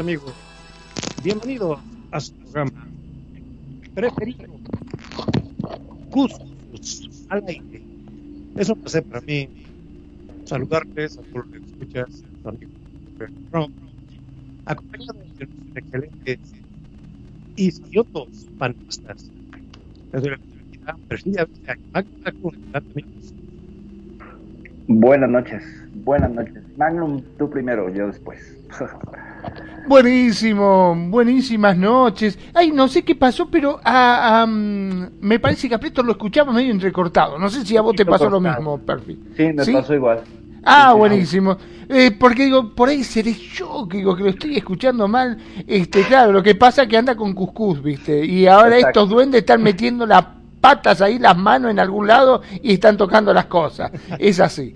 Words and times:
amigos. 0.00 0.32
Bienvenido 1.22 1.78
a 2.10 2.20
su 2.20 2.32
programa 2.32 2.88
preferido, 3.94 4.46
Cuscus 6.10 7.26
al 7.28 7.44
aire. 7.46 7.82
Es 8.56 8.70
un 8.70 8.80
placer 8.80 9.04
para 9.04 9.20
mí 9.20 9.50
saludarles 10.46 11.18
a 11.18 11.22
todos 11.22 11.44
los 11.44 11.48
que 11.48 11.58
escuchas, 11.58 12.24
a 12.24 12.42
tu 12.42 12.48
amigo 12.48 12.72
Ron, 13.52 13.70
acompañado 14.64 15.12
de 15.12 15.18
nuestros 15.18 15.50
excelentes 15.74 16.52
y 17.56 17.70
sabiosos 17.70 18.48
panelistas. 18.58 19.30
La 20.12 20.20
bienvenida, 20.20 20.96
Cruz, 22.40 22.54
amigos. 22.72 23.34
Buenas 24.88 25.28
noches, 25.28 25.62
buenas 26.04 26.30
noches. 26.30 26.64
Magnum, 26.78 27.22
tú 27.36 27.50
primero, 27.50 27.94
yo 27.94 28.06
después. 28.06 28.56
Buenísimo, 29.86 30.94
buenísimas 31.08 31.76
noches. 31.76 32.38
Ay, 32.54 32.70
no 32.70 32.86
sé 32.86 33.02
qué 33.02 33.16
pasó, 33.16 33.50
pero 33.50 33.80
ah, 33.84 34.42
ah, 34.42 34.46
me 34.46 35.38
parece 35.40 35.68
que 35.68 35.74
a 35.74 36.02
lo 36.02 36.12
escuchaba 36.12 36.52
medio 36.52 36.70
entrecortado. 36.70 37.38
No 37.38 37.48
sé 37.48 37.66
si 37.66 37.76
a 37.76 37.80
vos 37.80 37.96
te 37.96 38.06
pasó 38.06 38.30
lo 38.30 38.40
mismo, 38.40 38.78
Perfi. 38.78 39.18
Sí, 39.36 39.52
me 39.52 39.64
¿Sí? 39.64 39.72
pasó 39.72 39.94
igual. 39.94 40.20
Ah, 40.62 40.92
buenísimo. 40.92 41.56
Eh, 41.88 42.12
porque 42.12 42.44
digo, 42.44 42.74
por 42.74 42.88
ahí 42.88 43.02
seré 43.02 43.32
yo 43.32 43.88
que 43.88 43.96
digo 43.96 44.14
que 44.14 44.22
lo 44.22 44.30
estoy 44.30 44.56
escuchando 44.56 45.08
mal. 45.08 45.36
Este, 45.66 46.04
claro, 46.04 46.32
lo 46.32 46.42
que 46.42 46.54
pasa 46.54 46.82
es 46.82 46.88
que 46.88 46.96
anda 46.96 47.16
con 47.16 47.32
cuscús, 47.32 47.82
¿viste? 47.82 48.24
Y 48.24 48.46
ahora 48.46 48.76
Exacto. 48.76 49.00
estos 49.00 49.10
duendes 49.10 49.40
están 49.40 49.62
metiendo 49.62 50.06
las 50.06 50.24
patas 50.60 51.00
ahí, 51.00 51.18
las 51.18 51.36
manos 51.36 51.70
en 51.70 51.80
algún 51.80 52.06
lado 52.06 52.42
y 52.62 52.74
están 52.74 52.96
tocando 52.96 53.32
las 53.32 53.46
cosas. 53.46 53.90
Es 54.18 54.38
así. 54.38 54.74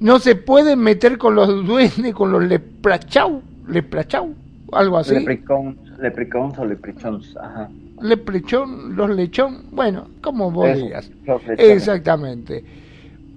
No 0.00 0.18
se 0.18 0.34
pueden 0.34 0.80
meter 0.80 1.18
con 1.18 1.34
los 1.34 1.66
duendes, 1.66 2.14
con 2.14 2.32
los 2.32 2.42
leprachau, 2.42 3.42
leprachau, 3.70 4.34
algo 4.72 4.98
así. 4.98 5.14
Leprechauns, 5.14 5.76
leprechauns 5.98 6.58
o 6.58 6.64
leprechauns, 6.64 7.36
ajá. 7.36 7.68
Leprechón, 8.02 8.96
los 8.96 9.10
lechón, 9.10 9.66
bueno, 9.72 10.08
como 10.22 10.50
vos 10.50 10.70
Eso, 10.70 10.84
digas. 10.84 11.10
Exactamente. 11.58 12.64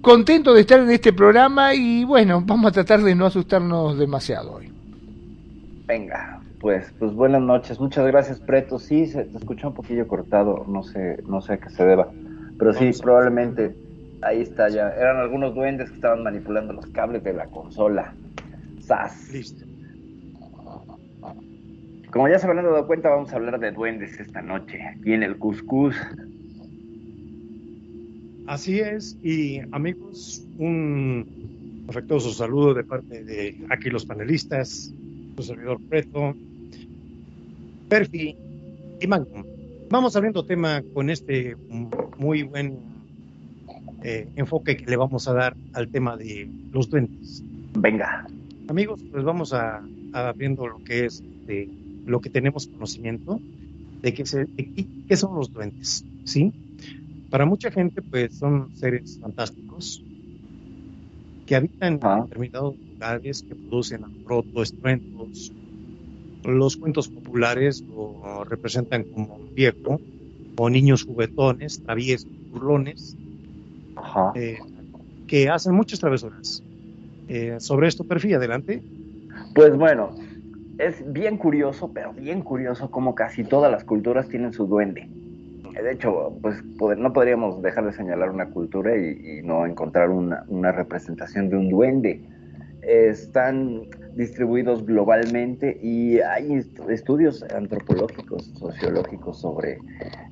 Contento 0.00 0.54
de 0.54 0.60
estar 0.62 0.80
en 0.80 0.90
este 0.90 1.12
programa 1.12 1.74
y 1.74 2.04
bueno, 2.04 2.42
vamos 2.44 2.70
a 2.70 2.72
tratar 2.72 3.02
de 3.02 3.14
no 3.14 3.26
asustarnos 3.26 3.98
demasiado 3.98 4.54
hoy. 4.54 4.70
Venga, 5.86 6.40
pues, 6.60 6.92
pues 6.98 7.12
buenas 7.12 7.42
noches. 7.42 7.78
Muchas 7.78 8.06
gracias, 8.06 8.40
Preto. 8.40 8.78
Sí, 8.78 9.06
se 9.06 9.24
te 9.24 9.36
escuchó 9.36 9.68
un 9.68 9.74
poquillo 9.74 10.08
cortado, 10.08 10.64
no 10.66 10.82
sé, 10.82 11.22
no 11.26 11.40
sé 11.42 11.54
a 11.54 11.58
qué 11.58 11.70
se 11.70 11.84
deba. 11.84 12.08
Pero 12.58 12.72
sí, 12.72 12.90
probablemente 13.02 13.74
ahí 14.22 14.40
está 14.40 14.68
ya. 14.68 14.90
Eran 14.90 15.18
algunos 15.18 15.54
duendes 15.54 15.90
que 15.90 15.96
estaban 15.96 16.22
manipulando 16.22 16.72
los 16.72 16.86
cables 16.86 17.22
de 17.22 17.34
la 17.34 17.46
consola. 17.46 18.14
¡Sas! 18.80 19.30
Listo. 19.30 19.73
Como 22.14 22.28
ya 22.28 22.38
se 22.38 22.46
habrán 22.46 22.64
dado 22.64 22.86
cuenta, 22.86 23.10
vamos 23.10 23.32
a 23.32 23.36
hablar 23.36 23.58
de 23.58 23.72
duendes 23.72 24.20
esta 24.20 24.40
noche, 24.40 24.80
aquí 24.80 25.14
en 25.14 25.24
el 25.24 25.36
Cuscus. 25.36 25.96
Así 28.46 28.78
es, 28.78 29.18
y 29.20 29.58
amigos, 29.72 30.46
un 30.56 31.84
afectuoso 31.88 32.30
saludo 32.30 32.72
de 32.72 32.84
parte 32.84 33.24
de 33.24 33.58
aquí 33.68 33.90
los 33.90 34.06
panelistas, 34.06 34.94
su 35.34 35.42
servidor 35.42 35.80
Preto, 35.88 36.36
Perfi 37.88 38.36
y 39.00 39.06
Magnum. 39.08 39.44
Vamos 39.90 40.14
abriendo 40.14 40.46
tema 40.46 40.84
con 40.94 41.10
este 41.10 41.56
muy 42.16 42.44
buen 42.44 42.78
eh, 44.04 44.28
enfoque 44.36 44.76
que 44.76 44.86
le 44.88 44.96
vamos 44.96 45.26
a 45.26 45.32
dar 45.32 45.56
al 45.72 45.88
tema 45.88 46.16
de 46.16 46.48
los 46.70 46.88
duendes. 46.88 47.42
Venga. 47.76 48.24
Amigos, 48.68 49.02
pues 49.10 49.24
vamos 49.24 49.52
a, 49.52 49.82
a 50.12 50.28
abriendo 50.28 50.68
lo 50.68 50.78
que 50.84 51.06
es 51.06 51.20
de 51.46 51.68
lo 52.04 52.20
que 52.20 52.30
tenemos 52.30 52.66
conocimiento 52.68 53.42
de 54.02 54.14
qué, 54.14 54.26
se, 54.26 54.46
de 54.56 54.72
qué- 55.06 55.16
son 55.16 55.34
los 55.36 55.50
duendes, 55.52 56.06
¿sí? 56.24 56.54
Para 57.30 57.46
mucha 57.46 57.70
gente, 57.70 58.02
pues 58.02 58.34
son 58.34 58.70
seres 58.74 59.18
fantásticos 59.20 60.04
que 61.46 61.56
habitan 61.56 61.94
en 61.94 62.00
Ajá. 62.04 62.22
determinados 62.22 62.76
lugares, 62.92 63.42
que 63.42 63.54
producen 63.56 64.04
alborotos, 64.04 64.62
estruendos. 64.62 65.52
Los 66.42 66.76
cuentos 66.76 67.08
populares 67.08 67.84
lo 67.86 68.44
representan 68.44 69.04
como 69.04 69.36
un 69.36 69.54
viejo 69.54 70.00
o 70.56 70.70
niños 70.70 71.04
juguetones, 71.04 71.80
traviesos, 71.80 72.30
burlones, 72.50 73.16
Ajá. 73.96 74.32
eh, 74.36 74.58
que 75.26 75.48
hacen 75.48 75.74
muchas 75.74 76.00
travesuras. 76.00 76.62
Eh, 77.26 77.56
sobre 77.60 77.88
esto, 77.88 78.04
Perfi, 78.04 78.34
adelante. 78.34 78.82
Pues 79.54 79.74
bueno, 79.76 80.14
es 80.78 81.12
bien 81.12 81.38
curioso, 81.38 81.92
pero 81.92 82.12
bien 82.12 82.42
curioso 82.42 82.90
como 82.90 83.14
casi 83.14 83.44
todas 83.44 83.70
las 83.70 83.84
culturas 83.84 84.28
tienen 84.28 84.52
su 84.52 84.66
duende. 84.66 85.08
De 85.82 85.92
hecho, 85.92 86.38
pues 86.40 86.62
no 86.98 87.12
podríamos 87.12 87.60
dejar 87.62 87.84
de 87.86 87.92
señalar 87.92 88.30
una 88.30 88.46
cultura 88.50 88.96
y, 88.96 89.42
no 89.42 89.66
encontrar 89.66 90.10
una, 90.10 90.72
representación 90.72 91.48
de 91.48 91.56
un 91.56 91.68
duende. 91.68 92.22
Están 92.82 93.88
distribuidos 94.14 94.84
globalmente 94.84 95.78
y 95.82 96.20
hay 96.20 96.54
est- 96.54 96.78
estudios 96.90 97.42
antropológicos, 97.54 98.52
sociológicos 98.56 99.40
sobre 99.40 99.78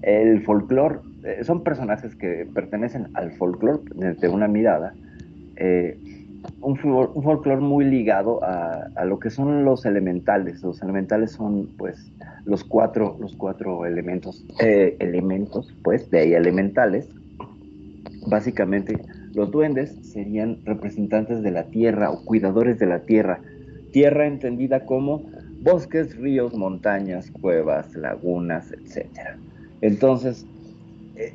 el 0.03 0.43
folclore. 0.45 1.01
Eh, 1.23 1.45
son 1.45 1.63
personajes 1.65 2.15
que 2.15 2.49
pertenecen 2.53 3.09
al 3.15 3.33
folclore 3.33 3.83
desde 3.95 4.29
una 4.29 4.49
mirada. 4.49 4.97
eh, 5.57 5.99
un, 6.61 6.79
un 6.83 7.23
folclore 7.23 7.61
muy 7.61 7.85
ligado 7.85 8.43
a, 8.43 9.05
lo 9.05 9.19
que 9.19 9.31
son 9.31 9.65
los 9.65 9.85
elementales. 9.85 10.63
Los 10.63 10.83
elementales 10.83 11.33
son, 11.33 11.69
pues, 11.77 12.11
los 12.45 12.65
cuatro, 12.65 13.17
los 13.21 13.37
cuatro 13.37 13.87
elementos, 13.87 14.45
eh, 14.61 14.97
elementos, 15.01 15.73
pues, 15.83 16.11
de 16.11 16.21
ahí 16.21 16.35
elementales. 16.35 17.09
Básicamente, 18.27 18.99
los 19.35 19.51
duendes 19.51 19.97
serían 20.03 20.59
representantes 20.65 21.43
de 21.43 21.51
la 21.51 21.65
tierra 21.65 22.11
o 22.11 22.25
cuidadores 22.25 22.79
de 22.79 22.87
la 22.87 23.01
tierra. 23.01 23.41
Tierra 23.93 24.27
entendida 24.27 24.85
como 24.87 25.23
bosques, 25.63 26.17
ríos, 26.17 26.55
montañas, 26.55 27.31
cuevas, 27.31 27.95
lagunas, 27.95 28.73
etcétera. 28.73 29.37
Entonces, 29.81 30.47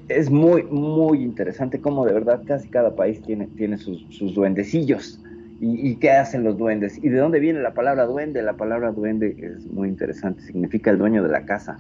es 0.07 0.29
muy, 0.29 0.63
muy 0.63 1.23
interesante 1.23 1.79
cómo 1.79 2.05
de 2.05 2.13
verdad 2.13 2.41
casi 2.45 2.69
cada 2.69 2.95
país 2.95 3.21
tiene, 3.21 3.47
tiene 3.57 3.77
sus, 3.77 4.05
sus 4.09 4.33
duendecillos. 4.33 5.21
¿Y, 5.59 5.89
¿Y 5.89 5.95
qué 5.95 6.11
hacen 6.11 6.43
los 6.43 6.57
duendes? 6.57 6.97
¿Y 7.03 7.09
de 7.09 7.17
dónde 7.17 7.39
viene 7.39 7.61
la 7.61 7.73
palabra 7.73 8.05
duende? 8.05 8.41
La 8.41 8.53
palabra 8.53 8.91
duende 8.91 9.35
es 9.39 9.65
muy 9.65 9.89
interesante, 9.89 10.41
significa 10.43 10.91
el 10.91 10.97
dueño 10.97 11.23
de 11.23 11.29
la 11.29 11.45
casa. 11.45 11.79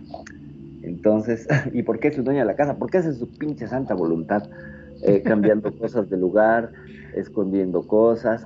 Entonces, 0.83 1.47
¿y 1.73 1.83
por 1.83 1.99
qué 1.99 2.09
es 2.09 2.17
el 2.17 2.23
dueño 2.23 2.39
de 2.39 2.45
la 2.45 2.55
casa? 2.55 2.77
Porque 2.77 2.97
es 2.97 3.17
su 3.17 3.27
pinche 3.27 3.67
santa 3.67 3.93
voluntad, 3.93 4.49
eh, 5.03 5.21
cambiando 5.23 5.71
cosas 5.77 6.09
de 6.09 6.17
lugar, 6.17 6.71
escondiendo 7.15 7.83
cosas, 7.83 8.43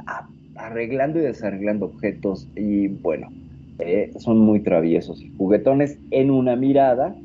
arreglando 0.56 1.20
y 1.20 1.24
desarreglando 1.24 1.88
objetos 1.88 2.48
y 2.56 2.88
bueno, 2.88 3.30
eh, 3.80 4.12
son 4.20 4.38
muy 4.40 4.60
traviesos 4.62 5.22
y 5.22 5.34
juguetones 5.38 5.98
en 6.12 6.30
una 6.30 6.56
mirada 6.56 7.16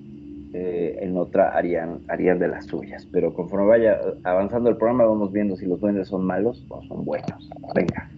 eh, 0.58 0.96
en 1.04 1.16
otra 1.18 1.50
harían, 1.50 2.00
harían 2.08 2.38
de 2.38 2.48
las 2.48 2.64
suyas. 2.66 3.06
Pero 3.12 3.34
conforme 3.34 3.66
vaya 3.66 3.98
avanzando 4.24 4.70
el 4.70 4.76
programa, 4.78 5.04
vamos 5.04 5.30
viendo 5.32 5.56
si 5.56 5.66
los 5.66 5.80
duendes 5.80 6.08
son 6.08 6.24
malos 6.24 6.64
o 6.68 6.82
son 6.88 7.04
buenos. 7.04 7.50
Venga. 7.74 8.08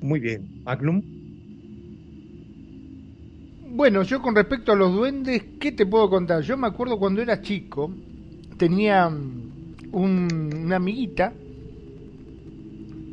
Muy 0.00 0.20
bien. 0.20 0.48
Magnum. 0.64 1.02
Bueno, 3.74 4.02
yo 4.02 4.20
con 4.22 4.34
respecto 4.34 4.72
a 4.72 4.76
los 4.76 4.92
duendes, 4.94 5.42
¿qué 5.60 5.72
te 5.72 5.86
puedo 5.86 6.08
contar? 6.10 6.42
Yo 6.42 6.56
me 6.56 6.66
acuerdo 6.66 6.98
cuando 6.98 7.22
era 7.22 7.40
chico, 7.42 7.90
tenía 8.58 9.08
mm, 9.08 9.50
un- 9.92 10.50
una 10.64 10.76
amiguita, 10.76 11.32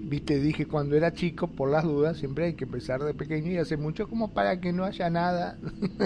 viste, 0.10 0.40
dije 0.40 0.66
cuando 0.66 0.96
era 0.96 1.14
chico, 1.14 1.48
por 1.48 1.70
las 1.70 1.84
dudas, 1.84 2.18
siempre 2.18 2.46
hay 2.46 2.54
que 2.54 2.66
empezar 2.66 3.02
de 3.04 3.14
pequeño 3.14 3.52
y 3.52 3.58
hace 3.58 3.78
mucho 3.78 4.08
como 4.08 4.34
para 4.34 4.60
que 4.60 4.74
no 4.74 4.84
haya 4.84 5.10
nada 5.10 5.58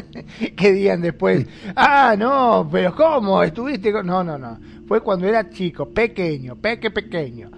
que 0.57 0.73
digan 0.73 1.01
después, 1.01 1.47
ah, 1.75 2.15
no, 2.17 2.67
pero 2.71 2.95
¿cómo? 2.95 3.41
¿Estuviste 3.41 3.91
con...? 3.91 4.05
No, 4.05 4.23
no, 4.23 4.37
no, 4.37 4.59
fue 4.87 5.01
cuando 5.01 5.27
era 5.27 5.49
chico, 5.49 5.89
pequeño, 5.89 6.57
peque 6.57 6.91
pequeño. 6.91 7.49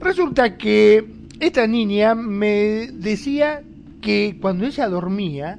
Resulta 0.00 0.56
que 0.58 1.04
esta 1.40 1.66
niña 1.66 2.14
me 2.14 2.88
decía 2.92 3.62
que 4.00 4.36
cuando 4.40 4.66
ella 4.66 4.88
dormía, 4.88 5.58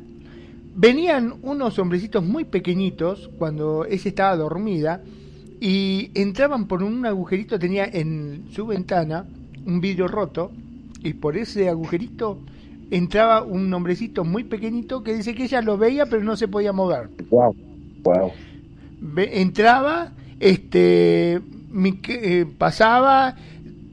venían 0.76 1.36
unos 1.42 1.80
hombrecitos 1.80 2.24
muy 2.24 2.44
pequeñitos 2.44 3.30
cuando 3.38 3.86
ella 3.86 4.10
estaba 4.10 4.36
dormida 4.36 5.02
y 5.60 6.12
entraban 6.14 6.68
por 6.68 6.84
un 6.84 7.06
agujerito, 7.06 7.58
tenía 7.58 7.86
en 7.86 8.46
su 8.52 8.68
ventana 8.68 9.26
un 9.66 9.82
vidrio 9.82 10.08
roto 10.08 10.52
y 11.04 11.14
por 11.14 11.38
ese 11.38 11.70
agujerito 11.70 12.40
entraba 12.92 13.44
un 13.44 13.74
hombrecito 13.74 14.24
muy 14.24 14.44
pequeñito 14.44 15.04
que 15.04 15.14
dice 15.14 15.34
que 15.36 15.46
ella 15.46 15.62
lo 15.62 15.78
veía 15.78 16.06
pero 16.06 16.24
no 16.24 16.36
se 16.36 16.48
podía 16.48 16.74
mover. 16.74 17.10
Wow. 17.30 17.56
Wow. 18.04 18.32
Entraba, 19.18 20.12
este, 20.40 21.42
eh, 22.08 22.46
pasaba, 22.58 23.36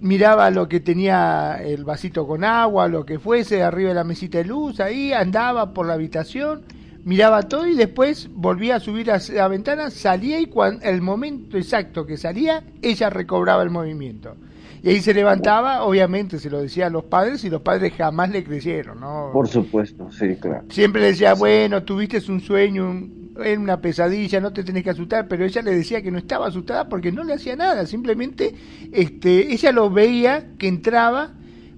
miraba 0.00 0.50
lo 0.50 0.68
que 0.68 0.80
tenía 0.80 1.60
el 1.62 1.84
vasito 1.84 2.26
con 2.26 2.44
agua, 2.44 2.88
lo 2.88 3.04
que 3.04 3.18
fuese, 3.18 3.62
arriba 3.62 3.90
de 3.90 3.94
la 3.94 4.04
mesita 4.04 4.38
de 4.38 4.44
luz, 4.44 4.80
ahí 4.80 5.12
andaba 5.12 5.72
por 5.72 5.86
la 5.86 5.94
habitación, 5.94 6.62
miraba 7.04 7.42
todo 7.42 7.66
y 7.66 7.74
después 7.74 8.28
volvía 8.32 8.76
a 8.76 8.80
subir 8.80 9.10
a 9.10 9.20
la 9.32 9.48
ventana, 9.48 9.90
salía 9.90 10.40
y 10.40 10.46
cuando 10.46 10.84
el 10.84 11.00
momento 11.02 11.56
exacto 11.56 12.06
que 12.06 12.16
salía, 12.16 12.62
ella 12.80 13.10
recobraba 13.10 13.62
el 13.62 13.70
movimiento. 13.70 14.36
Y 14.82 14.88
ahí 14.88 15.00
se 15.00 15.14
levantaba, 15.14 15.84
obviamente 15.84 16.40
se 16.40 16.50
lo 16.50 16.60
decía 16.60 16.88
a 16.88 16.90
los 16.90 17.04
padres 17.04 17.44
y 17.44 17.50
los 17.50 17.62
padres 17.62 17.92
jamás 17.96 18.30
le 18.30 18.42
creyeron, 18.42 18.98
¿no? 18.98 19.30
Por 19.32 19.46
supuesto, 19.46 20.10
sí, 20.10 20.34
claro. 20.34 20.64
Siempre 20.70 21.00
le 21.02 21.08
decía, 21.08 21.34
bueno, 21.34 21.84
tuviste 21.84 22.20
un 22.28 22.40
sueño, 22.40 23.08
era 23.40 23.60
una 23.60 23.80
pesadilla, 23.80 24.40
no 24.40 24.52
te 24.52 24.64
tenés 24.64 24.82
que 24.82 24.90
asustar, 24.90 25.28
pero 25.28 25.44
ella 25.44 25.62
le 25.62 25.72
decía 25.72 26.02
que 26.02 26.10
no 26.10 26.18
estaba 26.18 26.48
asustada 26.48 26.88
porque 26.88 27.12
no 27.12 27.22
le 27.22 27.34
hacía 27.34 27.54
nada, 27.54 27.86
simplemente 27.86 28.56
este, 28.90 29.52
ella 29.52 29.70
lo 29.70 29.88
veía 29.88 30.48
que 30.58 30.66
entraba, 30.66 31.30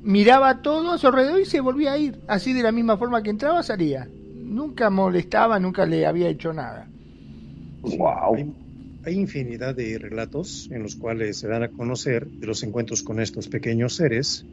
miraba 0.03 0.63
todo 0.63 0.93
a 0.93 0.99
su 0.99 1.07
alrededor 1.07 1.41
y 1.41 1.45
se 1.45 1.61
volvía 1.61 1.93
a 1.93 1.99
ir, 1.99 2.19
así 2.27 2.55
de 2.55 2.63
la 2.63 2.73
misma 2.73 2.97
forma 2.97 3.23
que 3.23 3.29
entraba 3.29 3.63
salía. 3.63 4.09
Nunca 4.35 4.89
molestaba, 4.89 5.59
nunca 5.59 5.85
le 5.85 6.07
había 6.07 6.29
hecho 6.29 6.55
nada. 6.55 6.89
Wow. 7.83 8.64
Hay, 9.05 9.15
infinidad 9.15 9.75
de 9.75 9.99
relatos 9.99 10.69
en 10.71 10.83
los 10.83 10.97
cuales 10.97 11.37
se 11.37 11.49
dan 11.49 11.63
a 11.63 11.69
conocer 11.69 12.27
de 12.27 12.47
los 12.47 12.63
encuentros 12.63 13.03
con 13.03 13.21
estos 13.21 13.49
pequeños 13.49 13.95
seres. 13.95 14.45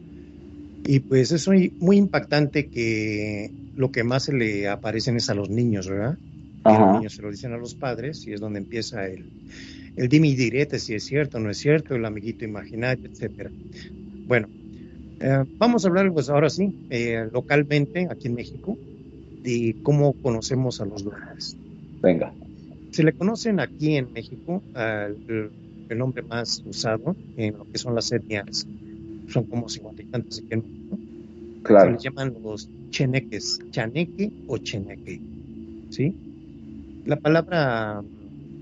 Y 0.84 1.00
pues 1.00 1.32
es 1.32 1.46
muy, 1.48 1.72
muy 1.78 1.96
impactante 1.96 2.66
que 2.66 3.50
lo 3.76 3.90
que 3.90 4.04
más 4.04 4.24
se 4.24 4.32
le 4.32 4.68
aparecen 4.68 5.16
es 5.16 5.30
a 5.30 5.34
los 5.34 5.48
niños, 5.48 5.88
¿verdad? 5.88 6.16
Y 6.64 6.78
los 6.78 6.96
niños 6.96 7.14
se 7.14 7.22
lo 7.22 7.30
dicen 7.30 7.52
a 7.52 7.56
los 7.56 7.74
padres 7.74 8.26
y 8.26 8.32
es 8.32 8.40
donde 8.40 8.60
empieza 8.60 9.06
el, 9.06 9.24
el 9.96 10.08
dime 10.08 10.28
y 10.28 10.34
direte 10.34 10.78
si 10.78 10.94
es 10.94 11.04
cierto 11.04 11.38
o 11.38 11.40
no 11.40 11.50
es 11.50 11.58
cierto, 11.58 11.94
el 11.94 12.04
amiguito 12.04 12.44
imaginario, 12.44 13.08
etcétera. 13.08 13.50
Bueno, 14.26 14.48
eh, 15.20 15.44
vamos 15.58 15.84
a 15.84 15.88
hablar 15.88 16.12
pues 16.12 16.28
ahora 16.28 16.50
sí, 16.50 16.74
eh, 16.90 17.28
localmente 17.32 18.08
aquí 18.10 18.28
en 18.28 18.34
México, 18.34 18.76
de 19.42 19.76
cómo 19.82 20.12
conocemos 20.14 20.80
a 20.80 20.84
los 20.84 21.04
duendes. 21.04 21.56
Venga. 22.00 22.32
Se 22.92 23.02
le 23.02 23.12
conocen 23.14 23.58
aquí 23.58 23.96
en 23.96 24.12
México 24.12 24.64
al 24.74 25.20
el, 25.26 25.52
nombre 25.98 26.22
más 26.22 26.62
usado 26.64 27.16
en 27.36 27.54
lo 27.58 27.66
que 27.66 27.78
son 27.78 27.94
las 27.94 28.10
etnias, 28.12 28.68
son 29.26 29.44
como 29.46 29.68
cincuenta 29.68 30.02
y 30.02 30.06
tantos 30.06 30.38
aquí 30.38 30.48
en 30.54 30.60
México. 30.62 31.00
Se 31.62 31.62
Claro. 31.62 31.92
les 31.92 32.02
llaman 32.02 32.34
los 32.42 32.70
cheneques, 32.90 33.58
chaneque 33.70 34.32
o 34.46 34.58
cheneque, 34.58 35.22
¿sí? 35.90 36.16
La 37.04 37.16
palabra 37.16 38.04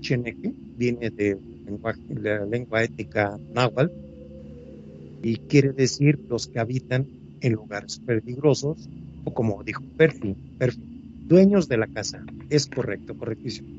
cheneque 0.01 0.55
viene 0.75 1.11
de 1.11 1.41
lenguaje- 1.65 2.01
la 2.09 2.45
lengua 2.45 2.83
étnica 2.83 3.39
náhuatl 3.49 3.93
y 5.21 5.37
quiere 5.39 5.73
decir 5.73 6.19
los 6.27 6.47
que 6.47 6.59
habitan 6.59 7.09
en 7.41 7.53
lugares 7.53 7.99
peligrosos 8.05 8.89
o 9.23 9.33
como 9.33 9.63
dijo 9.63 9.83
Perfi, 9.95 10.37
Perfi, 10.57 10.89
dueños 11.27 11.67
de 11.67 11.77
la 11.77 11.87
casa. 11.87 12.25
Es 12.49 12.67
correcto, 12.67 13.15
correctísimo. 13.15 13.69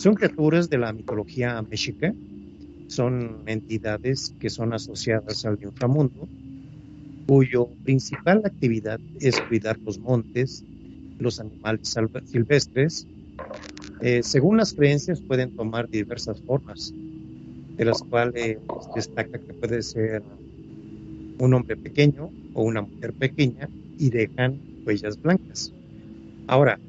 Son 0.00 0.14
criaturas 0.14 0.70
de 0.70 0.78
la 0.78 0.94
mitología 0.94 1.60
mexica, 1.60 2.14
son 2.86 3.42
entidades 3.46 4.34
que 4.38 4.48
son 4.48 4.72
asociadas 4.72 5.44
al 5.44 5.58
inframundo, 5.62 6.30
cuyo 7.26 7.76
principal 7.82 8.40
actividad 8.46 8.98
es 9.18 9.42
cuidar 9.42 9.78
los 9.84 9.98
montes, 10.00 10.64
los 11.18 11.38
animales 11.38 11.94
silvestres. 12.24 13.08
Eh, 14.00 14.22
según 14.22 14.56
las 14.56 14.72
creencias 14.72 15.20
pueden 15.20 15.50
tomar 15.50 15.90
diversas 15.90 16.40
formas, 16.46 16.94
de 17.76 17.84
las 17.84 18.02
cuales 18.02 18.60
destaca 18.94 19.38
que 19.38 19.52
puede 19.52 19.82
ser 19.82 20.24
un 21.40 21.52
hombre 21.52 21.76
pequeño 21.76 22.32
o 22.54 22.62
una 22.62 22.80
mujer 22.80 23.12
pequeña 23.12 23.68
y 23.98 24.08
dejan 24.08 24.62
huellas 24.86 25.20
blancas. 25.20 25.74
Ahora, 26.46 26.80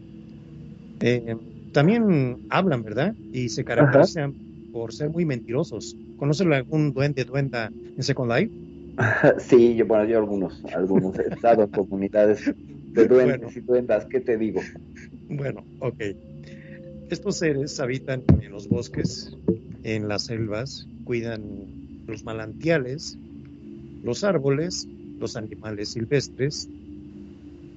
eh, 1.01 1.35
también 1.71 2.37
hablan, 2.49 2.83
¿verdad? 2.83 3.13
Y 3.31 3.49
se 3.49 3.63
caracterizan 3.63 4.33
por 4.71 4.93
ser 4.93 5.09
muy 5.09 5.25
mentirosos. 5.25 5.95
¿Conocen 6.17 6.53
algún 6.53 6.93
duende, 6.93 7.25
duenda 7.25 7.71
en 7.97 8.03
Second 8.03 8.31
Life? 8.31 8.51
Sí, 9.39 9.75
yo, 9.75 9.87
bueno, 9.87 10.05
yo 10.05 10.19
algunos, 10.19 10.63
algunos 10.75 11.17
he 11.17 11.33
estado 11.33 11.63
en 11.63 11.69
comunidades 11.69 12.53
de 12.93 13.07
duendes 13.07 13.39
Bueno. 13.39 13.53
y 13.55 13.59
duendas, 13.61 14.05
¿qué 14.05 14.19
te 14.19 14.37
digo? 14.37 14.61
Bueno, 15.29 15.63
ok. 15.79 16.01
Estos 17.09 17.37
seres 17.37 17.79
habitan 17.79 18.21
en 18.41 18.51
los 18.51 18.67
bosques, 18.67 19.35
en 19.83 20.07
las 20.07 20.25
selvas, 20.25 20.87
cuidan 21.05 21.41
los 22.05 22.23
manantiales, 22.23 23.17
los 24.03 24.23
árboles, 24.23 24.87
los 25.19 25.35
animales 25.35 25.89
silvestres. 25.89 26.69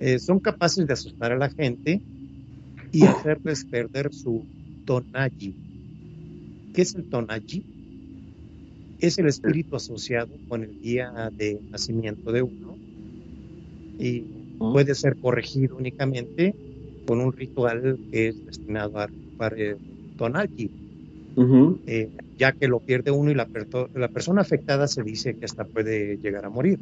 Eh, 0.01 0.19
son 0.19 0.41
capaces 0.41 0.87
de 0.87 0.93
asustar 0.93 1.33
a 1.33 1.37
la 1.37 1.49
gente 1.49 2.01
y 2.95 3.07
hacerles 3.07 3.67
perder 3.67 4.13
su 4.15 4.49
tonaji. 4.87 5.59
¿Qué 6.73 6.83
es 6.83 6.95
el 6.95 7.07
tonaji? 7.07 7.65
Es 8.99 9.19
el 9.21 9.29
espíritu 9.29 9.77
asociado 9.77 10.41
con 10.49 10.65
el 10.65 10.77
día 10.81 11.31
de 11.39 11.63
nacimiento 11.71 12.33
de 12.33 12.43
uno 12.43 12.81
y 13.99 14.29
puede 14.71 14.95
ser 14.95 15.17
corregido 15.19 15.77
únicamente 15.77 16.57
con 17.07 17.21
un 17.21 17.33
ritual 17.33 18.01
que 18.11 18.29
es 18.29 18.43
destinado 18.45 18.99
a 19.01 19.09
para 19.37 19.57
el 19.57 19.81
tonalki, 20.17 20.71
Ujú. 21.37 21.79
eh, 21.87 22.11
ya 22.39 22.53
que 22.53 22.69
lo 22.69 22.81
pierde 22.81 23.11
uno 23.11 23.31
y 23.31 23.35
la, 23.35 23.49
la 23.93 24.09
persona 24.09 24.43
afectada 24.43 24.89
se 24.89 25.03
dice 25.03 25.35
que 25.35 25.45
hasta 25.45 25.65
puede 25.65 26.19
llegar 26.19 26.45
a 26.47 26.51
morir. 26.51 26.79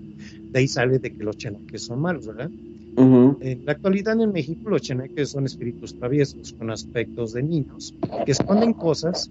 De 0.53 0.61
ahí 0.61 0.69
sale 0.69 0.99
de 0.99 1.13
que 1.13 1.25
los 1.25 1.37
cheneques 1.37 1.83
son 1.83 2.01
malos, 2.01 2.27
¿verdad? 2.27 2.53
Ujú. 2.97 3.39
En 3.41 3.65
la 3.65 3.73
actualidad 3.73 4.21
en 4.21 4.33
México 4.33 4.69
los 4.69 4.83
cheneques 4.83 5.31
son 5.31 5.47
espíritus 5.47 5.95
traviesos 5.95 6.53
con 6.53 6.71
aspectos 6.71 7.33
de 7.33 7.43
niños 7.43 7.95
que 8.25 8.33
esconden 8.33 8.75
cosas, 8.75 9.31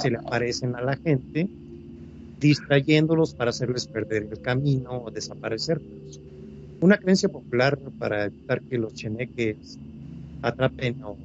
se 0.00 0.10
le 0.10 0.18
aparecen 0.18 0.74
a 0.74 0.82
la 0.82 0.96
gente, 0.96 1.50
distrayéndolos 2.40 3.34
para 3.34 3.50
hacerles 3.50 3.86
perder 3.86 4.28
el 4.30 4.40
camino 4.40 5.02
o 5.04 5.10
desaparecerlos. 5.10 6.20
Una 6.80 6.98
creencia 6.98 7.28
popular 7.28 7.78
para 7.98 8.24
evitar 8.24 8.62
que 8.68 8.78
los 8.78 8.94
cheneques 8.94 9.78
atrapen 10.42 10.98
o 11.02 11.18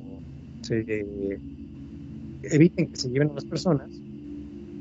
se, 0.62 1.42
eviten 2.44 2.88
que 2.88 2.98
se 2.98 3.10
lleven 3.10 3.32
a 3.32 3.36
las 3.36 3.46
personas 3.46 4.04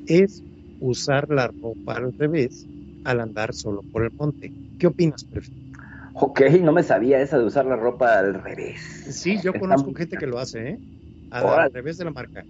es 0.07 0.45
usar 0.81 1.29
la 1.31 1.53
ropa 1.61 1.95
al 1.97 2.13
revés 2.17 2.69
al 3.05 3.21
andar 3.21 3.55
solo 3.55 3.85
por 3.91 4.05
el 4.05 4.13
monte. 4.19 4.53
¿Qué 4.79 4.87
opinas, 4.89 5.25
Perfi? 5.25 5.51
Ok, 6.21 6.41
no 6.63 6.73
me 6.73 6.83
sabía 6.83 7.21
esa 7.21 7.39
de 7.39 7.45
usar 7.45 7.67
la 7.67 7.77
ropa 7.77 8.19
al 8.19 8.35
revés. 8.43 8.81
Sí, 9.05 9.41
yo 9.41 9.57
Está 9.57 9.57
conozco 9.57 9.93
gente 9.95 10.19
que 10.19 10.27
lo 10.27 10.39
hace, 10.39 10.69
¿eh? 10.71 10.79
Al 11.31 11.71
revés 11.73 11.97
de 11.99 12.05
la 12.05 12.11
marca. 12.13 12.47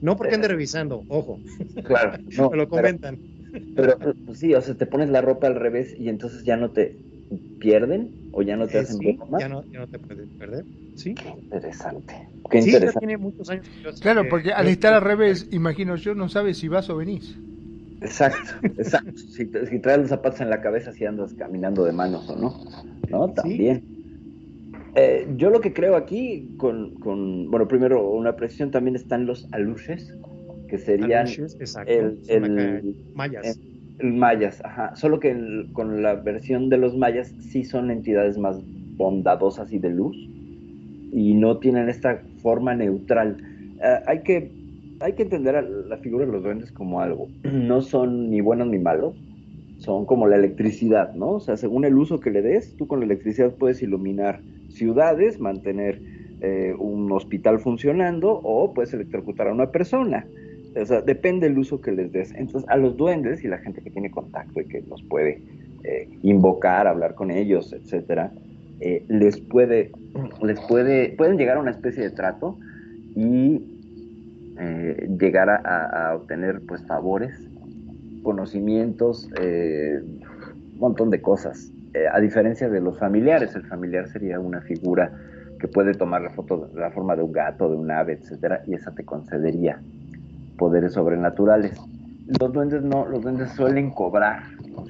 No 0.00 0.16
porque 0.16 0.34
ande 0.34 0.48
revisando, 0.48 1.04
ojo, 1.08 1.42
Claro, 1.82 2.18
no, 2.32 2.50
me 2.50 2.56
lo 2.56 2.68
comentan. 2.68 3.20
pero, 3.74 3.98
pues 4.24 4.38
sí, 4.38 4.54
o 4.54 4.60
sea, 4.62 4.76
te 4.76 4.86
pones 4.86 5.10
la 5.10 5.20
ropa 5.22 5.46
al 5.46 5.56
revés 5.56 5.94
y 5.98 6.08
entonces 6.08 6.44
ya 6.44 6.56
no 6.56 6.72
te, 6.72 7.04
pierden 7.58 8.18
o 8.32 8.42
ya 8.42 8.56
no 8.56 8.70
te 8.70 8.78
Eh, 8.78 8.80
hacen 8.80 9.02
sí, 9.02 9.22
ya 9.28 9.48
no, 9.48 9.64
ya 9.70 9.80
no 9.80 9.88
te 9.88 9.98
puedes 9.98 10.30
perder. 10.32 10.66
Sí, 10.94 11.20
Interesante. 11.24 12.14
Qué 12.50 12.58
sí 12.58 12.78
ya 12.82 12.92
interesante. 12.92 13.00
tiene 13.00 13.16
muchos 13.18 13.48
años. 13.50 13.68
que 13.70 13.78
yo- 13.82 13.92
Claro, 14.00 14.28
que- 14.28 14.28
porque 14.28 14.52
al 14.52 14.68
estar 14.68 14.92
al 14.94 15.02
revés, 15.02 15.46
imagino 15.50 15.96
yo, 15.96 16.14
no 16.14 16.28
sabes 16.28 16.58
si 16.58 16.68
vas 16.68 16.90
o 16.90 16.96
venís. 16.96 17.40
Exacto, 18.00 18.66
exacto. 18.78 19.16
Si, 19.16 19.46
traes 19.46 19.98
los 19.98 20.08
zapatos 20.08 20.40
en 20.40 20.50
la 20.50 20.60
cabeza, 20.60 20.92
si 20.92 21.04
andas 21.04 21.34
caminando 21.34 21.84
de 21.84 21.92
manos 21.92 22.28
o 22.30 22.36
no. 22.36 22.54
¿No? 23.10 23.28
Sí. 23.28 23.34
También. 23.34 23.84
Eh, 24.94 25.28
yo 25.36 25.50
lo 25.50 25.60
que 25.60 25.72
creo 25.72 25.96
aquí, 25.96 26.54
con, 26.56 26.94
con, 26.96 27.50
bueno, 27.50 27.68
primero 27.68 28.10
una 28.10 28.34
precisión, 28.36 28.70
también 28.70 28.96
están 28.96 29.26
los 29.26 29.46
aluches, 29.52 30.14
que 30.68 30.78
serían 30.78 31.26
Aluches, 31.26 31.56
exacto. 31.60 31.92
el, 31.92 32.96
mayas. 33.14 33.60
el 33.98 34.12
mayas, 34.12 34.60
ajá. 34.64 34.94
Solo 34.96 35.20
que 35.20 35.66
con 35.72 36.02
la 36.02 36.14
versión 36.14 36.68
de 36.70 36.78
los 36.78 36.96
mayas 36.96 37.34
sí 37.40 37.64
son 37.64 37.90
entidades 37.90 38.38
más 38.38 38.58
bondadosas 38.96 39.72
y 39.72 39.78
de 39.78 39.90
luz 39.90 40.16
y 41.12 41.34
no 41.34 41.58
tienen 41.58 41.88
esta 41.88 42.22
forma 42.42 42.74
neutral. 42.74 43.36
Eh, 43.82 44.00
hay 44.06 44.22
que 44.22 44.59
hay 45.00 45.14
que 45.14 45.22
entender 45.22 45.56
a 45.56 45.62
la 45.62 45.96
figura 45.98 46.26
de 46.26 46.32
los 46.32 46.42
duendes 46.42 46.70
como 46.72 47.00
algo. 47.00 47.28
No 47.44 47.80
son 47.80 48.30
ni 48.30 48.40
buenos 48.40 48.68
ni 48.68 48.78
malos, 48.78 49.14
son 49.78 50.04
como 50.04 50.28
la 50.28 50.36
electricidad, 50.36 51.14
¿no? 51.14 51.32
O 51.32 51.40
sea, 51.40 51.56
según 51.56 51.84
el 51.84 51.96
uso 51.96 52.20
que 52.20 52.30
le 52.30 52.42
des, 52.42 52.76
tú 52.76 52.86
con 52.86 53.00
la 53.00 53.06
electricidad 53.06 53.54
puedes 53.54 53.82
iluminar 53.82 54.40
ciudades, 54.68 55.40
mantener 55.40 56.00
eh, 56.42 56.74
un 56.78 57.10
hospital 57.12 57.60
funcionando 57.60 58.40
o 58.42 58.72
puedes 58.74 58.92
electrocutar 58.92 59.48
a 59.48 59.52
una 59.52 59.70
persona. 59.70 60.26
O 60.80 60.84
sea, 60.84 61.00
depende 61.00 61.48
del 61.48 61.58
uso 61.58 61.80
que 61.80 61.92
les 61.92 62.12
des. 62.12 62.32
Entonces, 62.34 62.68
a 62.68 62.76
los 62.76 62.96
duendes 62.96 63.42
y 63.42 63.48
la 63.48 63.58
gente 63.58 63.80
que 63.80 63.90
tiene 63.90 64.10
contacto 64.10 64.60
y 64.60 64.66
que 64.66 64.82
los 64.82 65.02
puede 65.02 65.42
eh, 65.82 66.08
invocar, 66.22 66.86
hablar 66.86 67.14
con 67.14 67.30
ellos, 67.30 67.72
etcétera, 67.72 68.32
eh, 68.80 69.04
les 69.08 69.40
puede, 69.40 69.90
les 70.42 70.60
puede, 70.60 71.10
pueden 71.16 71.38
llegar 71.38 71.56
a 71.56 71.60
una 71.60 71.70
especie 71.70 72.02
de 72.02 72.10
trato 72.10 72.56
y 73.16 73.79
eh, 74.62 75.08
llegar 75.18 75.48
a, 75.48 76.14
obtener 76.14 76.60
pues 76.66 76.84
favores, 76.86 77.32
conocimientos, 78.22 79.30
eh, 79.40 80.00
un 80.02 80.78
montón 80.78 81.08
de 81.08 81.22
cosas. 81.22 81.72
Eh, 81.94 82.04
a 82.12 82.20
diferencia 82.20 82.68
de 82.68 82.82
los 82.82 82.98
familiares, 82.98 83.54
el 83.54 83.64
familiar 83.64 84.08
sería 84.08 84.38
una 84.38 84.60
figura 84.60 85.12
que 85.58 85.66
puede 85.66 85.94
tomar 85.94 86.20
la 86.20 86.30
foto, 86.30 86.70
la 86.74 86.90
forma 86.90 87.16
de 87.16 87.22
un 87.22 87.32
gato, 87.32 87.70
de 87.70 87.76
un 87.76 87.90
ave, 87.90 88.18
etcétera, 88.20 88.62
y 88.66 88.74
esa 88.74 88.94
te 88.94 89.02
concedería 89.02 89.80
poderes 90.58 90.92
sobrenaturales. 90.92 91.80
Los 92.38 92.52
duendes 92.52 92.82
no, 92.82 93.06
los 93.06 93.22
duendes 93.22 93.50
suelen 93.52 93.90
cobrar, 93.90 94.42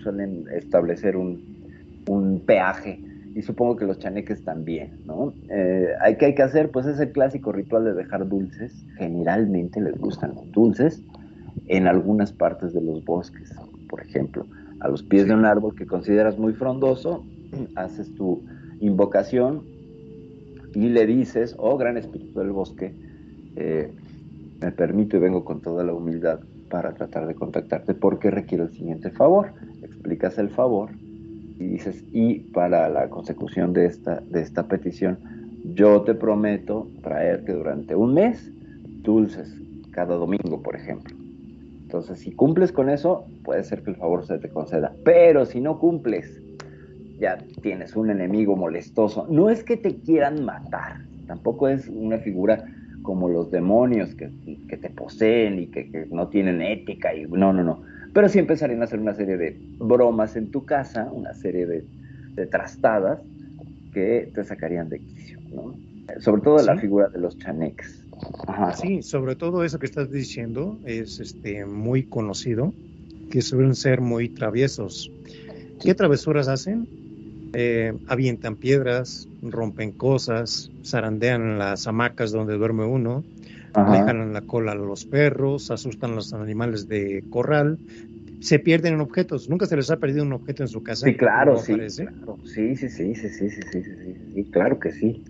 suelen 0.02 0.46
establecer 0.52 1.16
un 1.16 2.42
peaje 2.44 3.00
y 3.34 3.42
supongo 3.42 3.76
que 3.76 3.84
los 3.84 3.98
chaneques 3.98 4.42
también, 4.44 4.98
¿no? 5.06 5.32
Eh, 5.50 5.88
hay 6.00 6.16
que 6.16 6.26
hay 6.26 6.34
que 6.34 6.42
hacer, 6.42 6.70
pues 6.70 6.86
es 6.86 6.98
el 6.98 7.12
clásico 7.12 7.52
ritual 7.52 7.84
de 7.84 7.94
dejar 7.94 8.28
dulces. 8.28 8.84
Generalmente 8.96 9.80
les 9.80 9.96
gustan 9.98 10.34
los 10.34 10.50
dulces 10.50 11.02
en 11.68 11.86
algunas 11.86 12.32
partes 12.32 12.72
de 12.72 12.80
los 12.80 13.04
bosques, 13.04 13.54
por 13.88 14.00
ejemplo, 14.00 14.46
a 14.80 14.88
los 14.88 15.02
pies 15.02 15.28
de 15.28 15.34
un 15.34 15.44
árbol 15.44 15.76
que 15.76 15.86
consideras 15.86 16.38
muy 16.38 16.54
frondoso, 16.54 17.24
haces 17.76 18.12
tu 18.14 18.42
invocación 18.80 19.62
y 20.74 20.88
le 20.88 21.06
dices, 21.06 21.54
oh 21.58 21.76
gran 21.76 21.96
espíritu 21.96 22.40
del 22.40 22.50
bosque, 22.50 22.94
eh, 23.56 23.92
me 24.60 24.72
permito 24.72 25.16
y 25.16 25.20
vengo 25.20 25.44
con 25.44 25.60
toda 25.60 25.84
la 25.84 25.92
humildad 25.92 26.40
para 26.68 26.94
tratar 26.94 27.26
de 27.26 27.34
contactarte 27.34 27.94
porque 27.94 28.30
requiero 28.30 28.64
el 28.64 28.70
siguiente 28.70 29.10
favor. 29.10 29.52
Explicas 29.82 30.38
el 30.38 30.50
favor 30.50 30.90
y 31.60 31.66
dices, 31.66 32.02
y 32.10 32.38
para 32.38 32.88
la 32.88 33.10
consecución 33.10 33.74
de 33.74 33.84
esta, 33.84 34.22
de 34.30 34.40
esta 34.40 34.66
petición, 34.66 35.18
yo 35.74 36.00
te 36.02 36.14
prometo 36.14 36.88
traerte 37.02 37.52
durante 37.52 37.94
un 37.94 38.14
mes 38.14 38.50
dulces 39.02 39.54
cada 39.90 40.16
domingo, 40.16 40.62
por 40.62 40.74
ejemplo. 40.74 41.14
Entonces, 41.82 42.20
si 42.20 42.32
cumples 42.32 42.72
con 42.72 42.88
eso, 42.88 43.26
puede 43.44 43.62
ser 43.64 43.82
que 43.82 43.90
el 43.90 43.96
favor 43.96 44.24
se 44.24 44.38
te 44.38 44.48
conceda. 44.48 44.94
Pero 45.04 45.44
si 45.44 45.60
no 45.60 45.78
cumples, 45.78 46.40
ya 47.18 47.36
tienes 47.60 47.94
un 47.94 48.08
enemigo 48.08 48.56
molestoso. 48.56 49.26
No 49.28 49.50
es 49.50 49.62
que 49.62 49.76
te 49.76 49.96
quieran 49.96 50.42
matar, 50.42 51.02
tampoco 51.26 51.68
es 51.68 51.88
una 51.88 52.18
figura 52.18 52.64
como 53.02 53.28
los 53.28 53.50
demonios 53.50 54.14
que, 54.14 54.30
que 54.66 54.76
te 54.78 54.88
poseen 54.88 55.58
y 55.58 55.66
que, 55.66 55.90
que 55.90 56.06
no 56.10 56.28
tienen 56.28 56.62
ética. 56.62 57.14
Y, 57.14 57.24
no, 57.26 57.52
no, 57.52 57.62
no. 57.62 57.82
Pero 58.12 58.28
sí 58.28 58.38
empezarían 58.38 58.80
a 58.82 58.84
hacer 58.84 58.98
una 58.98 59.14
serie 59.14 59.36
de 59.36 59.56
bromas 59.78 60.36
en 60.36 60.50
tu 60.50 60.64
casa, 60.64 61.08
una 61.12 61.32
serie 61.34 61.66
de, 61.66 61.84
de 62.36 62.46
trastadas 62.46 63.20
que 63.92 64.30
te 64.34 64.44
sacarían 64.44 64.88
de 64.88 65.00
quicio, 65.00 65.38
¿no? 65.52 65.74
Sobre 66.18 66.42
todo 66.42 66.62
la 66.62 66.76
figura 66.76 67.08
de 67.08 67.20
los 67.20 67.38
chaneques. 67.38 68.04
Ajá. 68.46 68.72
Sí, 68.72 69.02
sobre 69.02 69.36
todo 69.36 69.64
eso 69.64 69.78
que 69.78 69.86
estás 69.86 70.10
diciendo 70.10 70.78
es 70.84 71.20
este 71.20 71.64
muy 71.64 72.04
conocido, 72.04 72.74
que 73.30 73.42
suelen 73.42 73.74
ser 73.74 74.00
muy 74.00 74.28
traviesos. 74.28 75.10
¿Qué 75.80 75.94
travesuras 75.94 76.48
hacen? 76.48 76.88
Eh, 77.52 77.92
avientan 78.06 78.56
piedras, 78.56 79.28
rompen 79.42 79.92
cosas, 79.92 80.70
zarandean 80.84 81.58
las 81.58 81.86
hamacas 81.86 82.32
donde 82.32 82.56
duerme 82.56 82.84
uno, 82.84 83.24
Ajá. 83.74 83.92
le 83.92 84.02
jalan 84.04 84.32
la 84.32 84.40
cola 84.42 84.72
a 84.72 84.74
los 84.74 85.04
perros, 85.04 85.70
asustan 85.70 86.12
a 86.12 86.14
los 86.16 86.32
animales 86.32 86.88
de 86.88 87.24
corral, 87.28 87.78
se 88.40 88.58
pierden 88.58 88.94
en 88.94 89.00
objetos. 89.00 89.48
¿Nunca 89.48 89.66
se 89.66 89.76
les 89.76 89.90
ha 89.90 89.98
perdido 89.98 90.24
un 90.24 90.32
objeto 90.32 90.62
en 90.62 90.68
su 90.68 90.82
casa? 90.82 91.06
Sí, 91.06 91.16
claro, 91.16 91.54
¿No 91.54 91.58
sí, 91.62 91.74
claro. 91.74 92.38
Sí, 92.44 92.74
sí, 92.76 92.88
sí, 92.88 93.14
sí, 93.14 93.28
sí, 93.28 93.28
sí, 93.28 93.50
sí, 93.50 93.62
sí, 93.72 93.82
sí, 93.82 94.14
sí, 94.34 94.44
claro 94.50 94.78
que 94.78 94.92
sí. 94.92 95.22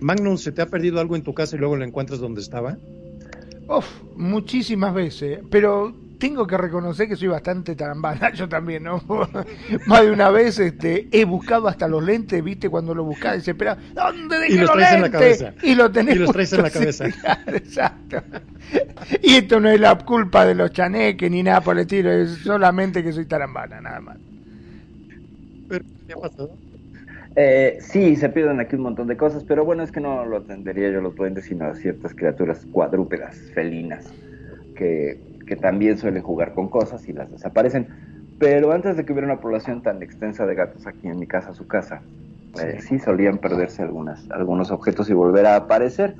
Magnum, 0.00 0.36
¿se 0.36 0.52
te 0.52 0.62
ha 0.62 0.66
perdido 0.66 1.00
algo 1.00 1.16
en 1.16 1.22
tu 1.22 1.34
casa 1.34 1.56
y 1.56 1.58
luego 1.58 1.76
lo 1.76 1.84
encuentras 1.84 2.20
donde 2.20 2.40
estaba? 2.40 2.78
Uf, 3.68 4.02
muchísimas 4.14 4.94
veces, 4.94 5.40
pero 5.50 5.94
tengo 6.18 6.46
que 6.46 6.56
reconocer 6.56 7.08
que 7.08 7.16
soy 7.16 7.28
bastante 7.28 7.74
tarambana, 7.76 8.30
yo 8.34 8.48
también, 8.48 8.84
¿no? 8.84 9.02
Más 9.86 10.02
de 10.02 10.10
una 10.10 10.30
vez 10.30 10.58
este, 10.58 11.08
he 11.12 11.24
buscado 11.24 11.68
hasta 11.68 11.88
los 11.88 12.02
lentes, 12.02 12.42
¿viste? 12.42 12.68
Cuando 12.70 12.94
lo 12.94 13.04
buscaba, 13.04 13.34
desesperado, 13.34 13.80
¿dónde 13.94 14.38
dejé 14.38 14.54
Y 14.54 14.58
los 14.58 14.68
los 14.68 14.72
traes 14.72 14.92
en 14.92 15.00
la 15.02 15.08
lentes? 15.08 15.42
cabeza. 15.42 15.54
Y 15.62 15.74
lo 15.74 15.90
tenés 15.92 16.16
Y 16.16 16.18
los 16.18 16.30
traes 16.32 16.52
en 16.52 16.62
la 16.62 16.70
cabeza. 16.70 17.06
exacto. 17.46 18.22
Y 19.22 19.34
esto 19.36 19.60
no 19.60 19.68
es 19.70 19.80
la 19.80 19.96
culpa 19.98 20.44
de 20.46 20.54
los 20.54 20.72
chaneques 20.72 21.30
ni 21.30 21.42
nada 21.42 21.60
por 21.60 21.76
el 21.76 21.82
estilo, 21.82 22.10
es 22.10 22.38
solamente 22.38 23.02
que 23.02 23.12
soy 23.12 23.26
tarambana, 23.26 23.80
nada 23.80 24.00
más. 24.00 24.18
Pero, 25.68 25.84
¿Qué 26.06 26.12
ha 26.14 26.18
pasado? 26.18 26.58
Eh, 27.36 27.78
sí, 27.80 28.16
se 28.16 28.30
pierden 28.30 28.60
aquí 28.60 28.76
un 28.76 28.82
montón 28.82 29.08
de 29.08 29.16
cosas, 29.16 29.44
pero 29.44 29.64
bueno, 29.64 29.82
es 29.82 29.92
que 29.92 30.00
no 30.00 30.24
lo 30.24 30.38
atendería 30.38 30.90
yo 30.90 31.00
a 31.00 31.02
los 31.02 31.14
duendes, 31.16 31.44
sino 31.46 31.66
a 31.66 31.74
ciertas 31.74 32.14
criaturas 32.14 32.66
cuadrúpedas, 32.66 33.50
felinas, 33.54 34.14
que, 34.74 35.20
que 35.46 35.56
también 35.56 35.96
suelen 35.96 36.22
jugar 36.22 36.54
con 36.54 36.68
cosas 36.68 37.08
y 37.08 37.12
las 37.12 37.30
desaparecen. 37.30 37.88
Pero 38.38 38.72
antes 38.72 38.96
de 38.96 39.04
que 39.04 39.12
hubiera 39.12 39.26
una 39.26 39.40
población 39.40 39.82
tan 39.82 40.02
extensa 40.02 40.44
de 40.46 40.54
gatos 40.54 40.86
aquí 40.86 41.08
en 41.08 41.18
mi 41.18 41.26
casa, 41.26 41.54
su 41.54 41.66
casa, 41.66 42.02
eh, 42.62 42.78
sí 42.80 42.98
solían 42.98 43.38
perderse 43.38 43.82
algunas, 43.82 44.30
algunos 44.30 44.70
objetos 44.70 45.08
y 45.08 45.14
volver 45.14 45.46
a 45.46 45.56
aparecer, 45.56 46.16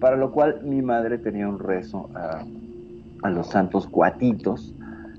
para 0.00 0.16
lo 0.16 0.32
cual 0.32 0.62
mi 0.64 0.82
madre 0.82 1.18
tenía 1.18 1.48
un 1.48 1.58
rezo 1.58 2.10
a, 2.14 2.44
a 3.22 3.30
los 3.30 3.48
santos 3.48 3.86
cuatitos. 3.86 4.74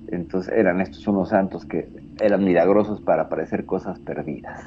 Entonces 0.07 0.53
eran 0.53 0.81
estos 0.81 1.07
unos 1.07 1.29
santos 1.29 1.65
que 1.65 1.87
eran 2.19 2.43
milagrosos 2.43 2.99
para 2.99 3.23
aparecer 3.23 3.65
cosas 3.65 3.99
perdidas. 3.99 4.61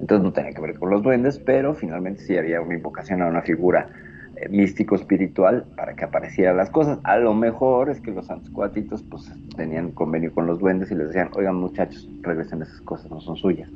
Entonces 0.00 0.24
no 0.24 0.32
tenía 0.32 0.52
que 0.52 0.60
ver 0.60 0.78
con 0.78 0.90
los 0.90 1.02
duendes, 1.02 1.38
pero 1.38 1.74
finalmente 1.74 2.22
sí 2.22 2.36
había 2.36 2.60
una 2.60 2.74
invocación 2.74 3.22
a 3.22 3.26
una 3.26 3.42
figura 3.42 3.88
eh, 4.40 4.48
místico-espiritual 4.48 5.66
para 5.76 5.94
que 5.94 6.04
aparecieran 6.04 6.56
las 6.56 6.70
cosas. 6.70 6.98
A 7.04 7.16
lo 7.18 7.34
mejor 7.34 7.90
es 7.90 8.00
que 8.00 8.10
los 8.10 8.26
santos 8.26 8.50
cuatitos 8.50 9.02
pues 9.02 9.30
tenían 9.56 9.92
convenio 9.92 10.32
con 10.32 10.46
los 10.46 10.58
duendes 10.58 10.90
y 10.90 10.94
les 10.94 11.08
decían, 11.08 11.30
oigan 11.34 11.56
muchachos, 11.56 12.08
regresen 12.22 12.62
esas 12.62 12.80
cosas, 12.82 13.10
no 13.10 13.20
son 13.20 13.36
suyas. 13.36 13.70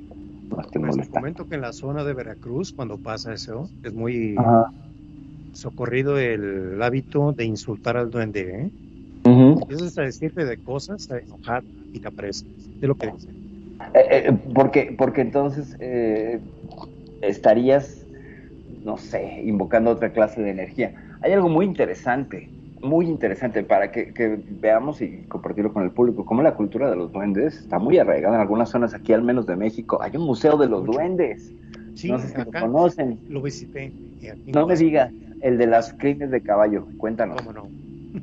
No 0.50 0.57
Pues 0.57 0.71
te 0.71 0.78
molestando. 0.78 1.21
comento 1.21 1.47
que 1.47 1.54
en 1.54 1.61
la 1.62 1.73
zona 1.73 2.04
de 2.04 2.12
Veracruz, 2.12 2.73
cuando 2.73 2.99
pasa 2.99 3.33
eso, 3.33 3.71
es 3.83 3.92
muy 3.95 4.37
Ajá. 4.37 4.71
socorrido 5.52 6.19
el 6.19 6.81
hábito 6.83 7.33
de 7.33 7.45
insultar 7.45 7.97
al 7.97 8.11
duende, 8.11 8.40
¿eh? 8.40 8.71
Empiezas 9.25 9.97
a 9.99 10.02
decirte 10.02 10.45
de 10.45 10.59
cosas, 10.59 11.11
a 11.11 11.19
enojar 11.19 11.64
y 11.92 12.00
te 12.00 12.09
aparece. 12.09 12.45
De 12.81 12.88
lo 12.88 12.97
que 12.97 13.07
dice. 13.12 13.31
Eh, 13.95 14.28
eh, 14.28 14.33
porque, 14.54 14.95
porque 14.97 15.21
entonces 15.21 15.76
eh, 15.81 16.40
estarías, 17.21 18.02
no 18.85 18.97
sé, 18.97 19.43
invocando 19.45 19.91
otra 19.91 20.11
clase 20.12 20.43
de 20.43 20.51
energía. 20.51 20.93
Hay 21.21 21.33
algo 21.33 21.49
muy 21.49 21.67
interesante, 21.67 22.49
muy 22.81 23.07
interesante 23.07 23.62
para 23.62 23.93
que, 23.93 24.12
que 24.12 24.41
veamos 24.61 25.01
y 25.01 25.23
compartirlo 25.29 25.73
con 25.73 25.85
el 25.85 25.91
público, 25.93 26.25
cómo 26.25 26.43
la 26.43 26.55
cultura 26.55 26.91
de 26.91 26.97
los 26.97 27.12
duendes 27.12 27.59
está 27.59 27.79
muy 27.79 27.99
arraigada 27.99 28.35
en 28.37 28.41
algunas 28.41 28.71
zonas 28.71 28.93
aquí, 28.95 29.12
al 29.12 29.23
menos 29.23 29.47
de 29.47 29.57
México. 29.57 30.01
Hay 30.03 30.17
un 30.17 30.25
museo 30.25 30.57
de 30.57 30.69
los 30.69 30.85
Mucho. 30.85 30.99
duendes. 30.99 31.53
Sí, 31.95 32.11
no 32.11 32.19
sé 32.19 32.29
si 32.29 32.37
lo 32.39 32.51
conocen. 32.51 33.19
lo 33.29 33.43
visité. 33.43 33.93
No 34.47 34.67
me 34.67 34.75
pasa. 34.75 34.85
diga, 34.85 35.11
el 35.43 35.59
de 35.59 35.67
las 35.67 35.93
crines 35.95 36.31
de 36.31 36.41
caballo. 36.41 36.87
Cuéntanos, 36.97 37.41
¿Cómo 37.43 37.53
no? 37.53 37.62
Ahí 37.65 38.21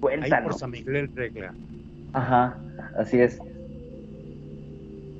por 0.00 0.10
cuéntanos. 0.20 0.58
San 0.58 0.70
Miguel 0.70 1.10
Regla. 1.14 1.52
Ajá, 2.12 2.56
así 2.96 3.20
es. 3.20 3.38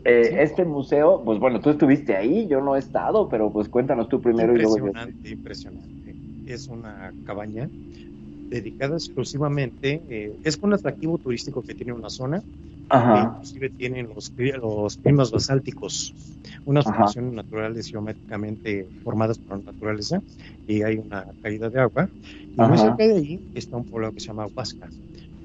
Eh, 0.09 0.25
Sí. 0.25 0.35
Este 0.39 0.65
museo, 0.65 1.23
pues 1.25 1.39
bueno, 1.39 1.61
tú 1.61 1.71
estuviste 1.71 2.17
ahí, 2.17 2.47
yo 2.49 2.61
no 2.61 2.77
he 2.77 2.79
estado, 2.79 3.29
pero 3.29 3.53
pues 3.53 3.69
cuéntanos 3.69 4.09
tú 4.09 4.21
primero 4.21 4.55
y 4.55 4.59
luego 4.59 4.77
yo. 4.79 4.87
Impresionante, 4.87 5.29
impresionante. 5.31 6.17
Es 6.47 6.69
una 6.69 7.15
cabaña 7.25 7.71
dedicada 8.51 8.95
exclusivamente, 8.97 10.03
eh, 10.09 10.39
es 10.43 10.59
un 10.63 10.73
atractivo 10.73 11.19
turístico 11.19 11.63
que 11.63 11.75
tiene 11.75 11.93
una 11.93 12.09
zona, 12.09 12.43
Ajá, 12.89 13.33
inclusive 13.35 13.69
tienen 13.69 14.09
los, 14.09 14.33
los 14.63 14.97
climas 14.97 15.31
basálticos, 15.31 16.15
unas 16.65 16.87
Ajá. 16.87 16.95
formaciones 16.95 17.35
naturales 17.35 17.91
geométricamente 17.91 18.89
formadas 19.03 19.39
por 19.39 19.59
la 19.59 19.65
naturaleza, 19.67 20.23
y 20.67 20.83
hay 20.83 20.97
una 20.97 21.27
caída 21.43 21.69
de 21.69 21.81
agua. 21.81 22.11
Y 22.57 22.61
muy 22.63 22.79
cerca 22.79 23.07
de 23.07 23.13
ahí 23.17 23.45
está 23.53 23.77
un 23.77 23.85
pueblo 23.85 24.11
que 24.13 24.21
se 24.21 24.29
llama 24.29 24.47
Huasca. 24.57 24.89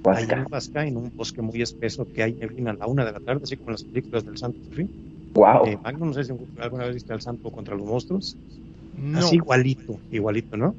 Ahí 0.06 0.26
Huasca. 0.26 0.36
en 0.36 0.48
Huasca, 0.52 0.88
en 0.88 0.98
un 0.98 1.12
bosque 1.16 1.42
muy 1.42 1.62
espeso 1.62 2.06
que 2.12 2.24
hay 2.24 2.34
neblina 2.34 2.72
a 2.72 2.74
la 2.74 2.88
una 2.88 3.06
de 3.06 3.12
la 3.12 3.20
tarde, 3.20 3.42
así 3.44 3.58
como 3.58 3.70
en 3.70 3.74
las 3.74 3.84
películas 3.84 4.26
del 4.26 4.38
Santo 4.38 4.60
Sufí. 4.70 4.90
Wow. 5.34 5.66
Eh, 5.66 5.78
Magno, 5.84 6.06
no 6.06 6.14
sé 6.14 6.26
si 6.26 6.34
alguna 6.60 6.86
vez 6.86 6.96
viste 6.96 7.14
al 7.14 7.22
Santo 7.22 7.50
contra 7.52 7.76
los 7.76 7.86
monstruos. 7.86 8.38
No. 8.98 9.20
Así 9.20 9.36
igualito, 9.36 10.00
igualito, 10.12 10.58
¿no? 10.58 10.76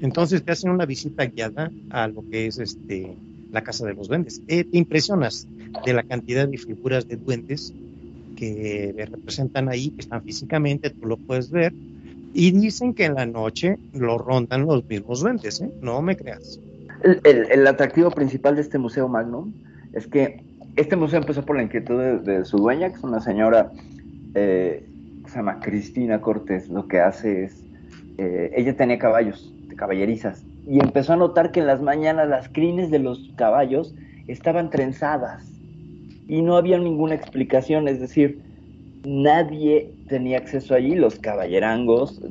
Entonces 0.00 0.42
te 0.42 0.52
hacen 0.52 0.70
una 0.70 0.84
visita 0.84 1.24
guiada 1.26 1.70
a 1.90 2.08
lo 2.08 2.28
que 2.28 2.46
es 2.46 2.58
este 2.58 3.14
la 3.52 3.62
casa 3.62 3.86
de 3.86 3.94
los 3.94 4.08
duendes. 4.08 4.42
Eh, 4.48 4.64
te 4.64 4.76
impresionas 4.76 5.46
de 5.86 5.94
la 5.94 6.02
cantidad 6.02 6.46
de 6.46 6.58
figuras 6.58 7.06
de 7.08 7.16
duendes 7.16 7.72
que 8.36 8.92
representan 9.08 9.68
ahí, 9.68 9.90
que 9.90 10.00
están 10.00 10.22
físicamente, 10.22 10.90
tú 10.90 11.06
lo 11.06 11.16
puedes 11.16 11.50
ver. 11.50 11.72
Y 12.34 12.50
dicen 12.50 12.94
que 12.94 13.04
en 13.04 13.14
la 13.14 13.26
noche 13.26 13.78
lo 13.92 14.18
rondan 14.18 14.66
los 14.66 14.84
mismos 14.86 15.20
duendes, 15.20 15.60
¿eh? 15.60 15.70
No 15.80 16.02
me 16.02 16.16
creas. 16.16 16.58
El, 17.04 17.66
atractivo 17.66 18.10
principal 18.10 18.54
de 18.56 18.62
este 18.62 18.78
museo 18.78 19.08
Magnum 19.08 19.52
es 19.92 20.06
que 20.06 20.42
este 20.76 20.96
museo 20.96 21.20
empezó 21.20 21.44
por 21.44 21.56
la 21.56 21.62
inquietud 21.62 21.98
de, 21.98 22.18
de 22.18 22.44
su 22.46 22.56
dueña, 22.56 22.88
que 22.88 22.96
es 22.96 23.04
una 23.04 23.20
señora 23.20 23.70
eh, 24.34 24.84
que 25.22 25.30
se 25.30 25.36
llama 25.36 25.60
Cristina 25.60 26.20
Cortés. 26.20 26.68
Lo 26.68 26.88
que 26.88 27.00
hace 27.00 27.44
es, 27.44 27.62
eh, 28.18 28.52
ella 28.56 28.74
tenía 28.74 28.98
caballos, 28.98 29.52
de 29.68 29.76
caballerizas, 29.76 30.44
y 30.66 30.80
empezó 30.80 31.12
a 31.12 31.16
notar 31.16 31.52
que 31.52 31.60
en 31.60 31.66
las 31.66 31.82
mañanas 31.82 32.28
las 32.28 32.48
crines 32.48 32.90
de 32.90 33.00
los 33.00 33.30
caballos 33.36 33.94
estaban 34.26 34.70
trenzadas 34.70 35.44
y 36.26 36.40
no 36.40 36.56
había 36.56 36.78
ninguna 36.78 37.14
explicación, 37.14 37.86
es 37.86 38.00
decir, 38.00 38.40
nadie 39.04 39.92
tenía 40.08 40.38
acceso 40.38 40.74
allí, 40.74 40.94
los 40.94 41.16
caballerangos 41.16 42.22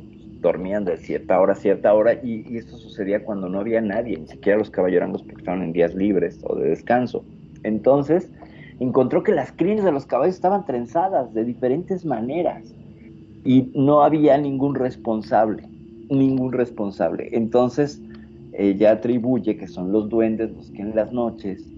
dormían 0.43 0.85
de 0.85 0.97
cierta 0.97 1.41
hora 1.41 1.53
a 1.53 1.55
cierta 1.57 1.93
hora 1.95 2.15
y, 2.23 2.43
y 2.53 2.57
esto 2.59 2.77
sucedía 2.77 3.23
cuando 3.23 3.49
no 3.49 3.59
había 3.61 3.81
nadie, 3.81 4.19
ni 4.19 4.27
siquiera 4.27 4.59
los 4.59 4.71
caballerangos 4.71 5.23
porque 5.23 5.41
estaban 5.41 5.63
en 5.63 5.73
días 5.73 5.95
libres 5.95 6.39
o 6.43 6.55
de 6.57 6.69
descanso. 6.69 7.27
Entonces 7.63 8.31
encontró 8.79 9.23
que 9.23 9.33
las 9.33 9.53
crines 9.53 9.85
de 9.85 9.93
los 9.93 10.05
caballos 10.07 10.35
estaban 10.35 10.65
trenzadas 10.65 11.33
de 11.33 11.45
diferentes 11.45 12.05
maneras 12.05 12.75
y 13.43 13.71
no 13.75 14.03
había 14.03 14.37
ningún 14.37 14.75
responsable, 14.75 15.69
ningún 16.09 16.53
responsable. 16.53 17.29
Entonces 17.33 18.03
ella 18.51 18.91
atribuye 18.93 19.57
que 19.57 19.67
son 19.67 19.91
los 19.91 20.09
duendes 20.09 20.51
los 20.51 20.71
que 20.71 20.83
en 20.83 20.95
las 20.95 21.11
noches 21.11 21.73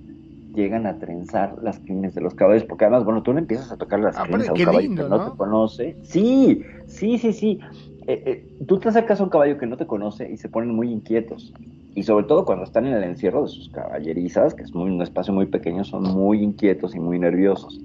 llegan 0.54 0.88
a 0.88 1.00
trenzar 1.00 1.58
las 1.64 1.80
crines 1.82 2.16
de 2.16 2.22
los 2.22 2.36
caballos, 2.36 2.66
porque 2.66 2.86
además, 2.86 3.06
bueno, 3.06 3.24
tú 3.24 3.34
le 3.34 3.40
empiezas 3.40 3.72
a 3.72 3.78
tocar 3.78 4.00
las 4.00 4.20
Ah, 4.20 4.22
crines 4.22 4.50
a 4.50 4.54
un 4.54 4.62
caballo 4.62 4.94
que 4.96 5.04
no, 5.04 5.10
¿no? 5.10 5.22
te 5.22 5.34
conoce. 5.34 6.00
Sí, 6.02 6.64
sí, 6.86 7.18
sí, 7.18 7.34
sí. 7.34 7.60
Eh, 8.08 8.22
eh, 8.26 8.66
tú 8.68 8.80
te 8.80 8.90
acercas 8.90 9.20
a 9.20 9.24
un 9.24 9.30
caballo 9.30 9.58
que 9.58 9.66
no 9.66 9.78
te 9.78 9.88
conoce 9.88 10.30
y 10.32 10.38
se 10.38 10.50
ponen 10.50 10.76
muy 10.76 10.92
inquietos. 10.92 11.54
Y 11.96 12.04
sobre 12.04 12.26
todo 12.26 12.46
cuando 12.46 12.64
están 12.66 12.86
en 12.86 12.94
el 12.94 13.04
encierro 13.04 13.44
de 13.44 13.48
sus 13.48 13.70
caballerizas, 13.70 14.54
que 14.54 14.64
es 14.64 14.72
un 14.74 15.02
espacio 15.02 15.34
muy 15.34 15.48
pequeño, 15.48 15.84
son 15.84 16.04
muy 16.04 16.44
inquietos 16.44 16.94
y 16.96 17.00
muy 17.00 17.18
nerviosos. 17.18 17.80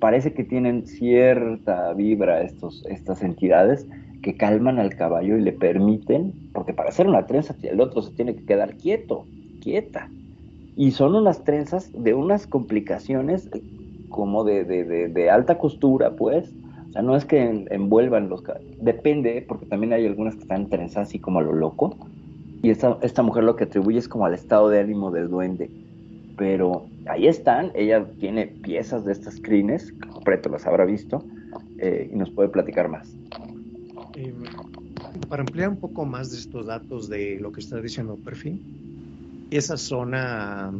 Parece 0.00 0.34
que 0.34 0.44
tienen 0.44 0.86
cierta 0.86 1.92
vibra 1.94 2.42
estas 2.42 3.22
entidades 3.22 3.86
que 4.22 4.36
calman 4.36 4.78
al 4.78 4.94
caballo 4.96 5.38
y 5.38 5.42
le 5.42 5.52
permiten, 5.52 6.34
porque 6.52 6.74
para 6.74 6.88
hacer 6.88 7.06
una 7.06 7.26
trenza 7.26 7.54
el 7.62 7.80
otro 7.80 8.02
se 8.02 8.12
tiene 8.12 8.34
que 8.34 8.44
quedar 8.44 8.76
quieto, 8.76 9.24
quieta. 9.62 10.10
Y 10.74 10.90
son 10.90 11.14
unas 11.14 11.44
trenzas 11.44 11.90
de 11.92 12.12
unas 12.12 12.46
complicaciones 12.46 13.48
como 14.08 14.44
de, 14.44 14.64
de, 14.64 14.84
de 15.08 15.30
alta 15.30 15.56
costura, 15.58 16.16
pues. 16.16 16.52
No 17.02 17.16
es 17.16 17.24
que 17.24 17.42
en- 17.42 17.66
envuelvan 17.70 18.28
los... 18.28 18.42
Depende, 18.80 19.44
porque 19.46 19.66
también 19.66 19.92
hay 19.92 20.06
algunas 20.06 20.34
que 20.34 20.42
están 20.42 20.68
trenzadas 20.68 21.08
así 21.08 21.18
como 21.18 21.38
a 21.38 21.42
lo 21.42 21.52
loco. 21.52 21.96
Y 22.62 22.70
esta, 22.70 22.98
esta 23.02 23.22
mujer 23.22 23.44
lo 23.44 23.56
que 23.56 23.64
atribuye 23.64 23.98
es 23.98 24.08
como 24.08 24.26
al 24.26 24.34
estado 24.34 24.68
de 24.68 24.80
ánimo 24.80 25.10
del 25.10 25.28
duende. 25.28 25.70
Pero 26.36 26.86
ahí 27.06 27.26
están, 27.28 27.72
ella 27.74 28.04
tiene 28.18 28.46
piezas 28.46 29.04
de 29.04 29.12
estas 29.12 29.40
crines, 29.40 29.94
Preto 30.24 30.48
las 30.48 30.66
habrá 30.66 30.84
visto, 30.84 31.24
eh, 31.78 32.10
y 32.12 32.16
nos 32.16 32.30
puede 32.30 32.48
platicar 32.48 32.88
más. 32.88 33.14
Eh, 34.16 34.34
para 35.28 35.42
ampliar 35.42 35.68
un 35.70 35.76
poco 35.76 36.04
más 36.04 36.30
de 36.30 36.38
estos 36.38 36.66
datos 36.66 37.08
de 37.08 37.38
lo 37.40 37.52
que 37.52 37.60
está 37.60 37.80
diciendo 37.80 38.16
Perfil, 38.24 38.60
esa 39.50 39.76
zona 39.76 40.72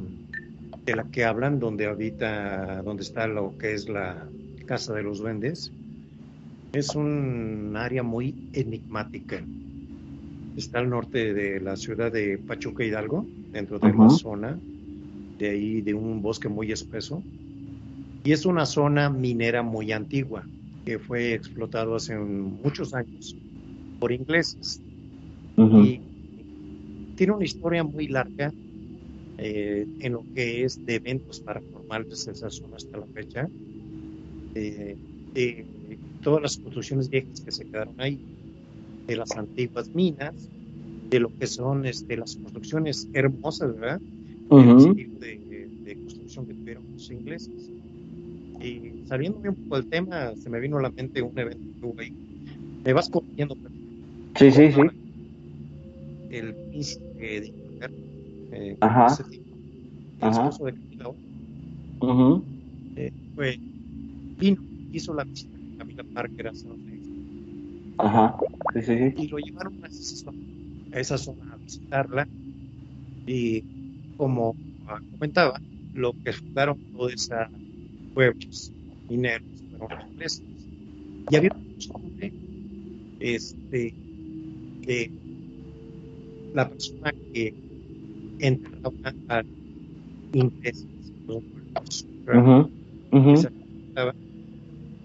de 0.85 0.97
la 0.97 1.05
que 1.05 1.25
hablan, 1.25 1.59
donde 1.59 1.87
ahorita, 1.87 2.83
donde 2.83 3.03
está 3.03 3.27
lo 3.27 3.57
que 3.59 3.75
es 3.75 3.89
la 3.89 4.27
Casa 4.67 4.93
de 4.95 5.03
los 5.03 5.19
Duendes, 5.19 5.73
es 6.77 6.95
un 6.95 7.75
área 7.77 8.03
muy 8.03 8.35
enigmática. 8.53 9.43
Está 10.57 10.79
al 10.81 10.91
norte 10.91 11.33
de 11.33 11.61
la 11.61 11.77
ciudad 11.77 12.13
de 12.13 12.39
Pachuca 12.39 12.85
Hidalgo, 12.85 13.27
dentro 13.53 13.79
de 13.79 13.89
la 13.89 14.05
Ajá. 14.05 14.11
zona 14.11 14.59
de 15.39 15.51
ahí 15.51 15.81
de 15.81 15.95
un 15.95 16.23
bosque 16.23 16.49
muy 16.49 16.73
espeso. 16.73 17.23
Y 18.25 18.33
es 18.33 18.47
una 18.47 18.67
zona 18.67 19.09
minera 19.11 19.63
muy 19.63 19.93
antigua 19.93 20.47
que 20.85 20.99
fue 20.99 21.35
explotado 21.35 21.97
hace 21.97 22.17
muchos 22.17 22.95
años 22.95 23.35
por 23.99 24.13
ingleses. 24.13 24.81
Y 25.57 26.01
tiene 27.17 27.33
una 27.33 27.45
historia 27.45 27.83
muy 27.83 28.09
larga 28.09 28.53
eh, 29.39 29.87
en 30.01 30.13
lo 30.13 30.25
que 30.35 30.65
es 30.65 30.85
de 30.85 30.97
eventos 30.97 31.41
paranormales 31.41 32.27
esa 32.29 32.51
zona 32.51 32.77
hasta 32.77 32.99
la 32.99 33.07
fecha. 33.07 33.49
Eh, 34.55 34.97
de 35.35 35.67
todas 36.27 36.43
las 36.43 36.59
construcciones 36.59 37.09
viejas 37.09 37.41
que 37.41 37.53
se 37.53 37.65
quedaron 37.67 37.95
ahí, 37.99 38.21
de 39.07 39.15
las 39.15 39.31
antiguas 39.31 39.95
minas, 39.95 40.51
de 41.09 41.21
lo 41.21 41.33
que 41.37 41.47
son 41.47 41.87
este, 41.87 42.17
las 42.17 42.35
construcciones 42.35 43.09
hermosas, 43.13 43.77
¿verdad? 43.77 44.03
el 44.51 44.71
Ujú. 44.71 44.89
estilo 44.89 45.19
de, 45.21 45.71
de 45.85 45.97
construcción 45.99 46.45
que 46.49 46.55
tuvieron 46.55 46.83
los 46.91 47.09
ingleses. 47.13 47.71
Y 48.61 49.05
saliéndome 49.05 49.51
un 49.51 49.55
poco 49.55 49.77
del 49.77 49.87
tema, 49.87 50.35
se 50.35 50.51
me 50.51 50.59
vino 50.59 50.79
a 50.79 50.83
la 50.83 50.93
mente 50.97 51.23
un 51.23 51.39
evento 51.39 51.95
ahí. 51.97 52.13
Me 52.85 52.93
vas 52.93 53.09
corrigiendo, 53.09 53.55
pero 53.63 53.73
Sí, 54.35 54.51
sí, 54.51 54.73
sí. 54.73 54.81
el 56.31 56.57
príncipe 56.69 57.41
de 57.41 57.47
Inglaterra, 57.47 57.95
eh, 58.51 58.77
Ajá. 58.81 59.07
ese 59.07 59.23
tipo, 59.31 59.57
el 60.19 60.29
Ajá. 60.29 60.49
esposo 60.49 60.65
de 60.65 60.73
Camila, 60.75 61.09
Ujú. 62.01 62.45
eh, 62.97 63.13
fue, 63.33 63.61
vino, 64.41 64.61
hizo 64.91 65.15
la 65.15 65.23
visita 65.23 65.56
de 65.97 66.05
Camila 66.05 66.05
Parker 66.13 66.53
Ajá. 67.99 68.37
Sí, 68.75 68.83
sí, 68.83 68.99
sí. 68.99 69.15
y 69.17 69.29
lo 69.29 69.39
llevaron 69.39 69.73
a 69.83 69.87
esa 69.87 70.17
zona, 70.17 70.37
a 70.93 71.01
esa 71.01 71.19
zona 71.19 71.45
a 71.51 71.57
visitarla 71.57 72.29
y 73.25 73.65
como 74.17 74.57
comentaba, 75.11 75.61
lo 75.93 76.15
que 76.23 76.33
fundaron 76.33 76.79
toda 76.93 77.13
esa 77.13 77.51
pueblos 78.13 78.73
mineros 79.09 79.47
fueron 79.71 79.89
los 79.91 80.11
ingleses. 80.11 80.43
Y 81.29 81.37
había 81.37 81.51
una 81.53 81.65
costumbre 81.75 82.33
este, 83.19 83.95
que 84.81 85.11
la 86.53 86.69
persona 86.69 87.13
que 87.33 87.55
entraba 88.39 88.93
a 89.29 89.43
ingleses, 90.33 90.87
los 91.27 91.43
pueblos, 91.45 92.07
Ujú. 92.27 92.71
Ujú. 93.13 93.37
se 93.37 93.51
comentaba 93.51 94.15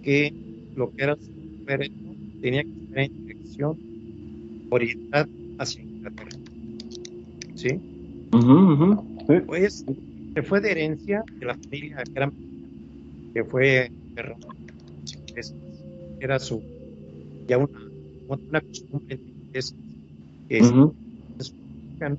que 0.02 0.34
lo 0.76 0.92
que 0.92 1.04
era 1.04 1.16
su 1.16 1.32
féretro 1.66 2.16
tenía 2.40 2.64
que 2.64 2.70
estar 2.70 3.00
en 3.00 3.12
dirección 3.26 3.78
oriental 4.70 5.28
hacia 5.58 5.84
Inglaterra. 5.84 6.38
¿Sí? 7.56 7.80
Ujú, 8.34 8.74
ujú. 8.74 9.06
Sí. 9.28 9.34
Pues 9.46 9.86
se 10.34 10.44
fue 10.44 10.62
de 10.62 10.72
herencia 10.72 11.24
de 11.40 11.46
la 11.46 11.58
familia 11.58 12.04
Gran 12.14 12.32
que 13.34 13.44
fue. 13.44 13.92
Era 16.20 16.38
su 16.38 16.62
ya 17.48 17.58
una, 17.58 17.70
una 18.28 18.62
costumbre 18.62 19.20
ingleses 19.48 19.76
que 20.48 20.58
es 20.60 20.72
Ujú. 20.72 20.94
mexicano 21.38 22.18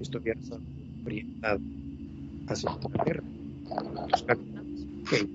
estuviera 0.00 0.38
orientado 1.04 1.60
hacia 2.46 2.70
Inglaterra. 2.70 3.24
Los 4.10 4.22
capitanes. 4.22 4.86
Ok. 5.02 5.30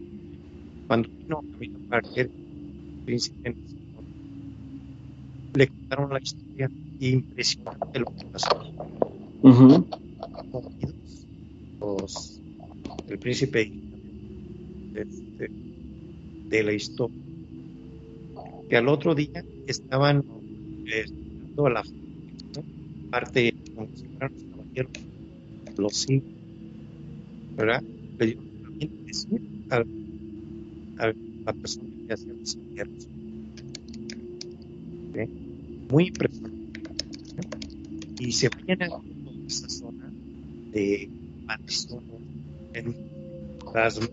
Cuando 0.88 1.10
vino 1.19 1.43
Camila 1.52 1.80
Parker, 1.89 2.32
príncipe 3.03 3.55
le 5.55 5.67
contaron 5.67 6.11
la 6.11 6.19
historia 6.21 6.69
impresionante 6.99 7.99
lo 7.99 8.05
que 8.05 8.25
pasó. 8.31 8.49
Ujú. 9.41 9.85
movidos 10.51 11.27
los 11.79 12.41
el 13.07 13.19
príncipe 13.19 13.71
este, 14.93 15.51
de 16.49 16.63
la 16.63 16.73
historia. 16.73 17.15
Que 18.69 18.77
al 18.77 18.87
otro 18.87 19.13
día 19.13 19.45
estaban 19.67 20.23
eh, 20.85 21.05
dando 21.55 21.69
la 21.69 21.83
¿no? 22.55 22.63
parte 23.09 23.53
como 23.73 23.89
si 23.93 24.07
fueran 24.07 24.31
los 24.33 24.45
caballeros, 24.49 24.91
los 25.77 25.93
cinco, 25.93 26.27
¿verdad? 27.57 27.83
Le 28.17 28.25
dieron 28.27 28.45
también 28.61 28.91
decir 29.05 29.41
a, 29.69 29.83
a 30.97 31.13
la 31.45 31.53
persona 31.53 31.89
que 32.08 32.13
hacía 32.13 32.34
los 32.34 32.56
entierros. 32.56 33.08
¿Ok? 35.10 35.29
Muy 35.91 36.08
impresionante. 36.08 36.79
¿no? 37.36 37.43
Y 38.19 38.32
se 38.32 38.49
vayan 38.49 38.84
a 38.84 39.01
esa 39.47 39.69
zona 39.69 40.12
de 40.71 41.10
maldiciones, 41.45 42.10
en 42.73 42.95
fantasmas. 43.60 44.10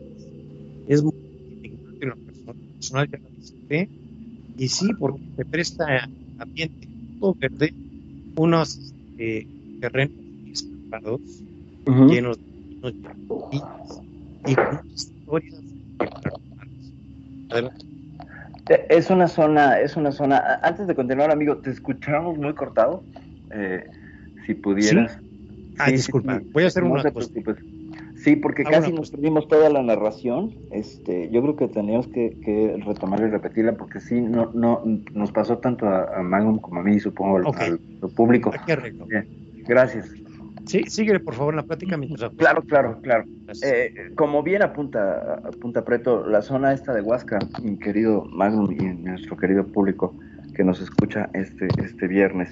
Es 0.88 1.02
muy 1.02 1.14
indignante 1.62 2.04
en 2.04 2.08
lo 2.08 2.16
personal, 2.16 3.10
ya 3.10 3.18
lo 3.18 3.28
visité. 3.36 3.88
Y 4.58 4.68
sí, 4.68 4.88
porque 4.98 5.22
te 5.36 5.44
presta 5.44 6.08
ambiente 6.38 6.88
todo 7.20 7.34
verde, 7.34 7.72
unos 8.36 8.76
este, 8.76 9.46
terrenos 9.80 10.16
escarpados, 10.52 11.20
llenos 11.86 12.38
de 12.38 12.94
y 13.52 13.60
y 14.46 14.54
con 14.54 14.80
historias 14.94 15.60
paranormales. 15.98 16.39
Adelante. 17.50 17.84
Es 18.88 19.10
una 19.10 19.26
zona, 19.26 19.80
es 19.80 19.96
una 19.96 20.12
zona. 20.12 20.60
Antes 20.62 20.86
de 20.86 20.94
continuar, 20.94 21.30
amigo, 21.30 21.58
te 21.58 21.70
escuchamos 21.70 22.38
muy 22.38 22.54
cortado. 22.54 23.04
Eh, 23.50 23.84
si 24.46 24.54
pudieras. 24.54 25.18
Ah, 25.78 25.86
Sí, 25.86 25.92
sí, 25.92 25.96
disculpa, 25.96 26.38
sí. 26.38 26.50
voy 26.52 26.64
a 26.64 26.66
hacer 26.68 26.84
No 26.84 26.90
una 26.90 27.02
te 27.02 27.12
cosa. 27.12 27.30
preocupes. 27.32 27.64
Sí, 28.14 28.36
porque 28.36 28.62
Ah, 28.66 28.70
casi 28.70 28.92
nos 28.92 29.10
perdimos 29.10 29.48
toda 29.48 29.70
la 29.70 29.82
narración. 29.82 30.54
Este, 30.70 31.30
yo 31.30 31.40
creo 31.42 31.56
que 31.56 31.68
teníamos 31.68 32.06
que, 32.08 32.38
que 32.42 32.76
retomarla 32.84 33.26
y 33.28 33.30
repetirla 33.30 33.76
porque 33.76 33.98
sí, 33.98 34.20
no, 34.20 34.50
no, 34.52 34.82
nos 35.14 35.32
pasó 35.32 35.58
tanto 35.58 35.86
a, 35.86 36.18
a 36.18 36.22
Magnum 36.22 36.58
como 36.60 36.80
a 36.80 36.84
mí, 36.84 37.00
supongo, 37.00 37.38
al, 37.38 37.46
Ok. 37.46 37.60
al- 37.60 37.80
al 38.02 38.10
público. 38.10 38.52
Bien, 39.08 39.28
gracias. 39.66 40.12
Sí, 40.66 40.84
síguele 40.86 41.20
por 41.20 41.34
favor 41.34 41.54
la 41.54 41.62
plática 41.62 41.96
mientras. 41.96 42.30
Claro, 42.36 42.62
claro, 42.62 43.00
claro. 43.02 43.24
Eh, 43.62 43.92
como 44.14 44.42
bien 44.42 44.62
apunta, 44.62 45.34
apunta 45.44 45.84
Preto, 45.84 46.26
la 46.26 46.42
zona 46.42 46.72
esta 46.72 46.92
de 46.94 47.00
Huasca, 47.02 47.38
mi 47.62 47.76
querido 47.78 48.24
Magnum 48.26 48.70
y 48.72 48.84
nuestro 49.02 49.36
querido 49.36 49.66
público 49.66 50.14
que 50.54 50.62
nos 50.64 50.80
escucha 50.80 51.28
este, 51.34 51.68
este 51.82 52.06
viernes, 52.06 52.50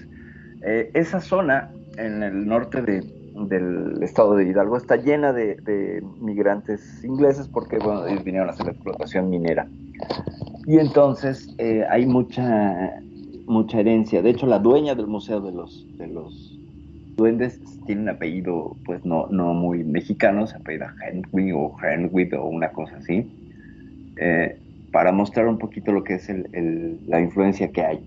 eh, 0.62 0.90
esa 0.94 1.20
zona 1.20 1.70
en 1.96 2.22
el 2.22 2.46
norte 2.46 2.82
de- 2.82 3.02
del 3.48 4.02
estado 4.02 4.34
de 4.34 4.48
Hidalgo 4.48 4.76
está 4.76 4.96
llena 4.96 5.32
de, 5.32 5.54
de 5.56 6.02
migrantes 6.20 7.04
ingleses 7.04 7.46
porque 7.46 7.78
bueno, 7.78 8.04
ellos 8.08 8.24
vinieron 8.24 8.48
a 8.48 8.52
hacer 8.52 8.66
la 8.66 8.72
explotación 8.72 9.30
minera. 9.30 9.68
Y 10.66 10.78
entonces 10.78 11.54
eh, 11.58 11.84
hay 11.88 12.04
mucha, 12.06 13.00
mucha 13.46 13.78
herencia. 13.80 14.22
De 14.22 14.30
hecho, 14.30 14.46
la 14.46 14.58
dueña 14.58 14.94
del 14.96 15.06
Museo 15.06 15.40
de 15.40 15.52
los, 15.52 15.86
de 15.96 16.08
los 16.08 16.58
Duendes 17.16 17.60
tiene 17.88 18.02
un 18.04 18.10
apellido, 18.10 18.80
pues 18.86 19.04
no, 19.04 19.28
no 19.30 19.54
muy 19.54 19.84
mexicano, 19.84 20.46
se 20.48 20.56
apellida 20.58 20.94
Henry 21.06 21.52
o 21.52 21.76
Henry 21.82 22.30
o 22.36 22.46
una 22.46 22.72
cosa 22.72 22.98
así, 22.98 23.32
eh, 24.16 24.62
para 24.92 25.12
mostrar 25.12 25.48
un 25.48 25.58
poquito 25.58 25.92
lo 25.92 26.04
que 26.04 26.14
es 26.16 26.28
el, 26.30 26.48
el- 26.52 27.00
la 27.06 27.20
influencia 27.20 27.72
que 27.72 27.82
hay. 27.84 28.00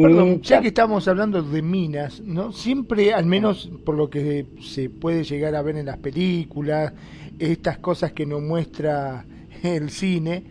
Perdón, 0.00 0.42
ya 0.42 0.60
que 0.60 0.68
estamos 0.68 1.08
hablando 1.08 1.42
de 1.42 1.62
minas, 1.62 2.20
¿no? 2.20 2.52
Siempre, 2.52 3.14
al 3.14 3.26
menos 3.26 3.72
por 3.84 3.94
lo 3.96 4.10
que 4.10 4.46
se 4.60 4.90
puede 4.90 5.24
llegar 5.24 5.54
a 5.54 5.62
ver 5.62 5.76
en 5.76 5.86
las 5.86 5.98
películas, 5.98 6.92
estas 7.38 7.78
cosas 7.78 8.12
que 8.12 8.26
nos 8.26 8.42
muestra 8.42 9.26
el 9.62 9.90
cine, 9.90 10.44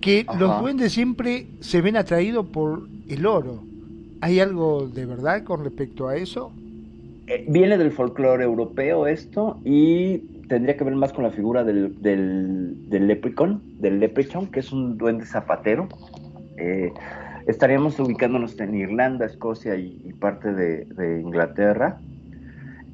que 0.00 0.26
Ajá. 0.26 0.38
los 0.38 0.56
duendes 0.56 0.92
siempre 0.92 1.54
se 1.60 1.80
ven 1.80 1.96
atraídos 1.96 2.46
por 2.46 2.90
el 3.08 3.26
oro. 3.26 3.68
¿Hay 4.20 4.40
algo 4.40 4.88
de 4.88 5.06
verdad 5.06 5.44
con 5.44 5.64
respecto 5.64 6.08
a 6.08 6.16
eso? 6.16 6.59
Eh, 7.30 7.44
viene 7.48 7.78
del 7.78 7.92
folclore 7.92 8.44
europeo 8.44 9.06
esto 9.06 9.60
y 9.64 10.18
tendría 10.48 10.76
que 10.76 10.84
ver 10.84 10.96
más 10.96 11.12
con 11.12 11.22
la 11.24 11.30
figura 11.30 11.62
del, 11.64 12.00
del, 12.02 12.90
del 12.90 13.06
leprechaun, 14.00 14.48
que 14.48 14.60
es 14.60 14.72
un 14.72 14.98
duende 14.98 15.24
zapatero. 15.24 15.88
Eh, 16.56 16.92
estaríamos 17.46 17.98
ubicándonos 18.00 18.58
en 18.60 18.74
Irlanda, 18.74 19.26
Escocia 19.26 19.76
y, 19.76 20.12
parte 20.20 20.52
de, 20.52 20.86
Inglaterra. 21.20 21.98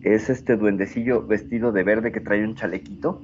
Es 0.03 0.29
este 0.31 0.57
duendecillo 0.57 1.27
vestido 1.27 1.73
de 1.73 1.83
verde 1.83 2.13
que 2.13 2.21
trae 2.21 2.45
un 2.45 2.55
chalequito 2.55 3.21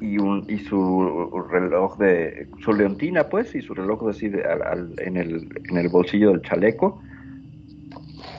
y, 0.00 0.18
un, 0.18 0.44
y 0.48 0.58
su 0.58 1.30
reloj 1.50 1.98
de 1.98 2.48
su 2.64 2.72
leontina, 2.72 3.28
pues, 3.28 3.54
y 3.54 3.60
su 3.62 3.74
reloj 3.74 4.08
así 4.08 4.28
de- 4.28 4.42
al- 4.44 4.94
en, 4.98 5.16
el, 5.16 5.48
en 5.70 5.76
el 5.76 5.88
bolsillo 5.88 6.30
del 6.30 6.42
chaleco. 6.42 7.00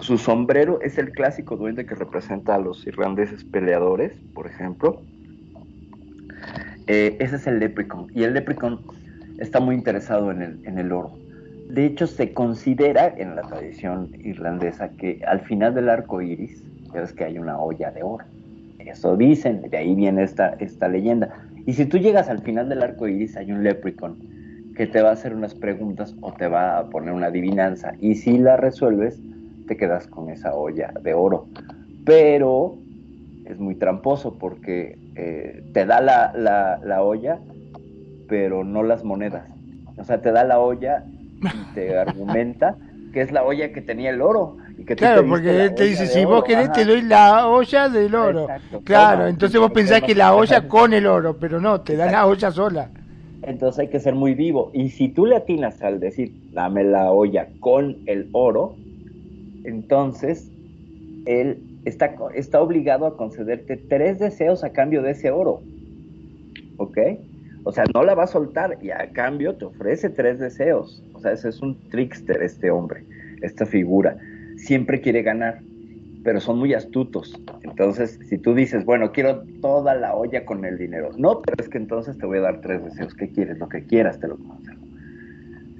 Su 0.06 0.20
sombrero 0.20 0.82
es 0.82 1.00
el 1.00 1.13
clásico 1.13 1.58
duende 1.58 1.88
que 1.88 1.96
representa 1.96 2.54
a 2.54 2.60
los 2.60 2.86
irlandeses 2.86 3.44
peleadores, 3.44 4.13
por 4.36 4.46
ejemplo. 4.46 5.02
Eh, 6.86 7.18
ese 7.20 7.38
es 7.38 7.48
el 7.48 7.58
leprechaun. 7.58 8.12
Y 8.13 8.22
el 8.22 8.36
leprechaun 8.36 8.82
está 9.39 9.60
muy 9.60 9.74
interesado 9.74 10.30
en 10.30 10.44
el, 10.44 10.60
en 10.63 10.78
el 10.78 10.91
oro. 10.91 11.18
De 11.70 11.88
hecho, 11.88 12.06
se 12.06 12.34
considera 12.34 13.15
en 13.18 13.36
la 13.36 13.41
tradición 13.41 14.12
irlandesa 14.24 14.89
que 14.89 15.22
al 15.26 15.39
final 15.39 15.74
del 15.74 15.89
arco 15.89 16.22
iris, 16.22 16.63
ves 16.94 17.12
que 17.12 17.24
hay 17.24 17.39
una 17.39 17.58
olla 17.58 17.89
de 17.89 18.04
oro. 18.04 18.26
Eso 18.78 19.18
dicen, 19.18 19.63
de 19.72 19.76
ahí 19.76 19.96
viene 19.96 20.22
esta, 20.22 20.50
esta 20.60 20.88
leyenda. 20.88 21.34
Y 21.65 21.74
si 21.74 21.88
tú 21.88 21.98
llegas 21.98 22.30
al 22.30 22.44
final 22.44 22.70
del 22.70 22.84
arco 22.84 23.08
iris, 23.08 23.36
hay 23.38 23.52
un 23.52 23.63
leprechaun 23.63 24.20
que 24.76 24.86
te 24.86 25.02
va 25.02 25.10
a 25.10 25.13
hacer 25.13 25.34
unas 25.34 25.56
preguntas 25.56 26.13
o 26.22 26.32
te 26.32 26.48
va 26.48 26.78
a 26.78 26.89
poner 26.91 27.12
una 27.12 27.28
adivinanza. 27.28 27.94
Y 28.00 28.13
si 28.13 28.38
la 28.38 28.56
resuelves, 28.56 29.20
te 29.67 29.78
quedas 29.78 30.08
con 30.08 30.30
esa 30.30 30.54
olla 30.56 30.91
de 31.01 31.13
oro. 31.13 31.47
Pero 32.06 32.75
es 33.45 33.60
muy 33.60 33.75
tramposo 33.75 34.38
porque 34.38 34.97
eh, 35.15 35.63
te 35.73 35.86
da 35.86 36.01
la, 36.01 36.32
la, 36.36 36.80
la 36.84 37.04
olla, 37.04 37.39
pero 38.28 38.63
no 38.63 38.84
las 38.84 39.04
monedas. 39.04 39.47
O 39.97 40.04
sea, 40.04 40.21
te 40.21 40.32
da 40.32 40.43
la 40.43 40.60
olla 40.60 41.04
y 41.54 41.63
te 41.73 41.97
argumenta 41.97 42.78
que 43.13 43.21
es 43.21 43.32
la 43.32 43.43
olla 43.43 43.71
que 43.71 43.82
tenía 43.82 44.10
el 44.10 44.21
oro. 44.21 44.58
Y 44.78 44.84
que 44.86 44.95
Claro, 44.95 45.25
porque 45.28 45.63
él 45.65 45.73
te 45.75 45.86
dice, 45.86 46.06
si 46.08 46.25
vos 46.25 46.39
oro, 46.39 46.43
querés 46.43 46.65
ajá. 46.65 46.73
te 46.73 46.86
doy 46.86 47.01
la 47.01 47.47
olla 47.47 47.88
del 47.89 48.13
oro. 48.13 48.41
Exacto, 48.43 48.82
Claro, 48.84 49.17
toma. 49.19 49.30
entonces 49.30 49.60
vos 49.60 49.71
pensás 49.71 50.01
que 50.01 50.15
la 50.15 50.36
olla 50.36 50.67
con 50.67 50.93
el 50.93 51.06
oro, 51.08 51.38
pero 51.39 51.62
no, 51.62 51.82
te 51.82 51.95
dan 51.95 52.12
la 52.12 52.28
olla 52.28 52.51
sola. 52.51 52.89
Entonces 53.41 53.80
hay 53.80 53.89
que 53.89 53.99
ser 53.99 54.15
muy 54.15 54.34
vivo. 54.34 54.71
Y 54.73 54.89
si 54.89 55.10
tú 55.10 55.25
le 55.25 55.36
atinas 55.38 55.82
al 55.82 55.99
decir, 55.99 56.34
dame 56.51 56.84
la 56.84 57.12
olla 57.12 57.47
con 57.60 57.97
el 58.06 58.28
oro, 58.34 58.75
entonces 59.65 60.51
él 61.25 61.63
está, 61.86 62.15
está 62.34 62.62
obligado 62.62 63.06
a 63.06 63.17
concederte 63.17 63.78
tres 63.78 64.19
deseos 64.19 64.63
a 64.63 64.71
cambio 64.71 65.01
de 65.01 65.12
ese 65.12 65.32
oro. 65.32 65.62
¿Ok? 66.78 66.97
O 67.63 67.71
sea, 67.71 67.84
no 67.93 68.04
la 68.04 68.13
va 68.13 68.23
a 68.23 68.28
soltar 68.28 68.78
y 68.82 68.91
a 68.91 69.10
cambio 69.12 69.56
te 69.56 69.65
ofrece 69.65 70.10
tres 70.10 70.39
deseos. 70.39 71.04
O 71.13 71.19
sea, 71.19 71.32
ese 71.32 71.49
es 71.49 71.62
un 71.62 71.89
trickster 71.89 72.41
este 72.43 72.69
hombre, 72.69 73.04
esta 73.41 73.65
figura. 73.65 74.17
Siempre 74.58 75.01
quiere 75.01 75.23
ganar, 75.23 75.62
pero 76.23 76.39
son 76.39 76.60
muy 76.60 76.73
astutos. 76.73 77.34
Entonces, 77.63 78.19
si 78.30 78.38
tú 78.38 78.54
dices, 78.54 78.86
bueno, 78.86 79.12
quiero 79.12 79.43
toda 79.62 79.95
la 79.95 80.15
olla 80.15 80.45
con 80.45 80.63
el 80.63 80.78
dinero. 80.78 81.10
No, 81.17 81.41
pero 81.41 81.63
es 81.63 81.69
que 81.69 81.80
entonces 81.80 82.17
te 82.17 82.25
voy 82.25 82.38
a 82.38 82.41
dar 82.41 82.62
tres 82.62 82.84
deseos. 82.84 83.15
¿Qué 83.15 83.30
quieres? 83.30 83.58
Lo 83.58 83.67
que 83.67 83.84
quieras 83.84 84.19
te 84.19 84.28
lo 84.28 84.38
concedo. 84.38 84.78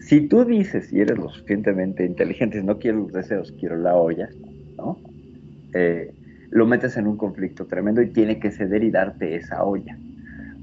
Si 0.06 0.28
tú 0.28 0.46
dices, 0.46 0.94
y 0.94 1.02
eres 1.02 1.18
lo 1.18 1.30
suficientemente 1.30 2.06
inteligente, 2.06 2.62
no 2.62 2.78
quiero 2.78 3.00
los 3.00 3.12
deseos, 3.12 3.52
quiero 3.60 3.76
la 3.76 3.96
olla, 3.96 4.30
¿no? 4.78 5.00
Eh, 5.74 6.14
lo 6.52 6.68
metes 6.68 6.96
en 6.98 7.08
un 7.08 7.18
conflicto 7.18 7.66
tremendo 7.66 8.04
y 8.04 8.12
tiene 8.12 8.40
que 8.40 8.52
ceder 8.52 8.84
y 8.84 8.92
darte 8.92 9.36
esa 9.36 9.64
olla. 9.64 9.98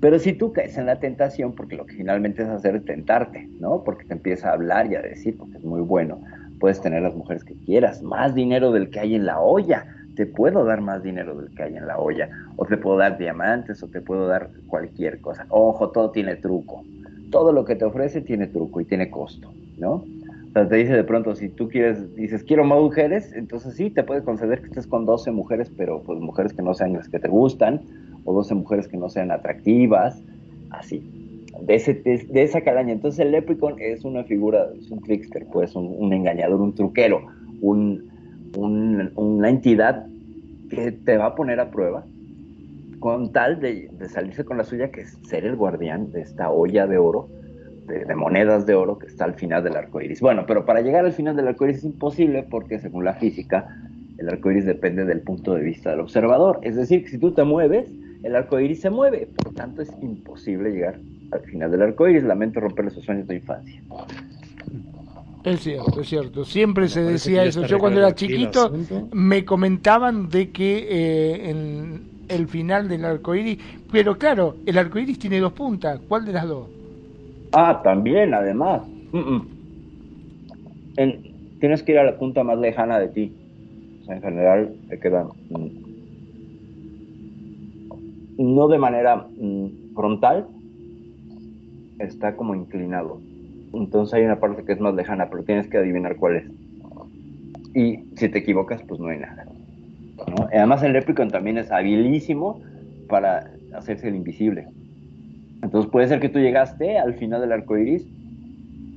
Pero 0.01 0.21
si 0.21 0.35
tú 0.35 0.53
caes 0.53 0.79
en 0.79 0.87
la 0.87 1.01
tentación, 1.01 1.57
porque 1.57 1.75
lo 1.75 1.87
que 1.87 1.95
finalmente 1.95 2.43
es 2.43 2.49
hacer 2.49 2.77
es 2.77 2.85
tentarte, 2.85 3.49
¿no? 3.59 3.83
Porque 3.83 4.05
te 4.05 4.13
empieza 4.13 4.51
a 4.51 4.53
hablar 4.53 4.87
y 4.93 4.95
a 4.95 5.03
decir, 5.03 5.37
porque 5.37 5.57
es 5.57 5.65
muy 5.65 5.81
bueno, 5.81 6.23
puedes 6.61 6.81
tener 6.81 7.03
las 7.03 7.17
mujeres 7.17 7.43
que 7.43 7.55
quieras, 7.55 8.01
más 8.01 8.37
dinero 8.37 8.71
del 8.71 8.91
que 8.91 9.01
hay 9.01 9.17
en 9.17 9.27
la 9.27 9.41
olla, 9.41 9.85
te 10.15 10.25
puedo 10.25 10.65
dar 10.65 10.83
más 10.83 11.03
dinero 11.03 11.37
del 11.37 11.53
que 11.53 11.65
hay 11.65 11.77
en 11.77 11.89
la 11.89 11.99
olla, 11.99 12.31
o 12.55 12.65
te 12.65 12.77
puedo 12.77 12.97
dar 12.97 13.19
diamantes, 13.19 13.83
o 13.83 13.89
te 13.89 14.01
puedo 14.01 14.29
dar 14.29 14.51
cualquier 14.69 15.21
cosa. 15.21 15.47
Ojo, 15.49 15.91
todo 15.91 16.13
tiene 16.13 16.37
truco. 16.37 16.85
Todo 17.33 17.51
lo 17.51 17.65
que 17.65 17.75
te 17.75 17.85
ofrece 17.85 18.21
tiene 18.21 18.47
truco 18.47 18.81
y 18.81 18.85
tiene 18.85 19.11
costo, 19.11 19.53
¿no? 19.79 20.05
O 20.53 20.53
sea, 20.53 20.69
te 20.69 20.77
dice 20.77 20.93
de 20.93 21.03
pronto, 21.03 21.35
si 21.35 21.49
tú 21.49 21.69
quieres, 21.69 22.15
dices, 22.15 22.45
quiero 22.45 22.63
más 22.63 22.79
mujeres, 22.79 23.33
entonces 23.33 23.75
sí, 23.75 23.89
te 23.89 24.03
puede 24.03 24.23
conceder 24.23 24.61
que 24.61 24.67
estés 24.67 24.87
con 24.87 25.07
12 25.07 25.31
mujeres, 25.31 25.73
pero 25.75 26.03
pues 26.03 26.21
mujeres 26.21 26.53
que 26.53 26.61
no 26.61 26.75
sean 26.75 26.93
las 26.93 27.09
que 27.09 27.19
te 27.19 27.29
gustan, 27.29 27.81
o 28.25 28.35
12 28.35 28.55
mujeres 28.55 28.87
que 28.87 28.99
no 28.99 29.09
sean 29.09 29.31
atractivas, 29.31 30.23
así, 30.69 31.03
de, 31.59 31.75
ese, 31.75 31.95
de, 31.95 32.43
esa 32.43 32.61
calaña. 32.61 32.93
Entonces 32.93 33.21
el 33.21 33.33
leprechaun 33.33 33.81
es 33.81 34.05
una 34.05 34.25
figura, 34.25 34.69
es 34.79 34.91
un 34.91 35.01
trickster, 35.01 35.47
pues 35.51 35.75
un, 35.75 36.13
engañador, 36.13 36.61
un 36.61 36.75
truquero, 36.75 37.23
un, 37.63 38.11
un, 38.55 39.11
una 39.17 39.49
entidad 39.49 40.07
que 40.69 40.93
te 40.93 41.17
va 41.17 41.27
a 41.27 41.35
poner 41.35 41.61
a 41.61 41.71
prueba 41.71 42.05
con 43.03 43.33
tal 43.33 43.59
de, 43.59 43.89
de, 43.91 44.09
salirse 44.09 44.45
con 44.45 44.57
la 44.57 44.63
suya, 44.63 44.93
que 44.93 45.01
es 45.01 45.19
ser 45.29 45.45
el 45.45 45.57
guardián 45.57 46.13
de 46.13 46.21
esta 46.21 46.51
olla 46.51 46.87
de 46.87 46.99
oro, 46.99 47.29
de, 47.89 48.05
de 48.05 48.15
monedas 48.15 48.65
de 48.65 48.77
oro 48.77 48.97
que 48.97 49.09
está 49.09 49.25
al 49.25 49.35
final 49.35 49.65
del 49.65 49.75
arco 49.75 50.01
iris. 50.01 50.21
Bueno, 50.21 50.45
pero 50.47 50.65
para 50.65 50.83
llegar 50.83 51.05
al 51.05 51.13
final 51.13 51.35
del 51.35 51.49
arco 51.49 51.65
iris 51.65 51.79
es 51.79 51.85
imposible 51.85 52.45
porque 52.49 52.79
según 52.79 53.05
la 53.05 53.15
física, 53.15 53.77
el 54.19 54.29
arco 54.29 54.53
iris 54.53 54.67
depende 54.67 55.05
del 55.05 55.21
punto 55.21 55.53
de 55.53 55.63
vista 55.63 55.91
del 55.91 55.99
observador. 55.99 56.61
Es 56.63 56.77
decir, 56.77 57.03
que 57.03 57.11
si 57.11 57.19
tú 57.19 57.33
te 57.33 57.43
mueves, 57.43 57.91
el 58.23 58.37
arco 58.37 58.61
iris 58.61 58.81
se 58.83 58.91
mueve. 58.91 59.29
Por 59.35 59.53
tanto, 59.53 59.83
es 59.83 59.91
imposible 60.01 60.71
llegar 60.71 61.01
al 61.33 61.41
final 61.41 61.73
del 61.73 61.83
arco 61.83 62.07
iris. 62.07 62.23
Lamento 62.23 62.61
romper 62.61 62.87
esos 62.87 63.05
sueños 63.05 63.27
de 63.27 63.35
infancia. 63.35 63.83
Es 65.43 65.59
cierto, 65.59 66.03
es 66.03 66.09
cierto. 66.09 66.45
Siempre 66.45 66.87
se 66.87 67.03
decía 67.03 67.43
eso. 67.43 67.67
Yo 67.67 67.81
cuando 67.81 67.99
era 67.99 68.15
chiquito 68.15 68.73
me 69.11 69.45
comentaban 69.45 70.29
de 70.29 70.53
que 70.53 70.87
eh, 70.89 71.51
en 71.51 72.12
el 72.33 72.49
final 72.49 72.89
del 72.89 73.05
arco 73.05 73.35
iris, 73.35 73.59
pero 73.91 74.19
claro, 74.19 74.63
el 74.67 74.79
arco 74.79 74.99
iris 74.99 75.19
tiene 75.19 75.41
dos 75.41 75.53
puntas. 75.53 76.01
¿Cuál 76.09 76.25
de 76.25 76.33
las 76.33 76.47
dos? 76.49 76.71
Ah, 77.53 77.81
también, 77.83 78.35
además. 78.35 78.91
Mm, 79.13 79.19
mm. 79.21 79.53
En- 80.97 81.23
tienes 81.59 81.83
que 81.83 81.93
ir 81.93 81.99
a 81.99 82.05
la 82.05 82.19
punta 82.19 82.45
más 82.45 82.59
lejana 82.59 82.99
de 82.99 83.09
ti. 83.09 83.39
O 84.03 84.05
sea, 84.05 84.17
en 84.17 84.23
general 84.23 84.79
te 84.89 85.01
queda 85.01 85.29
mm, 85.49 85.69
no 88.37 88.69
de 88.69 88.79
manera 88.79 89.31
mm, 89.37 89.69
frontal, 89.95 90.51
está 91.99 92.37
como 92.37 92.55
inclinado. 92.55 93.25
Entonces 93.73 94.13
hay 94.15 94.25
una 94.25 94.41
parte 94.41 94.65
que 94.65 94.73
es 94.73 94.81
más 94.81 94.95
lejana, 94.95 95.31
pero 95.31 95.45
tienes 95.45 95.69
que 95.71 95.79
adivinar 95.79 96.17
cuál 96.17 96.37
es. 96.37 96.53
Y 97.75 98.07
si 98.17 98.31
te 98.31 98.39
equivocas, 98.39 98.83
pues 98.89 98.99
no 98.99 99.09
hay 99.09 99.19
nada. 99.19 99.45
Además 100.53 100.83
el 100.83 100.93
Leprechaun 100.93 101.31
también 101.31 101.59
es 101.59 101.71
habilísimo 101.71 102.61
para 103.09 103.45
hacerse 103.73 104.09
el 104.09 104.17
invisible. 104.17 104.69
Entonces 105.63 105.91
puede 105.91 106.09
ser 106.09 106.21
que 106.21 106.29
tú 106.29 106.39
llegaste 106.39 106.99
al 106.99 107.15
final 107.15 107.41
del 107.41 107.53
arco 107.53 107.77
iris 107.77 108.07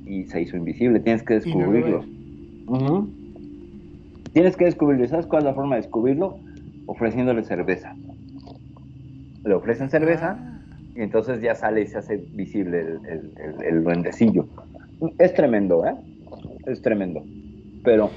y 0.04 0.24
se 0.26 0.40
hizo 0.40 0.56
invisible. 0.56 1.00
Tienes 1.00 1.22
que 1.22 1.34
no 1.34 1.40
descubrirlo. 1.40 2.06
Tienes 4.32 4.56
que 4.56 4.64
descubrirlo. 4.66 5.04
¿Y 5.04 5.08
¿Sabes 5.08 5.26
cuál 5.26 5.42
es 5.42 5.46
la 5.46 5.54
forma 5.54 5.76
de 5.76 5.82
descubrirlo? 5.82 6.40
Ofreciéndole 6.86 7.42
cerveza. 7.44 7.96
Le 9.44 9.54
ofrecen 9.54 9.90
cerveza 9.90 10.38
Ah, 10.40 10.62
y 10.94 11.02
entonces 11.02 11.40
ya 11.40 11.54
sale 11.54 11.82
y 11.82 11.86
se 11.86 11.98
hace 11.98 12.26
visible 12.32 12.80
el, 12.80 13.00
el, 13.08 13.32
el- 13.36 13.62
el 13.64 13.84
duendecillo. 13.84 14.48
Es 15.18 15.34
tremendo, 15.34 15.86
¿eh? 15.86 15.94
Es 16.66 16.82
tremendo. 16.82 17.26
Pero. 17.82 18.10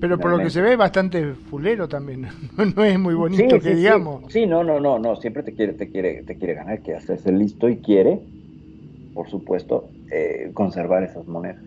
Pero 0.00 0.18
por 0.18 0.30
lo 0.30 0.38
que 0.38 0.50
se 0.50 0.60
ve, 0.60 0.76
bastante 0.76 1.34
fulero 1.34 1.88
también. 1.88 2.28
No 2.76 2.84
es 2.84 2.98
muy 2.98 3.14
bonito 3.14 3.56
Sí, 3.56 3.60
que 3.60 3.70
sí, 3.70 3.74
digamos. 3.76 4.32
Sí, 4.32 4.46
no, 4.46 4.64
no, 4.64 4.80
no, 4.80 4.98
no. 4.98 5.16
Siempre 5.16 5.42
te 5.42 5.54
quiere, 5.54 5.74
te 5.74 5.88
quiere, 5.90 6.22
te 6.24 6.36
quiere 6.36 6.54
ganar, 6.54 6.82
que 6.82 6.94
hacerse 6.94 7.32
listo 7.32 7.68
y 7.68 7.80
quiere, 7.80 8.20
por 9.12 9.28
supuesto, 9.28 9.92
eh, 10.10 10.50
conservar 10.54 11.02
esas 11.02 11.26
monedas. 11.26 11.62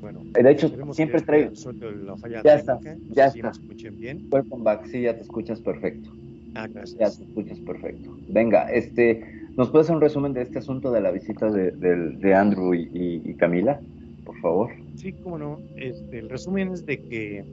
Bueno, 0.00 0.26
De 0.34 0.50
hecho, 0.50 0.68
siempre 0.92 1.20
resuelto 1.20 1.90
la 1.90 2.16
falla 2.16 2.42
Ya 2.42 2.54
está, 2.54 2.80
ya 3.08 3.26
si 3.28 3.38
está. 3.38 3.52
escuchen 3.52 3.96
bien. 3.96 4.26
Welcome 4.30 4.64
back, 4.64 4.86
sí, 4.86 5.02
ya 5.02 5.16
te 5.16 5.22
escuchas 5.22 5.60
perfecto. 5.60 6.10
Ah, 6.54 6.66
Ya 6.68 6.74
gracias. 6.74 7.18
te 7.18 7.24
escuchas 7.24 7.58
perfecto. 7.60 8.10
Venga, 8.26 8.64
este, 8.64 9.24
¿nos 9.56 9.70
puedes 9.70 9.86
hacer 9.86 9.96
un 9.96 10.02
resumen 10.02 10.32
de 10.34 10.42
este 10.42 10.58
asunto 10.58 10.90
de 10.92 11.00
la 11.00 11.10
visita 11.10 11.50
de, 11.50 11.70
del- 11.72 12.18
de 12.18 12.34
Andrew 12.34 12.74
y, 12.74 12.88
y- 12.92 13.22
y 13.30 13.34
Camila? 13.36 13.80
Por 14.24 14.38
favor. 14.40 14.70
Sí, 14.96 15.12
cómo 15.22 15.38
no. 15.38 15.58
Este, 15.76 16.18
el 16.18 16.28
resumen 16.30 16.72
es 16.72 16.84
de 16.86 16.98
que, 16.98 17.44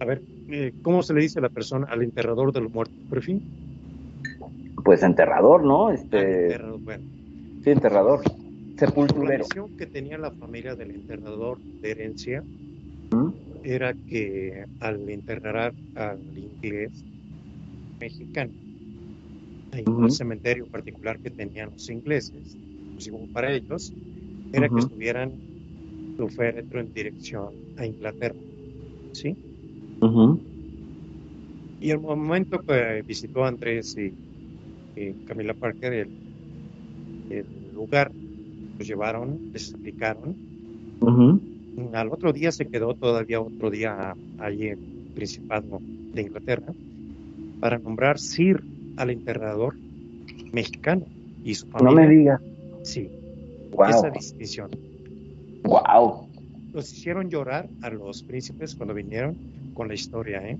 a 0.00 0.04
ver, 0.04 0.22
eh, 0.50 0.72
¿cómo 0.82 1.02
se 1.02 1.14
le 1.14 1.20
dice 1.22 1.38
a 1.38 1.42
la 1.42 1.48
persona, 1.48 1.86
al 1.90 2.02
enterrador 2.02 2.52
de 2.52 2.60
los 2.60 2.72
muertos? 2.72 2.96
Por 3.08 3.22
fin. 3.22 3.42
Pues 4.84 5.02
enterrador, 5.02 5.64
¿no? 5.64 5.88
Al 5.88 5.94
Este, 5.94 6.44
enterrador, 6.44 6.80
bueno. 6.80 7.04
sí, 7.64 7.70
enterrador. 7.70 8.20
La 8.24 8.88
Sepulturero. 8.88 9.44
misión 9.44 9.76
que 9.76 9.86
tenía 9.86 10.18
la 10.18 10.30
familia 10.32 10.74
del 10.74 10.90
enterrador 10.90 11.58
de 11.60 11.90
herencia 11.92 12.42
¿Mm? 13.12 13.28
era 13.62 13.94
que 14.08 14.64
al 14.80 15.08
enterrar 15.08 15.72
al 15.94 16.18
inglés 16.36 16.90
mexicano, 18.00 18.50
en 19.72 19.88
un 19.88 20.10
cementerio 20.10 20.66
particular 20.66 21.18
que 21.20 21.30
tenían 21.30 21.70
los 21.70 21.88
ingleses, 21.88 22.56
exclusivo 22.96 23.20
para 23.32 23.52
ellos, 23.52 23.92
era 24.52 24.68
que 24.68 24.80
estuvieran 24.80 25.30
su 26.16 26.28
féretro 26.28 26.80
en 26.80 26.92
dirección 26.92 27.48
a 27.76 27.86
Inglaterra. 27.86 28.36
¿Sí? 29.12 29.36
Y 31.80 31.90
el 31.90 31.98
momento 32.00 32.60
que 32.60 33.02
visitó 33.06 33.44
Andrés 33.44 33.96
y, 33.98 34.12
y 35.00 35.12
Camila 35.26 35.54
Parker 35.54 35.92
el, 35.92 36.08
el 37.30 37.44
lugar, 37.74 38.12
los 38.78 38.86
llevaron, 38.86 39.38
les 39.52 39.70
explicaron. 39.70 40.34
Al 41.94 42.08
otro 42.10 42.32
día 42.32 42.52
se 42.52 42.66
quedó 42.66 42.94
todavía 42.94 43.40
otro 43.40 43.70
día 43.70 44.14
allí 44.38 44.68
en 44.68 44.78
el 44.78 45.12
Principado 45.14 45.80
de 46.14 46.22
Inglaterra 46.22 46.72
para 47.60 47.78
nombrar 47.78 48.18
Sir 48.18 48.62
al 48.96 49.10
enterrador 49.10 49.74
mexicano 50.52 51.04
y 51.44 51.54
su 51.54 51.66
No 51.66 51.72
familia. 51.78 52.00
me 52.08 52.14
digas. 52.14 52.40
Sí, 52.82 53.08
Wow. 53.72 53.88
esa 53.88 54.10
distinción. 54.10 54.70
Wow. 55.64 56.28
Los 56.72 56.92
hicieron 56.92 57.28
llorar 57.30 57.68
a 57.82 57.90
los 57.90 58.22
príncipes 58.22 58.74
cuando 58.74 58.94
vinieron 58.94 59.36
con 59.74 59.88
la 59.88 59.94
historia, 59.94 60.40
¿eh? 60.48 60.58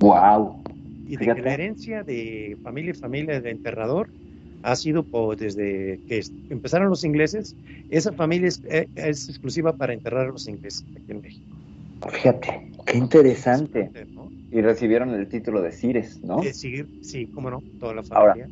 Wow. 0.00 0.62
Y 1.06 1.16
de 1.16 1.34
que 1.34 1.42
la 1.42 1.54
herencia 1.54 2.02
de 2.02 2.56
familia 2.62 2.90
y 2.90 2.94
familia 2.94 3.40
del 3.40 3.52
enterrador 3.52 4.08
ha 4.62 4.76
sido 4.76 5.02
por, 5.02 5.36
desde 5.36 6.00
que 6.08 6.22
empezaron 6.48 6.88
los 6.88 7.04
ingleses, 7.04 7.54
esa 7.90 8.12
familia 8.12 8.48
es, 8.48 8.62
eh, 8.68 8.88
es 8.96 9.28
exclusiva 9.28 9.74
para 9.74 9.92
enterrar 9.92 10.28
a 10.28 10.30
los 10.30 10.48
ingleses 10.48 10.84
aquí 10.96 11.12
en 11.12 11.20
México. 11.20 11.56
Fíjate, 12.10 12.70
qué 12.86 12.98
interesante. 12.98 13.90
¿no? 14.14 14.30
Y 14.50 14.60
recibieron 14.62 15.10
el 15.10 15.28
título 15.28 15.60
de 15.62 15.72
Cires, 15.72 16.22
¿no? 16.22 16.42
Sí, 16.42 16.84
sí, 17.02 17.26
cómo 17.26 17.50
no, 17.50 17.62
toda 17.78 17.94
la 17.94 18.02
Ahora, 18.10 18.34
familia. 18.34 18.48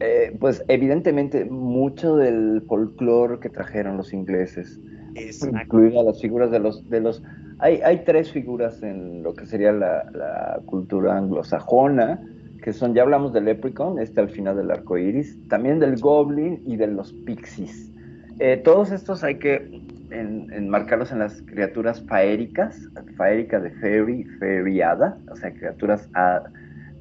Eh, 0.00 0.36
pues 0.38 0.62
evidentemente 0.68 1.44
mucho 1.46 2.16
del 2.16 2.62
folclore 2.68 3.40
que 3.40 3.48
trajeron 3.48 3.96
los 3.96 4.12
ingleses, 4.12 4.78
Exacto. 5.16 5.58
incluidas 5.62 6.04
las 6.04 6.20
figuras 6.20 6.50
de 6.50 6.58
los... 6.58 6.88
De 6.88 7.00
los 7.00 7.22
hay, 7.58 7.80
hay 7.82 8.04
tres 8.04 8.30
figuras 8.32 8.82
en 8.82 9.22
lo 9.22 9.34
que 9.34 9.46
sería 9.46 9.72
la, 9.72 10.04
la 10.12 10.60
cultura 10.66 11.16
anglosajona, 11.16 12.20
que 12.62 12.72
son, 12.72 12.94
ya 12.94 13.02
hablamos 13.02 13.32
del 13.32 13.46
leprechaun, 13.46 13.98
este 13.98 14.20
al 14.20 14.28
final 14.28 14.56
del 14.56 14.70
arco 14.70 14.98
iris, 14.98 15.38
también 15.48 15.78
del 15.78 15.98
goblin 15.98 16.60
y 16.66 16.76
de 16.76 16.88
los 16.88 17.12
pixies. 17.12 17.90
Eh, 18.38 18.60
todos 18.62 18.92
estos 18.92 19.24
hay 19.24 19.36
que 19.36 19.80
en- 20.10 20.52
enmarcarlos 20.52 21.12
en 21.12 21.20
las 21.20 21.40
criaturas 21.42 22.02
faéricas, 22.06 22.78
faérica 23.16 23.58
de 23.60 23.70
fairy, 23.70 24.82
hada, 24.82 25.16
o 25.30 25.36
sea, 25.36 25.50
criaturas 25.52 26.08
ah, 26.14 26.42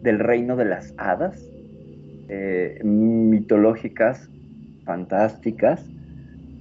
del 0.01 0.19
reino 0.19 0.56
de 0.56 0.65
las 0.65 0.93
hadas, 0.97 1.43
eh, 2.30 2.80
mitológicas, 2.84 4.30
fantásticas, 4.86 5.84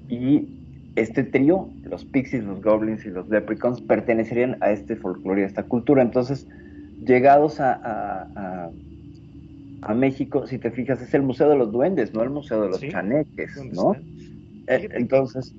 y 0.09 0.49
este 0.97 1.25
trío, 1.25 1.75
los 1.83 2.05
pixies, 2.05 2.45
los 2.45 2.63
goblins 2.63 3.05
y 3.07 3.11
los 3.11 3.29
leprechauns, 3.29 3.81
pertenecerían 3.83 4.59
a 4.61 4.71
este 4.73 4.97
folclore 4.97 5.43
y 5.43 5.45
a 5.45 5.47
esta 5.49 5.65
cultura. 5.65 6.03
Entonces, 6.03 6.49
llegados 7.01 7.61
a, 7.61 7.73
a- 7.75 8.33
a- 8.37 8.73
a 9.83 9.95
México, 9.95 10.47
si 10.47 10.59
te 10.59 10.71
fijas, 10.71 11.01
es 11.03 11.13
el 11.15 11.23
Museo 11.23 11.49
de 11.49 11.57
los 11.57 11.71
Duendes, 11.71 12.15
no 12.15 12.23
el 12.23 12.31
Museo 12.31 12.63
de 12.63 12.71
los 12.71 12.81
Sí, 12.81 12.89
Chaneques, 12.89 13.55
¿Dónde 13.57 13.77
¿no? 13.77 13.93
Eh, 14.67 14.89
Entonces, 14.95 15.55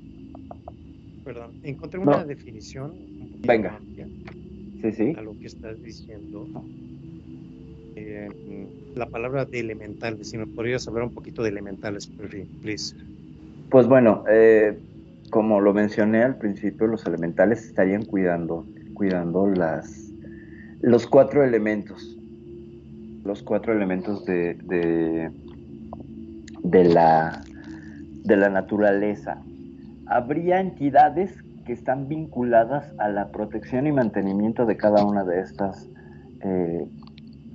Perdón, 1.24 1.58
encontré 1.64 2.00
No. 2.00 2.12
una 2.14 2.24
definición 2.26 2.92
un 3.20 3.28
poquito 3.30 3.48
Venga. 3.48 3.76
amplia 3.76 4.10
sí, 4.82 4.92
sí. 4.94 5.16
a 5.18 5.22
lo 5.22 5.36
que 5.38 5.48
estás 5.48 5.82
diciendo. 5.82 6.50
Eh, 7.96 8.30
la 8.94 9.10
palabra 9.10 9.46
de 9.46 9.60
elementales, 9.60 10.30
si 10.30 10.38
me 10.38 10.48
podrías 10.48 10.88
hablar 10.88 11.04
un 11.06 11.12
poquito 11.14 11.44
de 11.44 11.50
elementales, 11.50 12.08
por 12.08 12.30
fin, 12.30 12.50
please. 12.62 12.94
Pues 13.70 13.88
bueno, 13.88 14.24
eh, 14.30 14.80
como 15.30 15.60
lo 15.62 15.74
mencioné 15.74 16.24
al 16.24 16.38
principio, 16.38 16.88
los 16.88 17.06
elementales 17.06 17.66
estarían 17.66 18.06
cuidando, 18.06 18.66
cuidando 18.94 19.48
las, 19.48 20.12
los 20.82 21.08
cuatro 21.08 21.44
elementos, 21.44 22.18
los 23.24 23.44
cuatro 23.44 23.74
elementos 23.74 24.26
de, 24.26 25.32
de, 26.64 26.84
la, 26.84 27.42
de 28.24 28.38
la 28.38 28.50
naturaleza. 28.50 29.42
Habría 30.08 30.60
entidades 30.60 31.34
que 31.66 31.74
están 31.74 32.08
vinculadas 32.08 32.94
a 33.00 33.10
la 33.10 33.30
protección 33.30 33.88
y 33.88 33.92
mantenimiento 33.92 34.66
de 34.66 34.78
cada 34.78 35.04
una 35.04 35.24
de 35.24 35.42
estas 35.42 35.90
eh, 36.42 36.88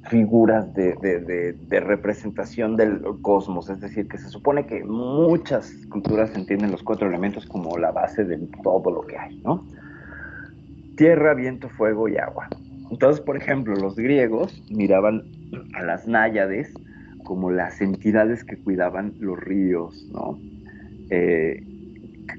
figuras 0.02 0.72
de, 0.74 0.94
de- 1.00 1.20
de- 1.54 1.80
representación 1.80 2.76
del 2.76 3.02
cosmos. 3.20 3.68
Es 3.68 3.80
decir, 3.80 4.08
que 4.08 4.18
se 4.18 4.28
supone 4.28 4.66
que 4.66 4.84
muchas 4.84 5.72
culturas 5.88 6.34
entienden 6.34 6.70
los 6.70 6.82
cuatro 6.82 7.08
elementos 7.08 7.46
como 7.46 7.76
la 7.78 7.92
base 7.92 8.24
de 8.24 8.38
todo 8.62 8.90
lo 8.90 9.02
que 9.02 9.18
hay, 9.18 9.30
¿no? 9.44 9.66
Tierra, 10.96 11.34
viento, 11.34 11.68
fuego 11.70 12.08
y 12.08 12.16
agua. 12.18 12.48
Entonces, 12.90 13.20
por 13.22 13.36
ejemplo, 13.36 13.74
los 13.76 13.96
griegos 13.96 14.62
miraban 14.68 15.24
a 15.74 15.82
las 15.82 16.06
náyades 16.06 16.72
como 17.24 17.50
las 17.50 17.80
entidades 17.80 18.44
que 18.44 18.58
cuidaban 18.62 19.14
los 19.18 19.38
ríos, 19.38 20.06
¿no? 20.10 20.42
Eh, 21.10 21.66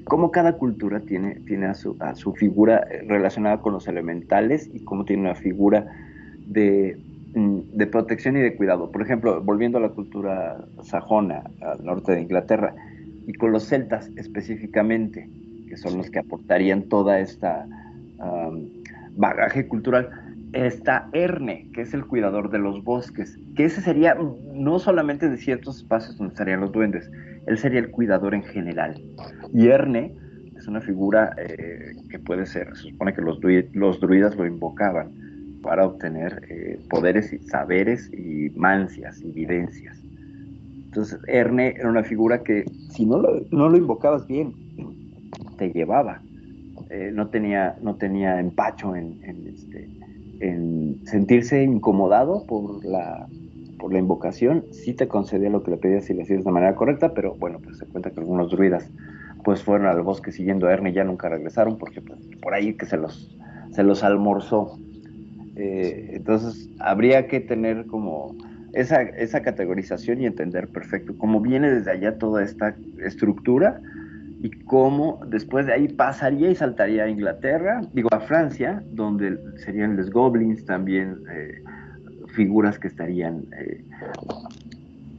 cómo 0.04 0.30
cada 0.30 0.58
cultura 0.58 1.00
tiene, 1.00 1.40
tiene 1.46 1.66
a, 1.66 1.74
su, 1.74 1.96
a 2.00 2.14
su 2.14 2.34
figura 2.34 2.86
eh, 2.90 3.02
relacionada 3.06 3.60
con 3.60 3.72
los 3.74 3.88
elementales 3.88 4.68
y 4.72 4.84
cómo 4.84 5.04
tiene 5.04 5.22
una 5.22 5.34
figura 5.34 5.86
de, 6.44 7.02
de 7.34 7.86
protección 7.86 8.36
y 8.36 8.40
de 8.40 8.54
cuidado. 8.54 8.90
Por 8.90 9.02
ejemplo, 9.02 9.40
volviendo 9.42 9.78
a 9.78 9.80
la 9.80 9.88
cultura 9.88 10.64
sajona, 10.82 11.42
al 11.60 11.84
norte 11.84 12.12
de 12.12 12.20
Inglaterra, 12.20 12.74
y 13.26 13.32
con 13.34 13.52
los 13.52 13.64
celtas 13.64 14.10
específicamente, 14.16 15.28
que 15.68 15.76
son 15.76 15.96
los 15.96 16.10
que 16.10 16.18
aportarían 16.18 16.82
toda 16.82 17.20
esta 17.20 17.66
um, 18.18 18.68
bagaje 19.16 19.66
cultural, 19.66 20.10
está 20.52 21.08
Erne, 21.12 21.68
que 21.72 21.82
es 21.82 21.94
el 21.94 22.04
cuidador 22.04 22.50
de 22.50 22.58
los 22.58 22.84
bosques, 22.84 23.38
que 23.56 23.64
ese 23.64 23.80
sería 23.80 24.16
no 24.52 24.78
solamente 24.78 25.30
de 25.30 25.38
ciertos 25.38 25.78
espacios 25.78 26.18
donde 26.18 26.32
estarían 26.32 26.60
los 26.60 26.72
duendes, 26.72 27.10
él 27.46 27.56
sería 27.56 27.80
el 27.80 27.90
cuidador 27.90 28.34
en 28.34 28.42
general. 28.42 29.00
Y 29.54 29.68
Erne 29.68 30.14
es 30.56 30.68
una 30.68 30.82
figura 30.82 31.34
eh, 31.38 31.92
que 32.10 32.18
puede 32.18 32.44
ser, 32.44 32.76
se 32.76 32.90
supone 32.90 33.14
que 33.14 33.22
los, 33.22 33.40
los 33.72 34.00
druidas 34.00 34.36
lo 34.36 34.46
invocaban 34.46 35.31
para 35.62 35.86
obtener 35.86 36.42
eh, 36.48 36.78
poderes 36.90 37.32
y 37.32 37.38
saberes 37.38 38.10
y 38.12 38.50
mancias 38.56 39.20
y 39.20 39.30
evidencias. 39.30 39.98
Entonces, 40.86 41.20
Erne 41.26 41.74
era 41.78 41.88
una 41.88 42.04
figura 42.04 42.42
que 42.42 42.64
si 42.90 43.06
no 43.06 43.18
lo, 43.18 43.40
no 43.50 43.68
lo 43.68 43.78
invocabas 43.78 44.26
bien, 44.26 44.52
te 45.56 45.72
llevaba. 45.72 46.20
Eh, 46.90 47.10
no, 47.14 47.28
tenía, 47.28 47.76
no 47.80 47.94
tenía 47.94 48.38
empacho 48.38 48.94
en, 48.94 49.18
este, 49.46 49.88
en 50.40 51.00
sentirse 51.06 51.62
incomodado 51.62 52.44
por 52.46 52.84
la, 52.84 53.26
por 53.78 53.92
la 53.92 53.98
invocación. 53.98 54.64
Sí 54.72 54.92
te 54.92 55.08
concedía 55.08 55.48
lo 55.48 55.62
que 55.62 55.70
le 55.70 55.76
pedías 55.78 56.04
si 56.04 56.12
le 56.12 56.24
hacías 56.24 56.44
de 56.44 56.50
manera 56.50 56.74
correcta, 56.74 57.14
pero 57.14 57.34
bueno, 57.36 57.58
pues 57.64 57.78
se 57.78 57.86
cuenta 57.86 58.10
que 58.10 58.20
algunos 58.20 58.50
druidas 58.50 58.90
pues 59.44 59.62
fueron 59.62 59.86
al 59.86 60.02
bosque 60.02 60.30
siguiendo 60.30 60.66
a 60.66 60.72
Erne 60.72 60.90
y 60.90 60.92
ya 60.92 61.04
nunca 61.04 61.28
regresaron 61.28 61.78
porque 61.78 62.00
pues, 62.00 62.20
por 62.42 62.54
ahí 62.54 62.74
que 62.74 62.86
se 62.86 62.96
los, 62.96 63.34
se 63.70 63.82
los 63.82 64.04
almorzó. 64.04 64.78
Eh, 65.56 66.10
entonces 66.14 66.68
habría 66.78 67.28
que 67.28 67.40
tener 67.40 67.86
como 67.86 68.34
esa, 68.72 69.02
esa 69.02 69.42
categorización 69.42 70.22
y 70.22 70.26
entender 70.26 70.68
perfecto 70.68 71.14
cómo 71.18 71.40
viene 71.40 71.70
desde 71.70 71.90
allá 71.90 72.18
toda 72.18 72.42
esta 72.42 72.74
estructura 73.04 73.80
y 74.42 74.50
cómo 74.64 75.20
después 75.26 75.66
de 75.66 75.74
ahí 75.74 75.88
pasaría 75.88 76.50
y 76.50 76.56
saltaría 76.56 77.04
a 77.04 77.08
Inglaterra, 77.08 77.80
digo 77.92 78.08
a 78.12 78.20
Francia, 78.20 78.82
donde 78.90 79.38
serían 79.58 79.96
los 79.96 80.10
goblins 80.10 80.64
también 80.64 81.18
eh, 81.30 81.62
figuras 82.34 82.78
que 82.78 82.88
estarían 82.88 83.44
eh, 83.56 83.84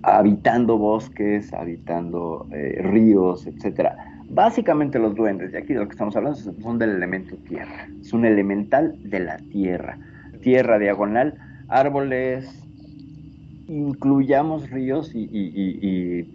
habitando 0.04 0.78
bosques, 0.78 1.54
habitando 1.54 2.48
eh, 2.52 2.82
ríos, 2.84 3.48
etcétera. 3.48 3.96
Básicamente 4.30 5.00
los 5.00 5.16
duendes, 5.16 5.54
y 5.54 5.58
aquí 5.58 5.74
de 5.74 5.80
lo 5.80 5.86
que 5.86 5.94
estamos 5.94 6.16
hablando, 6.18 6.38
son 6.38 6.78
del 6.78 6.90
elemento 6.92 7.38
tierra, 7.48 7.88
es 8.02 8.12
un 8.12 8.26
elemental 8.26 8.94
de 9.04 9.20
la 9.20 9.38
tierra, 9.38 9.98
tierra 10.44 10.78
diagonal, 10.78 11.36
árboles, 11.70 12.48
incluyamos 13.68 14.70
ríos 14.70 15.12
y, 15.16 16.30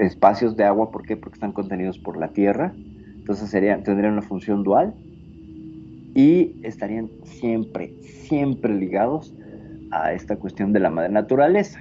espacios 0.00 0.56
de 0.56 0.64
agua, 0.64 0.90
¿por 0.90 1.06
qué? 1.06 1.16
Porque 1.16 1.34
están 1.36 1.52
contenidos 1.52 1.98
por 1.98 2.16
la 2.16 2.28
tierra, 2.28 2.74
entonces 2.76 3.48
serían, 3.48 3.82
tendrían 3.82 4.12
una 4.12 4.22
función 4.22 4.62
dual 4.64 4.94
y 6.14 6.56
estarían 6.62 7.08
siempre, 7.24 7.92
siempre 8.02 8.74
ligados 8.74 9.32
a 9.90 10.12
esta 10.12 10.36
cuestión 10.36 10.72
de 10.72 10.80
la 10.80 10.90
madre 10.90 11.12
naturaleza, 11.12 11.80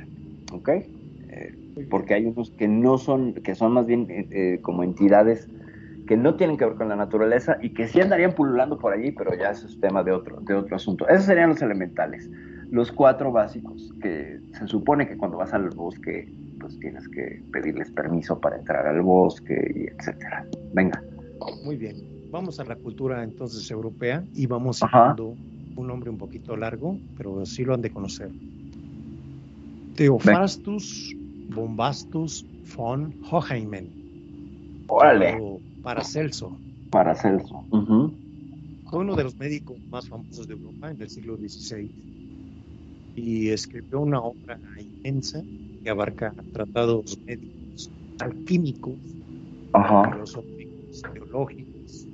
¿ok? 0.51 0.69
Eh, 0.69 1.55
porque 1.89 2.13
hay 2.13 2.25
unos 2.25 2.51
que 2.51 2.67
no 2.67 2.97
son, 2.97 3.33
que 3.33 3.55
son 3.55 3.73
más 3.73 3.87
bien 3.87 4.07
eh, 4.09 4.27
eh, 4.31 4.59
como 4.61 4.83
entidades 4.83 5.49
que 6.07 6.17
no 6.17 6.35
tienen 6.35 6.57
que 6.57 6.65
ver 6.65 6.75
con 6.75 6.89
la 6.89 6.95
naturaleza 6.95 7.57
y 7.61 7.73
que 7.73 7.87
sí 7.87 8.01
andarían 8.01 8.33
pululando 8.33 8.77
por 8.77 8.93
allí, 8.93 9.11
pero 9.11 9.33
ya 9.35 9.51
eso 9.51 9.67
es 9.67 9.79
tema 9.79 10.03
de 10.03 10.11
otro, 10.11 10.39
de 10.41 10.53
otro 10.53 10.75
asunto. 10.75 11.07
Esos 11.07 11.25
serían 11.25 11.49
los 11.49 11.61
elementales 11.61 12.29
los 12.73 12.91
cuatro 12.91 13.31
básicos, 13.31 13.93
que 14.01 14.39
se 14.57 14.67
supone 14.67 15.07
que 15.07 15.15
cuando 15.15 15.37
vas 15.37 15.53
al 15.53 15.69
bosque, 15.69 16.27
pues 16.59 16.79
tienes 16.79 17.07
que 17.07 17.39
pedirles 17.51 17.91
permiso 17.91 18.39
para 18.39 18.57
entrar 18.57 18.87
al 18.87 18.99
bosque 19.03 19.71
y 19.75 19.83
etcétera. 19.95 20.47
Venga. 20.73 21.03
Muy 21.63 21.77
bien. 21.77 21.97
Vamos 22.31 22.59
a 22.59 22.63
la 22.63 22.75
cultura 22.75 23.23
entonces 23.23 23.69
europea 23.69 24.23
y 24.33 24.47
vamos 24.47 24.79
dando 24.91 25.35
un 25.75 25.87
nombre 25.87 26.09
un 26.09 26.17
poquito 26.17 26.57
largo, 26.57 26.97
pero 27.15 27.45
sí 27.45 27.63
lo 27.63 27.75
han 27.75 27.81
de 27.83 27.91
conocer. 27.91 28.31
Theophrastus 29.95 31.15
Bombastus 31.49 32.43
von 32.75 33.13
Hoheimen. 33.29 33.87
Órale. 34.87 35.52
Paracelso. 35.83 36.57
Paracelso. 36.89 37.65
Fue 38.89 38.99
uno 38.99 39.15
de 39.15 39.23
los 39.23 39.35
médicos 39.35 39.77
más 39.89 40.07
famosos 40.07 40.47
de 40.47 40.53
Europa 40.53 40.91
en 40.91 41.01
el 41.01 41.09
siglo 41.09 41.35
XVI 41.35 41.91
y 43.15 43.49
escribió 43.49 43.99
una 43.99 44.21
obra 44.21 44.57
inmensa 44.79 45.43
que 45.83 45.89
abarca 45.89 46.33
tratados 46.53 47.17
médicos, 47.25 47.91
alquímicos, 48.19 48.95
filosóficos, 50.11 51.01
teológicos, 51.13 52.07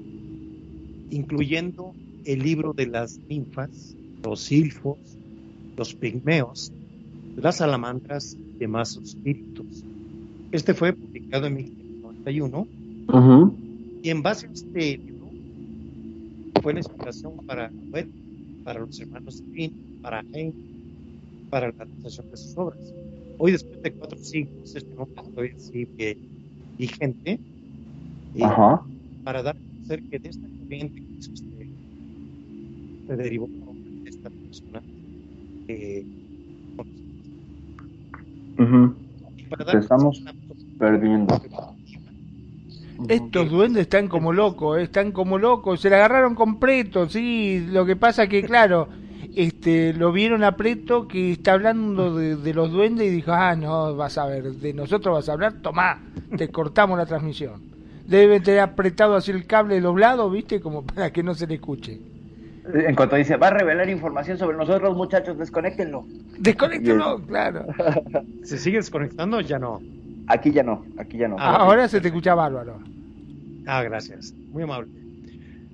incluyendo 1.12 1.94
el 2.26 2.40
libro 2.40 2.74
de 2.74 2.88
las 2.88 3.20
ninfas, 3.30 3.96
los 4.24 4.42
silfos, 4.42 4.98
los 5.78 5.94
pigmeos, 5.94 6.74
las 7.36 7.58
salamandras 7.58 8.34
y 8.34 8.58
demás 8.58 8.98
espíritus. 8.98 9.84
Este 10.52 10.74
fue 10.74 10.94
publicado 10.94 11.46
en 11.48 11.56
1991 13.10 13.54
y 14.04 14.10
en 14.10 14.22
base 14.22 14.48
a 14.48 14.52
este 14.52 14.98
libro 14.98 15.30
fue 16.62 16.74
la 16.74 16.80
inspiración 16.80 17.34
para 17.46 17.72
para 18.64 18.82
los 18.82 19.00
hermanos 19.00 19.42
Grimm, 19.52 19.72
para 20.02 20.20
Henry, 20.32 20.54
para 21.50 21.68
la 21.68 21.74
realización 21.86 22.30
de 22.30 22.38
sus 22.38 22.58
obras. 22.58 22.94
Hoy, 23.40 23.54
después 23.54 23.82
de 23.82 23.92
cuatro 23.94 24.18
siglos, 24.20 24.76
este 24.76 24.82
todavía 24.92 25.58
sigue 25.58 26.18
vigente. 26.78 27.40
Y 28.36 28.42
para 29.24 29.42
dar 29.42 29.56
a 29.56 29.60
conocer 29.60 30.04
que 30.04 30.20
de 30.20 30.30
esta 30.30 30.48
corriente 30.60 31.02
que 31.02 31.18
existe, 31.18 31.68
se 33.08 33.16
derivó 33.16 33.50
de 34.04 34.10
esta 34.10 34.30
persona 34.30 34.82
que 35.66 36.06
estamos 39.74 40.24
perdiendo. 40.78 41.42
Estos 43.08 43.50
duendes 43.50 43.84
están 43.84 44.08
como 44.08 44.34
locos, 44.34 44.80
eh, 44.80 44.84
están 44.84 45.12
como 45.12 45.38
locos, 45.38 45.80
se 45.82 45.90
la 45.90 45.98
agarraron 45.98 46.36
completo, 46.36 47.08
sí, 47.08 47.66
lo 47.72 47.86
que 47.86 47.96
pasa 47.96 48.28
que 48.28 48.44
claro, 48.44 48.90
este, 49.36 49.94
lo 49.94 50.12
vieron 50.12 50.44
a 50.44 50.58
Preto 50.58 51.08
que 51.08 51.32
está 51.32 51.54
hablando 51.54 52.16
de, 52.16 52.54
los 52.54 52.72
duendes 52.72 53.08
y 53.08 53.10
dijo, 53.12 53.32
ah, 53.32 53.56
no, 53.56 53.96
vas 53.96 54.18
a 54.18 54.26
ver, 54.26 54.52
de 54.52 54.74
nosotros 54.74 55.16
vas 55.16 55.30
a 55.30 55.34
hablar, 55.34 55.62
tomá, 55.62 56.02
te 56.38 56.50
cortamos 56.50 56.98
la 56.98 57.06
transmisión. 57.06 57.62
Debe 58.06 58.40
tener 58.40 58.62
apretado 58.62 59.16
así 59.16 59.32
el 59.32 59.46
cable 59.46 59.80
doblado, 59.82 60.30
viste, 60.30 60.60
como 60.60 60.84
para 60.84 61.12
que 61.12 61.22
no 61.22 61.36
se 61.36 61.46
le 61.46 61.56
escuche. 61.56 62.02
En 62.74 62.96
cuanto 62.96 63.16
dice, 63.16 63.38
va 63.38 63.48
a 63.48 63.52
revelar 63.52 63.90
información 63.90 64.38
sobre 64.38 64.58
nosotros, 64.58 64.96
muchachos, 64.96 65.38
desconectenlo. 65.38 66.06
Desconectenlo, 66.38 67.22
claro. 67.26 67.66
¿Se 68.44 68.58
sigue 68.58 68.78
desconectando 68.78 69.42
ya 69.42 69.58
no? 69.58 69.80
Aquí 70.30 70.52
ya 70.52 70.64
no, 70.64 70.86
aquí 70.98 71.18
ya 71.18 71.28
no. 71.28 71.36
Ah, 71.40 71.58
ahora 71.58 71.88
se 71.88 72.00
te 72.00 72.08
escucha 72.08 72.36
bárbaro. 72.36 72.80
Ah, 73.66 73.82
gracias. 73.84 74.34
Muy 74.52 74.62
amable. 74.64 74.92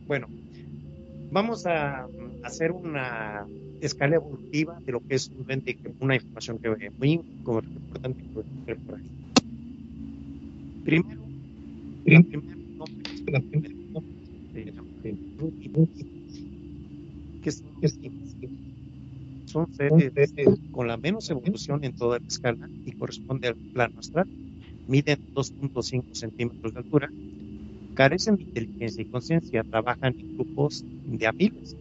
Bueno, 0.08 0.28
vamos 1.32 1.66
a 1.66 2.08
hacer 2.44 2.72
una 2.72 3.46
escala 3.82 4.16
evolutiva 4.16 4.80
de 4.86 4.94
lo 4.94 5.02
que 5.02 5.16
es 5.16 5.30
un 5.30 5.46
una 6.00 6.16
información 6.16 6.58
que 6.60 6.88
es 6.88 6.98
muy 6.98 7.12
importante 7.12 8.24
ver 8.66 8.78
por 8.78 8.96
ahí. 8.96 9.04
Primero, 10.86 11.22
la 12.06 12.22
primera 12.22 12.56
nombre, 12.78 13.12
la 13.28 13.40
primera 13.42 13.76
nombre 13.92 14.16
que 17.44 17.52
son, 17.52 17.66
son 19.46 19.74
seres 19.74 20.34
con 20.72 20.88
la 20.88 20.98
menos 20.98 21.30
evolución 21.30 21.84
en 21.84 21.96
toda 21.96 22.20
la 22.20 22.28
escala 22.28 22.70
y 22.86 22.92
corresponde 22.94 23.50
al 23.50 23.56
plano 23.56 24.00
astral. 24.00 24.28
Miden 24.88 25.20
2.5 25.34 26.04
centímetros 26.14 26.74
de 26.74 26.80
altura, 26.80 27.10
carecen 27.96 28.36
de 28.36 28.44
inteligencia 28.44 29.02
y 29.02 29.06
conciencia, 29.06 29.64
trabajan 29.64 30.16
en 30.18 30.36
grupos 30.36 30.84
de 31.06 31.28
amigos. 31.28 31.76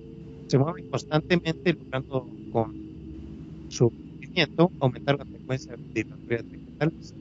Se 0.46 0.58
mueven 0.58 0.88
constantemente 0.88 1.74
logrando 1.74 2.28
con 2.52 2.74
su 3.68 3.90
movimiento 3.90 4.70
aumentar 4.80 5.18
la 5.18 5.24
frecuencia 5.24 5.74
de 5.92 6.04
las 6.04 6.26
vidas 6.26 6.50
vegetales, 6.50 7.14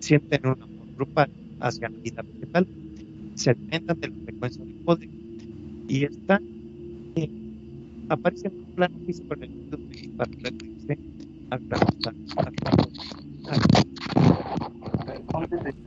sienten 0.00 0.46
un 0.46 0.62
amor 0.62 0.86
grupal 0.96 1.30
hacia 1.60 1.88
la 1.88 1.98
vida 1.98 2.22
vegetal, 2.22 2.66
se 3.34 3.50
alimentan 3.50 4.00
de 4.00 4.08
la 4.08 4.14
frecuencia 4.24 4.64
del 4.64 4.74
poder 4.74 5.08
y 5.88 6.04
están 6.04 6.42
eh, 7.14 7.30
aparecen 8.08 8.52
en 8.52 8.58
un 8.58 8.74
plano 8.74 8.98
físico 9.06 9.34
en 9.34 9.42
el 9.42 9.50
mundo 9.50 9.76
de 9.76 10.08
particular 10.16 10.52
al 11.50 11.60
plano 11.60 11.86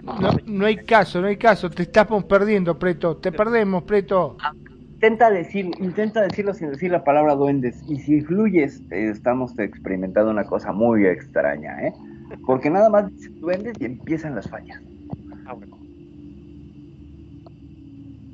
No, 0.03 0.29
no 0.45 0.65
hay 0.65 0.77
caso, 0.77 1.21
no 1.21 1.27
hay 1.27 1.37
caso. 1.37 1.69
Te 1.69 1.83
estamos 1.83 2.23
perdiendo, 2.25 2.77
Preto. 2.77 3.17
Te 3.17 3.31
perdemos, 3.31 3.83
Preto. 3.83 4.37
Intenta 4.93 5.29
decir, 5.29 5.71
intenta 5.79 6.21
decirlo 6.21 6.53
sin 6.53 6.71
decir 6.71 6.91
la 6.91 7.03
palabra 7.03 7.35
duendes. 7.35 7.81
Y 7.87 7.99
si 7.99 8.21
fluyes, 8.21 8.81
eh, 8.91 9.09
estamos 9.09 9.57
experimentando 9.57 10.29
una 10.29 10.43
cosa 10.43 10.71
muy 10.73 11.05
extraña, 11.05 11.87
¿eh? 11.87 11.93
Porque 12.45 12.69
nada 12.69 12.89
más 12.89 13.09
dices 13.11 13.31
duendes 13.39 13.73
y 13.79 13.85
empiezan 13.85 14.35
las 14.35 14.49
fallas. 14.49 14.81
Ah, 15.45 15.53
bueno. 15.53 15.77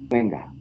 Venga. 0.09 0.51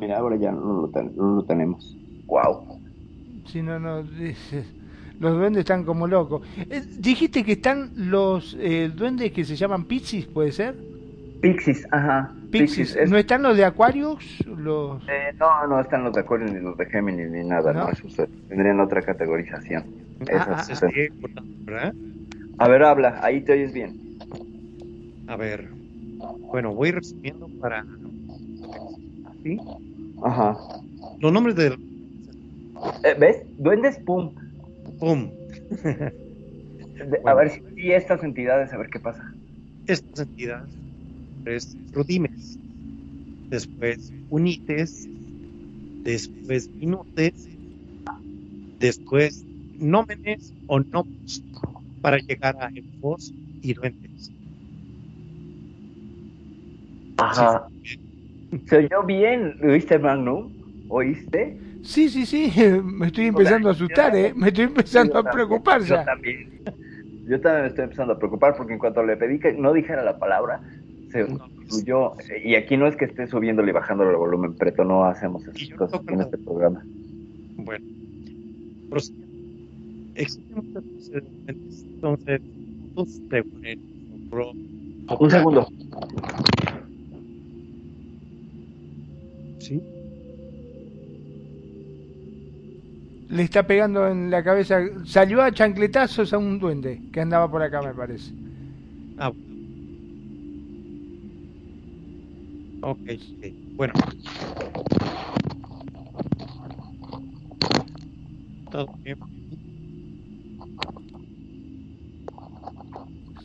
Mira, 0.00 0.18
ahora 0.18 0.36
ya 0.36 0.50
no 0.52 0.82
lo, 0.82 0.88
ten- 0.88 1.12
no 1.16 1.36
lo 1.36 1.44
tenemos. 1.44 1.96
Wow. 2.26 2.80
Si 3.46 3.62
no, 3.62 3.78
no. 3.78 4.02
dices, 4.02 4.66
Los 5.24 5.38
duendes 5.38 5.60
están 5.60 5.84
como 5.84 6.06
locos. 6.06 6.42
Eh, 6.58 6.82
dijiste 6.98 7.44
que 7.44 7.52
están 7.52 7.92
los 7.96 8.54
eh, 8.60 8.90
duendes 8.94 9.32
que 9.32 9.42
se 9.44 9.56
llaman 9.56 9.84
Pixies, 9.86 10.26
¿puede 10.26 10.52
ser? 10.52 10.74
Pixies, 11.40 11.86
ajá. 11.90 12.30
Pixies. 12.50 12.94
es- 12.94 13.10
¿No 13.10 13.16
están 13.16 13.42
los 13.42 13.56
de 13.56 13.64
Aquarius? 13.64 14.22
Los... 14.46 15.02
eh, 15.08 15.32
no, 15.40 15.66
no 15.66 15.80
están 15.80 16.04
los 16.04 16.12
de 16.12 16.20
Acuario 16.20 16.46
ni 16.46 16.60
los 16.60 16.76
de 16.76 16.84
Géminis 16.86 17.30
ni 17.30 17.42
nada, 17.42 17.72
¿No? 17.72 17.84
no, 17.84 17.88
esos 17.90 18.18
eh, 18.18 18.28
tendrían 18.50 18.80
otra 18.80 19.00
categorización. 19.00 19.84
Ah, 20.30 20.60
Esas, 20.68 20.82
ah, 20.82 20.86
eh. 20.88 20.90
Sí, 20.94 21.14
importante, 21.14 21.50
¿verdad? 21.64 21.94
A 22.58 22.68
ver, 22.68 22.82
habla, 22.82 23.18
ahí 23.22 23.40
te 23.40 23.52
oyes 23.54 23.72
bien. 23.72 23.98
A 25.26 25.36
ver. 25.36 25.68
Bueno, 26.50 26.74
voy 26.74 26.90
resumiendo 26.90 27.48
para. 27.62 27.84
¿Sí? 29.42 29.58
Ajá. 30.22 30.54
Los 31.18 31.32
nombres 31.32 31.56
de. 31.56 31.66
Eh, 33.04 33.16
¿Ves? 33.18 33.38
Duendes, 33.58 33.98
pum. 34.00 34.34
¡Pum! 34.98 35.30
A 37.24 37.34
ver 37.34 37.50
si, 37.50 37.92
estas 37.92 38.22
entidades, 38.22 38.72
a 38.72 38.78
ver 38.78 38.88
qué 38.88 39.00
pasa. 39.00 39.34
Estas 39.86 40.20
entidades. 40.20 40.74
Es 41.44 41.76
Rudimes. 41.92 42.58
Después 43.50 44.12
Unites. 44.30 45.08
Después 46.02 46.68
Minutes. 46.70 47.48
Después 48.78 49.44
Nómenes 49.78 50.52
o 50.68 50.80
Nomos. 50.80 51.42
Para 52.00 52.18
llegar 52.18 52.56
a 52.60 52.68
elfos 52.68 53.34
y 53.62 53.74
duendes. 53.74 54.30
Ajá. 57.16 57.66
Se 58.66 58.76
oyó 58.76 59.02
bien, 59.04 59.56
¿oíste, 59.62 59.98
Magnum? 59.98 60.52
¿Oíste? 60.88 61.58
Sí, 61.84 62.08
sí, 62.08 62.26
sí. 62.26 62.52
Me 62.84 63.06
estoy 63.06 63.26
empezando 63.26 63.68
a 63.68 63.72
asustar, 63.72 64.14
¿eh? 64.16 64.32
Me 64.34 64.48
estoy 64.48 64.64
empezando 64.64 65.14
Yo 65.14 65.18
a 65.20 65.22
también, 65.22 65.46
preocupar 65.48 65.82
Yo 65.82 66.04
también. 66.04 66.60
Yo 67.26 67.40
también 67.40 67.62
me 67.62 67.68
estoy 67.68 67.84
empezando 67.84 68.12
a 68.12 68.18
preocupar 68.18 68.54
porque 68.56 68.74
en 68.74 68.78
cuanto 68.78 69.02
le 69.02 69.16
pedí 69.16 69.38
que 69.38 69.52
no 69.54 69.72
dijera 69.72 70.02
la 70.02 70.18
palabra, 70.18 70.60
se 71.10 71.26
fluyó. 71.68 72.12
Y 72.42 72.54
aquí 72.54 72.76
no 72.76 72.86
es 72.86 72.96
que 72.96 73.06
esté 73.06 73.26
subiéndole 73.26 73.70
y 73.70 73.72
bajándole 73.72 74.10
el 74.10 74.16
volumen, 74.16 74.54
preto, 74.54 74.84
no 74.84 75.06
hacemos 75.06 75.46
esas 75.46 75.70
cosas 75.78 76.00
en 76.08 76.20
este 76.20 76.36
programa. 76.36 76.84
Bueno, 77.56 77.84
prosigue. 78.90 79.24
Existen 80.16 80.56
muchas 80.56 80.84
procedimientos, 80.84 81.82
entonces, 81.82 82.40
según 83.30 83.66
el 83.66 83.78
Un 85.18 85.30
segundo. 85.30 85.68
Le 93.34 93.42
está 93.42 93.66
pegando 93.66 94.06
en 94.06 94.30
la 94.30 94.44
cabeza. 94.44 94.78
Salió 95.04 95.42
a 95.42 95.50
chancletazos 95.50 96.32
a 96.32 96.38
un 96.38 96.60
duende 96.60 97.02
que 97.12 97.20
andaba 97.20 97.50
por 97.50 97.62
acá, 97.62 97.82
me 97.82 97.92
parece. 97.92 98.32
ah, 99.18 99.32
ok, 102.82 103.00
ok. 103.00 103.46
Bueno, 103.74 103.94
todo 108.70 108.86
bien. 109.02 109.18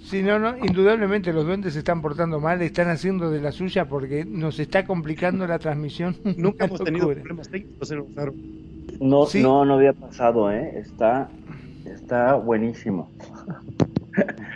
Sí, 0.04 0.22
no, 0.22 0.38
no, 0.38 0.56
indudablemente 0.64 1.34
los 1.34 1.48
duendes 1.48 1.74
se 1.74 1.80
están 1.80 2.04
portando 2.04 2.40
mal, 2.40 2.62
están 2.62 2.90
haciendo 2.90 3.32
de 3.32 3.42
la 3.42 3.52
suya 3.52 3.90
porque 3.90 4.24
nos 4.24 4.60
está 4.60 4.86
complicando 4.86 5.48
la 5.48 5.58
transmisión. 5.58 6.16
Nunca 6.38 6.66
hemos 6.66 6.84
tenido 6.84 7.08
problemas 7.12 7.50
técnicos, 7.50 7.88
se 7.88 7.96
lo 7.96 8.06
usaron. 8.06 8.69
No, 9.00 9.26
¿Sí? 9.26 9.42
no, 9.42 9.66
no 9.66 9.76
había 9.76 9.94
pasado, 9.94 10.52
¿eh? 10.52 10.74
Está, 10.78 11.30
está 11.86 12.36
buenísimo. 12.36 13.10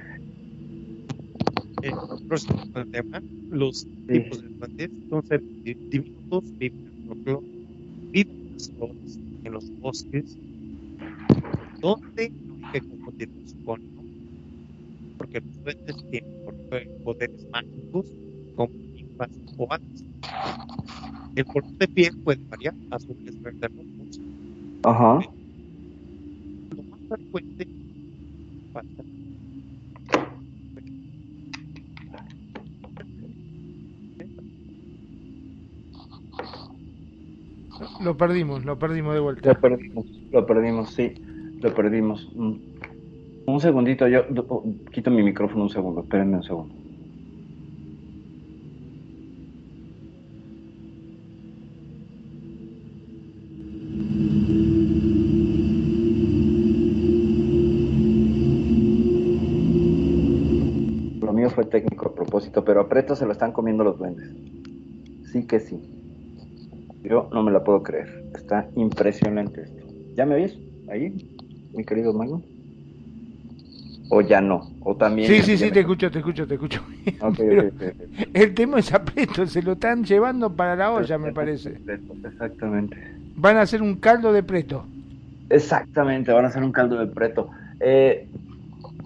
El 1.81 1.93
próximo 2.27 2.63
tema, 2.91 3.21
los 3.51 3.85
tipos 4.07 4.41
de 4.41 4.47
duendes, 4.57 4.89
son 5.09 5.21
seres 5.25 5.43
di- 5.63 5.75
diminutos, 5.89 6.43
viven 6.57 6.93
en 9.43 9.51
los 9.51 9.79
bosques, 9.81 10.37
donde 11.81 12.29
no 12.29 12.55
hay 12.67 12.71
que 12.71 12.79
confundirlos 12.87 13.55
con 13.65 13.81
porque 15.17 15.41
los 15.41 15.63
duendes 15.63 15.95
tienen 16.09 16.31
poderes 17.03 17.45
mágicos 17.51 18.05
como 18.55 18.69
ninfas 18.95 19.29
o 19.57 19.67
hadas. 19.71 20.05
El 21.35 21.45
color 21.45 21.71
de 21.79 21.87
piel 21.87 22.13
puede 22.23 22.39
variar, 22.49 22.73
azules, 22.91 23.41
verdes, 23.41 23.71
rojos. 23.71 23.92
Ajá. 24.83 25.19
Lo 26.75 26.83
más 26.83 26.99
frecuente 27.09 27.67
Lo 38.03 38.17
perdimos, 38.17 38.65
lo 38.65 38.77
perdimos 38.77 39.13
de 39.13 39.19
vuelta. 39.21 39.53
Lo 39.53 39.59
perdimos, 39.59 40.05
lo 40.31 40.45
perdimos, 40.45 40.89
sí, 40.89 41.13
lo 41.61 41.73
perdimos. 41.73 42.29
Mm. 42.35 42.53
Un 43.45 43.59
segundito, 43.59 44.07
yo 44.07 44.25
quito 44.91 45.09
mi 45.09 45.23
micrófono 45.23 45.63
un 45.63 45.69
segundo, 45.69 46.01
espérenme 46.01 46.37
un 46.37 46.43
segundo. 46.43 46.82
Pero 62.65 62.81
a 62.81 62.89
Preto 62.89 63.15
se 63.15 63.25
lo 63.25 63.31
están 63.31 63.51
comiendo 63.53 63.83
los 63.83 63.97
duendes. 63.97 64.35
Sí 65.21 65.47
que 65.47 65.59
sí. 65.59 65.83
Yo 67.03 67.29
no 67.31 67.43
me 67.43 67.51
la 67.51 67.63
puedo 67.63 67.83
creer. 67.83 68.09
Está 68.33 68.71
impresionante 68.75 69.61
esto. 69.61 69.85
¿Ya 70.15 70.25
me 70.25 70.35
oyes? 70.35 70.59
Ahí, 70.87 71.21
mi 71.71 71.85
querido 71.85 72.13
Mago. 72.13 72.45
O 74.07 74.21
ya 74.21 74.39
no. 74.41 74.75
O 74.79 74.95
también. 74.97 75.35
Sí, 75.35 75.41
sí, 75.41 75.57
sí, 75.57 75.71
me- 75.71 75.71
te 75.71 75.79
escucho, 75.81 76.11
te 76.11 76.19
escucho, 76.19 76.45
te 76.47 76.55
escucho. 76.55 76.83
Ok, 77.19 77.39
Pero 77.47 77.63
ok, 77.63 77.81
ok, 77.81 77.81
ok. 78.11 78.23
el 78.33 78.53
tema 78.55 78.79
es 78.79 78.93
apreto, 78.93 79.47
se 79.47 79.61
lo 79.63 79.73
están 79.73 80.03
llevando 80.03 80.55
para 80.55 80.75
la 80.75 80.91
olla, 80.91 81.17
me 81.17 81.31
parece. 81.31 81.81
Exactamente. 82.23 82.97
Van 83.35 83.57
a 83.57 83.61
hacer 83.61 83.81
un 83.83 83.99
caldo 83.99 84.33
de 84.33 84.41
preto. 84.43 84.89
Exactamente, 85.49 86.31
van 86.31 86.45
a 86.45 86.47
hacer 86.47 86.63
un 86.63 86.71
caldo 86.71 86.97
de 86.97 87.07
preto. 87.13 87.51
Eh, 87.79 88.29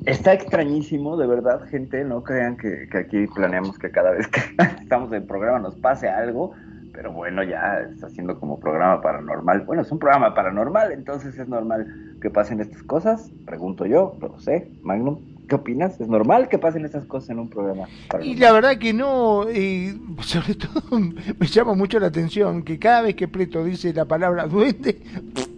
está 0.08 0.34
extrañísimo, 0.34 1.18
de 1.18 1.28
verdad, 1.28 1.68
gente. 1.70 2.03
No 2.03 2.24
crean 2.24 2.58
que, 2.58 2.88
que 2.89 2.97
aquí 2.97 3.28
planeamos 3.28 3.78
que 3.78 3.91
cada 3.91 4.12
vez 4.12 4.28
que 4.28 4.41
estamos 4.82 5.12
en 5.14 5.28
programa 5.28 5.60
nos 5.60 5.76
pase 5.76 6.10
algo. 6.10 6.53
Pero 6.93 7.12
bueno, 7.12 7.43
ya 7.43 7.82
está 7.93 8.10
siendo 8.10 8.39
como 8.39 8.60
programa 8.60 9.01
paranormal. 9.01 9.62
Bueno, 9.62 9.84
es 9.84 9.91
un 9.91 9.99
programa 9.99 10.34
paranormal, 10.34 10.91
entonces 10.91 11.38
es 11.38 11.47
normal 11.47 11.86
que 12.20 12.32
pasen 12.32 12.60
estas 12.60 12.82
cosas. 12.82 13.30
Pregunto 13.45 13.86
yo, 13.86 14.18
no 14.20 14.30
lo 14.30 14.39
sé. 14.39 14.72
Magnum, 14.82 15.20
¿qué 15.47 15.53
opinas? 15.53 16.01
¿Es 16.01 16.08
normal 16.08 16.49
que 16.49 16.58
pasen 16.58 16.86
estas 16.86 17.05
cosas 17.05 17.30
en 17.30 17.39
un 17.39 17.49
programa 17.49 17.88
Y 17.88 18.08
paranormal? 18.08 18.39
la 18.39 18.51
verdad 18.51 18.78
que 18.80 18.93
no, 18.93 19.47
y 19.51 20.01
sobre 20.22 20.55
todo 20.55 20.99
me 20.99 21.45
llama 21.45 21.76
mucho 21.76 21.99
la 21.99 22.08
atención 22.08 22.64
que 22.64 22.80
cada 22.80 23.03
vez 23.03 23.14
que 23.16 23.28
Preto 23.28 23.64
dice 23.64 23.93
la 23.93 24.05
palabra 24.05 24.47
duende, 24.47 24.99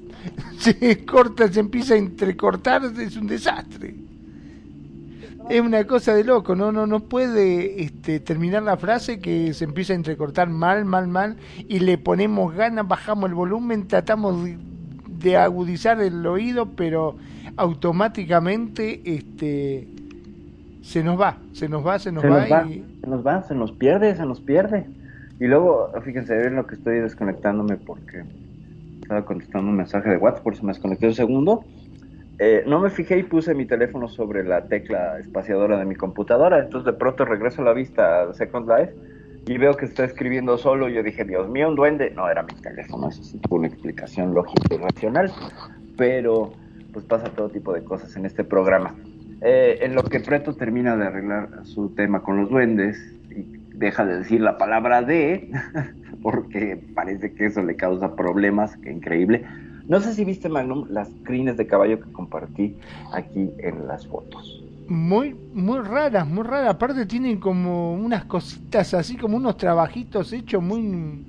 se 0.57 1.05
corta, 1.05 1.47
se 1.47 1.61
empieza 1.61 1.93
a 1.93 1.97
entrecortar, 1.97 2.81
es 2.83 3.15
un 3.15 3.27
desastre. 3.27 4.08
Es 5.49 5.61
una 5.61 5.83
cosa 5.85 6.13
de 6.13 6.23
loco, 6.23 6.55
no, 6.55 6.71
no, 6.71 6.85
no 6.85 6.99
puede 6.99 7.81
este, 7.81 8.19
terminar 8.19 8.61
la 8.61 8.77
frase 8.77 9.19
que 9.19 9.53
se 9.53 9.65
empieza 9.65 9.93
a 9.93 9.95
entrecortar 9.95 10.47
mal, 10.47 10.85
mal, 10.85 11.07
mal, 11.07 11.37
y 11.67 11.79
le 11.79 11.97
ponemos 11.97 12.53
ganas, 12.53 12.87
bajamos 12.87 13.29
el 13.29 13.35
volumen, 13.35 13.87
tratamos 13.87 14.43
de, 14.43 14.57
de 15.07 15.37
agudizar 15.37 15.99
el 16.01 16.23
oído, 16.27 16.67
pero 16.75 17.15
automáticamente 17.57 19.01
este, 19.03 19.87
se 20.83 21.03
nos 21.03 21.19
va, 21.19 21.37
se 21.53 21.67
nos 21.67 21.85
va, 21.85 21.97
se 21.99 22.11
nos, 22.11 22.21
se 22.21 22.29
va, 22.29 22.41
nos 22.41 22.51
va, 22.51 22.65
y 22.67 22.85
se 23.01 23.07
nos 23.07 23.25
va, 23.25 23.43
se 23.43 23.55
nos 23.55 23.71
pierde, 23.71 24.15
se 24.15 24.25
nos 24.25 24.39
pierde. 24.39 24.85
Y 25.39 25.47
luego, 25.47 25.91
fíjense, 26.03 26.35
ven 26.35 26.55
lo 26.55 26.67
que 26.67 26.75
estoy 26.75 26.99
desconectándome 26.99 27.77
porque 27.77 28.23
estaba 29.01 29.25
contestando 29.25 29.71
un 29.71 29.77
mensaje 29.77 30.09
de 30.09 30.17
WhatsApp, 30.17 30.43
por 30.43 30.53
eso 30.53 30.63
me 30.63 30.73
desconecté 30.73 31.07
un 31.07 31.15
segundo. 31.15 31.63
Eh, 32.41 32.63
no 32.65 32.79
me 32.79 32.89
fijé 32.89 33.19
y 33.19 33.23
puse 33.23 33.53
mi 33.53 33.65
teléfono 33.65 34.07
sobre 34.07 34.45
la 34.45 34.65
tecla 34.67 35.19
espaciadora 35.19 35.77
de 35.77 35.83
mi 35.83 35.95
computadora. 35.95 36.59
Entonces 36.59 36.93
de 36.93 36.97
pronto 36.97 37.25
regreso 37.25 37.61
la 37.63 37.73
vista 37.73 38.21
a 38.21 38.33
Second 38.33 38.69
Life 38.69 38.93
y 39.45 39.57
veo 39.57 39.73
que 39.73 39.85
está 39.85 40.05
escribiendo 40.05 40.57
solo. 40.57 40.87
Yo 40.87 41.03
dije, 41.03 41.25
Dios 41.25 41.49
mío, 41.49 41.67
un 41.67 41.75
duende. 41.75 42.11
No, 42.11 42.29
era 42.29 42.43
mi 42.43 42.53
teléfono, 42.61 43.09
eso 43.09 43.21
sí 43.23 43.37
tuvo 43.39 43.57
una 43.57 43.67
explicación 43.67 44.33
lógica 44.33 44.73
y 44.73 44.77
racional. 44.77 45.31
Pero 45.97 46.53
pues 46.93 47.03
pasa 47.05 47.25
todo 47.25 47.49
tipo 47.49 47.73
de 47.73 47.83
cosas 47.83 48.15
en 48.15 48.25
este 48.25 48.45
programa. 48.45 48.95
Eh, 49.41 49.79
en 49.81 49.93
lo 49.93 50.03
que 50.03 50.21
Preto 50.21 50.53
termina 50.55 50.95
de 50.95 51.07
arreglar 51.07 51.65
su 51.65 51.89
tema 51.89 52.21
con 52.21 52.37
los 52.37 52.49
duendes 52.49 52.97
y 53.31 53.59
deja 53.77 54.05
de 54.05 54.17
decir 54.17 54.39
la 54.39 54.57
palabra 54.57 55.01
de, 55.01 55.51
porque 56.23 56.81
parece 56.95 57.33
que 57.33 57.47
eso 57.47 57.61
le 57.63 57.75
causa 57.75 58.15
problemas, 58.15 58.77
que 58.77 58.91
increíble. 58.91 59.45
No 59.89 59.99
sé 59.99 60.13
si 60.15 60.23
viste, 60.23 60.47
Magnum, 60.47 60.87
las 60.89 61.17
crines 61.21 61.57
de 61.57 61.67
caballo 61.67 61.99
que 61.99 62.09
compartí 62.13 62.79
aquí 63.11 63.55
en 63.57 63.87
las 63.87 64.07
fotos. 64.07 64.65
Muy, 64.87 65.35
muy 65.53 65.79
raras, 65.81 66.27
muy 66.27 66.43
raras. 66.43 66.71
Aparte 66.71 67.05
tienen 67.05 67.39
como 67.39 67.93
unas 67.93 68.25
cositas 68.25 68.93
así, 68.93 69.17
como 69.17 69.37
unos 69.37 69.57
trabajitos 69.57 70.33
hechos 70.33 70.63
muy... 70.63 71.27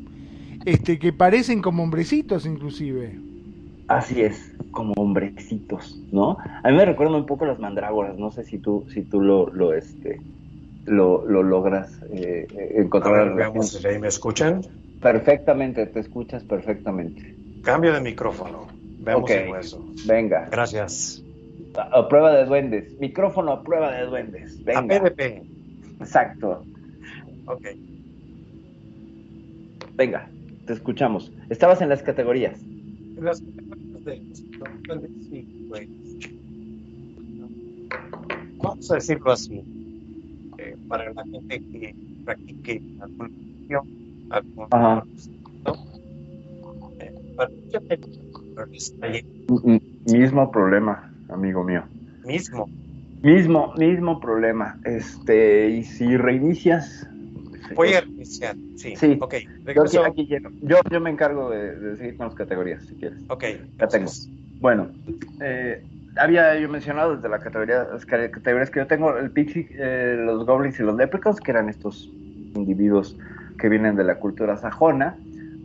Este, 0.64 0.98
que 0.98 1.12
parecen 1.12 1.62
como 1.62 1.82
hombrecitos 1.84 2.46
inclusive. 2.46 3.24
Así 3.88 4.22
es, 4.22 4.56
como 4.70 4.94
hombrecitos, 4.96 6.00
¿no? 6.12 6.38
A 6.62 6.70
mí 6.70 6.76
me 6.76 6.84
recuerdan 6.84 7.16
un 7.16 7.26
poco 7.26 7.44
las 7.44 7.58
mandrágoras, 7.58 8.16
no 8.16 8.30
sé 8.30 8.44
si 8.44 8.60
tú, 8.60 8.86
si 8.88 9.04
tú 9.04 9.20
lo, 9.20 9.50
lo, 9.52 9.72
este, 9.74 10.24
lo, 10.84 11.26
lo 11.26 11.42
logras 11.42 12.00
eh, 12.10 12.48
eh, 12.54 12.82
A 13.00 13.08
encontrar. 13.08 13.14
ver, 13.14 13.34
veamos 13.34 13.72
si 13.72 13.86
ahí 13.86 13.98
me 13.98 14.06
escuchan. 14.08 14.62
Perfectamente, 15.00 15.86
te 15.88 16.00
escuchas 16.00 16.44
perfectamente. 16.44 17.39
Cambio 17.62 17.92
de 17.92 18.00
micrófono. 18.00 18.68
Veamos 19.00 19.24
Ok. 19.24 19.30
si 19.30 19.42
hago 19.42 19.56
eso. 19.56 19.84
Venga, 20.06 20.48
Gracias. 20.50 21.22
a, 21.76 21.98
a 21.98 22.08
prueba 22.08 22.32
de 22.34 22.44
duendes. 22.46 22.98
Micrófono 23.00 23.52
a 23.52 23.62
prueba 23.62 23.92
de 23.92 24.06
duendes. 24.06 24.60
A 24.60 24.80
Venga, 24.80 25.00
PDP. 25.02 25.42
exacto. 26.00 26.64
Ok. 27.46 27.66
Venga, 29.96 30.28
te 30.66 30.72
escuchamos. 30.72 31.32
Estabas 31.50 31.80
en 31.82 31.88
las 31.88 32.02
categorías. 32.02 32.60
Las 33.20 33.40
categorías 33.40 34.04
de 34.04 34.20
duendes, 34.86 35.10
sí, 35.30 35.66
pues. 35.68 35.88
Vamos 38.58 38.90
a 38.90 38.94
decirlo 38.94 39.32
así. 39.32 39.62
eh, 40.58 40.76
para 40.88 41.12
la 41.14 41.24
gente 41.24 41.60
que 41.60 41.94
practique 42.24 42.82
alguna 43.00 43.30
Ajá. 44.70 44.94
¿no? 44.96 45.04
Para 47.40 47.52
mucha 47.52 47.80
gente, 47.88 48.08
pero 48.54 48.68
está 48.70 49.06
ahí 49.06 49.22
Mismo 50.04 50.50
problema, 50.52 51.10
amigo 51.30 51.64
mío. 51.64 51.84
mismo. 52.22 52.68
Mismo, 53.22 53.72
mismo 53.78 54.20
problema. 54.20 54.78
Este, 54.84 55.70
y 55.70 55.84
si 55.84 56.18
reinicias. 56.18 57.08
Voy 57.74 57.94
a 57.94 58.02
reiniciar. 58.02 58.54
Sí. 58.76 58.94
Sí. 58.94 59.18
Ok. 59.22 59.36
Yo 59.74 60.04
aquí, 60.04 60.34
aquí. 60.34 60.38
Yo, 60.60 60.76
yo 60.90 61.00
me 61.00 61.08
encargo 61.08 61.48
de, 61.48 61.76
de 61.76 61.96
seguir 61.96 62.16
con 62.18 62.26
las 62.26 62.34
categorías, 62.34 62.84
si 62.84 62.94
quieres. 62.96 63.24
Ok. 63.28 63.44
Ya 63.78 63.88
tengo. 63.88 64.10
Bueno, 64.60 64.90
eh, 65.40 65.82
había 66.16 66.58
yo 66.60 66.68
mencionado 66.68 67.16
desde 67.16 67.30
la 67.30 67.38
categoría, 67.38 67.84
las 67.90 68.04
ca- 68.04 68.30
categorías 68.30 68.70
que 68.70 68.80
yo 68.80 68.86
tengo, 68.86 69.16
el 69.16 69.30
Pixie, 69.30 69.66
eh, 69.78 70.16
los 70.18 70.44
Goblins 70.44 70.78
y 70.78 70.82
los 70.82 70.94
Leprechauns, 70.96 71.40
que 71.40 71.52
eran 71.52 71.70
estos 71.70 72.10
individuos 72.54 73.16
que 73.58 73.70
vienen 73.70 73.96
de 73.96 74.04
la 74.04 74.16
cultura 74.16 74.58
sajona, 74.58 75.16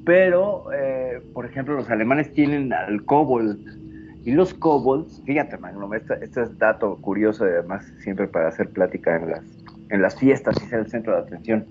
pero, 0.05 0.71
eh, 0.73 1.21
por 1.33 1.45
ejemplo, 1.45 1.75
los 1.75 1.89
alemanes 1.89 2.31
tienen 2.33 2.71
al 2.71 3.03
Kobold, 3.03 3.85
y 4.25 4.31
los 4.31 4.55
Kobolds, 4.55 5.21
fíjate, 5.23 5.55
Magnum, 5.59 5.93
este, 5.93 6.15
este 6.23 6.41
es 6.41 6.57
dato 6.57 6.97
curioso 6.97 7.43
además 7.43 7.85
siempre 7.99 8.27
para 8.27 8.47
hacer 8.47 8.69
plática 8.69 9.15
en 9.17 9.29
las, 9.29 9.43
en 9.89 10.01
las 10.01 10.17
fiestas 10.17 10.55
y 10.63 10.65
ser 10.65 10.79
el 10.79 10.87
centro 10.89 11.13
de 11.13 11.19
atención. 11.19 11.67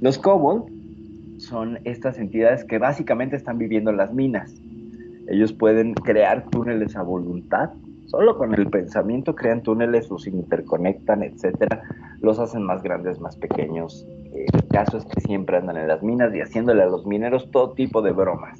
Los 0.00 0.18
Kobold 0.18 0.64
son 1.38 1.78
estas 1.84 2.18
entidades 2.18 2.64
que 2.64 2.78
básicamente 2.78 3.36
están 3.36 3.58
viviendo 3.58 3.90
en 3.90 3.98
las 3.98 4.12
minas. 4.12 4.52
Ellos 5.28 5.52
pueden 5.52 5.94
crear 5.94 6.50
túneles 6.50 6.96
a 6.96 7.02
voluntad, 7.02 7.70
solo 8.06 8.36
con 8.38 8.54
el 8.54 8.68
pensamiento 8.68 9.34
crean 9.34 9.62
túneles, 9.62 10.10
los 10.10 10.26
interconectan, 10.26 11.22
etcétera, 11.22 11.82
los 12.20 12.38
hacen 12.38 12.62
más 12.62 12.82
grandes, 12.82 13.20
más 13.20 13.36
pequeños. 13.36 14.06
Eh, 14.32 14.46
El 14.52 14.68
caso 14.68 14.98
es 14.98 15.04
que 15.04 15.20
siempre 15.20 15.56
andan 15.56 15.76
en 15.76 15.88
las 15.88 16.02
minas 16.02 16.34
y 16.34 16.40
haciéndole 16.40 16.82
a 16.82 16.86
los 16.86 17.06
mineros 17.06 17.50
todo 17.50 17.72
tipo 17.72 18.02
de 18.02 18.12
bromas. 18.12 18.58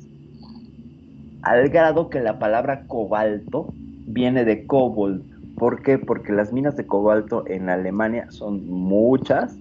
Al 1.42 1.68
grado 1.68 2.10
que 2.10 2.20
la 2.20 2.38
palabra 2.38 2.84
cobalto 2.86 3.72
viene 4.06 4.44
de 4.44 4.66
kobold. 4.66 5.22
¿Por 5.56 5.82
qué? 5.82 5.98
Porque 5.98 6.32
las 6.32 6.52
minas 6.52 6.76
de 6.76 6.86
cobalto 6.86 7.44
en 7.46 7.68
Alemania 7.68 8.30
son 8.30 8.68
muchas, 8.68 9.56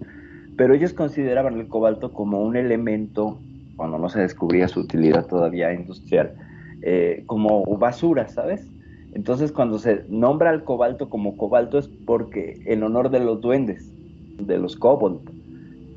pero 0.57 0.73
ellos 0.73 0.93
consideraban 0.93 1.59
el 1.59 1.67
cobalto 1.67 2.11
como 2.11 2.41
un 2.41 2.55
elemento, 2.55 3.39
cuando 3.75 3.97
no 3.97 4.09
se 4.09 4.19
descubría 4.21 4.67
su 4.67 4.81
utilidad 4.81 5.25
todavía 5.25 5.73
industrial, 5.73 6.33
eh, 6.81 7.23
como 7.27 7.63
basura, 7.77 8.27
¿sabes? 8.27 8.67
Entonces 9.15 9.53
cuando 9.53 9.79
se 9.79 10.03
nombra 10.09 10.49
al 10.49 10.65
cobalto 10.65 11.09
como 11.09 11.37
cobalto 11.37 11.79
es 11.79 11.87
porque 11.87 12.61
en 12.65 12.83
honor 12.83 13.09
de 13.09 13.21
los 13.21 13.39
duendes, 13.39 13.89
de 14.37 14.57
los 14.57 14.75
kobold, 14.75 15.21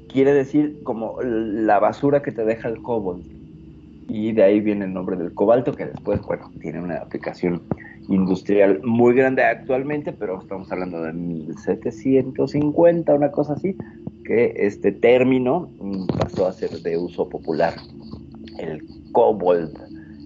quiere 0.08 0.32
decir 0.32 0.80
como 0.84 1.20
la 1.22 1.80
basura 1.80 2.22
que 2.22 2.30
te 2.30 2.44
deja 2.44 2.68
el 2.68 2.80
kobold. 2.80 3.24
Y 4.08 4.32
de 4.32 4.44
ahí 4.44 4.60
viene 4.60 4.86
el 4.86 4.94
nombre 4.94 5.16
del 5.16 5.34
cobalto, 5.34 5.74
que 5.74 5.86
después, 5.86 6.22
bueno, 6.22 6.50
tiene 6.60 6.80
una 6.80 6.98
aplicación 6.98 7.60
industrial 8.08 8.80
muy 8.84 9.14
grande 9.14 9.42
actualmente, 9.42 10.12
pero 10.12 10.40
estamos 10.40 10.70
hablando 10.72 11.02
de 11.02 11.12
1750, 11.12 13.14
una 13.14 13.32
cosa 13.32 13.54
así, 13.54 13.76
que 14.24 14.54
este 14.56 14.92
término 14.92 15.68
pasó 16.18 16.46
a 16.46 16.52
ser 16.52 16.70
de 16.70 16.96
uso 16.96 17.28
popular, 17.28 17.74
el 18.58 18.82
kobold 19.12 19.76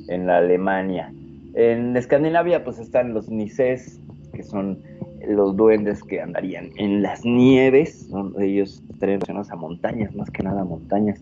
en 0.08 0.26
la 0.26 0.36
Alemania. 0.36 1.12
En 1.54 1.96
Escandinavia 1.96 2.64
pues 2.64 2.78
están 2.78 3.12
los 3.14 3.28
Nises, 3.28 4.00
que 4.32 4.42
son 4.42 4.78
los 5.26 5.56
duendes 5.56 6.02
que 6.02 6.20
andarían 6.20 6.70
en 6.76 7.02
las 7.02 7.24
nieves, 7.24 8.08
¿no? 8.10 8.38
ellos 8.40 8.82
estarían 8.90 9.20
relacionados 9.20 9.50
a 9.50 9.56
montañas, 9.56 10.14
más 10.14 10.30
que 10.30 10.42
nada 10.42 10.64
montañas. 10.64 11.20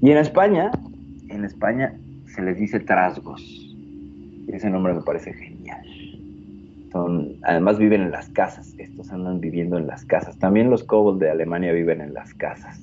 Y 0.00 0.10
en 0.10 0.18
España, 0.18 0.70
en 1.28 1.44
España 1.44 1.94
se 2.26 2.42
les 2.42 2.58
dice 2.58 2.80
trasgos. 2.80 3.42
Y 3.42 4.52
ese 4.52 4.70
nombre 4.70 4.94
me 4.94 5.02
parece 5.02 5.32
genial. 5.32 5.82
Son, 6.92 7.36
además 7.42 7.78
viven 7.78 8.02
en 8.02 8.10
las 8.10 8.28
casas, 8.30 8.74
estos 8.78 9.10
andan 9.10 9.40
viviendo 9.40 9.78
en 9.78 9.86
las 9.86 10.04
casas. 10.04 10.38
También 10.38 10.70
los 10.70 10.84
kobolds 10.84 11.20
de 11.20 11.30
Alemania 11.30 11.72
viven 11.72 12.00
en 12.00 12.12
las 12.12 12.34
casas, 12.34 12.80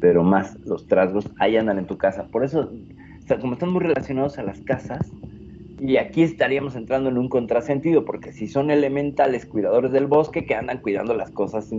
pero 0.00 0.22
más 0.22 0.58
los 0.60 0.86
trasgos, 0.86 1.30
ahí 1.38 1.56
andan 1.56 1.78
en 1.78 1.86
tu 1.86 1.98
casa. 1.98 2.26
Por 2.28 2.44
eso, 2.44 2.70
o 2.70 3.26
sea, 3.26 3.38
como 3.38 3.54
están 3.54 3.70
muy 3.70 3.82
relacionados 3.82 4.38
a 4.38 4.42
las 4.44 4.60
casas, 4.60 5.10
y 5.80 5.96
aquí 5.96 6.22
estaríamos 6.22 6.76
entrando 6.76 7.10
en 7.10 7.18
un 7.18 7.28
contrasentido, 7.28 8.04
porque 8.04 8.32
si 8.32 8.46
son 8.46 8.70
elementales 8.70 9.46
cuidadores 9.46 9.92
del 9.92 10.06
bosque 10.06 10.46
que 10.46 10.54
andan 10.54 10.78
cuidando 10.78 11.14
las 11.14 11.30
cosas 11.30 11.70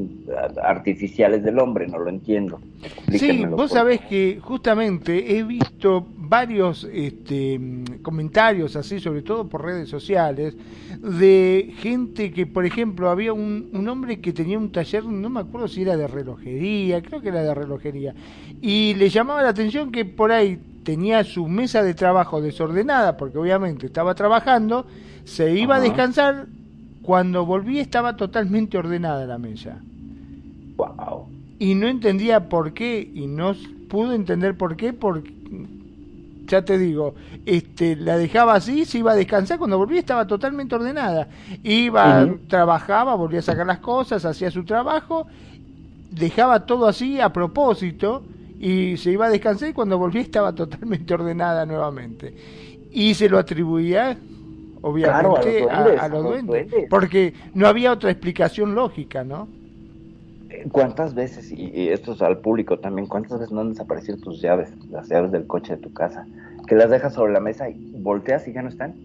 artificiales 0.61 1.43
del 1.43 1.59
hombre, 1.59 1.87
no 1.87 1.99
lo 1.99 2.09
entiendo. 2.09 2.59
Sí, 3.11 3.45
vos 3.45 3.71
sabés 3.71 4.01
que 4.01 4.39
justamente 4.41 5.37
he 5.37 5.43
visto 5.43 6.05
varios 6.15 6.87
este, 6.91 7.59
comentarios 8.01 8.75
así, 8.75 8.99
sobre 8.99 9.21
todo 9.21 9.47
por 9.47 9.63
redes 9.63 9.89
sociales, 9.89 10.55
de 10.99 11.73
gente 11.77 12.31
que, 12.31 12.45
por 12.45 12.65
ejemplo, 12.65 13.09
había 13.09 13.33
un, 13.33 13.69
un 13.73 13.87
hombre 13.87 14.19
que 14.19 14.33
tenía 14.33 14.57
un 14.57 14.71
taller, 14.71 15.05
no 15.05 15.29
me 15.29 15.39
acuerdo 15.39 15.67
si 15.67 15.83
era 15.83 15.95
de 15.95 16.07
relojería, 16.07 17.01
creo 17.01 17.21
que 17.21 17.29
era 17.29 17.43
de 17.43 17.53
relojería, 17.53 18.13
y 18.61 18.93
le 18.95 19.09
llamaba 19.09 19.41
la 19.43 19.49
atención 19.49 19.91
que 19.91 20.05
por 20.05 20.31
ahí 20.31 20.59
tenía 20.86 21.25
su 21.25 21.47
mesa 21.47 21.83
de 21.83 21.93
trabajo 21.93 22.41
desordenada, 22.41 23.17
porque 23.17 23.38
obviamente 23.38 23.88
estaba 23.88 24.15
trabajando, 24.15 24.86
se 25.25 25.53
iba 25.53 25.75
a 25.75 25.79
descansar, 25.81 26.45
cuando 27.01 27.45
volvía 27.45 27.81
estaba 27.81 28.15
totalmente 28.15 28.77
ordenada 28.77 29.25
la 29.25 29.38
mesa. 29.38 29.79
Wow. 30.77 31.29
y 31.57 31.73
no 31.75 31.88
entendía 31.88 32.49
por 32.49 32.73
qué 32.73 33.09
y 33.13 33.27
no 33.27 33.53
pudo 33.89 34.13
entender 34.13 34.57
por 34.57 34.75
qué 34.75 34.91
porque 34.91 35.33
ya 36.47 36.63
te 36.63 36.77
digo 36.77 37.15
este 37.45 37.95
la 37.95 38.17
dejaba 38.17 38.55
así 38.55 38.83
se 38.83 38.97
iba 38.97 39.13
a 39.13 39.15
descansar 39.15 39.57
cuando 39.57 39.77
volvía 39.77 39.99
estaba 39.99 40.27
totalmente 40.27 40.75
ordenada. 40.75 41.29
Iba 41.63 42.29
trabajaba 42.49 43.15
volvía 43.15 43.39
a 43.39 43.43
sacar 43.43 43.65
las 43.65 43.79
cosas 43.79 44.25
hacía 44.25 44.51
su 44.51 44.65
trabajo 44.65 45.27
dejaba 46.11 46.65
todo 46.65 46.88
así 46.88 47.21
a 47.21 47.31
propósito 47.31 48.23
y 48.59 48.97
se 48.97 49.11
iba 49.11 49.25
a 49.27 49.29
descansar 49.29 49.69
y 49.69 49.73
cuando 49.73 49.97
volvía 49.97 50.21
estaba 50.21 50.53
totalmente 50.53 51.13
ordenada 51.13 51.65
nuevamente 51.65 52.33
y 52.91 53.13
se 53.13 53.29
lo 53.29 53.37
atribuía 53.37 54.17
obviamente 54.81 55.19
Claro, 55.21 55.35
a 55.35 55.39
los 55.39 55.45
duendes, 55.45 55.99
a 55.99 56.05
a 56.05 56.07
los 56.09 56.11
los 56.11 56.23
duendes 56.23 56.69
duendes. 56.71 56.89
porque 56.89 57.33
no 57.53 57.67
había 57.67 57.91
otra 57.91 58.11
explicación 58.11 58.75
lógica 58.75 59.23
no 59.23 59.47
¿Cuántas 60.71 61.13
veces, 61.13 61.51
y, 61.51 61.89
esto 61.89 62.13
es 62.13 62.21
al 62.21 62.39
público 62.39 62.79
también, 62.79 63.07
cuántas 63.07 63.39
veces 63.39 63.51
no 63.51 63.61
han 63.61 63.69
desaparecido 63.71 64.17
tus 64.17 64.41
llaves, 64.41 64.69
las 64.89 65.09
llaves 65.09 65.31
del 65.31 65.45
coche 65.45 65.75
de 65.75 65.81
tu 65.81 65.93
casa, 65.93 66.25
que 66.65 66.75
las 66.75 66.89
dejas 66.89 67.13
sobre 67.13 67.33
la 67.33 67.39
mesa 67.39 67.69
y 67.69 67.75
volteas 67.99 68.47
y 68.47 68.53
ya 68.53 68.63
no 68.63 68.69
están? 68.69 68.95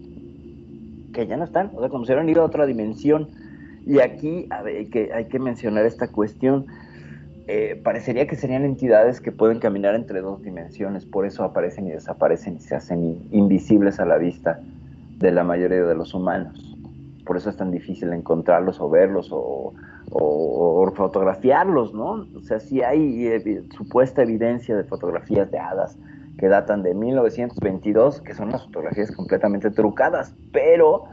que 1.11 1.27
ya 1.27 1.37
no 1.37 1.43
están, 1.43 1.71
o 1.75 1.79
sea, 1.79 1.89
como 1.89 2.05
si 2.05 2.11
hubieran 2.11 2.29
ido 2.29 2.41
a 2.41 2.45
otra 2.45 2.65
dimensión. 2.65 3.29
Y 3.85 3.99
aquí 3.99 4.47
a 4.49 4.61
ver, 4.61 4.87
que, 4.89 5.11
hay 5.13 5.25
que 5.25 5.39
mencionar 5.39 5.85
esta 5.85 6.07
cuestión. 6.07 6.65
Eh, 7.47 7.79
parecería 7.83 8.27
que 8.27 8.35
serían 8.35 8.63
entidades 8.63 9.19
que 9.19 9.31
pueden 9.31 9.59
caminar 9.59 9.95
entre 9.95 10.21
dos 10.21 10.41
dimensiones, 10.41 11.05
por 11.05 11.25
eso 11.25 11.43
aparecen 11.43 11.87
y 11.87 11.91
desaparecen 11.91 12.55
y 12.55 12.59
se 12.59 12.75
hacen 12.75 13.03
in- 13.03 13.27
invisibles 13.31 13.99
a 13.99 14.05
la 14.05 14.17
vista 14.17 14.59
de 15.17 15.31
la 15.31 15.43
mayoría 15.43 15.83
de 15.83 15.95
los 15.95 16.13
humanos. 16.13 16.75
Por 17.25 17.37
eso 17.37 17.49
es 17.49 17.57
tan 17.57 17.71
difícil 17.71 18.11
encontrarlos 18.13 18.79
o 18.79 18.89
verlos 18.89 19.29
o 19.31 19.73
fotografiarlos, 20.95 21.93
¿no? 21.93 22.27
O 22.35 22.41
sea, 22.41 22.59
sí 22.59 22.81
hay 22.81 23.27
eh, 23.27 23.63
supuesta 23.75 24.21
evidencia 24.23 24.75
de 24.75 24.83
fotografías 24.83 25.49
de 25.51 25.59
hadas 25.59 25.97
que 26.37 26.47
datan 26.47 26.83
de 26.83 26.93
1922, 26.93 28.21
que 28.21 28.33
son 28.33 28.49
unas 28.49 28.63
fotografías 28.65 29.11
completamente 29.11 29.69
trucadas, 29.71 30.33
pero 30.51 31.05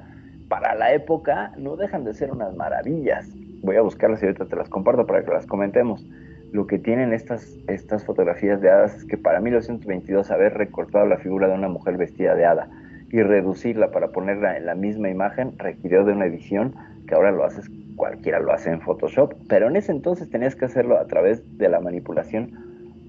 para 0.49 0.75
la 0.75 0.93
época 0.93 1.53
no 1.59 1.77
dejan 1.77 2.05
de 2.05 2.15
ser 2.15 2.31
unas 2.33 2.55
maravillas. 2.55 3.29
Voy 3.63 3.77
a 3.77 3.83
buscarlas 3.83 4.23
y 4.23 4.27
ahorita 4.27 4.47
te 4.47 4.57
las 4.57 4.69
comparto 4.69 5.07
para 5.07 5.25
que 5.25 5.31
las 5.31 5.47
comentemos. 5.47 6.07
Lo 6.53 6.67
que 6.67 6.79
tienen 6.79 7.13
estas, 7.13 7.59
estas 7.67 8.05
fotografías 8.05 8.61
de 8.61 8.71
hadas 8.71 8.97
es 8.97 9.05
que 9.05 9.19
para 9.19 9.41
1922 9.41 10.31
haber 10.31 10.55
recortado 10.55 11.07
la 11.07 11.19
figura 11.19 11.49
de 11.49 11.55
una 11.55 11.69
mujer 11.69 11.97
vestida 11.97 12.35
de 12.35 12.47
hada 12.47 12.71
y 13.11 13.23
reducirla 13.23 13.91
para 13.91 14.09
ponerla 14.09 14.57
en 14.57 14.67
la 14.67 14.75
misma 14.75 15.11
imagen 15.11 15.59
requirió 15.59 16.05
de 16.05 16.13
una 16.13 16.27
edición 16.27 16.75
que 17.07 17.15
ahora 17.15 17.33
lo 17.33 17.45
haces, 17.45 17.71
cualquiera 17.97 18.41
lo 18.41 18.53
hace 18.53 18.71
en 18.71 18.81
Photoshop, 18.81 19.35
pero 19.49 19.69
en 19.69 19.77
ese 19.77 19.93
entonces 19.93 20.31
tenías 20.31 20.55
que 20.55 20.67
hacerlo 20.67 20.99
a 20.99 21.07
través 21.07 21.59
de 21.59 21.69
la 21.69 21.81
manipulación 21.81 22.53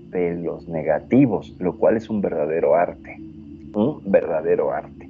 de 0.10 0.36
los 0.36 0.68
negativos, 0.68 1.56
lo 1.60 1.78
cual 1.78 1.97
es 1.97 2.10
un 2.10 2.22
verdadero 2.22 2.76
arte, 2.76 3.18
un 3.74 4.02
verdadero 4.06 4.72
arte. 4.72 5.10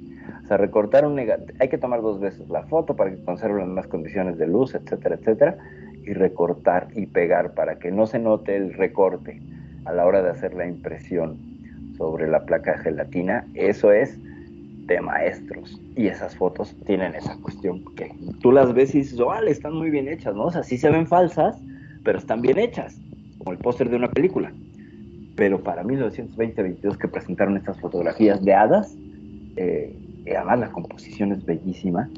Sea, 0.50 0.56
recortar 0.56 1.06
un 1.06 1.14
negativo, 1.14 1.56
hay 1.60 1.68
que 1.68 1.78
tomar 1.78 2.02
dos 2.02 2.18
veces 2.18 2.48
la 2.48 2.64
foto 2.64 2.96
para 2.96 3.12
que 3.12 3.22
conserve 3.22 3.60
las 3.60 3.68
mismas 3.68 3.86
condiciones 3.86 4.36
de 4.36 4.48
luz, 4.48 4.74
etcétera, 4.74 5.14
etcétera, 5.14 5.56
y 6.04 6.12
recortar 6.12 6.88
y 6.92 7.06
pegar 7.06 7.54
para 7.54 7.78
que 7.78 7.92
no 7.92 8.08
se 8.08 8.18
note 8.18 8.56
el 8.56 8.74
recorte 8.74 9.40
a 9.84 9.92
la 9.92 10.04
hora 10.04 10.24
de 10.24 10.30
hacer 10.30 10.54
la 10.54 10.66
impresión 10.66 11.38
sobre 11.96 12.26
la 12.26 12.46
placa 12.46 12.78
gelatina, 12.78 13.46
eso 13.54 13.92
es 13.92 14.18
de 14.88 15.00
maestros. 15.00 15.80
Y 15.94 16.08
esas 16.08 16.34
fotos 16.34 16.74
tienen 16.84 17.14
esa 17.14 17.36
cuestión 17.36 17.84
que 17.94 18.12
tú 18.42 18.50
las 18.50 18.74
ves 18.74 18.92
y 18.96 19.02
dices, 19.02 19.20
vale, 19.20 19.52
están 19.52 19.74
muy 19.74 19.90
bien 19.90 20.08
hechas, 20.08 20.34
¿no? 20.34 20.46
O 20.46 20.50
sea, 20.50 20.64
sí 20.64 20.78
se 20.78 20.90
ven 20.90 21.06
falsas, 21.06 21.62
pero 22.02 22.18
están 22.18 22.42
bien 22.42 22.58
hechas, 22.58 23.00
como 23.38 23.52
el 23.52 23.58
póster 23.58 23.88
de 23.88 23.94
una 23.94 24.10
película. 24.10 24.52
Pero 25.36 25.62
para 25.62 25.84
1920-22 25.84 26.98
que 26.98 27.06
presentaron 27.06 27.56
estas 27.56 27.78
fotografías 27.78 28.44
de 28.44 28.52
hadas, 28.52 28.96
eh, 29.54 29.94
además 30.36 30.60
la 30.60 30.72
composición 30.72 31.32
es 31.32 31.44
bellísima, 31.44 32.08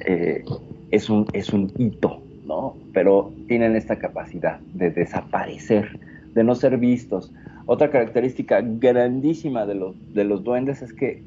eh, 0.00 0.44
es, 0.90 1.10
un, 1.10 1.26
es 1.32 1.50
un 1.50 1.72
hito, 1.78 2.22
¿no? 2.46 2.76
Pero 2.92 3.32
tienen 3.48 3.76
esta 3.76 3.96
capacidad 3.96 4.60
de 4.74 4.90
desaparecer, 4.90 5.98
de 6.34 6.44
no 6.44 6.54
ser 6.54 6.78
vistos. 6.78 7.32
Otra 7.66 7.90
característica 7.90 8.60
grandísima 8.62 9.66
de 9.66 9.74
los, 9.74 10.14
de 10.14 10.24
los 10.24 10.42
duendes 10.42 10.82
es 10.82 10.92
que, 10.92 11.22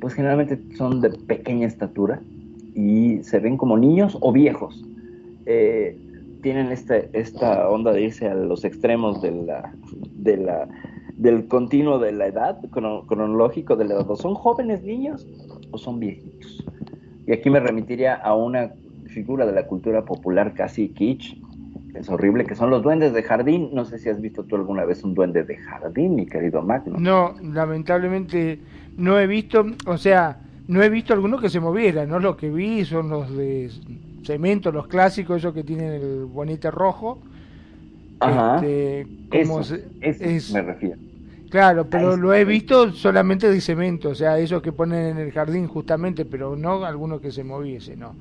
pues 0.00 0.14
generalmente 0.14 0.58
son 0.76 1.00
de 1.00 1.10
pequeña 1.10 1.66
estatura 1.66 2.20
y 2.74 3.22
se 3.22 3.38
ven 3.38 3.56
como 3.56 3.76
niños 3.76 4.16
o 4.20 4.32
viejos. 4.32 4.84
Eh, 5.46 5.96
tienen 6.42 6.72
este, 6.72 7.08
esta 7.12 7.68
onda 7.68 7.92
de 7.92 8.02
irse 8.02 8.26
a 8.26 8.34
los 8.34 8.64
extremos 8.64 9.22
de 9.22 9.30
la, 9.30 9.72
de 10.16 10.36
la, 10.38 10.68
del 11.16 11.46
continuo 11.48 11.98
de 11.98 12.12
la 12.12 12.26
edad, 12.26 12.58
crono- 12.70 13.06
cronológico 13.06 13.76
de 13.76 13.84
la 13.84 13.94
edad. 13.94 14.14
Son 14.16 14.34
jóvenes 14.34 14.82
niños 14.82 15.26
o 15.70 15.78
son 15.78 16.00
viejitos. 16.00 16.64
Y 17.26 17.32
aquí 17.32 17.50
me 17.50 17.60
remitiría 17.60 18.14
a 18.14 18.34
una 18.34 18.72
figura 19.06 19.46
de 19.46 19.52
la 19.52 19.66
cultura 19.66 20.04
popular 20.04 20.54
casi 20.54 20.88
kitsch, 20.88 21.36
es 21.94 22.08
horrible, 22.08 22.44
que 22.46 22.54
son 22.54 22.70
los 22.70 22.82
duendes 22.82 23.12
de 23.12 23.22
jardín. 23.22 23.68
No 23.74 23.84
sé 23.84 23.98
si 23.98 24.08
has 24.08 24.18
visto 24.20 24.44
tú 24.44 24.56
alguna 24.56 24.84
vez 24.86 25.04
un 25.04 25.14
duende 25.14 25.44
de 25.44 25.56
jardín, 25.58 26.14
mi 26.14 26.24
querido 26.26 26.62
Magno. 26.62 26.98
No, 26.98 27.34
lamentablemente 27.42 28.58
no 28.96 29.18
he 29.20 29.26
visto, 29.26 29.64
o 29.86 29.98
sea, 29.98 30.40
no 30.68 30.82
he 30.82 30.88
visto 30.88 31.12
alguno 31.12 31.38
que 31.38 31.50
se 31.50 31.60
moviera, 31.60 32.06
¿no? 32.06 32.18
Lo 32.18 32.36
que 32.36 32.48
vi 32.48 32.84
son 32.86 33.10
los 33.10 33.36
de 33.36 33.70
cemento, 34.24 34.72
los 34.72 34.86
clásicos, 34.86 35.36
esos 35.38 35.52
que 35.52 35.64
tienen 35.64 35.92
el 35.92 36.24
bonete 36.24 36.70
rojo. 36.70 37.18
Ajá. 38.22 38.56
Este, 38.56 39.06
Eso, 39.30 39.64
se- 39.64 39.84
eso 40.00 40.24
es- 40.24 40.52
me 40.52 40.62
refiero. 40.62 40.96
Claro, 41.50 41.86
pero 41.88 42.16
lo 42.16 42.32
he 42.32 42.44
visto 42.46 42.92
solamente 42.92 43.50
de 43.50 43.60
cemento, 43.60 44.08
o 44.10 44.14
sea, 44.14 44.38
esos 44.38 44.62
que 44.62 44.72
ponen 44.72 45.06
en 45.06 45.18
el 45.18 45.32
jardín 45.32 45.66
justamente, 45.68 46.24
pero 46.24 46.56
no 46.56 46.84
alguno 46.86 47.20
que 47.20 47.30
se 47.30 47.44
moviese, 47.44 47.94
no. 47.94 48.14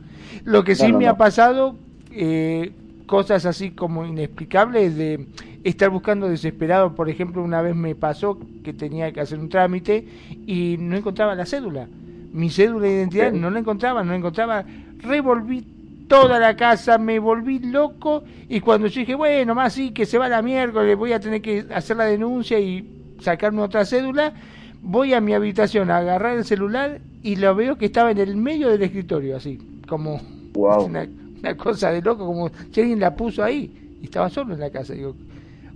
Lo 0.43 0.64
que 0.66 0.76
sí 0.76 0.88
No, 0.88 0.93
no, 0.93 0.97
me 0.99 1.06
no. 1.06 1.12
ha 1.12 1.18
pasado, 1.18 1.76
eh, 2.12 2.72
cosas 3.06 3.45
así 3.45 3.72
como 3.72 4.06
inexplicables 4.06 4.97
de 4.97 5.26
estar 5.64 5.89
buscando 5.89 6.28
desesperado, 6.28 6.93
por 6.93 7.10
ejemplo, 7.10 7.41
una 7.41 7.62
vez 7.62 7.74
me 7.76 7.95
pasó 7.95 8.38
que 8.64 8.74
tenía 8.74 9.12
que 9.14 9.22
hacer 9.22 9.39
un 9.39 9.47
trámite 9.47 10.06
y 10.45 10.76
no 10.80 10.97
encontraba 10.97 11.34
la 11.36 11.45
cédula. 11.45 11.88
Mi 12.34 12.49
cédula 12.49 12.88
de 12.88 12.93
identidad 12.95 13.32
no 13.32 13.49
la 13.49 13.60
encontraba, 13.60 14.04
no 14.04 14.12
la 14.12 14.18
encontraba. 14.18 14.66
Revolví 14.99 15.66
toda 16.12 16.39
la 16.39 16.57
casa, 16.57 16.97
me 16.97 17.20
volví 17.20 17.59
loco 17.59 18.24
y 18.49 18.59
cuando 18.59 18.88
yo 18.88 18.99
dije, 18.99 19.16
bueno, 19.16 19.55
más 19.55 19.72
sí, 19.72 19.91
que 19.91 20.05
se 20.05 20.18
va 20.18 20.28
la 20.28 20.41
miércoles, 20.41 20.97
voy 20.97 21.14
a 21.14 21.22
tener 21.22 21.41
que 21.41 21.66
hacer 21.74 21.95
la 21.95 22.03
denuncia 22.03 22.59
y 22.59 22.86
sacarme 23.22 23.62
otra 23.62 23.86
cédula, 23.86 24.34
voy 24.82 25.14
a 25.14 25.22
mi 25.22 25.34
habitación 25.34 25.89
a 25.89 25.97
agarrar 25.97 26.36
el 26.36 26.43
celular 26.43 26.99
y 27.24 27.38
lo 27.38 27.55
veo 27.55 27.78
que 27.78 27.86
estaba 27.86 28.12
en 28.12 28.18
el 28.18 28.36
medio 28.36 28.68
del 28.68 28.84
escritorio, 28.84 29.38
así, 29.38 29.57
como 29.88 30.20
Wow. 30.53 30.84
una, 30.88 31.07
una 31.39 31.55
cosa 31.55 31.91
de 31.91 32.01
loco, 32.01 32.26
como 32.26 32.51
si 32.72 32.82
alguien 32.82 32.99
la 32.99 33.16
puso 33.16 33.41
ahí 33.41 33.97
y 34.01 34.05
estaba 34.05 34.30
solo 34.30 34.53
en 34.53 34.59
la 34.59 34.70
casa. 34.70 34.93
Digo, 34.93 35.16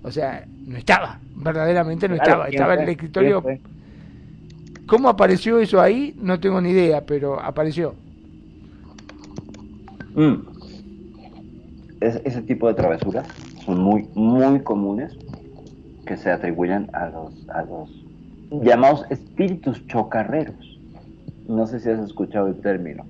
o 0.03 0.11
sea, 0.11 0.45
no 0.67 0.77
estaba, 0.77 1.17
verdaderamente 1.33 2.09
no 2.09 2.15
Claro, 2.15 2.29
estaba, 2.29 2.45
¿quién 2.47 2.55
estaba 2.55 2.73
en 2.73 2.81
el 2.81 2.89
escritorio. 2.89 3.41
¿Quién 3.41 3.59
fue? 3.61 4.85
¿Cómo 4.85 5.07
apareció 5.07 5.59
eso 5.59 5.79
ahí? 5.79 6.13
No 6.21 6.39
tengo 6.41 6.59
ni 6.59 6.71
idea, 6.71 7.05
pero 7.05 7.39
apareció. 7.39 7.95
Mm. 10.15 10.45
Es- 11.99 12.21
ese 12.25 12.41
tipo 12.41 12.67
de 12.67 12.73
travesuras 12.73 13.27
son 13.65 13.79
muy, 13.79 14.07
muy 14.15 14.63
comunes 14.63 15.17
que 16.05 16.17
se 16.17 16.31
atribuyen 16.31 16.89
a 16.93 17.07
los, 17.07 17.49
a 17.49 17.63
los 17.63 18.05
llamados 18.51 19.05
espíritus 19.09 19.85
chocarreros. 19.87 20.79
No 21.45 21.67
sé 21.67 21.79
si 21.79 21.89
has 21.89 21.99
escuchado 22.01 22.47
el 22.47 22.61
término. 22.61 23.07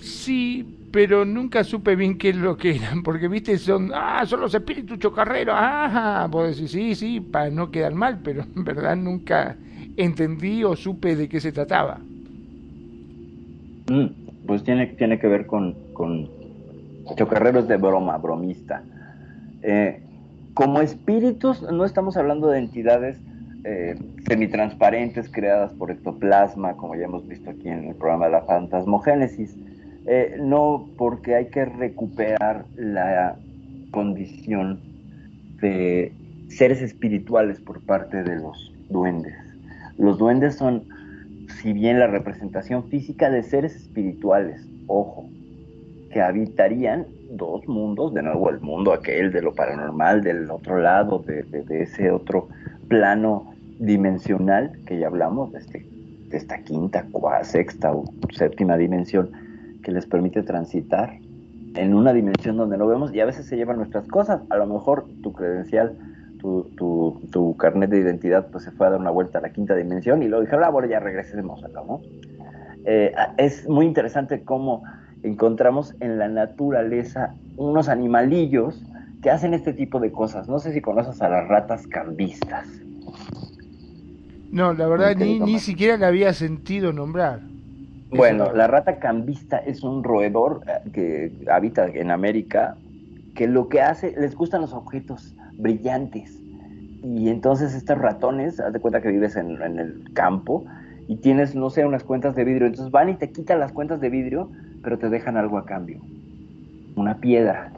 Sí, 0.00 0.76
pero 0.90 1.24
nunca 1.24 1.64
supe 1.64 1.96
bien 1.96 2.18
qué 2.18 2.30
es 2.30 2.36
lo 2.36 2.56
que 2.56 2.76
eran, 2.76 3.02
porque 3.02 3.28
viste, 3.28 3.58
son, 3.58 3.92
ah, 3.94 4.24
son 4.26 4.40
los 4.40 4.54
espíritus 4.54 4.98
chocarreros, 4.98 5.54
ah, 5.58 6.28
vos 6.30 6.56
decís, 6.56 6.70
sí, 6.72 6.94
sí, 6.94 7.20
para 7.20 7.50
no 7.50 7.70
quedar 7.70 7.94
mal, 7.94 8.22
pero 8.22 8.46
en 8.56 8.64
verdad 8.64 8.96
nunca 8.96 9.60
entendí 9.96 10.64
o 10.64 10.76
supe 10.76 11.16
de 11.16 11.28
qué 11.28 11.40
se 11.40 11.52
trataba. 11.52 12.08
Mm, 13.86 14.06
Pues 14.46 14.62
tiene, 14.64 14.88
tiene 14.88 15.18
que 15.18 15.26
ver 15.26 15.46
con, 15.46 15.78
con 15.92 16.30
chocarreros 17.16 17.68
de 17.68 17.76
broma, 17.76 18.16
bromista. 18.18 18.82
Eh, 19.62 20.02
como 20.54 20.80
espíritus, 20.80 21.62
no 21.62 21.84
estamos 21.84 22.16
hablando 22.16 22.48
de 22.48 22.58
entidades 22.58 23.18
eh, 23.64 23.96
semitransparentes 24.26 25.28
creadas 25.30 25.72
por 25.72 25.90
ectoplasma, 25.90 26.76
como 26.76 26.94
ya 26.94 27.04
hemos 27.04 27.26
visto 27.26 27.50
aquí 27.50 27.68
en 27.68 27.84
el 27.84 27.94
programa 27.94 28.26
de 28.26 28.32
la 28.32 28.42
fantasmogénesis. 28.42 29.56
Eh, 30.06 30.36
no, 30.38 30.88
porque 30.98 31.34
hay 31.34 31.46
que 31.46 31.64
recuperar 31.64 32.66
la 32.76 33.36
condición 33.90 34.80
de 35.60 36.12
seres 36.48 36.82
espirituales 36.82 37.58
por 37.60 37.80
parte 37.80 38.22
de 38.22 38.36
los 38.36 38.72
duendes. 38.90 39.34
Los 39.96 40.18
duendes 40.18 40.56
son, 40.56 40.84
si 41.62 41.72
bien 41.72 41.98
la 41.98 42.06
representación 42.06 42.84
física 42.90 43.30
de 43.30 43.42
seres 43.42 43.74
espirituales, 43.76 44.68
ojo, 44.86 45.28
que 46.14 46.22
habitarían 46.22 47.08
dos 47.30 47.66
mundos, 47.66 48.14
de 48.14 48.22
nuevo 48.22 48.48
el 48.48 48.60
mundo 48.60 48.92
aquel 48.92 49.32
de 49.32 49.42
lo 49.42 49.52
paranormal, 49.52 50.22
del 50.22 50.48
otro 50.48 50.78
lado, 50.78 51.18
de, 51.18 51.44
ese 51.70 52.12
otro 52.12 52.46
plano 52.86 53.52
dimensional 53.80 54.78
que 54.86 54.96
ya 55.00 55.08
hablamos, 55.08 55.50
de, 55.50 55.58
este, 55.58 55.84
esta 56.30 56.58
quinta, 56.58 57.04
cuarta, 57.10 57.42
sexta 57.42 57.92
o 57.92 58.04
séptima 58.32 58.76
dimensión 58.76 59.32
que 59.82 59.90
les 59.90 60.06
permite 60.06 60.44
transitar 60.44 61.18
en 61.74 61.94
una 61.94 62.12
dimensión 62.12 62.56
donde 62.56 62.78
no 62.78 62.86
vemos 62.86 63.12
y 63.12 63.18
a 63.18 63.26
veces 63.26 63.46
se 63.46 63.56
llevan 63.56 63.78
nuestras 63.78 64.06
cosas. 64.06 64.40
A 64.50 64.56
lo 64.56 64.66
mejor 64.66 65.06
tu 65.20 65.32
credencial, 65.32 65.98
tu, 66.38 66.70
tu, 66.76 67.22
tu 67.32 67.56
carnet 67.56 67.90
de 67.90 67.98
identidad, 67.98 68.46
pues 68.52 68.62
se 68.62 68.70
fue 68.70 68.86
a 68.86 68.90
dar 68.90 69.00
una 69.00 69.10
vuelta 69.10 69.38
a 69.38 69.42
la 69.42 69.50
quinta 69.50 69.74
dimensión 69.74 70.22
y 70.22 70.28
luego 70.28 70.44
dijeron, 70.44 70.64
ah, 70.64 70.70
bueno, 70.70 70.86
ya 70.88 71.00
regresemos 71.00 71.64
acá, 71.64 71.82
¿no? 71.84 72.00
Eh, 72.84 73.12
es 73.36 73.68
muy 73.68 73.86
interesante 73.86 74.44
cómo 74.44 74.84
encontramos 75.24 75.94
en 76.00 76.18
la 76.18 76.28
naturaleza 76.28 77.34
unos 77.56 77.88
animalillos 77.88 78.80
que 79.22 79.30
hacen 79.30 79.54
este 79.54 79.72
tipo 79.72 79.98
de 79.98 80.12
cosas. 80.12 80.48
No 80.48 80.58
sé 80.58 80.72
si 80.72 80.80
conoces 80.80 81.20
a 81.22 81.28
las 81.28 81.48
ratas 81.48 81.86
cambistas. 81.86 82.68
No, 84.52 84.72
la 84.74 84.86
verdad 84.86 85.16
ni, 85.16 85.40
ni 85.40 85.58
siquiera 85.58 85.96
la 85.96 86.08
había 86.08 86.32
sentido 86.32 86.92
nombrar. 86.92 87.40
Bueno, 88.10 88.52
la 88.52 88.68
rata 88.68 88.98
cambista 88.98 89.58
es 89.58 89.82
un 89.82 90.04
roedor 90.04 90.60
eh, 90.68 90.90
que 90.92 91.50
habita 91.50 91.86
en 91.86 92.10
América, 92.10 92.76
que 93.34 93.48
lo 93.48 93.68
que 93.68 93.80
hace, 93.80 94.14
les 94.16 94.36
gustan 94.36 94.60
los 94.60 94.72
objetos 94.72 95.34
brillantes. 95.54 96.38
Y 97.02 97.28
entonces 97.28 97.74
estos 97.74 97.98
ratones, 97.98 98.60
haz 98.60 98.72
de 98.72 98.78
cuenta 98.78 99.00
que 99.00 99.08
vives 99.08 99.36
en, 99.36 99.60
en 99.60 99.78
el 99.78 100.12
campo 100.12 100.64
y 101.08 101.16
tienes, 101.16 101.54
no 101.54 101.70
sé, 101.70 101.84
unas 101.84 102.04
cuentas 102.04 102.36
de 102.36 102.44
vidrio. 102.44 102.66
Entonces 102.66 102.92
van 102.92 103.08
y 103.08 103.14
te 103.14 103.30
quitan 103.30 103.58
las 103.58 103.72
cuentas 103.72 104.00
de 104.00 104.10
vidrio, 104.10 104.50
pero 104.84 104.98
te 104.98 105.08
dejan 105.08 105.36
algo 105.36 105.58
a 105.58 105.64
cambio. 105.64 106.00
Una 106.94 107.16
piedra, 107.16 107.72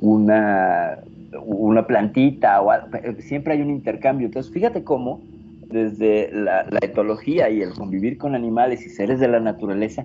una, 0.00 0.98
una 1.46 1.86
plantita, 1.86 2.60
o 2.60 2.70
algo. 2.70 2.88
siempre 3.20 3.54
hay 3.54 3.62
un 3.62 3.70
intercambio. 3.70 4.26
Entonces 4.26 4.52
fíjate 4.52 4.84
cómo 4.84 5.22
desde 5.68 6.30
la, 6.32 6.66
etología 6.82 7.50
y 7.50 7.62
el 7.62 7.72
convivir 7.72 8.18
con 8.18 8.34
animales 8.34 8.84
y 8.86 8.90
seres 8.90 9.18
de 9.20 9.28
la 9.28 9.40
naturaleza 9.40 10.04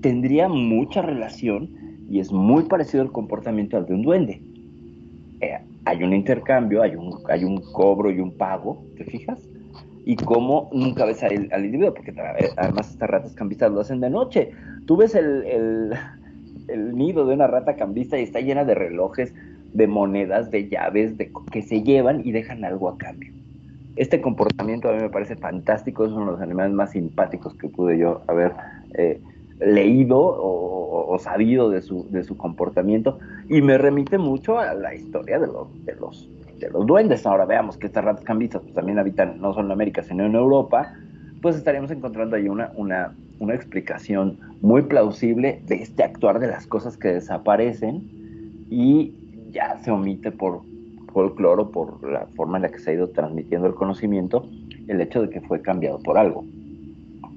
tendría 0.00 0.48
mucha 0.48 1.02
relación 1.02 1.70
y 2.10 2.20
es 2.20 2.32
muy 2.32 2.64
parecido 2.64 3.02
el 3.02 3.12
comportamiento 3.12 3.76
al 3.76 3.86
de 3.86 3.94
un 3.94 4.02
duende. 4.02 4.42
Eh, 5.40 5.58
hay 5.84 6.02
un 6.02 6.12
intercambio, 6.12 6.82
hay 6.82 6.96
un, 6.96 7.18
hay 7.28 7.44
un 7.44 7.60
cobro 7.72 8.10
y 8.10 8.20
un 8.20 8.32
pago, 8.32 8.82
¿te 8.96 9.04
fijas? 9.04 9.38
Y 10.04 10.16
cómo 10.16 10.70
nunca 10.72 11.04
ves 11.04 11.22
al, 11.22 11.48
al 11.52 11.64
individuo, 11.64 11.94
porque 11.94 12.10
eh, 12.10 12.50
además 12.56 12.90
estas 12.90 13.10
ratas 13.10 13.32
cambistas 13.34 13.72
lo 13.72 13.80
hacen 13.80 14.00
de 14.00 14.10
noche. 14.10 14.52
Tú 14.88 14.96
ves 14.96 15.14
el, 15.14 15.44
el, 15.44 15.92
el 16.68 16.96
nido 16.96 17.26
de 17.26 17.34
una 17.34 17.46
rata 17.46 17.76
cambista 17.76 18.18
y 18.18 18.22
está 18.22 18.40
llena 18.40 18.64
de 18.64 18.74
relojes, 18.74 19.34
de 19.74 19.86
monedas, 19.86 20.50
de 20.50 20.66
llaves, 20.70 21.18
de, 21.18 21.30
que 21.52 21.60
se 21.60 21.82
llevan 21.82 22.22
y 22.24 22.32
dejan 22.32 22.64
algo 22.64 22.88
a 22.88 22.96
cambio. 22.96 23.30
Este 23.96 24.22
comportamiento 24.22 24.88
a 24.88 24.94
mí 24.94 25.02
me 25.02 25.10
parece 25.10 25.36
fantástico, 25.36 26.06
es 26.06 26.12
uno 26.12 26.24
de 26.24 26.32
los 26.32 26.40
animales 26.40 26.72
más 26.72 26.92
simpáticos 26.92 27.52
que 27.56 27.68
pude 27.68 27.98
yo 27.98 28.22
haber 28.28 28.52
eh, 28.94 29.20
leído 29.60 30.18
o, 30.18 31.18
sabido 31.18 31.68
de 31.68 31.82
su, 31.82 32.08
de 32.10 32.24
su 32.24 32.38
comportamiento 32.38 33.18
y 33.50 33.60
me 33.60 33.76
remite 33.76 34.16
mucho 34.16 34.58
a 34.58 34.72
la 34.72 34.94
historia 34.94 35.38
de 35.38 35.48
los, 35.48 35.84
de 35.84 35.96
los, 35.96 36.30
de 36.60 36.70
los 36.70 36.86
duendes. 36.86 37.26
Ahora 37.26 37.44
veamos 37.44 37.76
que 37.76 37.88
estas 37.88 38.06
ratas 38.06 38.24
cambistas 38.24 38.62
pues, 38.62 38.72
también 38.72 38.98
habitan 38.98 39.38
no 39.38 39.52
solo 39.52 39.66
en 39.66 39.72
América, 39.72 40.02
sino 40.02 40.24
en 40.24 40.34
Europa, 40.34 40.94
pues 41.40 41.56
estaríamos 41.56 41.90
encontrando 41.90 42.36
ahí 42.36 42.48
una, 42.48 42.72
una, 42.74 43.14
una 43.38 43.54
explicación 43.54 44.38
muy 44.60 44.82
plausible 44.82 45.62
de 45.66 45.76
este 45.76 46.02
actuar 46.02 46.40
de 46.40 46.48
las 46.48 46.66
cosas 46.66 46.96
que 46.96 47.08
desaparecen 47.08 48.02
y 48.70 49.14
ya 49.50 49.78
se 49.78 49.90
omite 49.90 50.30
por 50.32 50.62
folcloro, 51.12 51.70
por 51.70 52.08
la 52.08 52.26
forma 52.36 52.58
en 52.58 52.62
la 52.62 52.68
que 52.68 52.78
se 52.78 52.90
ha 52.90 52.94
ido 52.94 53.08
transmitiendo 53.08 53.66
el 53.66 53.74
conocimiento, 53.74 54.46
el 54.88 55.00
hecho 55.00 55.22
de 55.22 55.30
que 55.30 55.40
fue 55.40 55.62
cambiado 55.62 55.98
por 56.00 56.18
algo. 56.18 56.44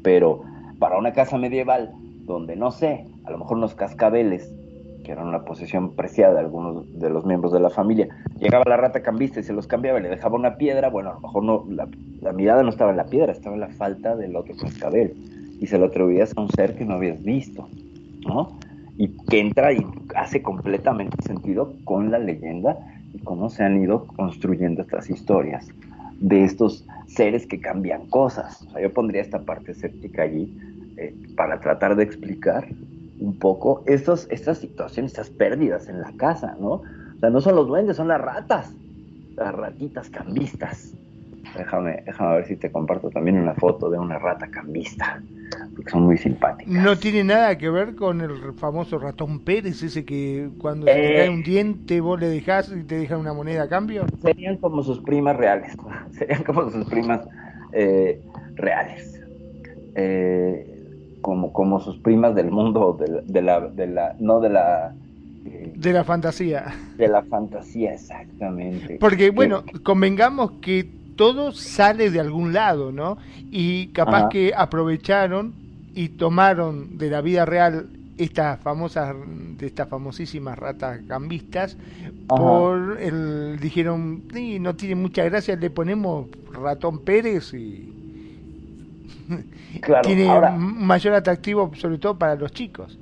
Pero 0.04 0.44
para 0.80 0.98
una 0.98 1.14
casa 1.14 1.38
medieval, 1.38 1.94
donde 2.26 2.56
no 2.56 2.72
sé, 2.72 3.06
a 3.24 3.32
lo 3.32 3.38
mejor 3.38 3.58
unos 3.58 3.76
cascabeles, 3.76 4.54
que 5.04 5.12
eran 5.12 5.28
una 5.28 5.44
posesión 5.44 5.96
preciada 5.96 6.36
de 6.36 6.40
algunos 6.40 7.00
de 7.00 7.10
los 7.10 7.26
miembros 7.26 7.52
de 7.52 7.60
la 7.60 7.70
familia, 7.70 8.08
llegaba 8.40 8.64
la 8.68 8.78
rata 8.78 9.02
cambista 9.02 9.40
y 9.40 9.44
se 9.44 9.54
los 9.54 9.68
cambiaba 9.68 10.00
le 10.00 10.10
dejaba 10.10 10.36
una 10.36 10.56
piedra, 10.58 10.90
bueno, 10.90 11.12
a 11.12 11.14
lo 11.14 11.20
mejor 11.22 11.44
no, 11.44 11.66
la, 11.70 11.88
la 12.22 12.34
mirada 12.34 12.64
no 12.64 12.70
estaba 12.70 12.92
en 12.92 12.98
la 12.98 13.06
piedra, 13.06 13.32
estaba 13.32 13.56
en 13.56 13.62
la 13.62 13.70
falta 13.70 14.16
del 14.16 14.36
otro 14.36 14.56
cascabel. 14.56 15.14
Y 15.60 15.68
se 15.68 15.78
lo 15.78 15.86
atribuías 15.86 16.34
a 16.36 16.42
un 16.42 16.50
ser 16.50 16.76
que 16.76 16.86
no 16.86 16.96
habías 16.96 17.22
visto, 17.24 17.68
¿no? 18.26 18.58
Y 18.98 19.10
que 19.26 19.40
entra 19.40 19.74
y 19.74 19.86
hace 20.16 20.42
completamente 20.42 21.16
sentido 21.24 21.74
con 21.84 22.10
la 22.10 22.18
leyenda 22.18 22.78
y 23.14 23.20
cómo 23.20 23.50
se 23.50 23.64
han 23.64 23.82
ido 23.82 24.06
construyendo 24.08 24.82
estas 24.82 25.10
historias 25.10 25.68
de 26.20 26.44
estos 26.44 26.86
seres 27.08 27.46
que 27.46 27.60
cambian 27.60 28.08
cosas. 28.08 28.62
O 28.64 28.72
sea, 28.72 28.82
yo 28.82 28.94
pondría 28.94 29.22
esta 29.22 29.40
parte 29.40 29.72
escéptica 29.72 30.24
allí 30.24 30.56
eh, 30.98 31.14
para 31.36 31.60
tratar 31.60 31.96
de 31.96 32.04
explicar 32.04 32.68
un 33.22 33.38
poco 33.40 33.84
estos, 33.86 34.28
estas 34.30 34.58
situaciones, 34.58 35.12
estas 35.14 35.30
pérdidas 35.30 35.88
en 35.88 36.02
la 36.02 36.12
casa, 36.18 36.56
¿no? 36.60 36.72
O 36.72 36.84
sea, 37.20 37.30
no 37.30 37.40
son 37.40 37.56
los 37.56 37.68
duendes, 37.68 37.96
son 37.98 38.08
las 38.10 38.20
ratas, 38.20 38.74
las 39.38 39.54
ratitas 39.54 40.10
cambistas. 40.10 40.94
Déjame, 41.56 42.02
déjame 42.06 42.36
ver 42.36 42.46
si 42.48 42.56
te 42.56 42.72
comparto 42.72 43.10
también 43.10 43.38
una 43.38 43.54
foto 43.54 43.90
de 43.90 44.00
una 44.00 44.18
rata 44.18 44.48
cambista, 44.48 45.22
porque 45.76 45.92
son 45.92 46.04
muy 46.04 46.18
simpáticas. 46.18 46.74
No 46.74 46.98
tiene 46.98 47.24
nada 47.26 47.58
que 47.58 47.70
ver 47.70 47.96
con 47.96 48.22
el 48.22 48.54
famoso 48.54 48.98
ratón 48.98 49.40
Pérez, 49.42 49.84
ese 49.84 50.04
que 50.06 50.50
cuando 50.58 50.88
se 50.88 50.94
te 50.94 51.14
Eh. 51.14 51.16
cae 51.18 51.30
un 51.30 51.44
diente 51.44 52.00
vos 52.02 52.20
le 52.20 52.28
dejás 52.30 52.72
y 52.76 52.84
te 52.84 52.96
dejan 52.96 53.20
una 53.20 53.34
moneda 53.34 53.64
a 53.64 53.70
cambio. 53.70 54.06
Serían 54.22 54.58
como 54.58 54.82
sus 54.82 55.00
primas 55.02 55.36
reales, 55.36 55.76
serían 56.12 56.44
como 56.44 56.70
sus 56.72 56.86
primas 56.90 57.22
eh, 57.74 58.22
reales. 58.56 59.22
Eh, 59.96 60.71
como, 61.22 61.54
como 61.54 61.80
sus 61.80 61.98
primas 62.00 62.36
del 62.36 62.52
mundo, 62.52 62.98
de 63.00 63.08
la, 63.08 63.22
de 63.22 63.42
la, 63.42 63.60
de 63.70 63.88
la- 63.88 64.16
no 64.20 64.40
de 64.40 64.50
la, 64.50 64.94
De 65.76 65.94
la 65.94 66.04
fantasía. 66.04 66.66
de 66.98 67.08
la 67.08 67.24
fantasía, 67.24 67.94
exactamente. 67.94 68.98
Porque, 69.00 69.26
Que- 69.26 69.30
bueno, 69.32 69.64
convengamos 69.84 70.52
que 70.62 70.88
todo 71.16 71.52
sale 71.52 72.10
de 72.10 72.20
algún 72.20 72.54
lado, 72.54 72.92
¿no? 72.92 73.18
Y 73.52 73.88
capaz 73.88 74.18
Ajá. 74.20 74.30
que 74.30 74.54
aprovecharon 74.56 75.54
y 75.94 76.10
tomaron 76.10 76.98
de 76.98 77.10
la 77.10 77.22
vida 77.22 77.46
real 77.46 77.88
estas 78.18 78.60
famosas, 78.60 79.16
de 79.58 79.66
estas 79.68 79.88
famosísimas 79.90 80.58
ratas 80.58 81.06
gambistas, 81.08 81.76
Ajá. 82.30 82.42
por 82.42 82.98
el, 83.02 83.60
dijeron, 83.60 84.24
"Sí, 84.34 84.60
no 84.60 84.76
tiene 84.76 84.96
mucha 84.96 85.24
gracia, 85.26 85.56
le 85.56 85.70
ponemos 85.70 86.28
ratón 86.54 87.00
Pérez 87.00 87.54
y 87.54 87.92
claro, 89.82 90.10
tiene 90.10 90.24
ahora, 90.24 90.58
mayor 90.58 91.14
atractivo, 91.16 91.72
sobre 91.76 92.00
todo 92.00 92.18
para 92.18 92.36
los 92.36 92.52
chicos. 92.52 93.00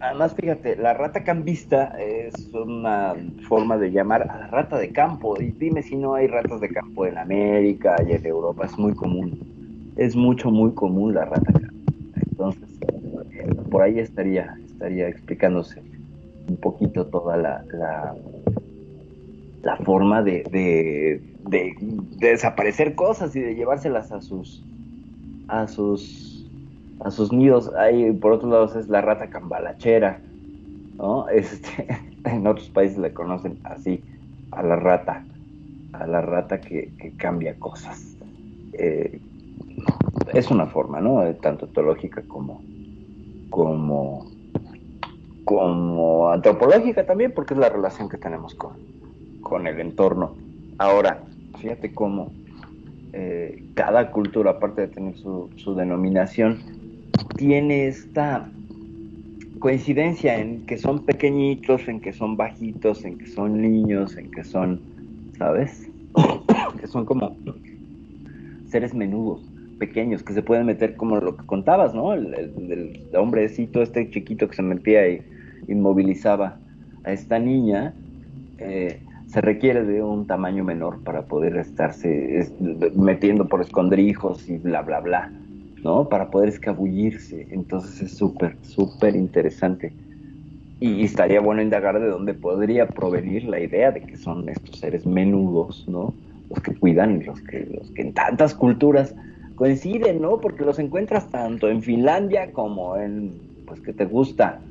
además 0.00 0.34
fíjate, 0.34 0.76
la 0.76 0.94
rata 0.94 1.24
cambista 1.24 1.86
es 1.98 2.50
una 2.52 3.14
forma 3.48 3.76
de 3.78 3.90
llamar 3.90 4.22
a 4.30 4.38
la 4.38 4.46
rata 4.48 4.78
de 4.78 4.92
campo. 4.92 5.40
Y 5.40 5.52
dime 5.52 5.82
si 5.82 5.96
no 5.96 6.14
hay 6.14 6.26
ratas 6.28 6.60
de 6.60 6.70
campo 6.70 7.06
en 7.06 7.18
América 7.18 7.96
y 8.06 8.12
en 8.12 8.24
Europa, 8.26 8.66
es 8.66 8.78
muy 8.78 8.94
común. 8.94 9.40
Es 9.96 10.14
mucho, 10.16 10.50
muy 10.50 10.74
común 10.74 11.14
la 11.14 11.24
rata 11.24 11.52
cambista. 11.52 12.20
Entonces, 12.30 12.78
eh, 13.30 13.54
por 13.70 13.82
ahí 13.82 13.98
estaría, 13.98 14.60
estaría 14.64 15.08
explicándose 15.08 15.84
un 16.48 16.58
poquito 16.60 17.08
toda 17.08 17.36
la, 17.36 17.64
la, 17.72 18.18
la 19.62 19.76
forma 19.78 20.22
de, 20.22 20.44
de, 20.50 21.22
de- 21.40 21.74
de 21.80 22.28
desaparecer 22.30 22.94
cosas 22.94 23.34
y 23.36 23.40
de 23.40 23.54
llevárselas 23.54 24.12
a 24.12 24.20
sus 24.20 24.66
a 25.48 25.66
sus 25.66 26.46
a 27.00 27.10
sus 27.10 27.32
nidos. 27.32 27.72
Ahí 27.74 28.12
por 28.12 28.32
otro 28.32 28.48
lado 28.48 28.64
es 28.78 28.88
la 28.88 29.00
rata 29.00 29.28
cambalachera, 29.30 30.20
¿no? 30.96 31.28
Este, 31.30 31.86
en 32.24 32.46
otros 32.46 32.68
países 32.70 32.98
le 32.98 33.12
conocen 33.12 33.58
así 33.64 34.02
a 34.52 34.62
la 34.62 34.76
rata, 34.76 35.24
a 35.92 36.06
la 36.06 36.20
rata 36.20 36.60
que, 36.60 36.92
que 36.98 37.12
cambia 37.16 37.58
cosas. 37.58 38.16
Eh, 38.72 39.20
es 40.32 40.50
una 40.50 40.66
forma, 40.66 41.00
¿no? 41.00 41.22
Eh, 41.24 41.34
Tanto 41.34 41.66
etológica 41.66 42.22
como 42.26 42.62
como 43.50 44.26
como 45.44 46.28
antropológica 46.30 47.06
también, 47.06 47.32
porque 47.32 47.54
es 47.54 47.60
la 47.60 47.70
relación 47.70 48.10
que 48.10 48.18
tenemos 48.18 48.54
con, 48.54 48.72
con 49.40 49.66
el 49.66 49.80
entorno. 49.80 50.36
Ahora, 50.76 51.22
fíjate 51.58 51.94
cómo 51.94 52.30
eh, 53.20 53.64
cada 53.74 54.12
cultura, 54.12 54.52
aparte 54.52 54.82
de 54.82 54.86
tener 54.86 55.16
su, 55.16 55.74
denominación, 55.76 56.60
tiene 57.36 57.88
esta 57.88 58.48
coincidencia 59.58 60.38
en 60.38 60.64
que 60.66 60.78
son 60.78 61.04
pequeñitos, 61.04 61.88
en 61.88 62.00
que 62.00 62.12
son 62.12 62.36
bajitos, 62.36 63.04
en 63.04 63.18
que 63.18 63.26
son 63.26 63.60
niños, 63.60 64.16
en 64.16 64.30
que 64.30 64.44
son, 64.44 64.80
¿sabes? 65.36 65.90
que 66.80 66.86
son 66.86 67.04
como 67.04 67.36
seres 68.68 68.94
menudos, 68.94 69.42
pequeños, 69.80 70.22
que 70.22 70.32
se 70.32 70.42
pueden 70.42 70.66
meter 70.66 70.94
como 70.94 71.16
lo 71.16 71.36
que 71.36 71.44
contabas, 71.44 71.92
¿no? 71.94 72.14
El 72.14 73.00
hombrecito, 73.14 73.82
este 73.82 74.08
chiquito 74.10 74.46
que 74.46 74.54
se 74.54 74.62
metía 74.62 75.08
y 75.08 75.22
inmovilizaba 75.66 76.56
a 77.02 77.12
esta 77.12 77.40
niña, 77.40 77.94
eh, 78.58 79.00
se 79.28 79.42
requiere 79.42 79.84
de 79.84 80.02
un 80.02 80.26
tamaño 80.26 80.64
menor 80.64 81.02
para 81.04 81.28
poder 81.28 81.56
estarse 81.58 82.40
es- 82.40 82.54
metiendo 82.96 83.48
por 83.48 83.62
escondrijos 83.62 84.48
y 84.50 84.58
bla, 84.58 84.82
bla, 84.82 85.00
bla, 85.00 85.34
¿no? 85.84 86.08
Para 86.10 86.30
poder 86.30 86.50
escabullirse. 86.50 87.48
Entonces 87.52 88.02
es 88.02 88.16
súper, 88.16 88.58
súper 88.62 89.16
interesante. 89.16 89.96
Y 90.80 91.04
estaría 91.04 91.40
bueno 91.40 91.62
indagar 91.62 91.98
de 92.00 92.08
dónde 92.08 92.34
podría 92.34 92.86
provenir 92.88 93.44
la 93.44 93.60
idea 93.60 93.90
de 93.92 94.02
que 94.02 94.16
son 94.16 94.48
estos 94.48 94.78
seres 94.78 95.06
menudos, 95.06 95.84
¿no? 95.88 96.18
Los 96.50 96.62
que 96.62 96.74
cuidan 96.76 97.20
y 97.20 97.24
los 97.24 97.42
que, 97.42 97.66
los 97.66 97.90
que 97.92 98.02
en 98.02 98.14
tantas 98.14 98.54
culturas 98.54 99.16
coinciden, 99.56 100.22
¿no? 100.22 100.40
Porque 100.40 100.64
los 100.64 100.78
encuentras 100.78 101.30
tanto 101.30 101.68
en 101.68 101.82
Finlandia 101.82 102.52
como 102.52 102.96
en, 102.96 103.42
pues, 103.66 103.80
que 103.80 103.92
te 103.94 104.04
gusta. 104.06 104.68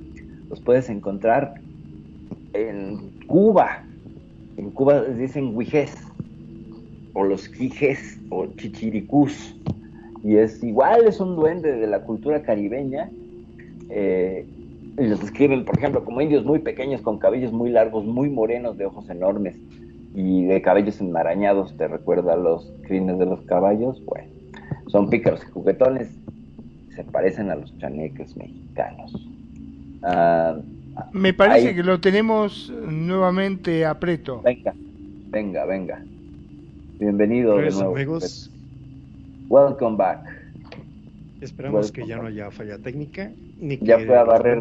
Los 0.50 0.62
puedes 0.62 0.90
encontrar 0.90 1.56
en 2.54 3.14
Cuba. 3.28 3.87
En 4.58 4.72
Cuba 4.72 5.04
dicen 5.04 5.56
huijes, 5.56 5.96
o 7.14 7.24
los 7.24 7.48
quijes, 7.50 8.20
o 8.30 8.48
chichiricús. 8.58 9.56
y 10.24 10.36
es 10.36 10.64
igual, 10.64 11.06
es 11.08 11.20
un 11.20 11.36
duende 11.36 11.72
de 11.74 11.88
la 11.88 12.02
cultura 12.02 12.42
caribeña. 12.42 13.10
eh, 13.90 14.46
y 14.98 15.06
los 15.06 15.22
describen, 15.22 15.64
por 15.64 15.78
ejemplo, 15.78 16.04
como 16.04 16.22
indios 16.22 16.44
muy 16.44 16.60
pequeños, 16.60 17.02
con 17.02 17.20
cabellos 17.20 17.54
muy 17.54 17.70
largos, 17.70 18.04
muy 18.04 18.30
morenos, 18.30 18.78
de 18.78 18.86
ojos 18.86 19.08
enormes 19.10 19.56
y 20.16 20.46
de 20.46 20.62
cabellos 20.64 21.00
enmarañados. 21.00 21.78
¿Te 21.78 21.88
recuerda 21.88 22.34
a 22.34 22.38
los 22.38 22.74
crines 22.82 23.20
de 23.20 23.28
los 23.28 23.42
caballos? 23.42 24.04
Bueno, 24.06 24.28
son 24.88 25.10
pícaros 25.10 25.42
y 25.48 25.52
juguetones. 25.52 26.10
Se 26.96 27.04
parecen 27.04 27.52
a 27.52 27.56
los 27.56 27.78
chaneques 27.78 28.36
mexicanos. 28.36 29.14
Ah, 30.02 30.58
Me 31.14 31.34
parece 31.34 31.70
Ahí. 31.70 31.76
que 31.76 31.84
lo 31.84 32.00
tenemos 32.00 32.70
nuevamente 32.70 33.86
a 33.86 34.00
Preto. 34.00 34.42
venga, 34.44 34.74
venga, 35.32 35.66
venga. 35.66 36.02
Bienvenido 37.00 37.58
de 37.58 37.70
nuevo. 37.72 37.96
amigos. 37.96 38.52
Welcome 39.50 39.98
back. 39.98 40.20
Esperamos 41.42 41.92
que 41.92 42.06
ya 42.08 42.18
no 42.18 42.28
haya 42.28 42.50
falla 42.50 42.80
técnica, 42.80 43.32
ni 43.60 43.78
que 43.78 43.86
Ya 43.86 44.00
fue 44.00 44.18
a 44.18 44.24
barrer. 44.24 44.60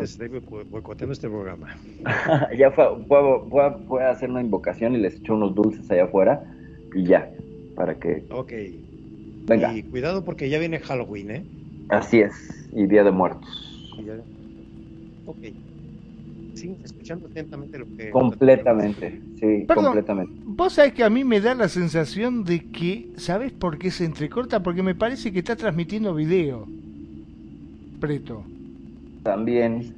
boicoteando 0.70 1.12
este 1.14 1.28
programa. 1.28 1.68
ya 2.58 2.70
fue, 2.70 2.84
fue, 3.08 3.18
fue- 3.48 3.76
fue 3.88 4.04
a 4.04 4.10
hacer 4.10 4.28
una 4.30 4.42
invocación 4.42 4.94
y 4.94 4.98
les 4.98 5.16
echó 5.16 5.34
unos 5.34 5.54
dulces 5.54 5.90
allá 5.90 6.04
afuera 6.04 6.42
y 6.94 7.04
ya, 7.04 7.30
para 7.74 7.94
que 7.98 8.24
Ok. 8.30 8.52
venga. 9.46 9.72
Y 9.72 9.82
cuidado 9.84 10.22
porque 10.24 10.50
ya 10.50 10.58
viene 10.58 10.78
Halloween, 10.80 11.30
¿eh? 11.30 11.44
Así 11.88 12.20
es, 12.20 12.34
y 12.74 12.86
Día 12.86 13.04
de 13.04 13.10
Muertos. 13.10 13.48
Y 13.98 14.04
ya- 14.04 14.16
Ok. 15.24 15.38
Sí, 16.66 16.76
escuchando 16.84 17.26
atentamente 17.28 17.78
lo 17.78 17.86
que... 17.96 18.10
Completamente, 18.10 19.20
sí, 19.38 19.64
Perdón. 19.68 19.84
completamente. 19.86 20.32
Vos 20.44 20.72
sabés 20.72 20.92
que 20.94 21.04
a 21.04 21.10
mí 21.10 21.22
me 21.22 21.40
da 21.40 21.54
la 21.54 21.68
sensación 21.68 22.42
de 22.44 22.60
que, 22.70 23.06
¿sabés 23.16 23.52
por 23.52 23.78
qué 23.78 23.90
se 23.90 24.04
entrecorta? 24.04 24.62
Porque 24.62 24.82
me 24.82 24.94
parece 24.94 25.32
que 25.32 25.38
está 25.38 25.54
transmitiendo 25.54 26.14
video. 26.14 26.66
Preto. 28.00 28.42
También, 29.22 29.94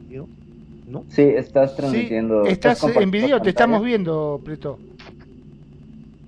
¿No? 0.90 1.04
sí, 1.08 1.22
estás 1.22 1.74
transmitiendo. 1.76 2.44
Sí, 2.44 2.52
estás 2.52 2.82
en 2.84 3.10
video, 3.10 3.40
te 3.40 3.50
estamos 3.50 3.82
viendo, 3.82 4.40
Preto. 4.44 4.78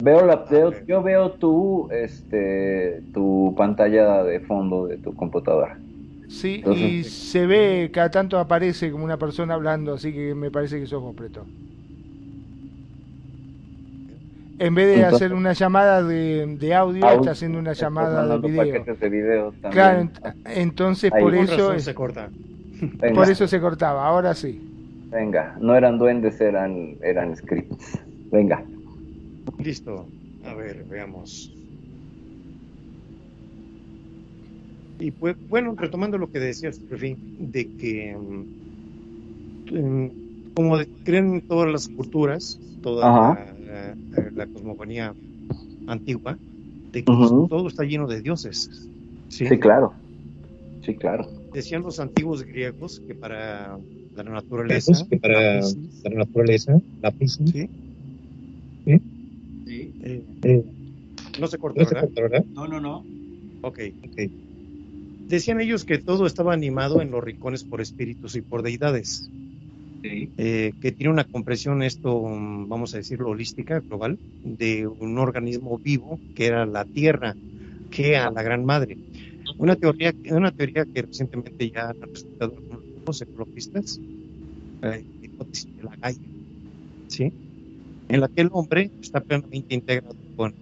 Veo 0.02 0.24
la, 0.24 0.36
veo- 0.36 0.68
Ok. 0.68 0.76
yo 0.86 1.02
veo 1.02 1.32
tu, 1.32 1.88
este, 1.90 3.02
tu 3.12 3.54
pantalla 3.56 4.22
de 4.24 4.40
fondo 4.40 4.86
de 4.86 4.96
tu 4.96 5.14
computadora. 5.14 5.78
Sí, 6.30 6.56
Entonces- 6.58 6.82
y 6.82 7.04
se 7.04 7.46
ve, 7.46 7.90
cada 7.92 8.10
tanto 8.10 8.38
aparece 8.38 8.90
como 8.92 9.04
una 9.04 9.18
persona 9.18 9.54
hablando, 9.54 9.94
así 9.94 10.12
que 10.12 10.34
me 10.34 10.50
parece 10.50 10.78
que 10.78 10.86
sos 10.86 11.02
vos, 11.02 11.14
Preto. 11.14 11.44
En 14.58 14.74
vez 14.74 14.86
de 14.88 14.94
Entonces- 14.96 15.16
hacer 15.16 15.32
una 15.34 15.52
llamada 15.54 16.02
de, 16.02 16.56
de 16.58 16.74
audio, 16.74 17.04
Audio, 17.06 17.20
está 17.20 17.30
haciendo 17.32 17.58
una 17.58 17.72
llamada 17.72 18.26
de 18.38 18.48
video. 18.48 19.52
de. 19.52 19.68
Claro, 19.70 20.02
ent- 20.02 20.34
entonces 20.46 21.10
Ahí. 21.12 21.22
por 21.22 21.34
Con 21.34 21.44
eso, 21.44 21.72
es- 21.72 21.84
se 21.84 21.94
corta. 21.94 22.28
Venga, 22.80 23.14
por 23.14 23.30
eso 23.30 23.48
se 23.48 23.60
cortaba, 23.60 24.06
ahora 24.06 24.34
sí. 24.34 24.60
venga, 25.10 25.56
no 25.60 25.74
eran 25.74 25.98
duendes, 25.98 26.40
eran, 26.40 26.96
eran 27.02 27.34
scripts. 27.36 27.98
Venga. 28.30 28.62
Listo. 29.58 30.06
A 30.44 30.54
ver, 30.54 30.84
veamos. 30.88 31.52
Y 35.00 35.10
pues, 35.12 35.36
bueno, 35.48 35.74
retomando 35.76 36.18
lo 36.18 36.28
que 36.28 36.38
decías, 36.38 36.84
de 37.36 37.70
que 37.76 38.16
mm, 38.16 38.46
mm, 39.70 40.10
como 40.54 40.76
de- 40.78 40.88
creen 41.02 41.42
todas 41.46 41.70
las 41.72 41.88
culturas, 41.88 42.60
toda 42.82 43.10
la, 43.10 43.54
la- 44.10 44.30
la 44.34 44.46
cosmogonía 44.46 45.16
antigua, 45.86 46.38
de 46.92 47.04
que 47.04 47.12
todo 47.48 47.68
está 47.68 47.84
lleno 47.84 48.06
de 48.06 48.20
dioses. 48.20 48.68
¿sí? 49.28 49.46
Sí, 49.46 49.58
claro. 49.58 49.94
Sí, 50.82 50.94
claro. 50.96 51.28
Decían 51.52 51.82
los 51.82 51.98
antiguos 51.98 52.44
griegos 52.44 53.02
que 53.06 53.14
para 53.14 53.78
la 54.14 54.22
naturaleza, 54.22 55.06
que 55.08 55.16
para 55.18 55.54
la 55.56 55.60
Piscis, 55.60 56.00
la 56.04 56.10
naturaleza, 56.10 56.80
la 57.00 57.10
piscina, 57.10 57.50
¿sí? 57.52 57.68
¿Sí? 59.66 59.94
Eh, 60.00 60.24
eh, 60.42 60.64
no 61.38 61.46
se 61.46 61.58
corta, 61.58 61.82
no 61.82 61.90
¿verdad? 62.14 62.44
No, 62.54 62.66
no, 62.66 62.80
no. 62.80 63.06
Ok. 63.62 63.80
Ok. 64.02 64.30
Decían 65.30 65.60
ellos 65.60 65.84
que 65.84 65.98
todo 65.98 66.26
estaba 66.26 66.52
animado 66.52 67.00
en 67.00 67.10
los 67.12 67.22
rincones 67.22 67.64
por 67.64 67.80
espíritus 67.80 68.34
y 68.34 68.42
por 68.42 68.62
deidades, 68.62 69.30
Sí. 70.02 70.32
eh, 70.38 70.72
que 70.80 70.92
tiene 70.92 71.12
una 71.12 71.24
comprensión 71.24 71.82
esto, 71.82 72.22
mm, 72.26 72.68
vamos 72.68 72.94
a 72.94 72.98
decirlo, 72.98 73.30
holística, 73.30 73.80
global, 73.88 74.18
de 74.42 74.86
un 74.88 75.18
organismo 75.18 75.80
vivo 75.84 76.22
que 76.34 76.46
era 76.46 76.66
la 76.66 76.84
Tierra, 76.86 77.36
que 77.90 78.16
a 78.16 78.30
la 78.30 78.42
Gran 78.42 78.64
Madre. 78.64 78.98
Una 79.58 79.76
teoría, 79.76 80.14
una 80.30 80.52
teoría 80.52 80.86
que 80.86 81.02
recientemente 81.02 81.70
ya 81.70 81.90
han 81.90 81.96
resultado 82.14 82.54
algunos 82.70 83.22
ecologistas, 83.22 84.02
la 84.82 85.00
hipótesis 85.22 85.68
de 85.76 85.84
la 85.84 85.96
Gaia, 86.02 86.18
¿sí? 87.08 87.34
en 88.08 88.20
la 88.20 88.28
que 88.28 88.42
el 88.42 88.50
hombre 88.52 88.92
está 89.02 89.20
plenamente 89.22 89.74
integrado 89.74 90.16
con 90.36 90.54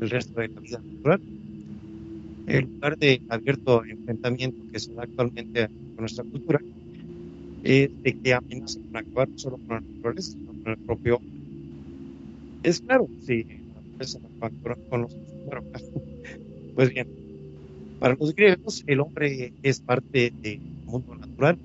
el 0.00 0.10
resto 0.10 0.40
de 0.40 0.50
la 0.54 0.60
vida 0.62 0.82
natural. 1.04 1.22
El 2.46 2.70
lugar 2.72 2.96
de 2.98 3.22
abierto 3.28 3.84
enfrentamiento 3.86 4.64
que 4.72 4.80
se 4.80 4.94
da 4.94 5.02
actualmente 5.04 5.68
con 5.94 6.02
nuestra 6.02 6.24
cultura 6.24 6.64
es 7.62 7.90
de 8.02 8.14
que 8.14 8.32
amenaza 8.32 8.80
con 8.88 8.96
acabar 8.98 9.28
solo 9.34 9.58
con 9.58 9.76
la 9.76 9.82
naturaleza, 9.82 10.38
sino 10.38 10.54
con 10.62 10.72
el 10.72 10.78
propio 10.78 11.16
hombre. 11.16 11.30
Es 12.62 12.80
claro, 12.82 13.10
si 13.16 13.46
la 13.72 14.20
no 14.20 14.46
acaba 14.46 14.76
con- 14.88 15.00
nosotros, 15.02 15.34
claro. 15.42 15.64
Pues 16.74 16.90
bien, 16.94 17.06
para 17.98 18.16
los 18.20 18.34
griegos 18.34 18.82
el 18.86 19.00
hombre 19.00 19.54
es 19.62 19.80
parte 19.82 20.34
del 20.42 20.62
mundo 20.86 21.16
natural, 21.16 21.58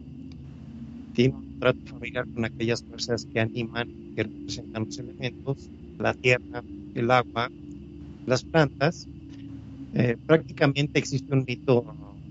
tiene 1.13 1.35
un 1.35 1.47
trato 1.57 1.79
familiar 1.85 2.27
con 2.33 2.43
aquellas 2.45 2.83
fuerzas 2.83 3.25
que 3.25 3.39
animan, 3.39 3.89
que 4.15 4.23
representan 4.23 4.83
los 4.83 4.99
elementos, 4.99 5.71
la 5.97 6.13
tierra, 6.13 6.63
el 6.93 7.11
agua, 7.11 7.49
las 8.25 8.45
plantas. 8.45 9.09
Eh, 9.93 10.17
prácticamente 10.25 10.99
existe 10.99 11.33
un 11.33 11.43
mito 11.45 11.85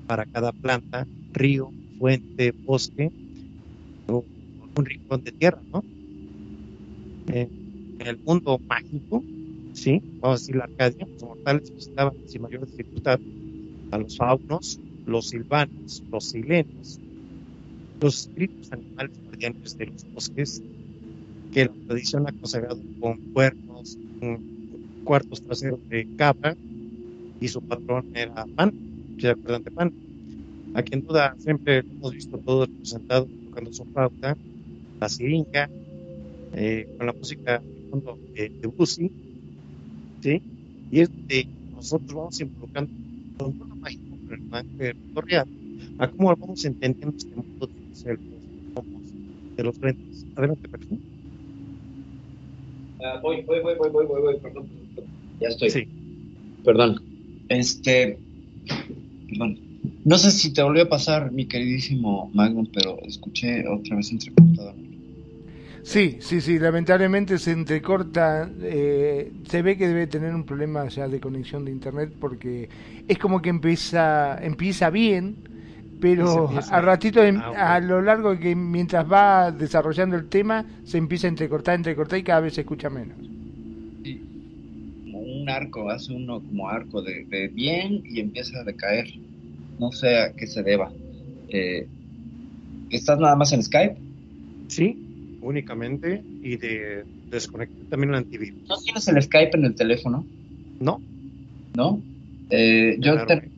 para 0.07 0.25
cada 0.27 0.53
planta, 0.53 1.07
río, 1.33 1.75
fuente, 1.99 2.55
bosque, 2.65 3.11
o 4.09 4.25
un 4.77 4.85
rincón 4.85 5.23
de 5.23 5.33
tierra, 5.33 5.63
¿no? 5.73 5.85
Eh, 7.27 7.49
en 7.99 8.07
el 8.07 8.19
mundo 8.25 8.59
mágico, 8.69 9.23
sí, 9.73 10.03
vamos 10.21 10.39
a 10.39 10.41
decir 10.41 10.57
la 10.57 10.65
Arcadia, 10.65 11.07
los 11.13 11.23
mortales 11.23 11.73
visitaban 11.75 12.15
sin 12.27 12.43
mayor 12.43 12.67
dificultad 12.67 13.21
a 13.91 13.99
los 13.99 14.17
faunos, 14.17 14.81
los 15.05 15.29
silvanos, 15.29 16.03
los 16.11 16.25
silenos, 16.25 16.99
los 18.01 18.21
espíritus 18.21 18.73
animales 18.73 19.13
guardianes 19.25 19.77
de 19.77 19.87
los 19.87 20.07
bosques, 20.15 20.63
que 21.53 21.67
la 21.67 21.75
tradición 21.87 22.27
ha 22.27 22.33
consagrado 22.33 22.81
con 22.99 23.19
cuernos, 23.33 23.99
cuartos 25.05 25.43
traseros 25.43 25.81
de 25.89 26.09
cabra, 26.17 26.57
y 27.41 27.49
su 27.49 27.61
patrón 27.63 28.05
era 28.15 28.47
Pan, 28.55 28.73
se 29.19 29.31
acuerdan 29.31 29.63
de 29.63 29.71
Pan. 29.71 29.93
A 30.75 30.83
quien 30.83 31.03
duda, 31.03 31.35
siempre 31.39 31.83
lo 31.83 31.91
hemos 31.91 32.13
visto 32.13 32.39
todos 32.39 32.69
representados 32.69 33.29
tocando 33.47 33.73
su 33.73 33.85
flauta, 33.87 34.37
la 35.01 35.09
siringa, 35.09 35.69
eh, 36.55 36.87
con 36.97 37.07
la 37.07 37.13
música 37.13 37.59
de 37.59 37.91
fondo 37.91 38.19
de 38.35 38.53
Debussy, 38.61 39.11
¿sí? 40.23 40.43
Y 40.93 41.01
es 41.01 41.11
de 41.27 41.47
nosotros 41.75 42.15
vamos 42.15 42.41
involucrando 42.41 42.91
con 43.39 43.57
mundo 43.57 43.77
mágico, 43.77 44.17
con 44.27 44.35
el 44.81 44.95
mundo 44.95 45.21
real, 45.23 45.49
a 45.99 46.09
cómo 46.09 46.37
vamos 46.37 46.65
entendiendo 46.65 47.17
este 47.17 47.35
mundo 47.35 47.67
de 47.67 47.89
los 47.89 48.05
elfos, 48.05 48.27
de 49.57 49.65
los 49.65 49.81
duendes. 49.81 50.27
Adelante, 50.37 50.69
perfecto. 50.69 50.97
Ah, 53.03 53.19
voy, 53.23 53.43
voy, 53.43 53.61
voy, 53.61 53.75
voy, 53.79 53.91
voy, 53.91 54.07
voy, 54.07 54.21
voy, 54.21 54.37
perdón. 54.41 54.69
perdón. 54.95 55.11
Ya 55.41 55.49
estoy. 55.49 55.71
Sí. 55.71 55.89
Perdón. 56.65 57.00
Este. 57.51 58.19
Perdón. 59.29 59.59
No 60.05 60.17
sé 60.17 60.31
si 60.31 60.53
te 60.53 60.63
volvió 60.63 60.85
a 60.85 60.89
pasar, 60.89 61.31
mi 61.33 61.47
queridísimo 61.47 62.31
Magnum, 62.33 62.67
pero 62.73 62.99
escuché 63.03 63.67
otra 63.69 63.97
vez 63.97 64.11
entrecortado. 64.13 64.75
Sí, 65.83 66.19
sí, 66.21 66.41
sí, 66.41 66.59
lamentablemente 66.59 67.39
se 67.39 67.53
entrecorta, 67.53 68.49
eh, 68.63 69.33
se 69.49 69.63
ve 69.63 69.77
que 69.79 69.89
debe 69.89 70.07
tener 70.07 70.35
un 70.35 70.45
problema 70.45 70.87
ya 70.89 71.09
de 71.09 71.19
conexión 71.21 71.65
de 71.65 71.71
internet 71.73 72.13
porque 72.21 72.69
es 73.09 73.19
como 73.19 73.41
que 73.41 73.49
empieza, 73.49 74.39
empieza 74.45 74.91
bien, 74.91 75.37
pero 76.01 76.45
empieza- 76.45 76.77
a 76.77 76.81
ratito, 76.83 77.23
em- 77.25 77.39
Ah, 77.39 77.75
a 77.77 77.81
lo 77.81 78.03
largo 78.03 78.39
que 78.39 78.55
mientras 78.55 79.11
va 79.11 79.51
desarrollando 79.53 80.17
el 80.17 80.29
tema, 80.29 80.65
se 80.85 80.99
empieza 80.99 81.27
a 81.27 81.31
entrecortar, 81.31 81.75
entrecortar 81.75 82.19
y 82.19 82.23
cada 82.25 82.41
vez 82.41 82.55
se 82.55 82.61
escucha 82.61 82.91
menos. 82.91 83.17
Arco, 85.51 85.91
hace 85.91 86.13
uno 86.13 86.43
como 86.43 86.69
arco 86.69 87.03
de, 87.03 87.27
de 87.31 87.49
bien 87.49 88.03
y 88.05 88.21
empieza 88.21 88.61
a 88.61 88.65
decaer. 88.65 89.09
No 89.79 89.93
sé 89.93 90.19
a 90.19 90.33
qué 90.35 90.47
se 90.47 90.63
deba. 90.63 90.93
Eh, 91.49 91.89
¿Estás 92.91 93.19
nada 93.19 93.37
más 93.37 93.53
en 93.53 93.63
Skype? 93.63 93.97
Sí, 94.69 94.99
únicamente, 95.41 96.25
y 96.43 96.57
de 96.57 97.05
desconectar 97.31 97.87
también 97.89 98.11
el 98.11 98.17
antivirus. 98.17 98.57
¿No 98.69 98.77
tienes 98.79 99.07
el 99.09 99.23
Skype 99.23 99.57
en 99.57 99.65
el 99.65 99.75
teléfono? 99.75 100.27
No, 100.81 101.03
¿No? 101.77 102.03
Eh, 102.51 102.97
yo, 102.99 103.25
te- 103.27 103.51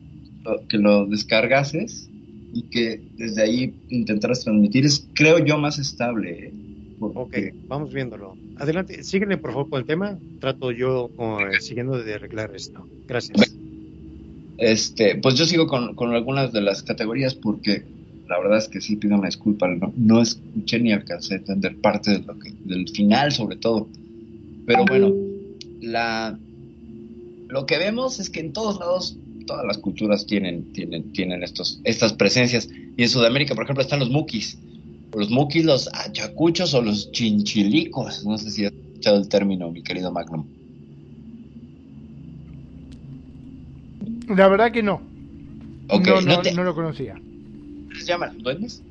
lo, 0.45 0.67
que 0.67 0.77
lo 0.77 1.05
descargases 1.07 2.09
y 2.51 2.63
que 2.63 3.03
desde 3.17 3.41
ahí 3.43 3.75
intentaras 3.89 4.43
transmitir 4.43 4.85
es, 4.85 5.09
creo 5.13 5.39
yo, 5.39 5.57
más 5.57 5.79
estable. 5.79 6.53
Ok, 7.07 7.37
vamos 7.67 7.93
viéndolo. 7.93 8.35
Adelante, 8.57 9.03
síguele 9.03 9.37
por 9.37 9.51
favor 9.51 9.69
con 9.69 9.79
el 9.79 9.85
tema. 9.85 10.17
Trato 10.39 10.71
yo 10.71 11.09
eh, 11.19 11.59
siguiendo 11.59 12.01
de 12.01 12.13
arreglar 12.13 12.55
esto. 12.55 12.87
Gracias. 13.07 13.55
Este, 14.57 15.15
pues 15.15 15.35
yo 15.35 15.45
sigo 15.45 15.67
con, 15.67 15.95
con 15.95 16.13
algunas 16.13 16.53
de 16.53 16.61
las 16.61 16.83
categorías 16.83 17.35
porque 17.35 17.83
la 18.27 18.39
verdad 18.39 18.57
es 18.59 18.67
que 18.67 18.81
sí 18.81 18.95
pido 18.95 19.15
una 19.15 19.27
disculpa, 19.27 19.67
no, 19.67 19.91
no 19.95 20.21
escuché 20.21 20.79
ni 20.79 20.93
alcancé 20.93 21.35
a 21.35 21.37
entender 21.37 21.75
parte 21.77 22.11
de 22.11 22.19
lo 22.19 22.37
que, 22.39 22.53
del 22.63 22.87
final 22.89 23.31
sobre 23.31 23.57
todo. 23.57 23.87
Pero 24.65 24.85
bueno, 24.85 25.13
la, 25.81 26.37
lo 27.49 27.65
que 27.65 27.77
vemos 27.77 28.19
es 28.19 28.29
que 28.29 28.39
en 28.39 28.53
todos 28.53 28.79
lados, 28.79 29.17
todas 29.45 29.65
las 29.65 29.77
culturas 29.77 30.25
tienen, 30.25 30.71
tienen, 30.71 31.11
tienen 31.11 31.43
estos, 31.43 31.81
estas 31.83 32.13
presencias. 32.13 32.69
Y 32.95 33.03
en 33.03 33.09
Sudamérica, 33.09 33.55
por 33.55 33.65
ejemplo, 33.65 33.83
están 33.83 33.99
los 33.99 34.09
muquis. 34.09 34.57
Los 35.13 35.29
muquis, 35.29 35.65
los 35.65 35.89
achacuchos 35.93 36.73
o 36.73 36.81
los 36.81 37.11
chinchilicos. 37.11 38.25
No 38.25 38.37
sé 38.37 38.51
si 38.51 38.65
has 38.65 38.71
escuchado 38.93 39.17
el 39.17 39.29
término, 39.29 39.71
mi 39.71 39.83
querido 39.83 40.11
Magnum. 40.11 40.49
La 44.27 44.47
verdad 44.47 44.71
que 44.71 44.83
no. 44.83 45.01
No, 45.89 45.99
no 46.21 46.21
no, 46.21 46.41
te- 46.41 46.51
no 46.53 46.63
lo 46.63 46.73
conocía. 46.75 47.15
¿Les 47.93 48.05
llaman 48.07 48.37
duendes? 48.39 48.81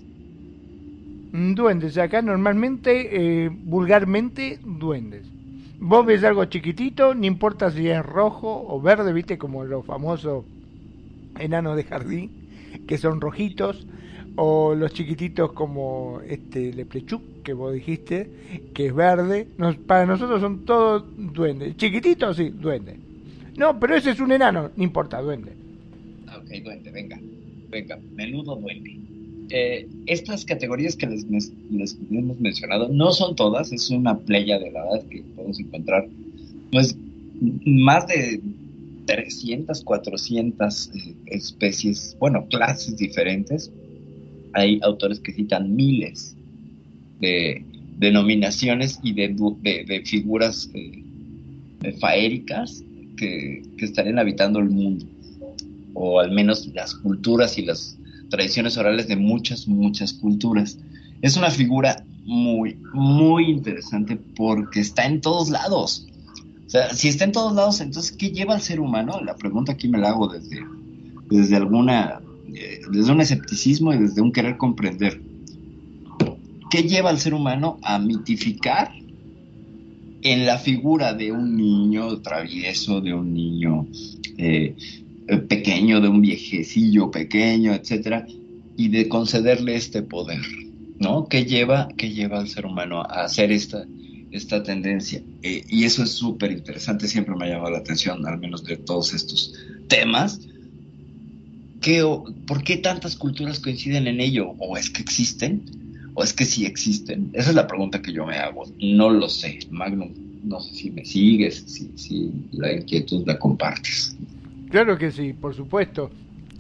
Mm, 1.33 1.55
Duendes, 1.55 1.99
acá 1.99 2.23
normalmente, 2.23 3.45
eh, 3.47 3.49
vulgarmente, 3.51 4.61
duendes. 4.64 5.35
Vos 5.79 6.07
ves 6.07 6.25
algo 6.25 6.45
chiquitito, 6.47 7.14
no 7.14 7.27
importa 7.27 7.70
si 7.70 7.89
es 7.89 8.05
rojo 8.05 8.64
o 8.68 8.81
verde, 8.81 9.12
viste, 9.12 9.39
como 9.39 9.64
los 9.64 9.85
famosos 9.87 10.47
enanos 11.39 11.77
de 11.77 11.85
jardín, 11.85 12.33
que 12.87 12.99
son 12.99 13.20
rojitos, 13.20 13.87
o 14.37 14.74
los 14.74 14.93
chiquititos 14.93 15.53
como 15.53 16.20
este 16.26 16.72
Leprechuc, 16.72 17.22
que 17.43 17.53
vos 17.53 17.72
dijiste, 17.74 18.30
que 18.74 18.87
es 18.87 18.95
verde. 18.95 19.49
Nos- 19.59 19.76
para 19.76 20.07
nosotros 20.07 20.41
son 20.41 20.64
todos 20.64 21.05
duendes. 21.16 21.76
Chiquititos, 21.76 22.37
sí, 22.37 22.49
duendes. 22.51 22.97
No, 23.57 23.78
pero 23.78 23.95
ese 23.97 24.11
es 24.11 24.20
un 24.20 24.33
enano, 24.33 24.70
no 24.74 24.83
importa, 24.85 25.20
duende. 25.20 25.53
Ah, 26.28 26.39
Ok, 26.39 26.49
duende, 26.64 26.91
venga. 26.91 27.20
Venga, 27.70 27.99
menudo 28.14 28.57
duende. 28.57 28.99
Eh, 29.51 29.87
estas 30.07 30.45
categorías 30.47 30.97
que 30.97 31.07
les, 31.07 31.26
les- 31.70 31.97
hemos 32.11 32.41
mencionado 32.41 32.89
no 32.89 33.11
son 33.12 33.37
todas, 33.37 33.72
es 33.72 33.91
una 33.91 34.18
playa 34.18 34.59
de 34.59 34.70
la 34.70 34.80
edad 34.89 35.05
que 35.11 35.22
podemos 35.37 35.61
encontrar. 35.61 36.07
Pues 36.70 36.97
más 37.66 38.07
de 38.07 38.41
300, 39.07 39.83
400 39.83 40.91
eh, 40.95 41.14
especies, 41.26 42.16
bueno, 42.18 42.47
clases 42.49 42.97
diferentes. 42.97 43.70
Hay 44.55 44.81
autores 44.83 45.21
que 45.21 45.33
citan 45.33 45.75
miles 45.75 46.37
de 47.21 47.65
denominaciones 47.99 48.99
y 49.03 49.13
de, 49.13 49.29
de, 49.61 49.85
de 49.85 50.03
figuras 50.05 50.71
eh, 50.75 51.03
faéricas 52.01 52.83
que, 53.17 53.63
que 53.77 53.85
estarían 53.85 54.19
habitando 54.19 54.59
el 54.59 54.71
mundo 54.71 55.07
o 55.95 56.21
al 56.21 56.31
menos 56.31 56.67
las 56.75 56.95
culturas 56.95 57.59
y 57.59 57.63
las 57.63 57.97
tradiciones 58.31 58.77
orales 58.77 59.09
de 59.09 59.17
muchas, 59.17 59.69
muchas 59.69 60.13
culturas. 60.13 60.79
Es 61.21 61.37
una 61.37 61.51
figura 61.51 62.05
muy, 62.25 62.79
muy 62.93 63.51
interesante 63.51 64.17
porque 64.17 64.81
está 64.81 65.07
en 65.07 65.21
todos 65.21 65.51
lados. 65.51 66.07
O 66.67 66.71
sea, 66.71 66.95
si 66.95 67.09
está 67.09 67.25
en 67.25 67.33
todos 67.33 67.55
lados, 67.55 67.81
entonces, 67.81 68.13
¿qué 68.13 68.31
lleva 68.31 68.55
al 68.55 68.63
ser 68.63 68.81
humano? 68.81 69.21
La 69.23 69.37
pregunta 69.37 69.73
aquí 69.73 69.89
me 69.89 69.99
la 69.99 70.11
hago 70.11 70.29
desde, 70.29 70.65
desde 71.29 71.57
alguna, 71.57 72.21
eh, 72.55 72.81
desde 72.91 73.13
un 73.13 73.21
escepticismo 73.21 73.93
y 73.93 73.99
desde 73.99 74.21
un 74.21 74.33
querer 74.33 74.57
comprender. 74.57 75.21
¿Qué 76.71 76.83
lleva 76.83 77.11
al 77.11 77.19
ser 77.19 77.35
humano 77.35 77.79
a 77.83 77.99
mitificar 77.99 78.93
en 80.23 80.47
la 80.47 80.59
figura 80.59 81.15
de 81.15 81.33
un 81.33 81.57
niño 81.57 82.21
travieso, 82.21 83.01
de 83.01 83.15
un 83.15 83.33
niño 83.33 83.87
eh, 84.39 84.75
eh, 85.29 85.37
pequeño, 85.39 86.01
de 86.01 86.09
un 86.09 86.21
viejecillo 86.21 87.11
pequeño, 87.11 87.75
etcétera, 87.75 88.27
y 88.77 88.89
de 88.89 89.09
concederle 89.09 89.75
este 89.77 90.03
poder, 90.03 90.41
¿no? 90.99 91.27
¿Qué 91.29 91.45
lleva, 91.45 91.89
qué 91.97 92.11
lleva 92.11 92.41
al 92.41 92.49
ser 92.49 92.67
humano 92.67 93.01
a 93.03 93.25
hacer 93.25 93.51
esta, 93.51 93.85
esta 94.31 94.63
tendencia? 94.63 95.23
Y 95.43 95.85
eso 95.85 96.03
es 96.05 96.13
súper 96.13 96.53
interesante, 96.53 97.09
siempre 97.09 97.35
me 97.35 97.47
ha 97.47 97.49
llamado 97.49 97.73
la 97.73 97.79
atención, 97.79 98.27
al 98.27 98.39
menos 98.39 98.65
de 98.65 98.77
todos 98.77 99.13
estos 99.13 99.55
temas. 99.89 100.41
¿Qué, 101.83 102.03
¿Por 102.47 102.62
qué 102.62 102.76
tantas 102.76 103.16
culturas 103.16 103.59
coinciden 103.59 104.07
en 104.07 104.20
ello? 104.20 104.55
¿O 104.59 104.76
es 104.76 104.89
que 104.89 105.03
existen? 105.03 105.62
¿O 106.14 106.22
es 106.22 106.33
que 106.33 106.45
sí 106.45 106.64
existen? 106.64 107.30
Esa 107.33 107.51
es 107.51 107.57
la 107.57 107.66
pregunta 107.66 108.01
que 108.01 108.12
yo 108.12 108.24
me 108.24 108.37
hago. 108.37 108.64
No 108.80 109.11
lo 109.11 109.28
sé, 109.28 109.59
Magnum. 109.70 110.12
No 110.45 110.61
sé 110.61 110.74
si 110.74 110.91
me 110.91 111.05
sigues, 111.05 111.64
si, 111.66 111.91
si 111.97 112.30
la 112.53 112.72
inquietud 112.72 113.24
la 113.26 113.39
compartes. 113.39 114.16
Claro 114.70 114.97
que 114.97 115.11
sí, 115.11 115.33
por 115.33 115.55
supuesto. 115.55 116.11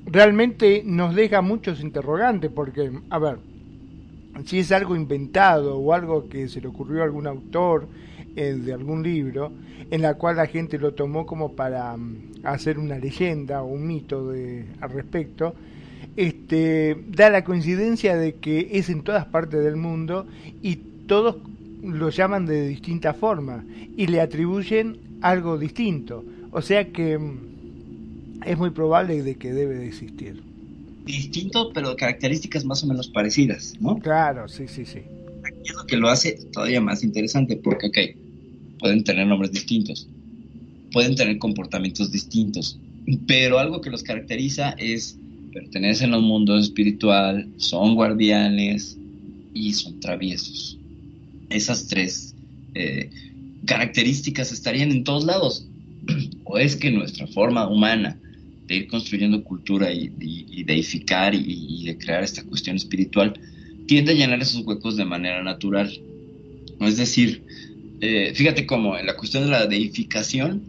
Realmente 0.06 0.82
nos 0.84 1.14
deja 1.14 1.40
muchos 1.40 1.80
interrogantes 1.80 2.50
porque, 2.52 2.90
a 3.08 3.18
ver, 3.18 3.38
si 4.44 4.58
es 4.58 4.72
algo 4.72 4.96
inventado 4.96 5.78
o 5.78 5.92
algo 5.92 6.28
que 6.28 6.48
se 6.48 6.60
le 6.60 6.68
ocurrió 6.68 7.02
a 7.02 7.04
algún 7.04 7.26
autor 7.26 7.86
eh, 8.36 8.54
de 8.54 8.72
algún 8.72 9.02
libro, 9.02 9.52
en 9.90 10.02
la 10.02 10.14
cual 10.14 10.36
la 10.36 10.46
gente 10.46 10.78
lo 10.78 10.94
tomó 10.94 11.26
como 11.26 11.52
para 11.52 11.96
mm, 11.96 12.44
hacer 12.44 12.78
una 12.78 12.98
leyenda 12.98 13.62
o 13.62 13.66
un 13.66 13.86
mito 13.86 14.30
de, 14.30 14.66
al 14.80 14.90
respecto, 14.90 15.54
este, 16.16 16.96
da 17.08 17.30
la 17.30 17.44
coincidencia 17.44 18.16
de 18.16 18.34
que 18.34 18.68
es 18.72 18.90
en 18.90 19.02
todas 19.02 19.26
partes 19.26 19.62
del 19.62 19.76
mundo 19.76 20.26
y 20.62 20.76
todos 21.06 21.36
lo 21.82 22.10
llaman 22.10 22.46
de 22.46 22.68
distinta 22.68 23.12
forma 23.12 23.64
y 23.96 24.06
le 24.06 24.20
atribuyen 24.20 24.98
algo 25.20 25.58
distinto. 25.58 26.24
O 26.50 26.62
sea 26.62 26.90
que 26.92 27.18
mm, 27.18 28.42
es 28.44 28.58
muy 28.58 28.70
probable 28.70 29.22
de 29.22 29.36
que 29.36 29.52
debe 29.52 29.74
de 29.74 29.88
existir. 29.88 30.42
Distinto, 31.04 31.72
pero 31.72 31.96
características 31.96 32.64
más 32.64 32.84
o 32.84 32.86
menos 32.86 33.08
parecidas, 33.08 33.74
¿no? 33.80 33.98
Claro, 33.98 34.48
sí, 34.48 34.68
sí, 34.68 34.84
sí. 34.86 35.02
Y 35.64 35.70
es 35.70 35.74
lo 35.76 35.86
que 35.86 35.96
lo 35.96 36.08
hace 36.08 36.38
todavía 36.52 36.80
más 36.80 37.02
interesante, 37.04 37.56
porque, 37.56 37.88
ok, 37.88 37.98
pueden 38.78 39.04
tener 39.04 39.26
nombres 39.26 39.52
distintos, 39.52 40.10
pueden 40.92 41.16
tener 41.16 41.38
comportamientos 41.38 42.10
distintos, 42.12 42.82
pero 43.26 43.58
algo 43.58 43.80
que 43.80 43.90
los 43.90 44.02
caracteriza 44.02 44.70
es 44.78 45.20
pertenecen 45.52 46.14
al 46.14 46.22
mundo 46.22 46.58
espiritual, 46.58 47.52
son 47.56 47.94
guardianes 47.96 49.00
y 49.52 49.74
son 49.74 50.00
traviesos. 50.00 50.82
Esas 51.48 51.86
tres 51.88 52.36
eh, 52.74 53.10
características 53.66 54.52
estarían 54.52 54.90
en 54.92 55.04
todos 55.04 55.24
lados. 55.24 55.70
o 56.44 56.58
es 56.58 56.76
que 56.76 56.90
nuestra 56.90 57.26
forma 57.28 57.68
humana 57.68 58.20
de 58.68 58.76
ir 58.76 58.86
construyendo 58.88 59.44
cultura 59.44 59.92
y, 59.92 60.14
y- 60.20 60.46
y 60.60 60.64
deificar 60.64 61.34
y 61.34 61.84
de 61.86 61.98
crear 61.98 62.22
esta 62.24 62.44
cuestión 62.44 62.76
espiritual 62.76 63.38
tiende 63.92 64.12
a 64.12 64.14
llenar 64.14 64.40
esos 64.40 64.64
huecos 64.64 64.96
de 64.96 65.04
manera 65.04 65.42
natural. 65.42 65.92
Es 66.80 66.96
decir, 66.96 67.44
eh, 68.00 68.32
fíjate 68.34 68.64
cómo 68.64 68.96
en 68.96 69.04
la 69.04 69.16
cuestión 69.16 69.44
de 69.44 69.50
la 69.50 69.66
deificación, 69.66 70.62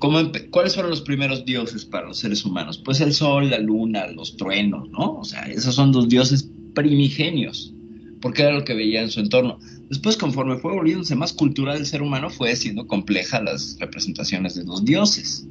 ¿cómo 0.00 0.18
empe- 0.18 0.50
¿cuáles 0.50 0.74
fueron 0.74 0.90
los 0.90 1.00
primeros 1.00 1.44
dioses 1.44 1.84
para 1.84 2.08
los 2.08 2.18
seres 2.18 2.44
humanos? 2.44 2.82
Pues 2.84 3.00
el 3.00 3.12
sol, 3.12 3.50
la 3.50 3.60
luna, 3.60 4.08
los 4.08 4.36
truenos, 4.36 4.90
¿no? 4.90 5.18
O 5.20 5.24
sea, 5.24 5.42
esos 5.44 5.76
son 5.76 5.92
dos 5.92 6.08
dioses 6.08 6.50
primigenios, 6.74 7.72
porque 8.20 8.42
era 8.42 8.52
lo 8.52 8.64
que 8.64 8.74
veía 8.74 9.00
en 9.00 9.10
su 9.10 9.20
entorno. 9.20 9.60
Después, 9.88 10.16
conforme 10.16 10.56
fue 10.56 10.72
volviéndose 10.72 11.14
más 11.14 11.32
cultural 11.32 11.76
el 11.76 11.86
ser 11.86 12.02
humano, 12.02 12.30
fue 12.30 12.56
siendo 12.56 12.88
compleja 12.88 13.40
las 13.40 13.76
representaciones 13.78 14.56
de 14.56 14.64
los 14.64 14.84
dioses, 14.84 15.46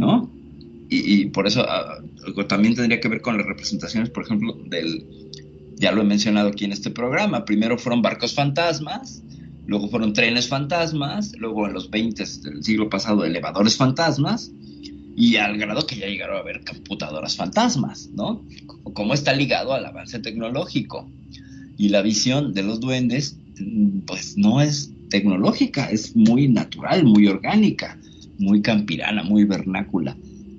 ¿no? 0.00 0.28
Y, 0.88 1.26
por 1.26 1.46
eso 1.48 1.64
ah, 1.68 2.00
también 2.48 2.74
tendría 2.74 3.00
que 3.00 3.08
ver 3.08 3.20
con 3.20 3.36
las 3.36 3.46
representaciones, 3.46 4.08
por 4.10 4.24
ejemplo, 4.24 4.56
del, 4.66 5.04
ya 5.76 5.92
lo 5.92 6.02
he 6.02 6.04
mencionado 6.04 6.48
aquí 6.48 6.64
en 6.64 6.72
este 6.72 6.90
programa, 6.90 7.44
primero 7.44 7.78
fueron 7.78 8.02
barcos 8.02 8.34
fantasmas, 8.34 9.22
luego 9.66 9.88
fueron 9.88 10.12
trenes 10.12 10.48
fantasmas, 10.48 11.32
luego 11.38 11.66
en 11.66 11.74
los 11.74 11.90
20 11.90 12.24
del 12.42 12.64
siglo 12.64 12.88
pasado 12.88 13.24
elevadores 13.24 13.76
fantasmas, 13.76 14.50
y 15.16 15.36
al 15.36 15.56
grado 15.56 15.86
que 15.86 15.96
ya 15.96 16.06
llegaron 16.06 16.36
a 16.36 16.40
haber 16.40 16.62
computadoras 16.62 17.36
fantasmas, 17.36 18.10
¿no? 18.14 18.44
Cómo 18.92 19.14
está 19.14 19.32
ligado 19.32 19.72
al 19.72 19.86
avance 19.86 20.18
tecnológico. 20.18 21.10
Y 21.78 21.88
la 21.88 22.02
visión 22.02 22.52
de 22.52 22.62
los 22.62 22.80
duendes, 22.80 23.38
mm, 23.58 24.00
pues 24.00 24.36
no 24.36 24.60
es 24.60 24.92
tecnológica, 25.08 25.90
es 25.90 26.14
muy 26.14 26.48
natural, 26.48 27.04
muy 27.04 27.26
orgánica, 27.28 27.98
muy 28.38 28.60
campirana, 28.60 29.22
muy 29.22 29.44
vernácula. 29.44 30.16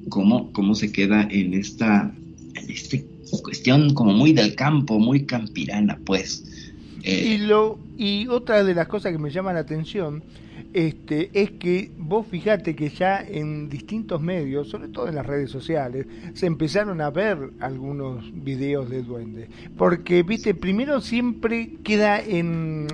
Cómo, 0.09 0.51
cómo 0.53 0.73
se 0.73 0.91
queda 0.91 1.27
en 1.29 1.53
esta, 1.53 2.11
en 2.55 2.71
esta 2.71 2.97
cuestión 3.43 3.93
como 3.93 4.13
muy 4.13 4.33
del 4.33 4.55
campo, 4.55 4.99
muy 4.99 5.25
campirana, 5.25 5.99
pues. 6.05 6.43
Eh, 7.03 7.35
Y, 7.35 7.37
lo, 7.37 7.79
y 7.97 8.27
otra 8.27 8.63
de 8.63 8.73
las 8.73 8.87
cosas 8.87 9.11
que 9.11 9.17
me 9.17 9.29
llama 9.29 9.53
la 9.53 9.59
atención 9.59 10.23
este, 10.73 11.29
es 11.33 11.51
que 11.51 11.91
vos 11.97 12.27
fijate 12.27 12.75
que 12.75 12.89
ya 12.89 13.21
en 13.21 13.69
distintos 13.69 14.21
medios, 14.21 14.69
sobre 14.69 14.89
todo 14.89 15.07
en 15.07 15.15
las 15.15 15.25
redes 15.25 15.49
sociales, 15.49 16.05
se 16.33 16.45
empezaron 16.45 17.01
a 17.01 17.09
ver 17.09 17.37
algunos 17.59 18.31
videos 18.43 18.89
de 18.89 19.01
duendes. 19.01 19.49
Porque, 19.77 20.23
viste, 20.23 20.53
primero 20.53 21.01
siempre 21.01 21.71
queda 21.83 22.19
en... 22.19 22.87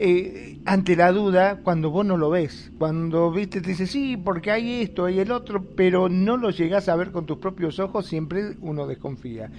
eh, 0.00 0.58
ante 0.64 0.94
la 0.94 1.10
duda 1.10 1.56
cuando 1.64 1.90
vos 1.90 2.06
no 2.06 2.16
lo 2.16 2.30
ves. 2.30 2.70
Cuando 2.78 3.32
viste 3.32 3.60
te 3.60 3.70
dice 3.70 3.88
sí, 3.88 4.16
porque 4.16 4.52
hay 4.52 4.82
esto, 4.82 5.06
hay 5.06 5.18
el 5.18 5.32
otro, 5.32 5.64
pero 5.74 6.08
no 6.08 6.36
lo 6.36 6.50
llegás 6.50 6.88
a 6.88 6.94
ver 6.94 7.10
con 7.10 7.26
tus 7.26 7.38
propios 7.38 7.80
ojos, 7.80 8.06
siempre 8.06 8.54
uno 8.60 8.86
desconfía. 8.86 9.50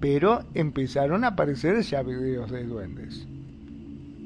Pero 0.00 0.44
empezaron 0.54 1.22
a 1.22 1.28
aparecer 1.28 1.80
ya 1.82 2.02
videos 2.02 2.50
de 2.50 2.64
duendes. 2.64 3.24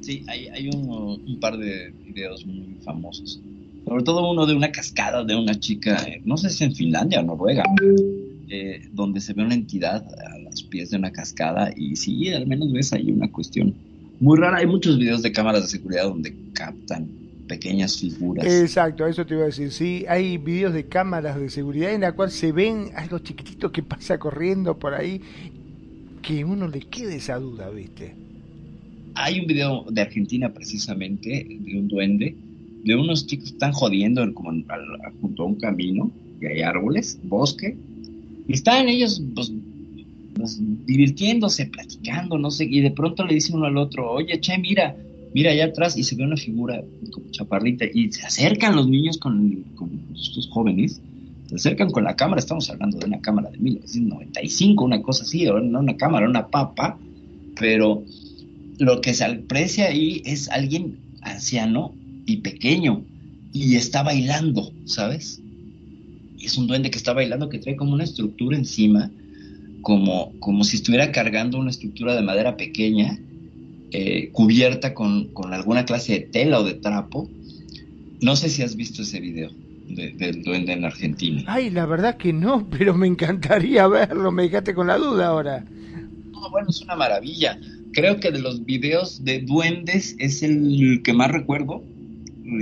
Sí, 0.00 0.24
hay, 0.26 0.48
hay 0.48 0.70
un, 0.70 1.38
par 1.38 1.58
de 1.58 1.92
videos 2.06 2.46
muy 2.46 2.78
famosos. 2.82 3.38
Sobre 3.84 4.04
todo 4.04 4.30
uno 4.30 4.46
de 4.46 4.54
una 4.54 4.72
cascada 4.72 5.22
de 5.22 5.36
una 5.36 5.60
chica, 5.60 6.02
eh, 6.08 6.22
no 6.24 6.38
sé 6.38 6.48
si 6.48 6.64
en 6.64 6.74
Finlandia 6.74 7.20
o 7.20 7.24
Noruega, 7.24 7.64
eh, 8.48 8.88
donde 8.92 9.20
se 9.20 9.34
ve 9.34 9.42
una 9.42 9.54
entidad 9.54 10.06
a 10.24 10.38
los 10.38 10.62
pies 10.62 10.90
de 10.90 10.96
una 10.96 11.12
cascada 11.12 11.70
y 11.76 11.96
sí, 11.96 12.32
al 12.32 12.46
menos 12.46 12.72
ves 12.72 12.94
ahí 12.94 13.12
una 13.12 13.30
cuestión 13.30 13.74
muy 14.20 14.38
rara. 14.38 14.58
Hay 14.58 14.66
muchos 14.66 14.98
videos 14.98 15.22
de 15.22 15.32
cámaras 15.32 15.62
de 15.62 15.68
seguridad 15.68 16.04
donde 16.04 16.34
captan 16.52 17.08
pequeñas 17.46 17.98
figuras. 17.98 18.44
Exacto, 18.46 19.06
eso 19.06 19.24
te 19.24 19.34
iba 19.34 19.44
a 19.44 19.46
decir. 19.46 19.70
Sí, 19.72 20.04
hay 20.08 20.36
videos 20.36 20.74
de 20.74 20.84
cámaras 20.84 21.40
de 21.40 21.48
seguridad 21.48 21.92
en 21.94 22.02
la 22.02 22.12
cual 22.12 22.30
se 22.30 22.52
ven 22.52 22.90
algo 22.94 23.18
chiquitito 23.20 23.72
que 23.72 23.82
pasa 23.82 24.18
corriendo 24.18 24.78
por 24.78 24.94
ahí, 24.94 25.20
que 26.20 26.44
uno 26.44 26.68
le 26.68 26.80
queda 26.80 27.14
esa 27.14 27.38
duda, 27.38 27.70
¿viste? 27.70 28.14
Hay 29.14 29.40
un 29.40 29.46
video 29.46 29.84
de 29.90 30.00
Argentina 30.02 30.52
precisamente, 30.52 31.46
de 31.48 31.78
un 31.78 31.88
duende, 31.88 32.36
de 32.84 32.94
unos 32.94 33.26
chicos 33.26 33.46
que 33.48 33.52
están 33.54 33.72
jodiendo 33.72 34.22
en- 34.22 34.34
como 34.34 34.52
en- 34.52 34.64
al- 34.68 35.12
junto 35.20 35.42
a 35.42 35.46
un 35.46 35.54
camino, 35.56 36.10
y 36.40 36.46
hay 36.46 36.60
árboles, 36.60 37.18
bosque, 37.24 37.76
y 38.46 38.52
están 38.52 38.88
ellos 38.88 39.22
pues, 39.34 39.50
pues, 40.34 40.58
divirtiéndose, 40.86 41.66
platicando, 41.66 42.38
no 42.38 42.50
sé, 42.50 42.64
y 42.64 42.80
de 42.80 42.90
pronto 42.90 43.24
le 43.24 43.34
dice 43.34 43.54
uno 43.54 43.66
al 43.66 43.76
otro, 43.76 44.10
oye, 44.10 44.40
che, 44.40 44.56
mira, 44.58 44.96
mira 45.34 45.50
allá 45.50 45.66
atrás, 45.66 45.96
y 45.96 46.04
se 46.04 46.16
ve 46.16 46.24
una 46.24 46.36
figura 46.36 46.82
como 47.10 47.30
chaparrita, 47.30 47.84
y 47.92 48.12
se 48.12 48.24
acercan 48.24 48.76
los 48.76 48.88
niños 48.88 49.18
con, 49.18 49.64
con 49.74 49.90
estos 50.14 50.48
jóvenes, 50.48 51.00
se 51.48 51.54
acercan 51.54 51.90
con 51.90 52.04
la 52.04 52.14
cámara, 52.14 52.40
estamos 52.40 52.68
hablando 52.70 52.98
de 52.98 53.06
una 53.06 53.20
cámara 53.20 53.50
de 53.50 53.58
1995, 53.58 54.84
una 54.84 55.02
cosa 55.02 55.24
así, 55.24 55.44
no 55.44 55.80
una 55.80 55.96
cámara, 55.96 56.28
una 56.28 56.48
papa, 56.48 56.98
pero 57.58 58.02
lo 58.78 59.00
que 59.00 59.14
se 59.14 59.24
aprecia 59.24 59.86
ahí 59.86 60.22
es 60.24 60.48
alguien 60.50 60.98
anciano 61.22 61.94
y 62.26 62.38
pequeño 62.38 63.02
y 63.52 63.76
está 63.76 64.02
bailando, 64.02 64.72
¿sabes? 64.84 65.40
Es 66.40 66.56
un 66.56 66.66
duende 66.66 66.90
que 66.90 66.98
está 66.98 67.12
bailando 67.12 67.48
que 67.48 67.58
trae 67.58 67.76
como 67.76 67.94
una 67.94 68.04
estructura 68.04 68.56
encima, 68.56 69.10
como, 69.82 70.34
como 70.40 70.64
si 70.64 70.76
estuviera 70.76 71.12
cargando 71.12 71.58
una 71.58 71.70
estructura 71.70 72.14
de 72.14 72.22
madera 72.22 72.56
pequeña, 72.56 73.18
eh, 73.90 74.30
cubierta 74.32 74.94
con, 74.94 75.32
con 75.32 75.54
alguna 75.54 75.84
clase 75.84 76.12
de 76.12 76.20
tela 76.20 76.60
o 76.60 76.64
de 76.64 76.74
trapo. 76.74 77.30
No 78.20 78.36
sé 78.36 78.48
si 78.48 78.62
has 78.62 78.76
visto 78.76 79.02
ese 79.02 79.20
video 79.20 79.50
de- 79.86 80.12
del 80.12 80.42
duende 80.42 80.72
en 80.72 80.84
Argentina. 80.84 81.42
Ay, 81.46 81.70
la 81.70 81.86
verdad 81.86 82.16
que 82.16 82.32
no, 82.32 82.68
pero 82.78 82.94
me 82.94 83.06
encantaría 83.06 83.86
verlo, 83.88 84.30
me 84.32 84.42
dejaste 84.44 84.74
con 84.74 84.86
la 84.88 84.98
duda 84.98 85.28
ahora. 85.28 85.64
No, 86.32 86.50
bueno, 86.50 86.68
es 86.70 86.82
una 86.82 86.96
maravilla. 86.96 87.58
Creo 87.92 88.20
que 88.20 88.30
de 88.30 88.40
los 88.40 88.64
videos 88.64 89.24
de 89.24 89.40
duendes 89.40 90.14
es 90.18 90.42
el 90.42 91.00
que 91.02 91.12
más 91.14 91.30
recuerdo, 91.30 91.82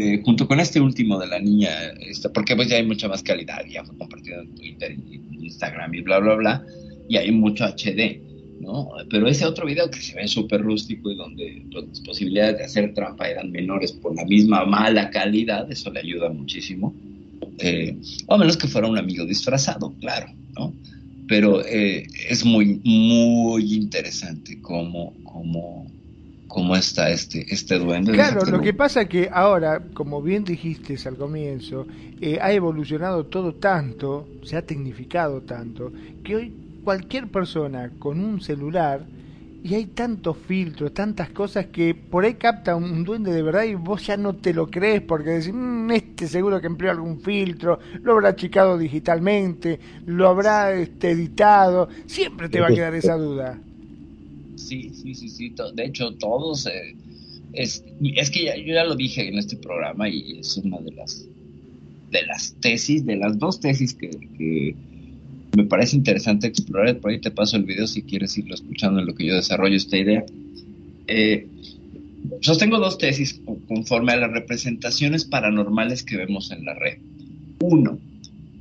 eh, 0.00 0.20
junto 0.24 0.46
con 0.48 0.60
este 0.60 0.80
último 0.80 1.18
de 1.18 1.26
la 1.26 1.38
niña, 1.40 1.70
esta, 2.00 2.32
porque 2.32 2.56
pues 2.56 2.68
ya 2.68 2.76
hay 2.76 2.86
mucha 2.86 3.08
más 3.08 3.22
calidad, 3.22 3.58
ya 3.68 3.84
fue 3.84 3.96
compartido 3.96 4.40
en 4.42 4.54
Twitter 4.54 4.92
en 4.92 5.34
Instagram 5.44 5.94
y 5.94 6.02
bla, 6.02 6.18
bla, 6.20 6.34
bla, 6.34 6.64
y 7.08 7.16
hay 7.16 7.30
mucho 7.32 7.64
HD, 7.64 8.20
¿no? 8.60 8.88
Pero 9.10 9.28
ese 9.28 9.44
otro 9.44 9.66
video 9.66 9.90
que 9.90 10.00
se 10.00 10.14
ve 10.14 10.26
súper 10.28 10.62
rústico 10.62 11.10
y 11.10 11.16
donde 11.16 11.62
pues, 11.70 11.86
las 11.88 12.00
posibilidades 12.00 12.58
de 12.58 12.64
hacer 12.64 12.94
trampa 12.94 13.28
eran 13.28 13.50
menores 13.50 13.92
por 13.92 14.14
la 14.14 14.24
misma 14.24 14.64
mala 14.64 15.10
calidad, 15.10 15.70
eso 15.70 15.90
le 15.92 16.00
ayuda 16.00 16.28
muchísimo. 16.30 16.94
Eh, 17.58 17.96
o 18.26 18.34
a 18.34 18.38
menos 18.38 18.56
que 18.56 18.68
fuera 18.68 18.88
un 18.88 18.98
amigo 18.98 19.24
disfrazado, 19.24 19.94
claro, 20.00 20.28
¿no? 20.56 20.72
pero 21.28 21.64
eh, 21.64 22.06
es 22.28 22.44
muy, 22.44 22.80
muy 22.84 23.74
interesante 23.74 24.60
cómo, 24.60 25.14
cómo, 25.24 25.90
cómo 26.46 26.76
está 26.76 27.10
este, 27.10 27.46
este 27.52 27.78
duende. 27.78 28.12
Claro, 28.12 28.44
lo 28.44 28.60
que 28.60 28.72
pasa 28.72 29.02
es 29.02 29.08
que 29.08 29.28
ahora, 29.32 29.82
como 29.92 30.22
bien 30.22 30.44
dijiste 30.44 30.96
al 31.06 31.16
comienzo, 31.16 31.86
eh, 32.20 32.38
ha 32.40 32.52
evolucionado 32.52 33.26
todo 33.26 33.54
tanto, 33.54 34.28
se 34.44 34.56
ha 34.56 34.62
tecnificado 34.62 35.42
tanto, 35.42 35.92
que 36.22 36.36
hoy 36.36 36.52
cualquier 36.86 37.30
persona 37.30 37.80
con 37.98 38.20
un 38.20 38.40
celular, 38.40 38.98
y 39.62 39.74
hay 39.74 39.86
tantos 39.88 40.38
filtros, 40.38 40.94
tantas 40.94 41.30
cosas 41.30 41.66
que 41.68 41.94
por 41.94 42.24
ahí 42.24 42.34
capta 42.36 42.76
un 42.76 43.02
duende 43.04 43.32
de 43.32 43.42
verdad 43.42 43.64
y 43.64 43.74
vos 43.74 44.06
ya 44.06 44.16
no 44.16 44.36
te 44.36 44.54
lo 44.54 44.70
crees 44.70 45.02
porque 45.02 45.30
decís, 45.30 45.52
"Mm, 45.54 45.90
este 45.92 46.28
seguro 46.28 46.60
que 46.60 46.68
empleó 46.68 46.90
algún 46.92 47.20
filtro, 47.20 47.80
lo 48.02 48.12
habrá 48.12 48.28
achicado 48.30 48.78
digitalmente, 48.78 49.80
lo 50.04 50.28
habrá 50.28 50.72
este, 50.74 51.10
editado, 51.12 51.88
siempre 52.06 52.48
te 52.48 52.60
va 52.60 52.68
a 52.68 52.74
quedar 52.74 52.94
esa 52.94 53.16
duda. 53.16 53.62
Sí, 54.54 54.92
sí, 54.94 55.14
sí, 55.14 55.28
sí. 55.28 55.54
De 55.74 55.84
hecho, 55.84 56.16
todos... 56.16 56.66
eh, 56.66 56.96
es, 57.52 57.84
es 58.00 58.30
que 58.30 58.44
ya- 58.44 58.56
yo 58.56 58.74
ya 58.74 58.84
lo 58.84 58.96
dije 58.96 59.28
en 59.28 59.38
este 59.38 59.56
programa 59.58 60.08
y 60.08 60.40
es 60.40 60.56
una 60.58 60.80
de 60.80 60.92
las 60.92 61.30
de 62.10 62.24
las 62.26 62.56
tesis, 62.60 63.06
de 63.06 63.16
las 63.16 63.38
dos 63.38 63.60
tesis 63.60 63.94
que, 63.96 64.10
que 64.34 64.78
me 65.56 65.64
parece 65.64 65.96
interesante 65.96 66.46
explorar. 66.46 66.98
Por 66.98 67.10
ahí 67.10 67.20
te 67.20 67.30
paso 67.30 67.56
el 67.56 67.64
video 67.64 67.86
si 67.86 68.02
quieres 68.02 68.36
irlo 68.36 68.54
escuchando 68.54 69.00
en 69.00 69.06
lo 69.06 69.14
que 69.14 69.26
yo 69.26 69.34
desarrollo 69.34 69.76
esta 69.76 69.96
idea. 69.96 70.24
Eh, 71.06 71.46
sostengo 72.42 72.78
dos 72.78 72.98
tesis 72.98 73.40
co- 73.44 73.58
conforme 73.66 74.12
a 74.12 74.16
las 74.16 74.30
representaciones 74.30 75.24
paranormales 75.24 76.02
que 76.02 76.16
vemos 76.16 76.50
en 76.50 76.64
la 76.64 76.74
red. 76.74 76.98
Uno, 77.60 77.98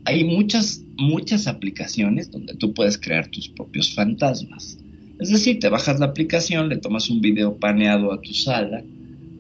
hay 0.06 0.24
muchas, 0.24 0.82
muchas 0.98 1.48
aplicaciones 1.48 2.32
donde 2.32 2.54
tú 2.56 2.74
puedes 2.74 2.98
crear 2.98 3.28
tus 3.28 3.50
propios 3.50 3.93
fantasmas. 3.93 4.78
Es 5.20 5.30
decir, 5.30 5.60
te 5.60 5.70
bajas 5.70 6.00
la 6.00 6.08
aplicación, 6.08 6.70
le 6.70 6.78
tomas 6.78 7.09
un 7.09 7.22
video 7.22 7.55
paneado 7.58 8.13
a 8.13 8.22
tu 8.22 8.34
sala, 8.34 8.84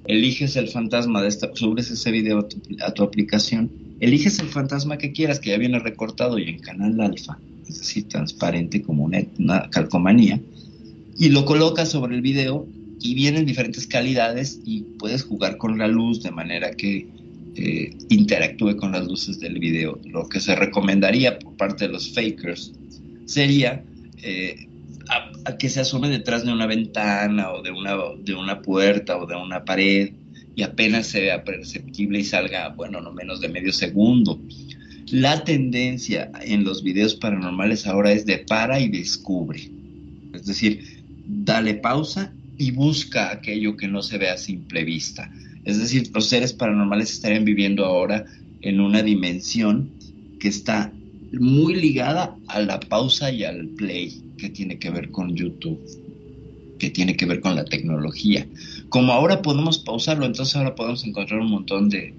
eliges 0.07 0.55
el 0.55 0.67
fantasma 0.67 1.21
de 1.21 1.29
esta, 1.29 1.49
subes 1.53 1.89
ese 1.91 2.11
video 2.11 2.47
a 2.81 2.91
tu 2.93 3.03
aplicación, 3.03 3.69
eliges 3.99 4.39
el 4.39 4.47
fantasma 4.47 4.97
que 4.97 5.11
quieras, 5.11 5.39
que 5.39 5.51
ya 5.51 5.57
viene 5.57 5.79
recortado 5.79 6.37
y 6.37 6.49
en 6.49 6.59
canal 6.59 6.99
alfa, 6.99 7.37
es 7.67 7.79
decir, 7.79 8.07
transparente 8.07 8.81
como 8.81 9.05
una, 9.05 9.69
calcomanía, 9.69 10.39
y 11.17 11.29
lo 11.29 11.45
colocas 11.45 11.89
sobre 11.89 12.15
el 12.15 12.21
video 12.21 12.67
y 12.99 13.13
vienen 13.13 13.45
diferentes 13.45 13.87
calidades 13.87 14.59
y 14.65 14.81
puedes 14.99 15.23
jugar 15.23 15.57
con 15.57 15.77
la 15.77 15.87
luz 15.87 16.23
de 16.23 16.31
manera 16.31 16.71
que 16.71 17.07
eh, 17.55 17.97
interactúe 18.09 18.75
con 18.75 18.91
las 18.91 19.07
luces 19.07 19.39
del 19.39 19.59
video. 19.59 19.99
Lo 20.05 20.27
que 20.27 20.41
se 20.41 20.55
recomendaría 20.55 21.39
por 21.39 21.55
parte 21.55 21.87
de 21.87 21.93
los 21.93 22.13
fakers 22.13 22.73
sería 23.25 23.83
eh, 24.21 24.67
que 25.59 25.69
se 25.69 25.79
asome 25.79 26.09
detrás 26.09 26.45
de 26.45 26.51
una 26.51 26.65
ventana 26.65 27.51
o 27.51 27.61
de 27.61 27.71
una, 27.71 27.95
de 28.23 28.33
una 28.33 28.61
puerta 28.61 29.17
o 29.17 29.25
de 29.25 29.35
una 29.35 29.63
pared 29.63 30.11
y 30.55 30.63
apenas 30.63 31.07
sea 31.07 31.43
perceptible 31.43 32.19
y 32.19 32.23
salga, 32.23 32.69
bueno, 32.69 33.01
no 33.01 33.11
menos 33.11 33.41
de 33.41 33.49
medio 33.49 33.73
segundo. 33.73 34.39
La 35.11 35.43
tendencia 35.43 36.31
en 36.41 36.63
los 36.63 36.81
videos 36.81 37.15
paranormales 37.15 37.85
ahora 37.85 38.11
es 38.11 38.25
de 38.25 38.39
para 38.39 38.79
y 38.79 38.87
descubre. 38.87 39.69
Es 40.33 40.45
decir, 40.45 41.03
dale 41.27 41.75
pausa 41.75 42.33
y 42.57 42.71
busca 42.71 43.31
aquello 43.31 43.75
que 43.75 43.87
no 43.87 44.01
se 44.01 44.17
ve 44.17 44.29
a 44.29 44.37
simple 44.37 44.83
vista. 44.83 45.31
Es 45.65 45.79
decir, 45.79 46.09
los 46.13 46.27
seres 46.27 46.53
paranormales 46.53 47.11
estarían 47.11 47.45
viviendo 47.45 47.85
ahora 47.85 48.25
en 48.61 48.79
una 48.79 49.03
dimensión 49.03 49.89
que 50.39 50.47
está 50.47 50.91
muy 51.31 51.75
ligada 51.75 52.35
a 52.47 52.61
la 52.61 52.79
pausa 52.79 53.31
y 53.31 53.43
al 53.43 53.67
play, 53.69 54.21
que 54.37 54.49
tiene 54.49 54.77
que 54.77 54.89
ver 54.89 55.11
con 55.11 55.35
YouTube, 55.35 55.79
que 56.79 56.89
tiene 56.89 57.15
que 57.15 57.25
ver 57.25 57.41
con 57.41 57.55
la 57.55 57.65
tecnología. 57.65 58.47
Como 58.89 59.13
ahora 59.13 59.41
podemos 59.41 59.79
pausarlo, 59.79 60.25
entonces 60.25 60.55
ahora 60.55 60.75
podemos 60.75 61.05
encontrar 61.05 61.39
un 61.39 61.49
montón 61.49 61.89
de, 61.89 62.13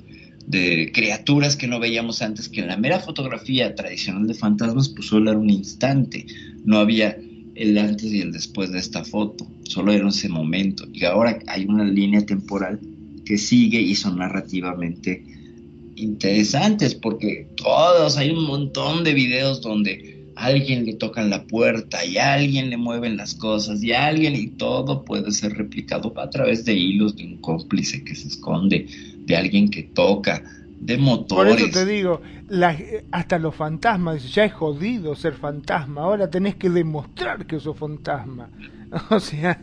de 0.46 0.90
criaturas 0.92 1.56
que 1.56 1.66
no 1.66 1.80
veíamos 1.80 2.22
antes, 2.22 2.48
que 2.48 2.60
en 2.60 2.68
la 2.68 2.76
mera 2.76 3.00
fotografía 3.00 3.74
tradicional 3.74 4.26
de 4.26 4.34
fantasmas, 4.34 4.88
pues 4.88 5.06
solo 5.06 5.30
era 5.30 5.38
un 5.38 5.50
instante, 5.50 6.26
no 6.64 6.78
había 6.78 7.16
el 7.54 7.78
antes 7.78 8.12
y 8.12 8.20
el 8.20 8.32
después 8.32 8.70
de 8.70 8.78
esta 8.78 9.04
foto, 9.04 9.46
solo 9.64 9.92
era 9.92 10.08
ese 10.08 10.28
momento. 10.28 10.86
Y 10.92 11.04
ahora 11.04 11.38
hay 11.46 11.64
una 11.64 11.84
línea 11.84 12.24
temporal 12.24 12.78
que 13.24 13.38
sigue 13.38 13.80
y 13.80 13.94
son 13.94 14.18
narrativamente 14.18 15.24
interesantes 15.96 16.94
porque 16.94 17.48
todos, 17.56 18.16
hay 18.16 18.30
un 18.30 18.44
montón 18.44 19.02
de 19.02 19.14
videos 19.14 19.62
donde 19.62 20.15
a 20.36 20.46
alguien 20.46 20.84
le 20.84 20.94
tocan 20.94 21.30
la 21.30 21.44
puerta 21.44 22.04
y 22.04 22.18
a 22.18 22.34
alguien 22.34 22.70
le 22.70 22.76
mueven 22.76 23.16
las 23.16 23.34
cosas 23.34 23.82
y 23.82 23.92
a 23.92 24.06
alguien 24.06 24.36
y 24.36 24.48
todo 24.48 25.04
puede 25.04 25.30
ser 25.32 25.54
replicado 25.54 26.12
a 26.20 26.30
través 26.30 26.64
de 26.64 26.74
hilos 26.74 27.16
de 27.16 27.24
un 27.24 27.38
cómplice 27.38 28.04
que 28.04 28.14
se 28.14 28.28
esconde, 28.28 28.86
de 29.24 29.36
alguien 29.36 29.68
que 29.70 29.82
toca, 29.82 30.42
de 30.78 30.98
motores. 30.98 31.54
Por 31.54 31.62
eso 31.70 31.78
te 31.78 31.86
digo, 31.86 32.20
la- 32.48 32.76
hasta 33.10 33.38
los 33.38 33.54
fantasmas, 33.54 34.32
ya 34.34 34.44
es 34.44 34.52
jodido 34.52 35.14
ser 35.16 35.32
fantasma, 35.34 36.02
ahora 36.02 36.28
tenés 36.30 36.54
que 36.56 36.68
demostrar 36.70 37.46
que 37.46 37.58
sos 37.58 37.76
fantasma. 37.76 38.48
O 39.10 39.18
sea, 39.18 39.60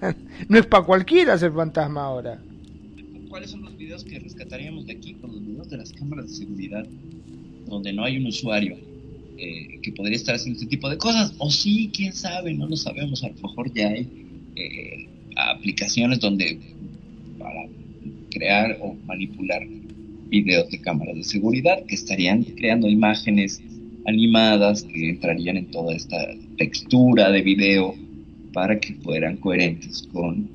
no 0.50 0.58
es 0.60 0.66
para 0.66 0.84
cualquiera 0.84 1.38
ser 1.38 1.54
fantasma 1.54 2.04
ahora. 2.04 2.40
¿Cuáles 3.30 3.52
son 3.52 3.62
los 3.64 3.76
videos 3.78 4.04
que 4.04 4.20
rescataríamos 4.20 4.86
de 4.86 4.94
aquí 4.94 5.14
con 5.14 5.32
los 5.32 5.42
videos 5.42 5.70
de 5.70 5.78
las 5.78 5.94
cámaras 5.94 6.28
de 6.28 6.34
seguridad 6.36 6.86
donde 7.66 7.94
no 7.94 8.04
hay 8.04 8.18
un 8.18 8.28
usuario 8.28 8.76
eh, 9.38 9.80
que 9.82 9.92
podría 9.92 10.16
estar 10.16 10.36
haciendo 10.36 10.60
este 10.60 10.70
tipo 10.70 10.90
de 10.90 10.98
cosas? 10.98 11.34
O 11.38 11.50
sí, 11.50 11.92
quién 11.94 12.14
sabe, 12.14 12.54
no 12.54 12.68
lo 12.68 12.76
sabemos. 12.76 13.24
A 13.24 13.30
lo 13.30 13.36
mejor 13.36 13.74
ya 13.74 13.90
hay 13.90 14.08
eh, 14.56 15.08
aplicaciones 15.36 16.20
donde 16.20 16.60
para 17.38 17.66
crear 18.32 18.78
o 18.82 18.96
manipular 19.06 19.66
videos 20.28 20.70
de 20.70 20.82
cámaras 20.82 21.16
de 21.16 21.24
seguridad 21.24 21.84
que 21.86 21.96
estarían 21.96 22.44
creando 22.44 22.88
imágenes 22.88 23.62
animadas 24.06 24.84
que 24.84 25.10
entrarían 25.10 25.58
en 25.58 25.72
toda 25.72 25.96
esta 25.96 26.18
textura 26.58 27.32
de 27.32 27.42
video 27.42 27.96
para 28.52 28.80
que 28.80 28.94
fueran 28.96 29.38
coherentes 29.38 30.08
con 30.12 30.50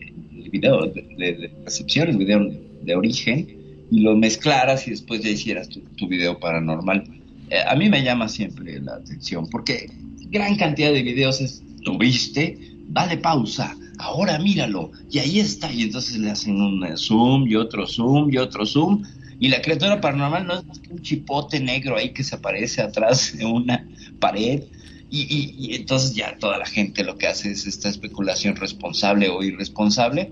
el 0.00 0.50
video 0.50 0.86
de, 0.86 1.50
recepción, 1.64 2.08
el 2.08 2.16
video 2.16 2.50
de 2.82 2.94
origen, 2.94 3.46
y 3.90 4.00
lo 4.00 4.16
mezclaras 4.16 4.86
y 4.86 4.90
después 4.90 5.22
ya 5.22 5.30
hicieras 5.30 5.68
tu 5.68 6.08
video 6.08 6.38
paranormal. 6.38 7.17
Eh, 7.50 7.60
a 7.66 7.74
mí 7.74 7.88
me 7.88 8.02
llama 8.02 8.28
siempre 8.28 8.80
la 8.80 8.94
atención 8.94 9.48
porque 9.48 9.90
gran 10.30 10.56
cantidad 10.56 10.92
de 10.92 11.02
videos 11.02 11.40
es, 11.40 11.62
¿lo 11.80 11.96
viste? 11.96 12.58
Dale 12.88 13.18
pausa, 13.18 13.76
ahora 13.98 14.38
míralo, 14.38 14.92
y 15.10 15.18
ahí 15.18 15.40
está, 15.40 15.72
y 15.72 15.82
entonces 15.82 16.16
le 16.18 16.30
hacen 16.30 16.60
un 16.60 16.96
zoom 16.96 17.46
y 17.46 17.54
otro 17.54 17.86
zoom 17.86 18.32
y 18.32 18.38
otro 18.38 18.66
zoom, 18.66 19.02
y 19.40 19.48
la 19.48 19.62
criatura 19.62 20.00
paranormal 20.00 20.46
no 20.46 20.58
es 20.58 20.66
más 20.66 20.78
que 20.78 20.92
un 20.92 21.02
chipote 21.02 21.60
negro 21.60 21.96
ahí 21.96 22.10
que 22.10 22.24
se 22.24 22.34
aparece 22.34 22.82
atrás 22.82 23.36
de 23.36 23.44
una 23.44 23.86
pared, 24.20 24.62
y, 25.10 25.22
y, 25.22 25.54
y, 25.58 25.74
entonces 25.74 26.14
ya 26.14 26.36
toda 26.38 26.58
la 26.58 26.66
gente 26.66 27.02
lo 27.02 27.16
que 27.16 27.26
hace 27.26 27.50
es 27.50 27.66
esta 27.66 27.88
especulación 27.88 28.56
responsable 28.56 29.30
o 29.30 29.42
irresponsable 29.42 30.30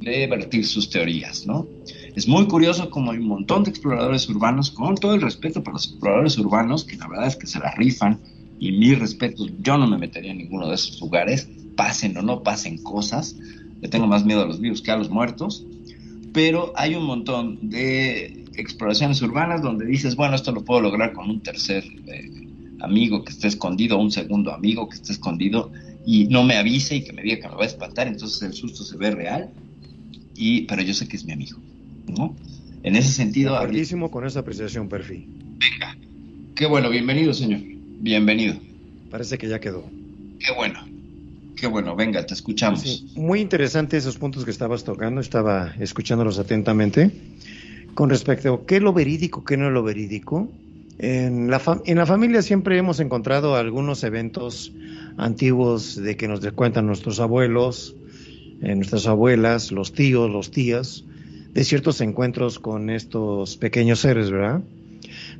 de 0.00 0.26
vertir 0.26 0.66
sus 0.66 0.88
teorías, 0.88 1.46
¿no? 1.46 1.66
Es 2.16 2.26
muy 2.26 2.46
curioso 2.46 2.88
como 2.88 3.12
hay 3.12 3.18
un 3.18 3.28
montón 3.28 3.62
de 3.62 3.68
exploradores 3.68 4.26
urbanos, 4.30 4.70
con 4.70 4.94
todo 4.94 5.14
el 5.14 5.20
respeto 5.20 5.62
para 5.62 5.74
los 5.74 5.84
exploradores 5.84 6.38
urbanos, 6.38 6.82
que 6.84 6.96
la 6.96 7.08
verdad 7.08 7.26
es 7.26 7.36
que 7.36 7.46
se 7.46 7.58
la 7.58 7.70
rifan, 7.72 8.18
y 8.58 8.72
mis 8.72 8.98
respetos, 8.98 9.52
yo 9.60 9.76
no 9.76 9.86
me 9.86 9.98
metería 9.98 10.32
en 10.32 10.38
ninguno 10.38 10.66
de 10.66 10.76
esos 10.76 10.98
lugares, 10.98 11.46
pasen 11.76 12.16
o 12.16 12.22
no 12.22 12.42
pasen 12.42 12.82
cosas, 12.82 13.36
le 13.82 13.88
tengo 13.88 14.06
más 14.06 14.24
miedo 14.24 14.40
a 14.40 14.46
los 14.46 14.60
vivos 14.60 14.80
que 14.80 14.90
a 14.90 14.96
los 14.96 15.10
muertos, 15.10 15.66
pero 16.32 16.72
hay 16.74 16.94
un 16.94 17.04
montón 17.04 17.68
de 17.68 18.46
exploraciones 18.56 19.20
urbanas 19.20 19.60
donde 19.60 19.84
dices, 19.84 20.16
bueno, 20.16 20.36
esto 20.36 20.52
lo 20.52 20.64
puedo 20.64 20.80
lograr 20.80 21.12
con 21.12 21.28
un 21.28 21.42
tercer 21.42 21.84
eh, 22.06 22.30
amigo 22.80 23.24
que 23.24 23.32
esté 23.32 23.48
escondido, 23.48 23.98
un 23.98 24.10
segundo 24.10 24.54
amigo 24.54 24.88
que 24.88 24.96
esté 24.96 25.12
escondido 25.12 25.70
y 26.06 26.28
no 26.28 26.44
me 26.44 26.56
avise 26.56 26.96
y 26.96 27.04
que 27.04 27.12
me 27.12 27.20
diga 27.20 27.40
que 27.40 27.48
me 27.48 27.56
va 27.56 27.64
a 27.64 27.66
espantar, 27.66 28.08
entonces 28.08 28.40
el 28.40 28.54
susto 28.54 28.84
se 28.84 28.96
ve 28.96 29.10
real, 29.10 29.50
y, 30.34 30.62
pero 30.62 30.80
yo 30.80 30.94
sé 30.94 31.06
que 31.06 31.16
es 31.16 31.24
mi 31.26 31.32
amigo, 31.32 31.58
¿no? 32.06 32.36
En 32.82 32.96
ese 32.96 33.12
sentido... 33.12 33.58
Buenísimo 33.58 34.10
con 34.10 34.26
esa 34.26 34.40
apreciación, 34.40 34.88
Perfi. 34.88 35.26
Venga. 35.58 35.96
Qué 36.54 36.66
bueno, 36.66 36.90
bienvenido, 36.90 37.34
señor. 37.34 37.60
Bienvenido. 38.00 38.56
Parece 39.10 39.38
que 39.38 39.48
ya 39.48 39.58
quedó. 39.58 39.84
Qué 40.38 40.52
bueno. 40.54 40.80
Qué 41.56 41.66
bueno, 41.66 41.96
venga, 41.96 42.24
te 42.26 42.34
escuchamos. 42.34 42.82
Sí, 42.82 43.10
muy 43.16 43.40
interesante 43.40 43.96
esos 43.96 44.18
puntos 44.18 44.44
que 44.44 44.50
estabas 44.50 44.84
tocando, 44.84 45.22
estaba 45.22 45.74
escuchándolos 45.80 46.38
atentamente. 46.38 47.10
Con 47.94 48.10
respecto 48.10 48.52
a 48.52 48.66
qué 48.66 48.76
es 48.76 48.82
lo 48.82 48.92
verídico, 48.92 49.42
qué 49.42 49.56
no 49.56 49.68
es 49.68 49.72
lo 49.72 49.82
verídico, 49.82 50.50
en 50.98 51.50
la, 51.50 51.62
en 51.86 51.96
la 51.96 52.04
familia 52.04 52.42
siempre 52.42 52.76
hemos 52.76 53.00
encontrado 53.00 53.56
algunos 53.56 54.04
eventos 54.04 54.72
antiguos 55.16 55.96
de 55.96 56.16
que 56.16 56.28
nos 56.28 56.40
cuentan 56.52 56.86
nuestros 56.86 57.20
abuelos, 57.20 57.94
eh, 58.62 58.74
nuestras 58.74 59.06
abuelas, 59.06 59.72
los 59.72 59.92
tíos, 59.92 60.30
los 60.30 60.50
tías, 60.50 61.04
de 61.56 61.64
ciertos 61.64 62.02
encuentros 62.02 62.58
con 62.58 62.90
estos 62.90 63.56
pequeños 63.56 64.00
seres, 64.00 64.30
¿verdad? 64.30 64.60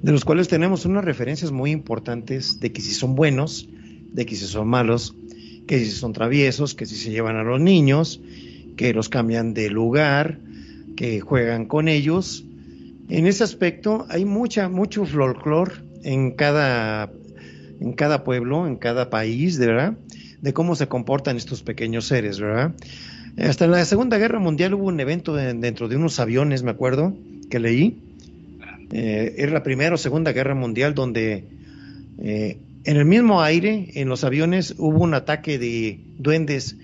De 0.00 0.12
los 0.12 0.24
cuales 0.24 0.48
tenemos 0.48 0.86
unas 0.86 1.04
referencias 1.04 1.52
muy 1.52 1.72
importantes 1.72 2.58
de 2.58 2.72
que 2.72 2.80
si 2.80 2.94
son 2.94 3.14
buenos, 3.14 3.68
de 4.14 4.24
que 4.24 4.34
si 4.34 4.46
son 4.46 4.66
malos, 4.66 5.14
que 5.66 5.78
si 5.78 5.90
son 5.90 6.14
traviesos, 6.14 6.74
que 6.74 6.86
si 6.86 6.96
se 6.96 7.10
llevan 7.10 7.36
a 7.36 7.42
los 7.42 7.60
niños, 7.60 8.22
que 8.78 8.94
los 8.94 9.10
cambian 9.10 9.52
de 9.52 9.68
lugar, 9.68 10.38
que 10.96 11.20
juegan 11.20 11.66
con 11.66 11.86
ellos. 11.86 12.46
En 13.10 13.26
ese 13.26 13.44
aspecto 13.44 14.06
hay 14.08 14.24
mucha, 14.24 14.70
mucho 14.70 15.04
folclore 15.04 15.74
en 16.02 16.30
cada, 16.30 17.12
en 17.78 17.92
cada 17.92 18.24
pueblo, 18.24 18.66
en 18.66 18.76
cada 18.76 19.10
país, 19.10 19.58
verdad, 19.58 19.98
de 20.40 20.54
cómo 20.54 20.76
se 20.76 20.88
comportan 20.88 21.36
estos 21.36 21.62
pequeños 21.62 22.06
seres, 22.06 22.40
¿verdad? 22.40 22.74
Hasta 23.38 23.66
en 23.66 23.70
la 23.70 23.84
Segunda 23.84 24.18
Guerra 24.18 24.38
Mundial 24.38 24.74
hubo 24.74 24.86
un 24.86 24.98
evento 25.00 25.34
de, 25.34 25.52
dentro 25.54 25.88
de 25.88 25.96
unos 25.96 26.18
aviones, 26.20 26.62
me 26.62 26.70
acuerdo, 26.70 27.14
que 27.50 27.58
leí. 27.58 27.98
Eh, 28.92 29.34
era 29.38 29.52
la 29.52 29.62
Primera 29.62 29.94
o 29.94 29.98
Segunda 29.98 30.32
Guerra 30.32 30.54
Mundial 30.54 30.94
donde 30.94 31.44
eh, 32.18 32.58
en 32.84 32.96
el 32.96 33.04
mismo 33.04 33.42
aire, 33.42 33.90
en 33.94 34.08
los 34.08 34.24
aviones, 34.24 34.74
hubo 34.78 35.02
un 35.02 35.14
ataque 35.14 35.58
de 35.58 35.98
duendes 36.18 36.76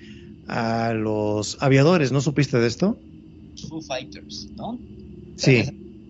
a 0.48 0.92
los 0.94 1.56
aviadores. 1.62 2.10
¿No 2.10 2.20
supiste 2.20 2.58
de 2.58 2.66
esto? 2.66 2.98
Foo 3.68 3.80
Fighters, 3.80 4.48
¿no? 4.56 4.78
Sí. 5.36 5.62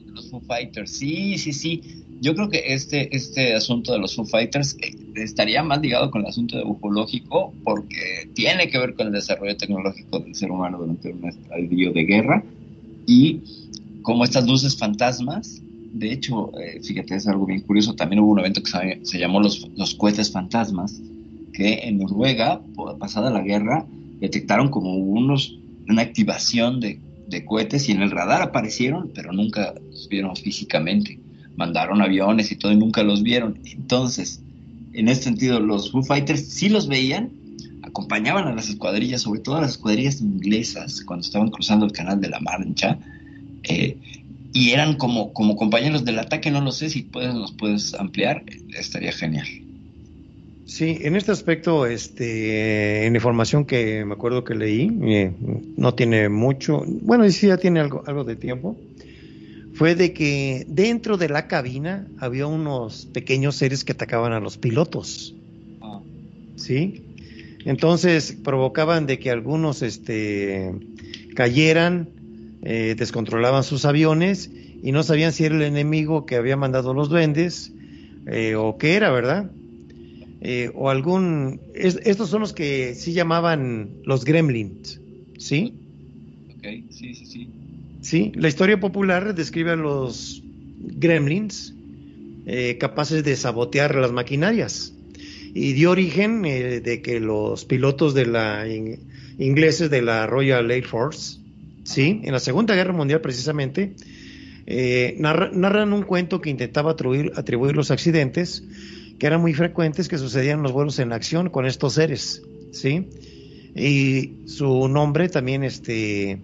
Los 0.06 0.30
Foo 0.30 0.40
Fighters, 0.40 0.90
sí, 0.90 1.36
sí, 1.38 1.52
sí. 1.52 2.01
Yo 2.22 2.34
creo 2.34 2.48
que 2.48 2.72
este, 2.72 3.14
este 3.14 3.54
asunto 3.54 3.92
de 3.92 3.98
los 3.98 4.14
Foo 4.14 4.24
Fighters 4.24 4.76
eh, 4.80 4.96
estaría 5.16 5.62
más 5.62 5.80
ligado 5.82 6.10
con 6.10 6.22
el 6.22 6.28
asunto 6.28 6.56
de 6.56 6.64
ufológico 6.64 7.52
porque 7.64 8.30
tiene 8.32 8.68
que 8.68 8.78
ver 8.78 8.94
con 8.94 9.08
el 9.08 9.12
desarrollo 9.12 9.56
tecnológico 9.56 10.20
del 10.20 10.34
ser 10.34 10.50
humano 10.50 10.78
durante 10.78 11.12
un 11.12 11.28
estadio 11.28 11.92
de 11.92 12.04
guerra 12.04 12.44
y 13.06 13.40
como 14.02 14.24
estas 14.24 14.46
luces 14.46 14.76
fantasmas 14.76 15.60
de 15.92 16.10
hecho, 16.10 16.52
eh, 16.58 16.80
fíjate, 16.82 17.14
es 17.14 17.28
algo 17.28 17.46
bien 17.46 17.60
curioso. 17.60 17.94
También 17.94 18.20
hubo 18.20 18.32
un 18.32 18.40
evento 18.40 18.62
que 18.62 19.00
se, 19.02 19.18
llamó 19.18 19.40
los, 19.40 19.68
los, 19.76 19.94
cohetes 19.94 20.32
fantasmas, 20.32 21.00
que 21.52 21.80
en 21.86 21.98
Noruega, 21.98 22.62
pasada 22.98 23.30
la 23.30 23.42
guerra, 23.42 23.86
detectaron 24.18 24.70
como 24.70 24.96
unos, 24.96 25.58
una 25.88 26.02
activación 26.02 26.80
de, 26.80 26.98
de, 27.28 27.44
cohetes 27.44 27.88
y 27.88 27.92
en 27.92 28.00
el 28.00 28.10
radar 28.10 28.40
aparecieron, 28.40 29.10
pero 29.14 29.32
nunca 29.32 29.74
los 29.90 30.08
vieron 30.08 30.34
físicamente. 30.34 31.18
Mandaron 31.56 32.02
aviones 32.02 32.50
y 32.52 32.56
todo 32.56 32.72
y 32.72 32.76
nunca 32.76 33.02
los 33.02 33.22
vieron. 33.22 33.60
Entonces, 33.64 34.42
en 34.92 35.08
este 35.08 35.24
sentido, 35.24 35.60
los 35.60 35.90
Foo 35.90 36.02
Fighters 36.02 36.48
sí 36.48 36.68
los 36.68 36.88
veían, 36.88 37.30
acompañaban 37.82 38.46
a 38.46 38.54
las 38.54 38.68
escuadrillas, 38.68 39.22
sobre 39.22 39.40
todo 39.40 39.56
a 39.56 39.60
las 39.62 39.72
escuadrillas 39.72 40.20
inglesas, 40.20 41.02
cuando 41.04 41.24
estaban 41.24 41.50
cruzando 41.50 41.86
el 41.86 41.92
Canal 41.92 42.20
de 42.20 42.28
la 42.28 42.40
Mancha. 42.40 42.98
Eh, 43.64 43.96
y 44.52 44.70
eran 44.70 44.96
como, 44.96 45.32
como 45.32 45.56
compañeros 45.56 46.04
del 46.04 46.18
ataque, 46.18 46.50
no 46.50 46.60
lo 46.60 46.72
sé, 46.72 46.90
si 46.90 47.02
puedes, 47.02 47.34
nos 47.34 47.52
puedes 47.52 47.94
ampliar, 47.94 48.44
estaría 48.76 49.12
genial. 49.12 49.46
Sí, 50.66 50.98
en 51.00 51.16
este 51.16 51.32
aspecto, 51.32 51.86
este, 51.86 53.06
en 53.06 53.14
información 53.14 53.64
que 53.64 54.04
me 54.04 54.14
acuerdo 54.14 54.44
que 54.44 54.54
leí, 54.54 54.90
eh, 55.02 55.32
no 55.76 55.94
tiene 55.94 56.28
mucho, 56.28 56.82
bueno, 57.02 57.28
sí 57.30 57.48
ya 57.48 57.56
tiene 57.56 57.80
algo, 57.80 58.04
algo 58.06 58.24
de 58.24 58.36
tiempo, 58.36 58.76
fue 59.74 59.94
de 59.94 60.12
que 60.12 60.64
dentro 60.68 61.16
de 61.16 61.28
la 61.28 61.48
cabina 61.48 62.06
había 62.18 62.46
unos 62.46 63.06
pequeños 63.06 63.56
seres 63.56 63.84
que 63.84 63.92
atacaban 63.92 64.32
a 64.32 64.40
los 64.40 64.58
pilotos. 64.58 65.34
Ah. 65.80 66.00
¿Sí? 66.56 67.02
Entonces 67.64 68.36
provocaban 68.42 69.06
de 69.06 69.18
que 69.18 69.30
algunos 69.30 69.82
este, 69.82 70.72
cayeran, 71.34 72.08
eh, 72.62 72.94
descontrolaban 72.96 73.64
sus 73.64 73.84
aviones 73.84 74.50
y 74.82 74.92
no 74.92 75.02
sabían 75.02 75.32
si 75.32 75.44
era 75.44 75.54
el 75.54 75.62
enemigo 75.62 76.26
que 76.26 76.36
había 76.36 76.56
mandado 76.56 76.92
los 76.92 77.08
duendes 77.08 77.72
eh, 78.26 78.54
o 78.56 78.78
qué 78.78 78.94
era, 78.94 79.10
¿verdad? 79.10 79.50
Eh, 80.40 80.70
o 80.74 80.90
algún... 80.90 81.60
Es, 81.74 82.00
estos 82.04 82.28
son 82.28 82.40
los 82.40 82.52
que 82.52 82.94
sí 82.94 83.12
llamaban 83.12 83.90
los 84.04 84.24
gremlins, 84.24 85.00
¿sí? 85.38 85.74
Ok, 86.56 86.66
sí, 86.90 87.14
sí, 87.14 87.26
sí. 87.26 87.48
Sí, 88.02 88.32
la 88.34 88.48
historia 88.48 88.80
popular 88.80 89.32
describe 89.32 89.70
a 89.70 89.76
los 89.76 90.42
gremlins 90.78 91.72
eh, 92.46 92.76
capaces 92.78 93.22
de 93.22 93.36
sabotear 93.36 93.94
las 93.94 94.10
maquinarias 94.10 94.92
y 95.54 95.72
dio 95.72 95.92
origen 95.92 96.44
eh, 96.44 96.80
de 96.80 97.00
que 97.00 97.20
los 97.20 97.64
pilotos 97.64 98.12
de 98.12 98.26
la 98.26 98.66
in, 98.68 98.98
ingleses 99.38 99.88
de 99.88 100.02
la 100.02 100.26
Royal 100.26 100.68
Air 100.68 100.84
Force, 100.84 101.38
sí, 101.84 102.20
en 102.24 102.32
la 102.32 102.40
Segunda 102.40 102.74
Guerra 102.74 102.92
Mundial 102.92 103.20
precisamente, 103.20 103.94
eh, 104.66 105.14
narra, 105.20 105.50
narran 105.52 105.92
un 105.92 106.02
cuento 106.02 106.40
que 106.40 106.50
intentaba 106.50 106.92
atribuir, 106.92 107.30
atribuir 107.36 107.76
los 107.76 107.92
accidentes 107.92 108.64
que 109.20 109.26
eran 109.28 109.40
muy 109.40 109.54
frecuentes 109.54 110.08
que 110.08 110.18
sucedían 110.18 110.62
los 110.62 110.72
vuelos 110.72 110.98
en 110.98 111.12
acción 111.12 111.50
con 111.50 111.66
estos 111.66 111.94
seres, 111.94 112.42
¿sí? 112.72 113.08
Y 113.76 114.48
su 114.48 114.88
nombre 114.88 115.28
también 115.28 115.62
este, 115.62 116.40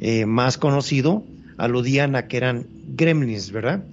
eh, 0.00 0.26
más 0.26 0.58
conocido 0.58 1.24
aludían 1.56 2.16
a 2.16 2.28
que 2.28 2.36
eran 2.36 2.66
gremlins, 2.96 3.50
¿verdad? 3.50 3.84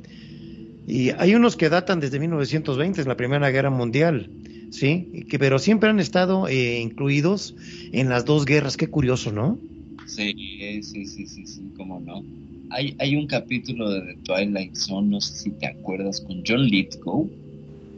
Y 0.88 1.12
hay 1.12 1.36
unos 1.36 1.56
que 1.56 1.70
datan 1.70 2.00
desde 2.00 2.20
1920, 2.20 3.02
es 3.02 3.08
la 3.08 3.16
Primera 3.16 3.50
Guerra 3.52 3.70
Mundial, 3.70 4.30
¿sí? 4.70 5.26
Que, 5.30 5.40
pero 5.40 5.60
siempre 5.60 5.90
han 5.90 6.00
estado 6.00 6.48
eh, 6.48 6.82
incluidos 6.82 7.56
en 7.92 8.10
las 8.10 8.26
dos 8.26 8.46
guerras, 8.46 8.76
qué 8.76 8.88
curioso, 8.88 9.32
¿no? 9.32 9.58
Sí, 10.06 10.34
sí, 10.82 11.06
sí, 11.06 11.26
sí, 11.26 11.48
sí, 11.48 11.62
cómo 11.78 12.02
no. 12.02 12.24
Hay, 12.70 13.16
un 13.16 13.28
capítulo 13.28 13.90
de 13.92 14.02
The 14.02 14.16
Twilight 14.24 14.76
Zone, 14.76 15.08
no 15.08 15.22
sé 15.22 15.36
si 15.36 15.52
te 15.52 15.68
acuerdas, 15.68 16.22
con 16.22 16.42
John 16.46 16.64
Lithgow, 16.64 17.30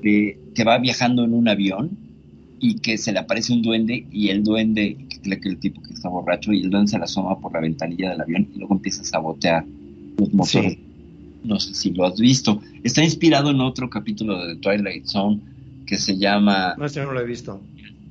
que 0.03 0.63
va 0.67 0.77
viajando 0.77 1.23
en 1.23 1.33
un 1.33 1.47
avión 1.47 1.97
y 2.59 2.75
que 2.79 2.97
se 2.97 3.13
le 3.13 3.19
aparece 3.19 3.53
un 3.53 3.61
duende 3.61 4.05
y 4.11 4.29
el 4.29 4.43
duende, 4.43 4.97
cree 5.25 5.39
que 5.39 5.49
el 5.49 5.57
tipo 5.57 5.81
que 5.81 5.93
está 5.93 6.09
borracho, 6.09 6.53
y 6.53 6.61
el 6.61 6.69
duende 6.69 6.91
se 6.91 6.97
la 6.97 7.05
asoma 7.05 7.39
por 7.39 7.53
la 7.53 7.59
ventanilla 7.59 8.11
del 8.11 8.21
avión 8.21 8.47
y 8.53 8.59
luego 8.59 8.75
empieza 8.75 9.01
a 9.01 9.05
sabotear 9.05 9.65
los 10.17 10.33
motores. 10.33 10.73
Sí. 10.73 10.79
No 11.43 11.59
sé 11.59 11.75
si 11.75 11.91
lo 11.91 12.05
has 12.05 12.19
visto. 12.19 12.61
Está 12.83 13.03
inspirado 13.03 13.51
en 13.51 13.61
otro 13.61 13.89
capítulo 13.89 14.45
de 14.45 14.55
The 14.55 14.61
Twilight 14.61 15.05
Zone 15.05 15.39
que 15.85 15.97
se 15.97 16.17
llama 16.17 16.73
No, 16.77 16.85
este 16.85 17.01
no 17.01 17.11
lo 17.11 17.19
he 17.21 17.25
visto. 17.25 17.61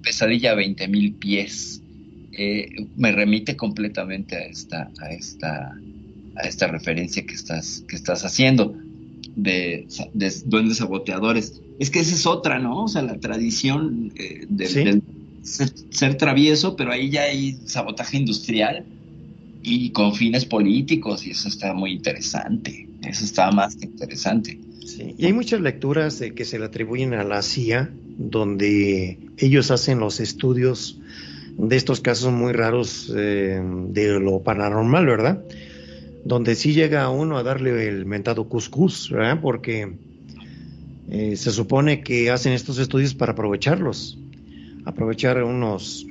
Pesadilla 0.02 0.52
a 0.52 0.56
20.000 0.56 1.14
pies. 1.18 1.80
Eh, 2.32 2.86
me 2.96 3.10
remite 3.12 3.56
completamente 3.56 4.36
a 4.36 4.46
esta, 4.46 4.90
a 5.00 5.10
esta, 5.10 5.76
a 6.36 6.40
esta 6.46 6.66
referencia 6.68 7.24
que 7.26 7.34
estás, 7.34 7.84
que 7.88 7.96
estás 7.96 8.24
haciendo 8.24 8.74
de, 9.34 9.86
de 10.12 10.32
duendes 10.46 10.78
saboteadores. 10.78 11.60
Es 11.80 11.90
que 11.90 12.00
esa 12.00 12.14
es 12.14 12.26
otra, 12.26 12.58
¿no? 12.60 12.84
O 12.84 12.88
sea, 12.88 13.02
la 13.02 13.18
tradición 13.18 14.12
eh, 14.16 14.46
del, 14.48 14.68
Sí. 14.68 14.84
del 14.84 15.02
ser, 15.44 15.70
ser 15.90 16.16
travieso, 16.16 16.76
pero 16.76 16.92
ahí 16.92 17.10
ya 17.10 17.22
hay 17.22 17.58
sabotaje 17.66 18.16
industrial 18.16 18.84
y 19.62 19.90
con 19.90 20.14
fines 20.14 20.44
políticos, 20.44 21.26
y 21.26 21.30
eso 21.30 21.48
está 21.48 21.72
muy 21.72 21.92
interesante. 21.92 22.86
Eso 23.02 23.24
está 23.24 23.50
más 23.50 23.76
que 23.76 23.86
interesante. 23.86 24.58
Sí, 24.84 25.14
y 25.16 25.26
hay 25.26 25.32
muchas 25.32 25.60
lecturas 25.60 26.20
eh, 26.20 26.34
que 26.34 26.44
se 26.44 26.58
le 26.58 26.66
atribuyen 26.66 27.14
a 27.14 27.24
la 27.24 27.40
CIA, 27.42 27.90
donde 28.18 29.18
ellos 29.38 29.70
hacen 29.70 29.98
los 29.98 30.20
estudios 30.20 30.98
de 31.56 31.76
estos 31.76 32.00
casos 32.00 32.32
muy 32.32 32.52
raros 32.52 33.12
eh, 33.16 33.60
de 33.88 34.20
lo 34.20 34.40
paranormal, 34.40 35.06
¿verdad? 35.06 35.42
Donde 36.24 36.54
sí 36.54 36.74
llega 36.74 37.08
uno 37.08 37.38
a 37.38 37.42
darle 37.42 37.88
el 37.88 38.06
mentado 38.06 38.48
cuscús, 38.48 39.10
¿verdad? 39.10 39.40
Porque 39.40 39.92
eh, 41.10 41.36
se 41.36 41.50
supone 41.50 42.02
que 42.02 42.30
hacen 42.30 42.52
estos 42.52 42.78
estudios 42.78 43.14
para 43.14 43.32
aprovecharlos, 43.32 44.18
aprovechar 44.84 45.42
unos, 45.42 46.06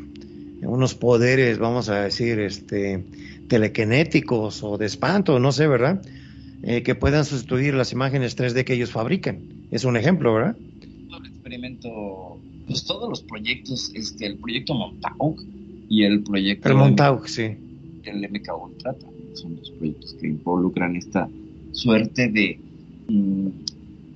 unos 0.61 0.95
poderes, 0.95 1.59
vamos 1.59 1.89
a 1.89 2.01
decir, 2.01 2.39
este, 2.39 3.03
telequinéticos 3.47 4.63
o 4.63 4.77
de 4.77 4.85
espanto, 4.85 5.39
no 5.39 5.51
sé, 5.51 5.67
¿verdad? 5.67 6.01
eh, 6.63 6.81
que 6.81 6.95
puedan 6.95 7.25
sustituir 7.25 7.73
las 7.73 7.91
imágenes 7.91 8.37
3D 8.37 8.63
que 8.63 8.73
ellos 8.73 8.91
fabrican. 8.91 9.39
Es 9.69 9.83
un 9.83 9.97
ejemplo, 9.97 10.33
¿verdad? 10.33 10.55
todo 11.09 11.19
el 11.19 11.25
experimento, 11.27 12.39
pues 12.65 12.85
todos 12.85 13.09
los 13.09 13.21
proyectos, 13.21 13.91
este, 13.93 14.25
el 14.25 14.37
proyecto 14.37 14.73
Montauk 14.73 15.41
y 15.89 16.03
el 16.03 16.23
proyecto 16.23 16.69
El 16.69 16.75
Montauk, 16.75 17.27
sí. 17.27 17.55
el 18.05 18.29
MK 18.29 18.63
Ultra 18.63 18.93
también 18.93 19.35
son 19.35 19.57
los 19.57 19.69
proyectos 19.71 20.15
que 20.19 20.27
involucran 20.27 20.95
esta 20.95 21.27
suerte 21.73 22.29
de 22.29 22.57
mm, 23.09 23.47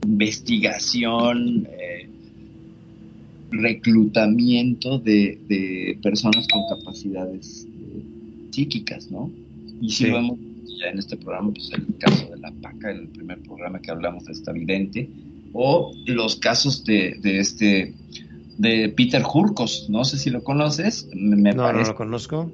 investigación, 0.06 1.68
reclutamiento 3.52 5.00
de, 5.00 5.40
de 5.48 6.00
personas 6.02 6.48
con 6.48 6.62
capacidades 6.78 7.66
eh, 7.68 8.04
psíquicas, 8.52 9.10
¿no? 9.12 9.32
Y 9.82 9.90
si 9.92 10.06
Sí. 10.06 10.12
vemos 10.12 10.38
ya 10.80 10.90
en 10.92 11.00
este 11.00 11.18
programa, 11.18 11.52
pues 11.54 11.70
el 11.74 11.86
caso 11.98 12.28
de 12.30 12.38
la 12.40 12.52
PACA, 12.62 12.92
el 12.92 13.08
primer 13.10 13.40
programa 13.42 13.80
que 13.82 13.92
hablamos 13.92 14.26
de 14.26 14.34
esta 14.34 14.52
vidente, 14.52 15.10
o 15.54 15.92
los 16.06 16.36
casos 16.38 16.84
de, 16.86 17.16
de 17.22 17.40
este 17.40 17.94
de 18.58 18.90
Peter 18.90 19.24
Hurkos, 19.24 19.88
no 19.90 20.04
sé 20.04 20.18
si 20.18 20.30
lo 20.32 20.44
conoces, 20.44 21.08
me, 21.14 21.54
No, 21.54 21.58
no 21.58 21.64
parece 21.64 21.92
lo 21.92 21.96
conozco. 21.98 22.52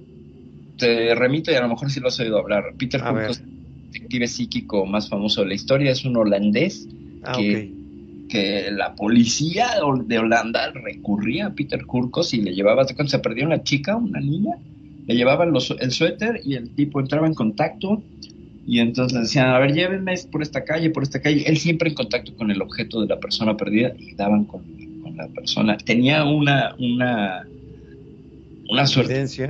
te 0.77 1.15
remito 1.15 1.51
y 1.51 1.55
a 1.55 1.61
lo 1.61 1.69
mejor 1.69 1.89
sí 1.91 1.99
lo 1.99 2.09
has 2.09 2.19
oído 2.19 2.37
hablar. 2.37 2.63
Peter 2.77 3.01
A 3.01 3.11
Hurkos, 3.11 3.39
ver. 3.39 3.47
el 3.47 3.91
detective 3.91 4.27
psíquico 4.27 4.85
más 4.85 5.07
famoso 5.09 5.41
de 5.41 5.47
la 5.47 5.53
historia, 5.53 5.91
es 5.91 6.03
un 6.05 6.17
holandés 6.17 6.87
Ah, 7.23 7.33
que- 7.37 7.71
ok. 7.73 7.82
Que 8.33 8.71
la 8.71 8.95
policía 8.95 9.75
de 10.07 10.17
Holanda 10.17 10.71
recurría 10.71 11.45
a 11.45 11.49
Peter 11.51 11.83
Hurkos 11.87 12.33
y 12.33 12.41
le 12.41 12.55
llevaba, 12.55 12.83
cuando 12.83 13.11
se 13.11 13.19
perdió 13.19 13.45
una 13.45 13.61
chica, 13.61 13.95
una 13.95 14.19
niña, 14.19 14.55
le 15.05 15.15
llevaban 15.15 15.51
los, 15.51 15.69
el 15.79 15.91
suéter 15.91 16.41
y 16.43 16.55
el 16.55 16.71
tipo 16.71 16.99
entraba 16.99 17.27
en 17.27 17.35
contacto 17.35 18.01
y 18.65 18.79
entonces 18.79 19.13
le 19.13 19.19
decían, 19.19 19.49
a 19.49 19.59
ver, 19.59 19.73
llévenme 19.73 20.15
por 20.31 20.41
esta 20.41 20.63
calle, 20.63 20.89
por 20.89 21.03
esta 21.03 21.21
calle. 21.21 21.43
Él 21.45 21.57
siempre 21.57 21.89
en 21.89 21.95
contacto 21.95 22.35
con 22.35 22.49
el 22.49 22.59
objeto 22.59 23.01
de 23.01 23.07
la 23.07 23.19
persona 23.19 23.55
perdida 23.55 23.93
y 23.99 24.15
daban 24.15 24.45
con, 24.45 24.63
la 25.15 25.27
persona. 25.27 25.77
Tenía 25.77 26.23
una, 26.23 26.73
una, 26.79 27.45
una 28.67 28.87
suerte 28.87 29.27
sí. 29.27 29.43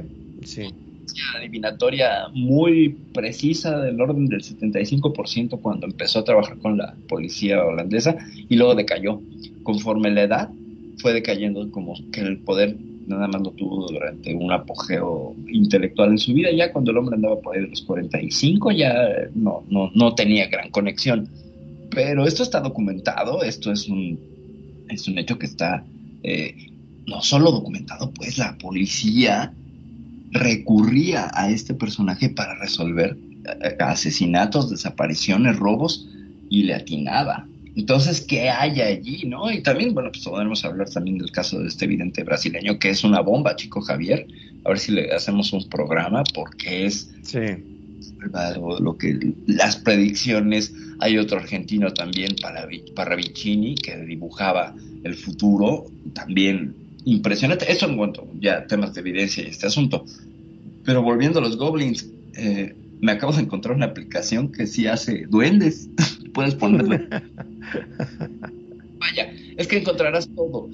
Adivinatoria 1.37 2.27
muy 2.33 2.89
precisa 3.13 3.79
del 3.79 3.99
orden 3.99 4.27
del 4.27 4.41
75% 4.41 5.59
cuando 5.61 5.87
empezó 5.87 6.19
a 6.19 6.23
trabajar 6.23 6.57
con 6.59 6.77
la 6.77 6.95
policía 7.07 7.63
holandesa 7.63 8.17
y 8.49 8.55
luego 8.55 8.75
decayó. 8.75 9.21
Conforme 9.63 10.11
la 10.11 10.23
edad 10.23 10.49
fue 10.97 11.13
decayendo 11.13 11.69
como 11.71 11.95
que 12.11 12.21
el 12.21 12.39
poder 12.39 12.75
nada 13.07 13.27
más 13.27 13.41
lo 13.41 13.51
tuvo 13.51 13.87
durante 13.87 14.33
un 14.33 14.51
apogeo 14.51 15.35
intelectual 15.47 16.11
en 16.11 16.17
su 16.17 16.33
vida. 16.33 16.49
Ya 16.51 16.71
cuando 16.71 16.91
el 16.91 16.97
hombre 16.97 17.15
andaba 17.15 17.39
por 17.39 17.55
ahí 17.55 17.63
de 17.63 17.69
los 17.69 17.81
45 17.81 18.71
ya 18.71 18.93
no, 19.35 19.63
no, 19.69 19.91
no 19.93 20.15
tenía 20.15 20.47
gran 20.47 20.69
conexión. 20.69 21.27
Pero 21.89 22.25
esto 22.25 22.43
está 22.43 22.59
documentado, 22.59 23.43
esto 23.43 23.71
es 23.71 23.87
un, 23.87 24.19
es 24.89 25.07
un 25.07 25.17
hecho 25.19 25.37
que 25.37 25.45
está 25.45 25.85
eh, 26.23 26.55
no 27.05 27.21
solo 27.21 27.51
documentado, 27.51 28.11
pues 28.11 28.37
la 28.37 28.57
policía 28.57 29.53
recurría 30.33 31.29
a 31.33 31.49
este 31.49 31.73
personaje 31.73 32.29
para 32.29 32.55
resolver 32.55 33.15
eh, 33.45 33.75
asesinatos, 33.79 34.69
desapariciones, 34.69 35.57
robos 35.57 36.07
y 36.49 36.63
le 36.63 36.73
atinaba. 36.73 37.47
Entonces, 37.75 38.21
¿qué 38.21 38.49
hay 38.49 38.81
allí, 38.81 39.23
no? 39.25 39.51
Y 39.51 39.61
también, 39.63 39.93
bueno, 39.93 40.11
pues 40.11 40.23
podemos 40.25 40.63
hablar 40.65 40.89
también 40.89 41.17
del 41.17 41.31
caso 41.31 41.59
de 41.59 41.67
este 41.67 41.85
evidente 41.85 42.23
brasileño 42.23 42.77
que 42.77 42.89
es 42.89 43.03
una 43.03 43.21
bomba, 43.21 43.55
chico 43.55 43.81
Javier. 43.81 44.27
A 44.65 44.69
ver 44.69 44.79
si 44.79 44.91
le 44.91 45.11
hacemos 45.11 45.51
un 45.53 45.67
programa 45.69 46.23
porque 46.35 46.85
es 46.85 47.09
Sí. 47.23 47.39
lo, 48.55 48.79
lo 48.79 48.97
que 48.97 49.33
las 49.47 49.75
predicciones. 49.77 50.73
Hay 50.99 51.17
otro 51.17 51.37
argentino 51.39 51.91
también, 51.91 52.35
Paravi- 52.35 52.93
Parravicini, 52.93 53.75
que 53.75 53.97
dibujaba 54.05 54.73
el 55.03 55.15
futuro, 55.15 55.85
también 56.13 56.75
impresionante. 57.05 57.71
Eso 57.71 57.87
en 57.87 57.97
cuanto 57.97 58.27
ya 58.39 58.67
temas 58.67 58.93
de 58.93 59.01
evidencia 59.01 59.43
y 59.43 59.47
este 59.47 59.67
asunto. 59.67 60.05
Pero 60.83 61.01
volviendo 61.01 61.39
a 61.39 61.41
los 61.41 61.57
goblins, 61.57 62.09
eh, 62.35 62.75
me 63.01 63.11
acabo 63.11 63.33
de 63.33 63.41
encontrar 63.41 63.75
una 63.75 63.87
aplicación 63.87 64.51
que 64.51 64.67
sí 64.67 64.87
hace 64.87 65.25
duendes. 65.27 65.89
Puedes 66.33 66.55
ponerle. 66.55 67.07
Vaya, 68.99 69.33
es 69.57 69.67
que 69.67 69.77
encontrarás 69.77 70.29
todo, 70.33 70.69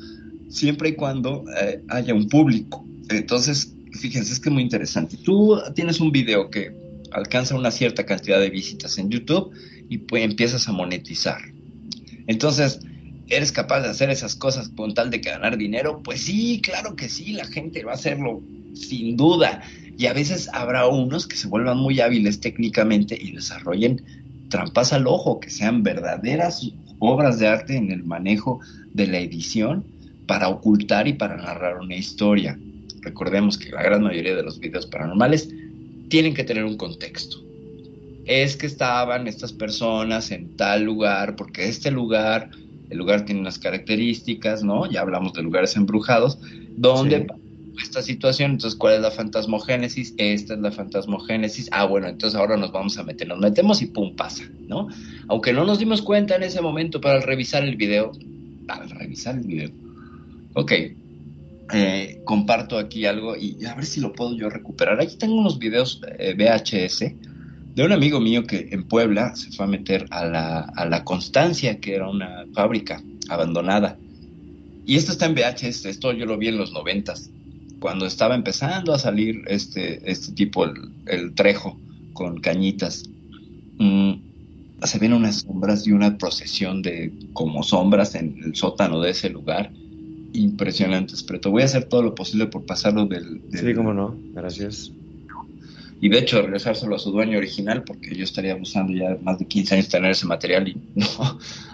siempre 0.49 0.89
y 0.89 0.95
cuando 0.95 1.45
eh, 1.61 1.81
haya 1.89 2.13
un 2.13 2.29
público. 2.29 2.85
Entonces, 3.09 3.73
fíjense, 3.93 4.33
es 4.33 4.39
que 4.39 4.49
es 4.49 4.53
muy 4.53 4.61
interesante. 4.61 5.17
Tú 5.17 5.59
tienes 5.73 5.99
un 5.99 6.11
video 6.11 6.49
que 6.51 6.71
alcanza 7.11 7.55
una 7.55 7.71
cierta 7.71 8.05
cantidad 8.05 8.39
de 8.39 8.51
visitas 8.51 8.97
en 8.99 9.09
YouTube 9.09 9.51
y 9.89 9.97
pues 9.97 10.23
empiezas 10.23 10.67
a 10.67 10.71
monetizar. 10.71 11.41
Entonces, 12.27 12.79
¿eres 13.29 13.51
capaz 13.51 13.81
de 13.81 13.89
hacer 13.89 14.09
esas 14.09 14.35
cosas 14.35 14.69
con 14.69 14.93
tal 14.93 15.09
de 15.09 15.19
ganar 15.19 15.57
dinero? 15.57 16.01
Pues 16.03 16.21
sí, 16.21 16.61
claro 16.61 16.95
que 16.95 17.09
sí, 17.09 17.33
la 17.33 17.45
gente 17.45 17.83
va 17.83 17.91
a 17.91 17.95
hacerlo 17.95 18.41
sin 18.73 19.17
duda. 19.17 19.61
Y 19.97 20.05
a 20.05 20.13
veces 20.13 20.49
habrá 20.53 20.87
unos 20.87 21.27
que 21.27 21.35
se 21.35 21.47
vuelvan 21.47 21.77
muy 21.77 21.99
hábiles 21.99 22.39
técnicamente 22.39 23.17
y 23.19 23.33
desarrollen 23.33 24.01
trampas 24.49 24.93
al 24.93 25.07
ojo, 25.07 25.39
que 25.39 25.49
sean 25.49 25.83
verdaderas 25.83 26.71
obras 26.99 27.39
de 27.39 27.47
arte 27.47 27.75
en 27.75 27.91
el 27.91 28.03
manejo 28.03 28.59
de 28.93 29.07
la 29.07 29.19
edición 29.19 29.85
para 30.27 30.49
ocultar 30.49 31.07
y 31.07 31.13
para 31.13 31.37
narrar 31.37 31.79
una 31.79 31.95
historia. 31.95 32.59
Recordemos 33.01 33.57
que 33.57 33.71
la 33.71 33.81
gran 33.81 34.03
mayoría 34.03 34.35
de 34.35 34.43
los 34.43 34.59
videos 34.59 34.85
paranormales 34.85 35.49
tienen 36.09 36.33
que 36.33 36.43
tener 36.43 36.65
un 36.65 36.77
contexto. 36.77 37.37
Es 38.25 38.55
que 38.57 38.67
estaban 38.67 39.27
estas 39.27 39.53
personas 39.53 40.31
en 40.31 40.55
tal 40.55 40.83
lugar, 40.83 41.35
porque 41.35 41.67
este 41.67 41.89
lugar, 41.89 42.51
el 42.89 42.97
lugar 42.97 43.25
tiene 43.25 43.41
unas 43.41 43.59
características, 43.59 44.63
¿no? 44.63 44.89
Ya 44.89 45.01
hablamos 45.01 45.33
de 45.33 45.43
lugares 45.43 45.75
embrujados, 45.75 46.39
donde 46.75 47.19
Sí. 47.19 47.83
esta 47.83 48.01
situación, 48.01 48.51
entonces, 48.51 48.77
¿cuál 48.77 48.95
es 48.95 49.01
la 49.01 49.11
fantasmogénesis? 49.11 50.13
Esta 50.17 50.53
es 50.55 50.59
la 50.59 50.71
fantasmogénesis. 50.71 51.69
Ah, 51.71 51.85
bueno, 51.85 52.07
entonces 52.07 52.37
ahora 52.37 52.57
nos 52.57 52.71
vamos 52.71 52.97
a 52.97 53.03
meter, 53.03 53.27
nos 53.27 53.39
metemos 53.39 53.81
y 53.81 53.87
pum, 53.87 54.15
pasa, 54.15 54.43
¿no? 54.67 54.87
Aunque 55.27 55.53
no 55.53 55.65
nos 55.65 55.79
dimos 55.79 56.01
cuenta 56.01 56.35
en 56.35 56.43
ese 56.43 56.61
momento, 56.61 56.99
pero 56.99 57.15
al 57.15 57.23
revisar 57.23 57.63
el 57.63 57.75
video, 57.75 58.11
al 58.67 58.89
revisar 58.89 59.35
el 59.35 59.45
video. 59.47 59.69
Ok, 60.55 60.73
eh, 61.71 62.21
comparto 62.25 62.77
aquí 62.77 63.05
algo 63.05 63.35
y 63.37 63.63
a 63.65 63.75
ver 63.75 63.85
si 63.85 64.01
lo 64.01 64.11
puedo 64.13 64.35
yo 64.35 64.49
recuperar. 64.49 64.99
Aquí 64.99 65.15
tengo 65.17 65.35
unos 65.35 65.59
videos 65.59 66.01
eh, 66.17 66.33
VHS 66.33 67.13
de 67.75 67.83
un 67.85 67.91
amigo 67.91 68.19
mío 68.19 68.43
que 68.45 68.67
en 68.71 68.83
Puebla 68.83 69.35
se 69.35 69.51
fue 69.51 69.65
a 69.65 69.69
meter 69.69 70.05
a 70.09 70.25
la, 70.25 70.59
a 70.61 70.85
la 70.85 71.03
Constancia, 71.03 71.79
que 71.79 71.95
era 71.95 72.09
una 72.09 72.45
fábrica 72.53 73.01
abandonada. 73.29 73.97
Y 74.85 74.95
esto 74.95 75.11
está 75.11 75.25
en 75.27 75.35
VHS, 75.35 75.85
esto 75.85 76.11
yo 76.13 76.25
lo 76.25 76.37
vi 76.37 76.47
en 76.47 76.57
los 76.57 76.71
noventas, 76.73 77.29
cuando 77.79 78.05
estaba 78.05 78.35
empezando 78.35 78.93
a 78.93 78.99
salir 78.99 79.43
este, 79.47 80.09
este 80.11 80.33
tipo, 80.33 80.65
el, 80.65 80.73
el 81.05 81.33
trejo 81.35 81.79
con 82.13 82.39
cañitas. 82.41 83.03
Mm, 83.77 84.13
se 84.81 84.97
ven 84.99 85.13
unas 85.13 85.41
sombras 85.41 85.85
y 85.87 85.91
una 85.91 86.17
procesión 86.17 86.81
de 86.81 87.13
como 87.33 87.63
sombras 87.63 88.15
en 88.15 88.35
el 88.43 88.55
sótano 88.55 88.99
de 89.01 89.11
ese 89.11 89.29
lugar 89.29 89.71
impresionantes, 90.33 91.23
pero 91.23 91.39
te 91.39 91.49
voy 91.49 91.61
a 91.61 91.65
hacer 91.65 91.85
todo 91.85 92.01
lo 92.03 92.15
posible 92.15 92.47
por 92.47 92.65
pasarlo 92.65 93.05
del... 93.05 93.41
del- 93.49 93.61
Sí, 93.67 93.73
cómo 93.73 93.93
no. 93.93 94.15
Gracias. 94.33 94.91
Y 96.01 96.09
de 96.09 96.19
hecho 96.19 96.41
regresárselo 96.41 96.95
a 96.95 96.99
su 96.99 97.11
dueño 97.11 97.37
original, 97.37 97.83
porque 97.83 98.15
yo 98.15 98.23
estaría 98.23 98.53
abusando 98.53 98.93
ya 98.93 99.17
más 99.21 99.37
de 99.39 99.45
15 99.45 99.75
años 99.75 99.89
tener 99.89 100.11
ese 100.11 100.25
material 100.25 100.67
y 100.67 100.77
no 100.95 101.07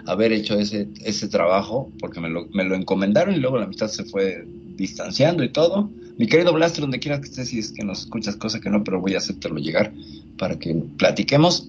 haber 0.06 0.32
hecho 0.32 0.58
ese, 0.58 0.88
ese 1.04 1.28
trabajo, 1.28 1.92
porque 2.00 2.20
me 2.20 2.28
lo, 2.28 2.46
me 2.48 2.64
lo 2.64 2.74
encomendaron 2.74 3.34
y 3.34 3.38
luego 3.38 3.58
la 3.58 3.64
amistad 3.64 3.88
se 3.88 4.04
fue 4.04 4.44
distanciando 4.76 5.44
y 5.44 5.50
todo. 5.50 5.90
Mi 6.18 6.26
querido 6.26 6.52
Blaster, 6.52 6.80
donde 6.80 6.98
quieras 6.98 7.20
que 7.20 7.26
estés, 7.26 7.48
si 7.48 7.58
es 7.58 7.72
que 7.72 7.84
nos 7.84 8.00
escuchas, 8.00 8.36
cosa 8.36 8.60
que 8.60 8.70
no, 8.70 8.82
pero 8.82 9.00
voy 9.00 9.14
a 9.14 9.18
hacértelo 9.18 9.56
llegar 9.58 9.92
para 10.38 10.58
que 10.58 10.74
platiquemos. 10.96 11.68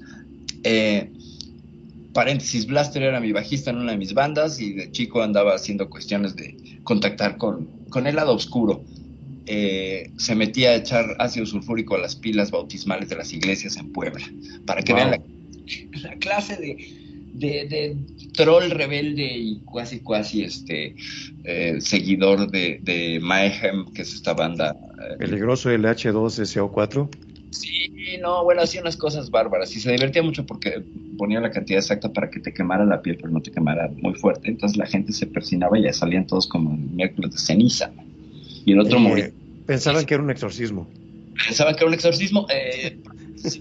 Eh, 0.63 1.11
paréntesis, 2.13 2.65
Blaster 2.65 3.03
era 3.03 3.19
mi 3.19 3.31
bajista 3.31 3.69
en 3.69 3.77
una 3.77 3.91
de 3.91 3.97
mis 3.97 4.13
bandas 4.13 4.59
y 4.59 4.73
de 4.73 4.91
chico 4.91 5.21
andaba 5.21 5.53
haciendo 5.53 5.89
cuestiones 5.89 6.35
de 6.35 6.57
contactar 6.83 7.37
con, 7.37 7.67
con 7.89 8.07
el 8.07 8.15
lado 8.15 8.33
oscuro. 8.33 8.81
Eh, 9.47 10.11
se 10.17 10.35
metía 10.35 10.71
a 10.71 10.75
echar 10.75 11.15
ácido 11.19 11.45
sulfúrico 11.45 11.95
a 11.95 11.99
las 11.99 12.15
pilas 12.15 12.51
bautismales 12.51 13.09
de 13.09 13.15
las 13.15 13.31
iglesias 13.33 13.77
en 13.77 13.89
Puebla, 13.91 14.25
para 14.65 14.81
que 14.81 14.91
Wow. 14.93 14.97
vean 15.03 15.11
la, 15.11 15.19
la 16.09 16.15
clase 16.17 16.57
de, 16.57 16.77
de, 17.33 17.67
de 17.67 17.97
troll 18.33 18.69
rebelde 18.71 19.23
y 19.25 19.61
cuasi 19.63 20.01
cuasi 20.01 20.43
este 20.43 20.95
eh, 21.43 21.79
seguidor 21.79 22.51
de, 22.51 22.79
de 22.81 23.19
Mayhem, 23.21 23.85
que 23.93 24.01
es 24.01 24.13
esta 24.13 24.33
banda 24.33 24.75
eh, 25.11 25.15
Peligroso 25.17 25.69
el 25.69 25.85
H2SO4. 25.85 27.09
Sí, 27.51 28.17
no, 28.21 28.43
bueno, 28.43 28.61
hacía 28.61 28.81
unas 28.81 28.97
cosas 28.97 29.29
bárbaras 29.31 29.75
y 29.75 29.79
se 29.79 29.91
divertía 29.91 30.21
mucho 30.23 30.45
porque 30.45 30.83
ponía 31.17 31.39
la 31.39 31.51
cantidad 31.51 31.79
exacta 31.79 32.11
para 32.11 32.29
que 32.29 32.39
te 32.39 32.53
quemara 32.53 32.85
la 32.85 33.01
piel, 33.01 33.17
pero 33.17 33.29
no 33.29 33.41
te 33.41 33.51
quemara 33.51 33.89
muy 34.01 34.13
fuerte. 34.15 34.49
Entonces 34.49 34.77
la 34.77 34.85
gente 34.85 35.13
se 35.13 35.27
persinaba 35.27 35.77
y 35.79 35.83
ya 35.83 35.93
salían 35.93 36.27
todos 36.27 36.47
como 36.47 36.75
miércoles 36.75 37.31
de 37.31 37.37
ceniza. 37.39 37.93
Y 38.67 38.73
el 38.73 38.79
otro 38.81 38.97
Eh, 38.97 39.01
moría. 39.01 39.31
pensaban 39.65 40.05
que 40.05 40.13
era 40.13 40.21
un 40.23 40.29
exorcismo. 40.29 40.87
Pensaban 41.47 41.73
que 41.73 41.79
era 41.79 41.87
un 41.87 41.93
exorcismo. 41.93 42.45
Eh, 42.53 42.97
sí, 43.37 43.59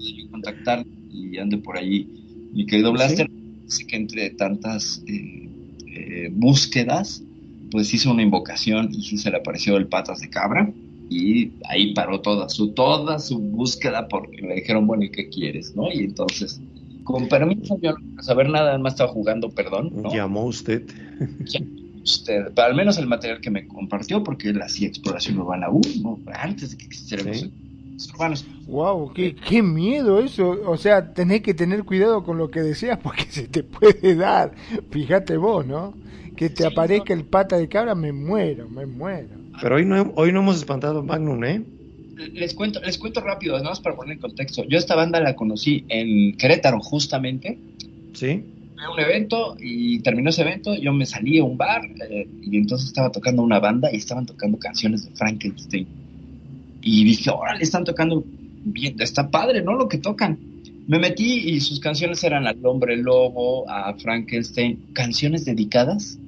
sí, 0.00 0.16
yo 0.16 0.30
contactar 0.30 0.84
y 1.12 1.36
ande 1.38 1.58
por 1.58 1.76
allí. 1.76 2.08
Mi 2.54 2.64
querido 2.66 2.90
Blaster, 2.92 3.28
dice 3.66 3.86
que 3.86 3.96
entre 3.96 4.30
tantas 4.30 5.02
eh, 5.06 5.48
eh, 5.86 6.28
búsquedas, 6.32 7.22
pues 7.70 7.92
hizo 7.92 8.10
una 8.12 8.22
invocación 8.22 8.88
y 8.92 9.02
sí 9.02 9.18
se 9.18 9.30
le 9.30 9.36
apareció 9.36 9.76
el 9.76 9.88
patas 9.88 10.20
de 10.20 10.30
cabra. 10.30 10.72
Y 11.10 11.50
ahí 11.68 11.92
paró 11.92 12.20
toda 12.22 12.48
su, 12.48 12.68
toda 12.68 13.18
su 13.18 13.38
búsqueda 13.38 14.08
porque 14.08 14.40
le 14.40 14.54
dijeron, 14.54 14.86
bueno, 14.86 15.04
¿y 15.04 15.10
qué 15.10 15.28
quieres? 15.28 15.76
¿no? 15.76 15.92
Y 15.92 15.98
entonces, 16.04 16.60
con 17.02 17.28
permiso, 17.28 17.78
yo 17.82 17.92
no 17.92 17.96
quiero 17.98 18.22
saber 18.22 18.48
nada, 18.48 18.70
además 18.70 18.94
estaba 18.94 19.12
jugando, 19.12 19.50
perdón, 19.50 19.92
¿no? 19.94 20.14
Llamó 20.14 20.46
usted. 20.46 20.82
Usted, 22.04 22.52
pero 22.54 22.66
al 22.68 22.74
menos 22.74 22.98
el 22.98 23.06
material 23.06 23.40
que 23.40 23.50
me 23.50 23.66
compartió, 23.66 24.22
porque 24.22 24.50
él 24.50 24.60
hacía 24.60 24.88
exploración 24.88 25.38
urbana 25.38 25.66
aún, 25.66 25.82
¿no? 26.02 26.20
Antes 26.34 26.70
de 26.72 26.76
que 26.76 26.84
existieran 26.84 27.34
Sí. 27.34 27.50
los 27.94 28.10
urbanos. 28.12 28.46
Wow, 28.66 29.12
qué, 29.14 29.34
qué 29.34 29.62
miedo 29.62 30.20
eso. 30.20 30.50
O 30.66 30.76
sea, 30.76 31.14
tenés 31.14 31.40
que 31.42 31.54
tener 31.54 31.84
cuidado 31.84 32.22
con 32.22 32.36
lo 32.38 32.50
que 32.50 32.60
deseas 32.60 32.98
porque 32.98 33.24
se 33.30 33.48
te 33.48 33.62
puede 33.62 34.14
dar. 34.14 34.52
Fíjate 34.90 35.36
vos, 35.38 35.66
¿no? 35.66 35.94
Que 36.36 36.50
te 36.50 36.64
Sí, 36.64 36.68
aparezca 36.70 37.14
el 37.14 37.24
pata 37.24 37.56
de 37.56 37.68
cabra, 37.68 37.94
me 37.94 38.12
muero, 38.12 38.68
me 38.68 38.84
muero. 38.86 39.28
Pero 39.62 39.76
hoy 39.76 39.84
no, 39.86 40.12
hoy 40.16 40.32
no 40.32 40.40
hemos 40.40 40.56
espantado 40.56 40.98
a 40.98 41.02
Magnum, 41.02 41.42
¿eh? 41.44 41.62
Les 42.32 42.54
cuento, 42.54 42.80
les 42.82 42.98
cuento 42.98 43.20
rápido, 43.20 43.56
nada 43.56 43.70
más 43.70 43.80
para 43.80 43.96
poner 43.96 44.14
en 44.14 44.20
contexto. 44.20 44.64
Yo 44.68 44.76
esta 44.78 44.94
banda 44.94 45.20
la 45.20 45.34
conocí 45.36 45.84
en 45.88 46.36
Querétaro, 46.36 46.80
justamente. 46.80 47.58
Sí. 48.12 48.44
Un 48.92 49.00
evento 49.00 49.56
y 49.58 50.00
terminó 50.00 50.30
ese 50.30 50.42
evento. 50.42 50.74
Yo 50.74 50.92
me 50.92 51.06
salí 51.06 51.38
a 51.38 51.44
un 51.44 51.56
bar 51.56 51.82
eh, 52.10 52.28
y 52.42 52.58
entonces 52.58 52.88
estaba 52.88 53.10
tocando 53.10 53.42
una 53.42 53.58
banda 53.58 53.88
y 53.92 53.96
estaban 53.96 54.26
tocando 54.26 54.58
canciones 54.58 55.04
de 55.04 55.16
Frankenstein. 55.16 55.86
Y 56.82 57.04
dije, 57.04 57.30
órale, 57.30 57.62
están 57.62 57.84
tocando 57.84 58.22
bien, 58.64 58.96
está 59.00 59.30
padre, 59.30 59.62
¿no? 59.62 59.74
Lo 59.74 59.88
que 59.88 59.98
tocan. 59.98 60.38
Me 60.86 60.98
metí 60.98 61.48
y 61.48 61.60
sus 61.60 61.80
canciones 61.80 62.22
eran 62.24 62.46
al 62.46 62.64
hombre 62.66 62.96
lobo, 62.96 63.68
a 63.70 63.94
Frankenstein, 63.94 64.84
canciones 64.92 65.44
dedicadas 65.44 66.18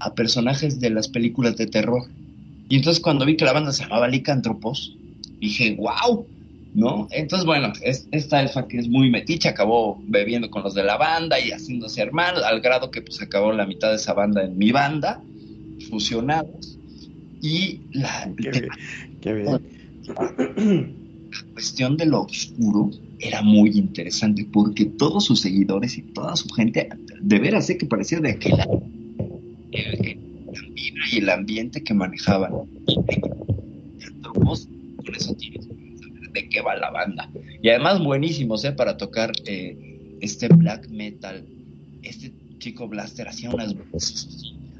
a 0.00 0.14
personajes 0.14 0.80
de 0.80 0.90
las 0.90 1.08
películas 1.08 1.56
de 1.56 1.66
terror. 1.66 2.04
Y 2.68 2.76
entonces 2.76 3.02
cuando 3.02 3.26
vi 3.26 3.36
que 3.36 3.44
la 3.44 3.52
banda 3.52 3.72
se 3.72 3.82
llamaba 3.82 4.08
Licántropos, 4.08 4.96
dije, 5.40 5.76
wow, 5.76 6.26
¿no? 6.78 7.08
Entonces, 7.10 7.44
bueno, 7.44 7.72
es, 7.82 8.06
esta 8.12 8.40
elfa 8.40 8.68
que 8.68 8.78
es 8.78 8.88
muy 8.88 9.10
metiche 9.10 9.48
acabó 9.48 10.00
bebiendo 10.06 10.48
con 10.48 10.62
los 10.62 10.74
de 10.74 10.84
la 10.84 10.96
banda 10.96 11.40
y 11.40 11.50
haciéndose 11.50 12.00
hermanos, 12.02 12.42
al 12.44 12.60
grado 12.60 12.90
que 12.92 13.02
pues 13.02 13.20
acabó 13.20 13.52
la 13.52 13.66
mitad 13.66 13.90
de 13.90 13.96
esa 13.96 14.12
banda 14.14 14.44
en 14.44 14.56
mi 14.56 14.70
banda, 14.70 15.20
fusionados. 15.90 16.78
Y 17.42 17.80
la, 17.92 18.30
Qué 18.36 18.50
bien. 18.50 18.68
Qué 19.20 19.32
bien. 19.32 19.46
la 20.06 21.52
cuestión 21.52 21.96
de 21.96 22.06
lo 22.06 22.22
oscuro 22.22 22.90
era 23.18 23.42
muy 23.42 23.70
interesante 23.70 24.46
porque 24.52 24.84
todos 24.86 25.24
sus 25.24 25.40
seguidores 25.40 25.98
y 25.98 26.02
toda 26.02 26.36
su 26.36 26.48
gente, 26.50 26.88
de 27.20 27.38
veras, 27.40 27.66
sé 27.66 27.76
que 27.76 27.86
parecía 27.86 28.20
de 28.20 28.30
aquel. 28.30 28.54
El- 29.72 30.00
el- 30.06 30.18
y 31.12 31.18
el 31.18 31.28
ambiente 31.30 31.82
que 31.82 31.94
manejaban. 31.94 32.52
Vos 34.34 34.68
con 35.04 35.14
eso 35.14 35.34
tienes 35.34 35.67
de 36.42 36.48
qué 36.48 36.60
va 36.60 36.76
la 36.76 36.90
banda. 36.90 37.30
Y 37.62 37.68
además 37.68 38.02
buenísimos, 38.02 38.64
¿eh? 38.64 38.72
Para 38.72 38.96
tocar 38.96 39.32
eh, 39.46 40.16
este 40.20 40.48
black 40.48 40.88
metal. 40.88 41.44
Este 42.02 42.32
chico 42.58 42.88
Blaster 42.88 43.28
hacía 43.28 43.50
unas. 43.50 43.74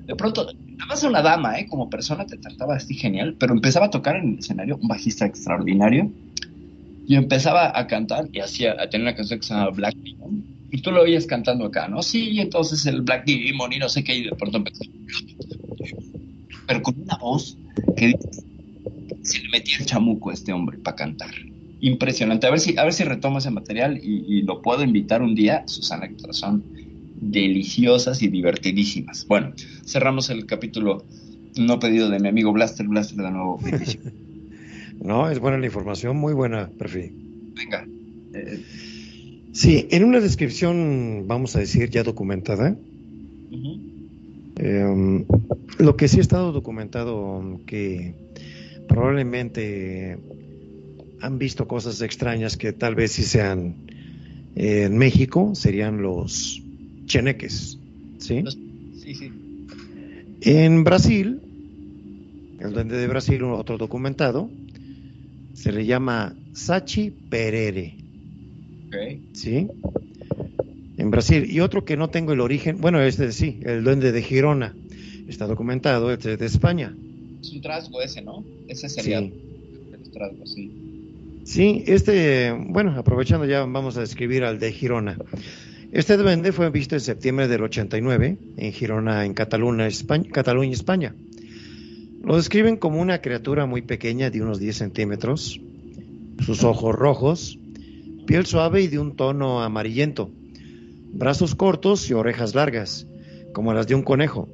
De 0.07 0.17
pronto, 0.17 0.47
nada 0.55 0.87
más 0.87 1.03
una 1.05 1.23
dama, 1.23 1.59
¿eh? 1.59 1.67
Como 1.69 1.91
persona 1.91 2.27
te 2.27 2.37
trataba 2.39 2.77
así 2.77 2.95
genial, 2.95 3.37
pero 3.39 3.53
empezaba 3.53 3.87
a 3.87 3.91
tocar 3.91 4.17
en 4.17 4.35
el 4.35 4.39
escenario 4.39 4.79
un 4.81 4.89
bajista 4.89 5.27
extraordinario 5.27 6.11
y 7.07 7.15
empezaba 7.15 7.79
a 7.79 7.87
cantar 7.87 8.29
y 8.33 8.41
hacía, 8.41 8.73
a 8.79 8.89
tener 8.89 9.07
una 9.07 9.15
canción 9.15 9.41
que 9.41 9.47
se 9.47 9.55
llama 9.55 9.71
Black 9.71 9.97
Demon 9.97 10.45
y 10.71 10.83
tú 10.83 10.91
lo 10.93 11.03
oías 11.03 11.27
cantando 11.27 11.67
acá, 11.67 11.89
¿no? 11.89 12.03
Sí, 12.03 12.31
y 12.31 12.41
entonces 12.41 12.85
el 12.87 13.03
Black 13.03 13.25
Demon 13.25 13.73
y 13.73 13.79
no 13.79 13.89
sé 13.89 14.05
qué 14.05 14.17
y 14.17 14.25
de 14.25 14.37
pronto 14.37 14.59
empezó 14.59 14.85
pero 16.69 16.83
con 16.83 17.01
una 17.01 17.17
voz 17.17 17.57
que 17.97 18.15
se 19.23 19.39
le 19.39 19.49
metía 19.49 19.79
el 19.79 19.87
chamuco 19.87 20.31
a 20.31 20.35
este 20.35 20.53
hombre 20.53 20.77
para 20.79 20.97
cantar. 20.97 21.31
Impresionante. 21.81 22.47
A 22.47 22.51
ver 22.51 22.61
si, 22.61 22.77
a 22.77 22.85
ver 22.85 22.93
si 22.93 23.05
retomo 23.05 23.39
ese 23.39 23.51
material 23.51 23.99
y, 24.03 24.25
y 24.27 24.43
lo 24.43 24.63
puedo 24.63 24.83
invitar 24.83 25.23
un 25.23 25.35
día. 25.35 25.65
Sus 25.67 25.91
anécdotas 25.93 26.37
son 26.37 26.65
deliciosas 27.21 28.23
y 28.23 28.29
divertidísimas. 28.29 29.27
Bueno, 29.27 29.53
cerramos 29.85 30.31
el 30.31 30.47
capítulo 30.47 31.05
no 31.57 31.79
pedido 31.79 32.11
de 32.11 32.21
mi 32.21 32.29
amigo 32.29 32.53
Blaster. 32.53 32.87
Blaster 32.87 33.19
de 33.19 33.31
nuevo. 33.31 33.61
No, 35.01 35.31
es 35.31 35.39
buena 35.39 35.59
la 35.59 35.67
información, 35.67 36.17
muy 36.17 36.35
buena, 36.35 36.71
Perfi. 36.77 37.13
Venga. 37.55 37.87
Eh, 38.35 38.65
Sí, 39.59 39.89
en 39.91 40.05
una 40.05 40.21
descripción, 40.21 41.25
vamos 41.27 41.57
a 41.57 41.59
decir, 41.59 41.91
ya 41.91 42.05
documentada, 42.05 42.77
eh, 44.57 45.25
lo 45.79 45.97
que 45.97 46.07
sí 46.07 46.19
ha 46.19 46.21
estado 46.21 46.53
documentado 46.53 47.61
que 47.67 48.15
probablemente 48.87 50.17
han 51.21 51.39
visto 51.39 51.67
cosas 51.67 52.01
extrañas 52.03 52.57
que 52.57 52.73
tal 52.73 52.95
vez 52.95 53.13
sí 53.13 53.23
sean 53.23 53.75
eh, 54.57 54.85
en 54.85 54.97
México, 54.97 55.55
serían 55.55 56.03
los 56.03 56.63
cheneques, 57.07 57.79
¿sí? 58.19 58.45
Sí, 59.03 59.15
sí. 59.15 59.33
En 60.43 60.85
Brasil, 60.85 61.41
el 62.61 62.73
duende 62.73 62.97
de 62.97 63.07
Brasil, 63.09 63.43
otro 63.45 63.79
documentado, 63.79 64.51
se 65.55 65.73
le 65.73 65.87
llama 65.87 66.37
Sachi 66.53 67.11
Perere. 67.11 67.95
¿sí? 69.33 69.67
En 70.97 71.11
Brasil. 71.11 71.47
Y 71.51 71.61
otro 71.61 71.85
que 71.85 71.97
no 71.97 72.09
tengo 72.11 72.33
el 72.33 72.41
origen, 72.41 72.81
bueno, 72.81 73.01
este 73.03 73.33
sí, 73.33 73.59
el 73.63 73.85
duende 73.85 74.13
de 74.13 74.23
Girona, 74.23 74.75
está 75.29 75.47
documentado, 75.47 76.13
este 76.13 76.35
es 76.35 76.39
de 76.39 76.47
España. 76.47 76.95
Es 77.41 77.53
un 77.53 77.61
trasgo 77.61 78.01
ese, 78.03 78.23
¿no? 78.23 78.45
Ese 78.69 78.89
sería 78.89 79.21
Sí. 79.21 79.33
el 79.93 80.11
trasgo, 80.11 80.47
sí. 80.47 80.71
Sí, 81.49 81.83
este, 81.87 82.53
bueno, 82.53 82.93
aprovechando 82.95 83.47
ya 83.47 83.65
vamos 83.65 83.97
a 83.97 84.01
describir 84.01 84.45
al 84.45 84.59
de 84.59 84.71
Girona. 84.71 85.17
Este 85.93 86.19
duende 86.19 86.53
fue 86.53 86.69
visto 86.69 86.95
en 86.95 87.01
septiembre 87.01 87.49
del 87.49 87.63
89 87.63 88.37
en 88.59 88.73
Girona, 88.75 89.25
en 89.25 89.33
Cataluña, 89.33 89.87
España. 89.87 90.29
Cataluña, 90.31 90.75
España. 90.75 91.15
Lo 92.23 92.37
describen 92.37 92.77
como 92.77 93.01
una 93.01 93.23
criatura 93.23 93.65
muy 93.65 93.81
pequeña 93.81 94.29
de 94.29 94.43
unos 94.43 94.61
10 94.61 94.77
centímetros, 94.77 95.59
sus 96.45 96.65
ojos 96.65 96.95
rojos, 96.95 97.59
piel 98.27 98.45
suave 98.45 98.83
y 98.83 98.89
de 98.89 98.99
un 98.99 99.17
tono 99.17 99.63
amarillento, 99.63 100.31
brazos 101.15 101.55
cortos 101.55 102.11
y 102.11 102.13
orejas 102.13 102.55
largas, 102.55 103.07
como 103.55 103.73
las 103.73 103.87
de 103.87 103.95
un 103.95 104.03
conejo. 104.03 104.51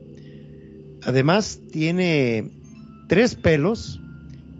Además, 1.02 1.60
tiene 1.72 2.52
tres 3.08 3.34
pelos 3.34 4.00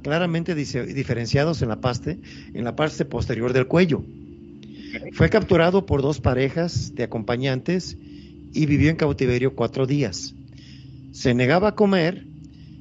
claramente 0.05 0.55
diferenciados 0.55 1.63
en 1.63 1.71
la 1.71 1.81
parte, 1.81 2.19
en 2.53 2.63
la 2.63 2.77
parte 2.77 3.07
posterior 3.07 3.55
del 3.55 3.67
cuello. 3.67 4.05
Fue 5.15 5.31
capturado 5.31 5.87
por 5.87 6.03
dos 6.03 6.21
parejas 6.21 6.95
de 6.95 7.05
acompañantes 7.05 7.97
y 8.53 8.67
vivió 8.67 8.91
en 8.91 8.97
cautiverio 8.97 9.57
cuatro 9.57 9.87
días. 9.87 10.35
Se 11.13 11.33
negaba 11.33 11.69
a 11.69 11.75
comer 11.75 12.27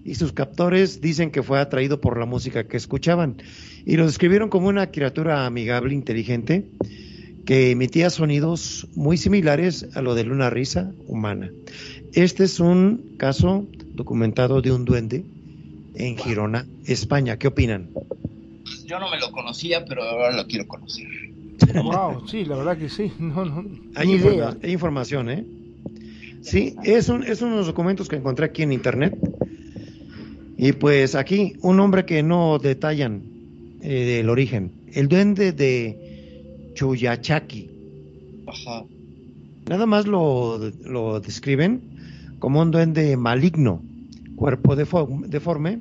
y 0.03 0.15
sus 0.15 0.33
captores 0.33 0.99
dicen 0.99 1.31
que 1.31 1.41
fue 1.41 1.59
atraído 1.59 2.01
por 2.01 2.19
la 2.19 2.25
música 2.25 2.67
que 2.67 2.75
escuchaban 2.75 3.37
y 3.85 3.95
lo 3.95 4.05
describieron 4.05 4.49
como 4.49 4.67
una 4.67 4.91
criatura 4.91 5.45
amigable, 5.45 5.93
inteligente, 5.93 6.65
que 7.45 7.71
emitía 7.71 8.09
sonidos 8.09 8.89
muy 8.95 9.15
similares 9.15 9.87
a 9.95 10.01
lo 10.01 10.13
de 10.13 10.23
una 10.23 10.49
risa 10.49 10.91
humana. 11.07 11.49
Este 12.11 12.43
es 12.43 12.59
un 12.59 13.15
caso 13.17 13.65
documentado 13.95 14.61
de 14.61 14.73
un 14.73 14.83
duende 14.83 15.23
en 15.95 16.17
Girona, 16.17 16.65
España. 16.85 17.37
¿Qué 17.37 17.47
opinan? 17.47 17.89
Yo 18.85 18.99
no 18.99 19.09
me 19.09 19.19
lo 19.19 19.31
conocía, 19.31 19.85
pero 19.85 20.03
ahora 20.03 20.35
lo 20.35 20.45
quiero 20.47 20.67
conocer. 20.67 21.07
Wow, 21.83 22.27
sí, 22.27 22.45
la 22.45 22.55
verdad 22.57 22.77
que 22.77 22.89
sí. 22.89 23.11
No, 23.19 23.45
no, 23.45 23.65
Hay, 23.95 24.09
informa- 24.11 24.57
hay 24.61 24.71
información, 24.71 25.29
¿eh? 25.29 25.45
Sí, 26.41 26.75
es, 26.83 27.07
un, 27.09 27.23
es 27.23 27.41
unos 27.41 27.67
documentos 27.67 28.09
que 28.09 28.17
encontré 28.17 28.45
aquí 28.47 28.63
en 28.63 28.73
internet. 28.73 29.17
Y 30.57 30.73
pues 30.73 31.15
aquí, 31.15 31.53
un 31.61 31.77
nombre 31.77 32.05
que 32.05 32.21
no 32.23 32.59
detallan 32.59 33.21
eh, 33.81 34.17
del 34.17 34.29
origen. 34.29 34.71
El 34.93 35.07
duende 35.07 35.51
de 35.51 36.71
Chuyachaki. 36.75 37.69
Ajá. 38.47 38.83
Nada 39.69 39.85
más 39.85 40.05
lo, 40.05 40.59
lo 40.83 41.19
describen 41.21 41.81
como 42.39 42.61
un 42.61 42.71
duende 42.71 43.15
maligno, 43.17 43.81
cuerpo 44.35 44.75
defo- 44.75 45.25
deforme, 45.27 45.79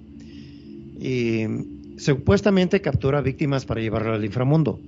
y 1.00 1.44
supuestamente 1.98 2.80
captura 2.80 3.20
víctimas 3.20 3.64
para 3.64 3.80
llevarlas 3.80 4.16
al 4.16 4.24
inframundo. 4.24 4.80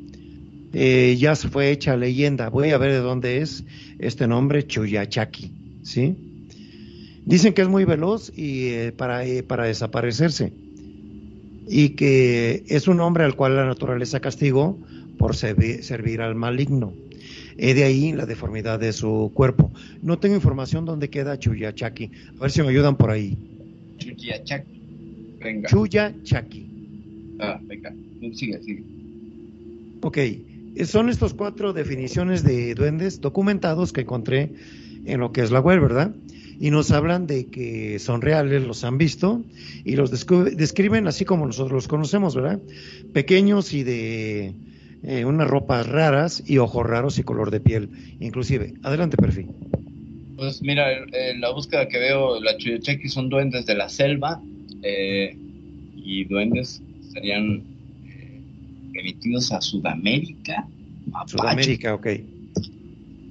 Eh, 0.73 1.16
ya 1.19 1.36
fue 1.36 1.70
hecha 1.70 1.97
leyenda, 1.97 2.49
voy 2.49 2.70
a 2.70 2.78
ver 2.78 2.91
de 2.93 2.99
dónde 2.99 3.39
es 3.39 3.65
este 3.99 4.27
nombre, 4.27 4.66
Chuyachaki, 4.66 5.53
¿sí? 5.82 6.16
Dicen 7.24 7.55
que 7.55 7.62
es 7.62 7.69
muy 7.69 7.85
veloz 7.85 8.32
y 8.36 8.66
eh, 8.69 8.93
para, 8.93 9.24
eh, 9.24 9.43
para 9.43 9.65
desaparecerse, 9.66 10.53
y 11.69 11.91
que 11.91 12.65
es 12.69 12.89
un 12.89 13.01
hombre 13.01 13.24
al 13.24 13.36
cual 13.36 13.57
la 13.57 13.65
naturaleza 13.66 14.20
castigó 14.20 14.78
por 15.16 15.35
servi- 15.35 15.81
servir 15.82 16.20
al 16.20 16.35
maligno. 16.35 16.93
Eh, 17.57 17.73
de 17.73 17.85
ahí 17.85 18.12
la 18.12 18.27
deformidad 18.27 18.81
de 18.81 18.93
su 18.93 19.31
cuerpo. 19.32 19.73
No 20.03 20.19
tengo 20.19 20.35
información 20.35 20.85
dónde 20.85 21.09
queda 21.09 21.39
Chuyachaki. 21.39 22.11
A 22.39 22.43
ver 22.43 22.51
si 22.51 22.62
me 22.62 22.69
ayudan 22.69 22.97
por 22.97 23.11
ahí. 23.12 23.39
Chuchiachak. 24.05 24.66
Venga. 25.40 25.68
Chuyachaki. 25.68 26.70
Ah, 27.40 27.60
venga. 27.62 27.93
Sigue, 28.32 28.62
sigue. 28.62 28.82
Ok, 30.02 30.18
son 30.85 31.09
estos 31.09 31.35
cuatro 31.35 31.72
definiciones 31.72 32.43
de 32.43 32.74
duendes 32.74 33.20
documentados 33.20 33.93
que 33.93 34.02
encontré 34.02 34.52
en 35.05 35.20
lo 35.20 35.32
que 35.32 35.43
es 35.43 35.51
la 35.51 35.60
web, 35.60 35.81
¿verdad? 35.81 36.14
Y 36.59 36.70
nos 36.70 36.90
hablan 36.90 37.26
de 37.26 37.47
que 37.47 37.98
son 37.98 38.22
reales, 38.22 38.62
los 38.62 38.85
han 38.85 38.98
visto 38.98 39.44
y 39.85 39.97
los 39.97 40.10
describen 40.10 41.06
así 41.06 41.24
como 41.24 41.47
nosotros 41.47 41.72
los 41.72 41.89
conocemos, 41.89 42.35
¿verdad? 42.35 42.60
Pequeños 43.12 43.72
y 43.72 43.82
de 43.82 44.55
eh, 45.02 45.24
unas 45.24 45.48
ropas 45.48 45.86
raras 45.86 46.43
y 46.47 46.59
ojos 46.59 46.86
raros 46.86 47.18
y 47.18 47.24
color 47.24 47.51
de 47.51 47.60
piel, 47.60 47.90
inclusive. 48.20 48.74
Adelante, 48.82 49.16
perfil. 49.16 49.48
Pues 50.36 50.62
mira, 50.62 50.93
eh, 51.12 51.35
la 51.39 51.51
búsqueda 51.52 51.89
que 51.89 51.98
veo, 51.98 52.40
la 52.40 52.56
Chuyachaki 52.56 53.09
son 53.09 53.28
duendes 53.28 53.66
de 53.66 53.74
la 53.77 53.89
selva 53.89 54.43
eh, 54.82 55.39
y 55.94 56.24
duendes 56.24 56.82
serían 56.98 57.65
eh, 58.05 58.43
remitidos 58.93 59.52
a 59.52 59.61
Sudamérica, 59.61 60.69
mapachos, 61.06 61.40
Sudamérica, 61.40 61.94
ok. 61.94 62.06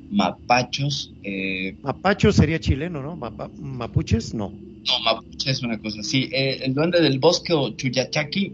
mapachos, 0.10 1.14
eh, 1.24 1.76
Mapacho 1.82 2.32
sería 2.32 2.60
chileno, 2.60 3.02
¿no? 3.02 3.16
Mapa- 3.18 3.52
mapuches, 3.58 4.34
no. 4.34 4.54
no, 4.88 4.94
mapuche 5.04 5.52
es 5.52 5.62
una 5.62 5.80
cosa 5.80 6.00
así. 6.02 6.30
Eh, 6.32 6.60
el 6.64 6.74
duende 6.74 7.02
del 7.02 7.20
bosque 7.20 7.52
o 7.54 7.76
Chuyachaki 7.76 8.54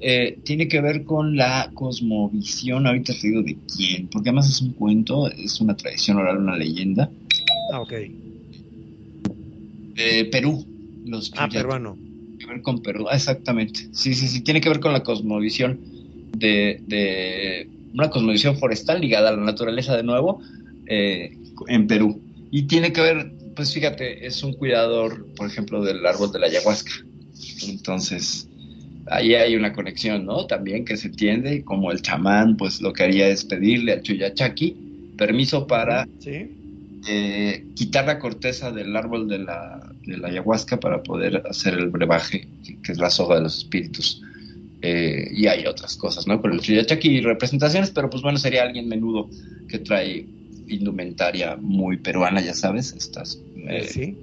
eh, 0.00 0.40
tiene 0.44 0.68
que 0.68 0.80
ver 0.80 1.04
con 1.04 1.36
la 1.36 1.70
cosmovisión, 1.74 2.86
ahorita 2.86 3.12
te 3.12 3.28
digo 3.28 3.42
de 3.42 3.58
quién, 3.66 4.08
porque 4.08 4.30
además 4.30 4.48
es 4.48 4.62
un 4.62 4.72
cuento, 4.72 5.30
es 5.30 5.60
una 5.60 5.76
tradición 5.76 6.16
oral, 6.16 6.38
una 6.38 6.56
leyenda, 6.56 7.12
Ah, 7.72 7.80
ok. 7.80 7.92
de 9.94 10.24
Perú. 10.30 10.64
Los 11.04 11.32
Ah, 11.36 11.48
peruano. 11.48 11.94
Tiene 11.94 12.38
que 12.38 12.46
ver 12.46 12.62
con 12.62 12.82
Perú, 12.82 13.06
ah, 13.10 13.16
exactamente. 13.16 13.88
Sí, 13.92 14.14
sí, 14.14 14.28
sí, 14.28 14.40
tiene 14.42 14.60
que 14.60 14.68
ver 14.68 14.80
con 14.80 14.92
la 14.92 15.02
cosmovisión 15.02 15.78
de, 16.36 16.80
de 16.86 17.68
una 17.92 18.08
cosmovisión 18.10 18.56
forestal 18.56 19.00
ligada 19.00 19.28
a 19.30 19.32
la 19.32 19.42
naturaleza 19.44 19.96
de 19.96 20.02
nuevo 20.02 20.40
eh, 20.86 21.36
en 21.68 21.86
Perú. 21.86 22.20
Y 22.50 22.62
tiene 22.62 22.92
que 22.92 23.00
ver, 23.00 23.32
pues 23.54 23.74
fíjate, 23.74 24.26
es 24.26 24.42
un 24.42 24.54
cuidador, 24.54 25.26
por 25.36 25.46
ejemplo, 25.46 25.82
del 25.84 26.04
árbol 26.06 26.32
de 26.32 26.38
la 26.38 26.46
ayahuasca. 26.46 26.92
Entonces, 27.68 28.48
ahí 29.06 29.34
hay 29.34 29.56
una 29.56 29.72
conexión, 29.72 30.24
¿no? 30.24 30.46
También 30.46 30.84
que 30.84 30.96
se 30.96 31.08
entiende, 31.08 31.62
como 31.64 31.92
el 31.92 32.00
chamán, 32.02 32.56
pues 32.56 32.80
lo 32.80 32.92
que 32.92 33.02
haría 33.04 33.28
es 33.28 33.44
pedirle 33.44 33.92
al 33.92 34.02
Chuyachaki 34.02 34.76
permiso 35.16 35.66
para 35.66 36.08
Sí. 36.20 36.56
Eh, 37.06 37.66
quitar 37.74 38.06
la 38.06 38.18
corteza 38.18 38.70
del 38.72 38.94
árbol 38.96 39.28
de 39.28 39.38
la, 39.38 39.92
de 40.06 40.18
la 40.18 40.28
ayahuasca 40.28 40.78
para 40.80 41.02
poder 41.02 41.42
hacer 41.48 41.74
el 41.74 41.88
brebaje, 41.88 42.48
que, 42.82 42.92
es 42.92 42.98
la 42.98 43.10
soga 43.10 43.36
de 43.36 43.42
los 43.42 43.58
espíritus. 43.58 44.22
Eh, 44.82 45.28
y 45.32 45.46
hay 45.46 45.66
otras 45.66 45.96
cosas, 45.96 46.26
¿no? 46.26 46.40
Con 46.40 46.52
el 46.52 46.60
Chuyachaki 46.60 47.20
representaciones, 47.20 47.90
pero 47.90 48.08
pues 48.08 48.22
bueno, 48.22 48.38
sería 48.38 48.62
alguien 48.62 48.88
menudo 48.88 49.28
que 49.68 49.78
trae 49.80 50.26
indumentaria 50.68 51.56
muy 51.56 51.98
peruana, 51.98 52.40
ya 52.40 52.54
sabes, 52.54 52.92
estas 52.92 53.38
eh, 53.68 53.84
sí. 53.84 54.16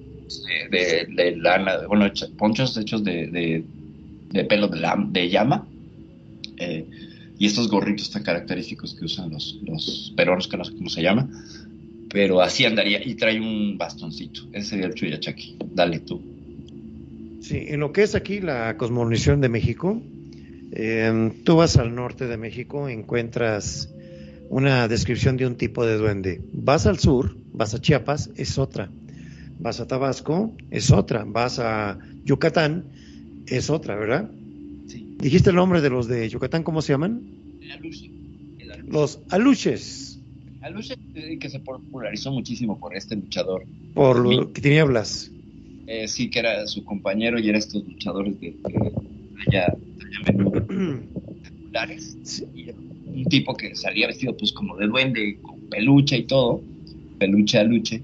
de, 0.72 0.78
de- 0.78 1.08
de 1.16 1.36
lana, 1.38 1.86
bueno, 1.88 2.12
ponchos 2.38 2.76
hechos 2.78 3.04
de, 3.04 3.28
de, 4.32 4.44
pelo 4.46 4.68
de 4.68 5.30
llama. 5.30 5.68
eh, 6.58 6.86
y 7.40 7.46
estos 7.46 7.70
gorritos 7.70 8.10
tan 8.10 8.24
característicos 8.24 8.96
que 8.96 9.06
usan 9.06 9.30
los, 9.30 9.60
los 9.68 10.12
peruanos, 10.16 10.48
que 10.48 10.58
no 10.58 10.66
sé 10.66 10.74
cómo 10.76 10.90
se 10.90 11.04
llama. 11.04 11.30
Pero 12.10 12.42
así 12.42 12.66
andaría. 12.66 13.06
Y 13.06 13.16
trae 13.16 13.40
un 13.40 13.78
bastoncito. 13.78 14.42
Ese 14.54 14.70
sería 14.70 14.88
el 14.88 14.94
Chuyachaki. 14.94 15.58
Dale 15.74 16.00
tú. 16.00 16.22
Sí, 17.42 17.66
en 17.68 17.80
lo 17.80 17.92
que 17.92 18.04
es 18.04 18.16
aquí 18.16 18.42
la 18.42 18.76
cosmovisión 18.78 19.42
de 19.42 19.50
México, 19.50 20.02
eh, 20.72 21.32
tú 21.44 21.56
vas 21.56 21.78
al 21.78 21.96
norte 21.96 22.28
de 22.28 22.38
México, 22.38 22.90
encuentras 22.90 23.90
una 24.50 24.88
descripción 24.88 25.38
de 25.38 25.46
un 25.46 25.56
tipo 25.56 25.86
de 25.86 25.98
duende. 25.98 26.42
Vas 26.54 26.86
al 26.86 27.00
sur, 27.00 27.38
vas 27.54 27.74
a 27.74 27.82
Chiapas, 27.82 28.32
es 28.36 28.58
otra. 28.58 28.90
Vas 29.60 29.80
a 29.80 29.88
Tabasco, 29.88 30.54
es 30.72 30.92
otra. 30.92 31.24
Vas 31.26 31.60
a 31.60 31.98
Yucatán, 32.24 32.86
es 33.48 33.70
otra, 33.70 33.96
¿verdad? 33.96 34.30
Sí. 34.88 35.16
¿Dijiste 35.18 35.50
el 35.50 35.56
nombre 35.56 35.82
de 35.82 35.90
los 35.90 36.08
de 36.08 36.30
Yucatán? 36.30 36.64
¿Cómo 36.64 36.82
se 36.82 36.94
llaman? 36.94 37.22
El 37.62 37.72
aluche. 37.72 38.12
El 38.60 38.72
aluche. 38.72 38.92
Los 38.92 39.20
aluches, 39.30 40.07
Aluche, 40.62 40.96
eh, 41.16 41.38
que 41.40 41.50
se 41.50 41.60
popularizó 41.60 42.32
muchísimo 42.32 42.78
por 42.78 42.96
este 42.96 43.16
luchador. 43.16 43.66
por 43.94 44.20
lo 44.20 44.52
que 44.54 44.62
tinieblas. 44.62 45.32
Eh, 45.88 46.08
sí, 46.08 46.30
que 46.30 46.40
era 46.40 46.68
su 46.68 46.84
compañero 46.84 47.40
y 47.40 47.48
era 47.50 47.58
estos 47.58 47.84
luchadores 47.86 48.40
de, 48.42 48.56
menudo. 50.28 50.66
populares. 50.66 52.18
Sí. 52.24 52.46
Y 52.54 52.70
un 52.70 53.26
tipo 53.26 53.56
que 53.56 53.76
salía 53.76 54.08
vestido 54.08 54.36
pues 54.36 54.52
como 54.52 54.76
de 54.76 54.88
duende, 54.88 55.38
con 55.42 55.60
peluche 55.70 56.18
y 56.18 56.24
todo, 56.24 56.62
peluche 57.18 57.58
a 57.58 57.64
luche. 57.64 58.02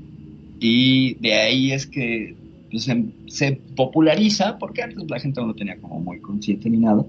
Y 0.60 1.16
de 1.16 1.34
ahí 1.34 1.72
es 1.72 1.86
que 1.86 2.36
pues, 2.72 2.88
em- 2.88 3.12
se 3.28 3.52
populariza, 3.76 4.58
porque 4.58 4.82
antes 4.82 5.04
la 5.10 5.20
gente 5.20 5.42
no 5.42 5.48
lo 5.48 5.54
tenía 5.56 5.78
como 5.78 6.00
muy 6.00 6.20
consciente 6.22 6.70
ni 6.70 6.78
nada. 6.78 7.06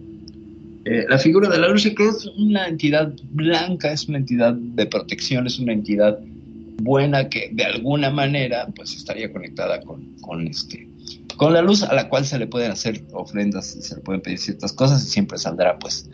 Eh, 0.84 1.06
la 1.08 1.18
figura 1.18 1.48
de 1.48 1.58
la 1.58 1.68
lucha 1.68 1.94
que 1.94 2.06
es 2.06 2.26
una 2.36 2.66
entidad 2.68 3.12
blanca, 3.32 3.92
es 3.92 4.06
una 4.08 4.18
entidad 4.18 4.52
de 4.54 4.86
protección, 4.86 5.46
es 5.46 5.58
una 5.58 5.72
entidad 5.72 6.18
buena 6.82 7.28
que 7.28 7.50
de 7.52 7.64
alguna 7.64 8.10
manera 8.10 8.66
pues 8.76 8.94
estaría 8.94 9.32
conectada 9.32 9.80
con, 9.80 10.04
con 10.20 10.46
este 10.46 10.86
con 11.36 11.52
la 11.52 11.62
luz 11.62 11.82
a 11.82 11.92
la 11.94 12.08
cual 12.08 12.24
se 12.24 12.38
le 12.38 12.46
pueden 12.46 12.70
hacer 12.70 13.02
ofrendas 13.12 13.74
y 13.76 13.82
se 13.82 13.96
le 13.96 14.02
pueden 14.02 14.20
pedir 14.20 14.38
ciertas 14.38 14.72
cosas 14.72 15.04
y 15.04 15.08
siempre 15.08 15.36
saldrá 15.38 15.78
pues 15.78 16.08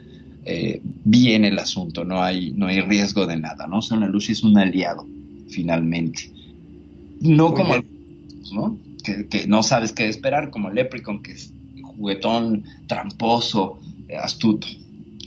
eh, 0.47 0.80
bien 1.05 1.44
el 1.44 1.59
asunto, 1.59 2.05
no 2.05 2.22
hay, 2.22 2.52
no 2.52 2.66
hay 2.68 2.80
riesgo 2.80 3.26
de 3.26 3.36
nada, 3.36 3.66
¿no? 3.66 3.78
O 3.78 3.82
sea, 3.82 3.98
la 3.98 4.06
luz 4.06 4.30
es 4.30 4.42
un 4.42 4.56
aliado. 4.56 5.06
finalmente. 5.51 6.30
No 7.20 7.52
como 7.52 7.74
el- 7.74 7.84
¿no? 8.52 8.78
Que, 9.05 9.26
que 9.26 9.47
no 9.47 9.62
sabes 9.62 9.92
qué 9.92 10.09
esperar, 10.09 10.51
como 10.51 10.68
el 10.68 10.76
Leprechaun, 10.76 11.22
que 11.22 11.32
es 11.32 11.52
juguetón, 11.82 12.64
tramposo, 12.86 13.78
astuto. 14.16 14.66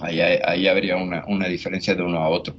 Ahí, 0.01 0.19
ahí- 0.19 0.67
habría 0.67 0.97
una, 0.97 1.23
una 1.27 1.47
diferencia 1.47 1.95
de 1.95 2.03
uno 2.03 2.17
a 2.19 2.29
otro. 2.29 2.55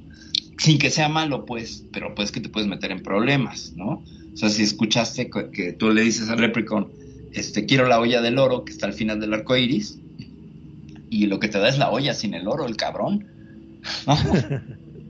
Sin 0.57 0.77
que 0.79 0.89
sea 0.89 1.09
malo, 1.09 1.45
pues, 1.45 1.83
pero 1.91 2.15
pues 2.15 2.31
que 2.31 2.39
te 2.39 2.49
puedes 2.49 2.67
meter 2.69 2.91
en 2.91 3.03
problemas, 3.03 3.73
¿no? 3.75 4.03
O 4.33 4.37
sea, 4.37 4.49
si 4.49 4.63
escuchaste 4.63 5.29
que, 5.29 5.49
que 5.51 5.73
tú 5.73 5.91
le 5.91 6.01
dices 6.01 6.29
al 6.29 6.41
Leprechaun, 6.41 6.87
este, 7.33 7.65
quiero 7.65 7.87
la 7.87 7.99
olla 7.99 8.21
del 8.21 8.37
oro 8.37 8.63
que 8.65 8.71
está 8.71 8.85
al 8.85 8.93
final 8.93 9.19
del 9.19 9.33
arco 9.33 9.55
iris, 9.57 9.99
y 11.09 11.27
lo 11.27 11.39
que 11.39 11.47
te 11.49 11.59
da 11.59 11.69
es 11.69 11.77
la 11.77 11.89
olla 11.91 12.13
sin 12.13 12.33
el 12.33 12.47
oro, 12.47 12.65
el 12.65 12.75
cabrón. 12.77 13.25
¿no? 14.07 14.13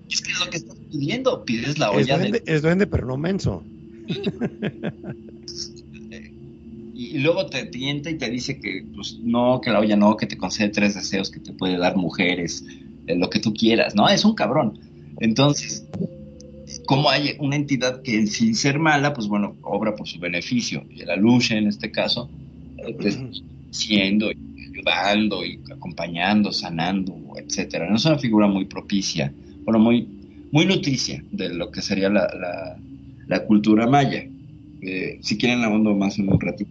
es 0.10 0.22
que 0.22 0.32
es 0.32 0.40
lo 0.40 0.50
que 0.50 0.58
estás 0.58 0.76
pidiendo, 0.92 1.46
pides 1.46 1.78
la 1.80 1.92
Es 1.92 1.96
olla 1.98 2.18
duende, 2.18 2.40
del 2.40 2.56
es 2.56 2.62
duende, 2.62 2.88
pero 2.88 3.06
no 3.08 3.18
menso. 3.18 3.64
y 7.14 7.19
luego 7.19 7.45
te 7.48 7.65
tienta 7.65 8.10
y 8.10 8.18
te 8.18 8.30
dice 8.30 8.60
que 8.60 8.86
pues 8.95 9.19
no, 9.22 9.61
que 9.61 9.72
la 9.72 9.80
olla 9.80 9.95
no, 9.95 10.18
que 10.18 10.27
te 10.27 10.38
concede 10.38 10.69
tres 10.69 10.95
deseos 10.95 11.30
que 11.30 11.40
te 11.40 11.53
puede 11.53 11.77
dar 11.77 11.95
mujeres, 11.95 12.65
eh, 13.07 13.15
lo 13.15 13.30
que 13.30 13.40
tú 13.40 13.53
quieras, 13.53 13.95
¿no? 13.95 14.07
Es 14.10 14.26
un 14.26 14.36
cabrón. 14.36 14.80
Entonces, 15.19 15.86
como 16.86 17.10
hay 17.10 17.36
una 17.40 17.56
entidad 17.56 18.02
que 18.02 18.27
sin 18.27 18.56
ser 18.56 18.80
mala, 18.80 19.14
pues 19.14 19.27
bueno, 19.27 19.56
obra 19.61 19.95
por 19.95 20.07
su 20.07 20.19
beneficio, 20.19 20.86
y 20.90 21.03
la 21.03 21.15
lucha 21.15 21.56
en 21.56 21.68
este 21.68 21.91
caso, 21.91 22.30
eh, 22.77 22.95
está 22.99 23.26
siendo 23.72 24.30
ayudando 24.86 25.45
y 25.45 25.60
acompañando, 25.72 26.52
sanando, 26.52 27.15
etcétera. 27.38 27.90
No 27.90 27.95
es 27.95 28.06
una 28.06 28.18
figura 28.18 28.48
muy 28.48 28.65
propicia, 28.65 29.34
bueno, 29.64 29.80
muy, 29.80 30.07
muy 30.52 30.65
nutricia 30.65 31.23
de 31.32 31.49
lo 31.49 31.72
que 31.72 31.82
sería 31.82 32.10
la, 32.10 32.27
la, 32.34 32.77
la 33.27 33.45
cultura 33.45 33.88
maya. 33.88 34.26
Eh, 34.82 35.19
si 35.22 35.38
quieren, 35.38 35.64
abondo 35.64 35.95
más 35.95 36.19
en 36.19 36.30
un 36.32 36.40
ratito 36.40 36.69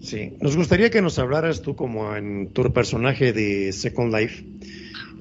Sí, 0.00 0.32
nos 0.40 0.56
gustaría 0.56 0.90
que 0.90 1.02
nos 1.02 1.18
hablaras 1.18 1.62
tú 1.62 1.76
como 1.76 2.16
en 2.16 2.48
tu 2.48 2.72
personaje 2.72 3.32
de 3.32 3.72
Second 3.72 4.14
Life, 4.14 4.44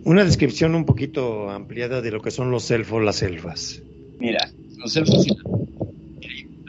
una 0.06 0.24
descripción 0.24 0.74
un 0.76 0.86
poquito 0.86 1.50
ampliada 1.50 2.02
de 2.02 2.12
lo 2.12 2.22
que 2.22 2.32
son 2.32 2.50
los 2.52 2.72
elfos, 2.72 3.04
las 3.04 3.22
elfas. 3.22 3.82
Mira, 4.20 4.50
los 4.78 4.96
elfos 4.96 5.28
y 5.28 5.32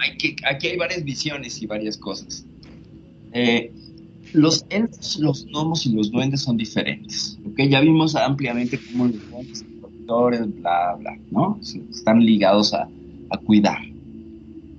hay 0.00 0.16
que, 0.16 0.36
aquí 0.48 0.68
hay 0.68 0.76
varias 0.76 1.04
visiones 1.04 1.62
y 1.62 1.66
varias 1.66 1.96
cosas. 1.96 2.44
Eh, 3.32 3.72
los 4.32 4.64
elfos, 4.70 5.18
los 5.20 5.46
gnomos 5.46 5.86
y 5.86 5.92
los 5.92 6.10
duendes 6.10 6.40
son 6.42 6.56
diferentes. 6.56 7.38
¿ok? 7.46 7.60
Ya 7.68 7.80
vimos 7.80 8.16
ampliamente 8.16 8.78
cómo 8.90 9.06
los 9.06 9.30
duendes 9.30 9.64
protectores, 9.80 10.60
bla, 10.60 10.96
bla, 10.98 11.18
¿no? 11.30 11.60
Están 11.90 12.24
ligados 12.24 12.74
a, 12.74 12.88
a 13.30 13.38
cuidar. 13.38 13.78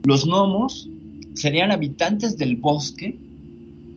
Los 0.04 0.26
gnomos 0.26 0.90
serían 1.34 1.72
habitantes 1.72 2.38
del 2.38 2.56
bosque 2.56 3.18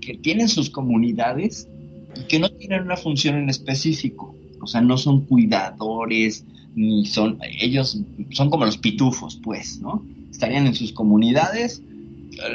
que 0.00 0.14
tienen 0.14 0.48
sus 0.48 0.70
comunidades 0.70 1.68
y 2.16 2.24
que 2.24 2.38
no 2.38 2.50
tienen 2.50 2.82
una 2.82 2.96
función 2.96 3.36
en 3.36 3.48
específico. 3.48 4.34
O 4.60 4.66
sea, 4.66 4.80
no 4.80 4.96
son 4.96 5.22
cuidadores, 5.22 6.44
ni 6.74 7.06
son, 7.06 7.38
ellos 7.60 7.98
son 8.30 8.50
como 8.50 8.64
los 8.64 8.78
pitufos, 8.78 9.38
pues, 9.42 9.80
¿no? 9.80 10.04
Estarían 10.30 10.66
en 10.66 10.74
sus 10.74 10.92
comunidades, 10.92 11.82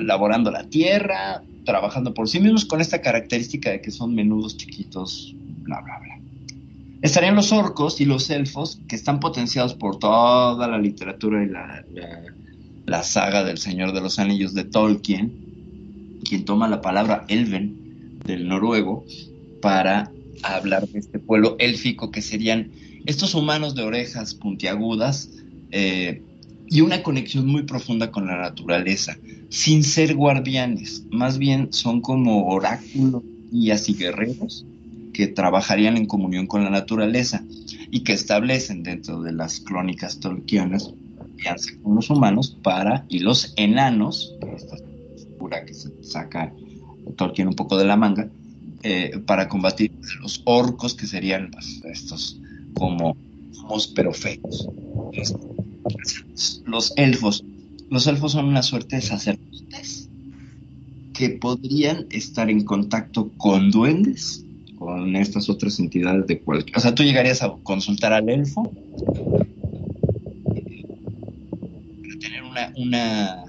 laborando 0.01 0.51
la 0.51 0.63
tierra, 0.65 1.43
trabajando 1.65 2.13
por 2.13 2.27
sí 2.27 2.39
mismos 2.39 2.65
con 2.65 2.81
esta 2.81 3.01
característica 3.01 3.71
de 3.71 3.81
que 3.81 3.91
son 3.91 4.15
menudos, 4.15 4.57
chiquitos, 4.57 5.35
bla, 5.63 5.81
bla, 5.81 5.99
bla. 5.99 6.19
Estarían 7.01 7.35
los 7.35 7.53
orcos 7.53 8.01
y 8.01 8.05
los 8.05 8.29
elfos, 8.29 8.81
que 8.87 8.95
están 8.95 9.19
potenciados 9.19 9.73
por 9.73 9.99
toda 9.99 10.67
la 10.67 10.77
literatura 10.77 11.43
y 11.43 11.47
la, 11.47 11.85
la, 11.93 12.21
la 12.89 13.03
saga 13.03 13.43
del 13.43 13.59
Señor 13.59 13.93
de 13.93 14.01
los 14.01 14.17
Anillos 14.17 14.53
de 14.53 14.63
Tolkien, 14.63 15.31
quien 16.27 16.43
toma 16.43 16.67
la 16.67 16.81
palabra 16.81 17.25
elven 17.27 18.19
del 18.25 18.47
noruego 18.47 19.05
para 19.61 20.11
hablar 20.41 20.87
de 20.87 20.99
este 20.99 21.19
pueblo 21.19 21.55
élfico 21.59 22.11
que 22.11 22.21
serían 22.21 22.71
estos 23.05 23.35
humanos 23.35 23.75
de 23.75 23.83
orejas 23.83 24.33
puntiagudas 24.33 25.29
eh, 25.71 26.23
y 26.67 26.81
una 26.81 27.03
conexión 27.03 27.45
muy 27.47 27.63
profunda 27.63 28.11
con 28.11 28.27
la 28.27 28.37
naturaleza, 28.37 29.17
sin 29.49 29.83
ser 29.83 30.15
guardianes, 30.15 31.03
más 31.11 31.37
bien 31.37 31.71
son 31.71 32.01
como 32.01 32.47
oráculos, 32.47 33.23
guías 33.51 33.87
y 33.89 33.93
guerreros 33.93 34.65
que 35.13 35.27
trabajarían 35.27 35.97
en 35.97 36.05
comunión 36.05 36.47
con 36.47 36.63
la 36.63 36.69
naturaleza 36.69 37.43
y 37.91 38.01
que 38.01 38.13
establecen 38.13 38.83
dentro 38.83 39.21
de 39.21 39.31
las 39.31 39.59
crónicas 39.59 40.19
tolkianas 40.19 40.93
con 41.83 41.95
los 41.95 42.09
humanos 42.09 42.57
para, 42.63 43.05
y 43.09 43.19
los 43.19 43.53
enanos, 43.55 44.35
esta 44.55 44.77
figura 45.15 45.65
que 45.65 45.73
se 45.73 45.91
saca 46.03 46.53
Tolkien 47.15 47.47
un 47.47 47.55
poco 47.55 47.77
de 47.77 47.85
la 47.85 47.95
manga, 47.95 48.29
eh, 48.83 49.19
para 49.25 49.47
combatir 49.47 49.91
los 50.21 50.41
orcos, 50.45 50.93
que 50.95 51.05
serían 51.05 51.51
pues, 51.51 51.81
estos 51.85 52.39
como 52.73 53.15
pero 53.95 54.13
feos. 54.13 54.67
Los 56.65 56.93
elfos. 56.97 57.43
Los 57.89 58.07
elfos 58.07 58.31
son 58.31 58.45
una 58.45 58.61
suerte 58.61 58.97
de 58.97 59.01
sacerdotes 59.01 60.09
que 61.13 61.29
podrían 61.31 62.05
estar 62.11 62.49
en 62.49 62.63
contacto 62.63 63.29
con 63.37 63.71
duendes, 63.71 64.45
con 64.77 65.15
estas 65.15 65.49
otras 65.49 65.79
entidades 65.79 66.25
de 66.27 66.39
cualquier... 66.39 66.77
O 66.77 66.79
sea, 66.79 66.95
tú 66.95 67.03
llegarías 67.03 67.43
a 67.43 67.51
consultar 67.63 68.13
al 68.13 68.29
elfo 68.29 68.71
eh, 70.55 70.85
para 72.01 72.19
tener 72.19 72.43
una, 72.67 72.73
una, 72.77 73.45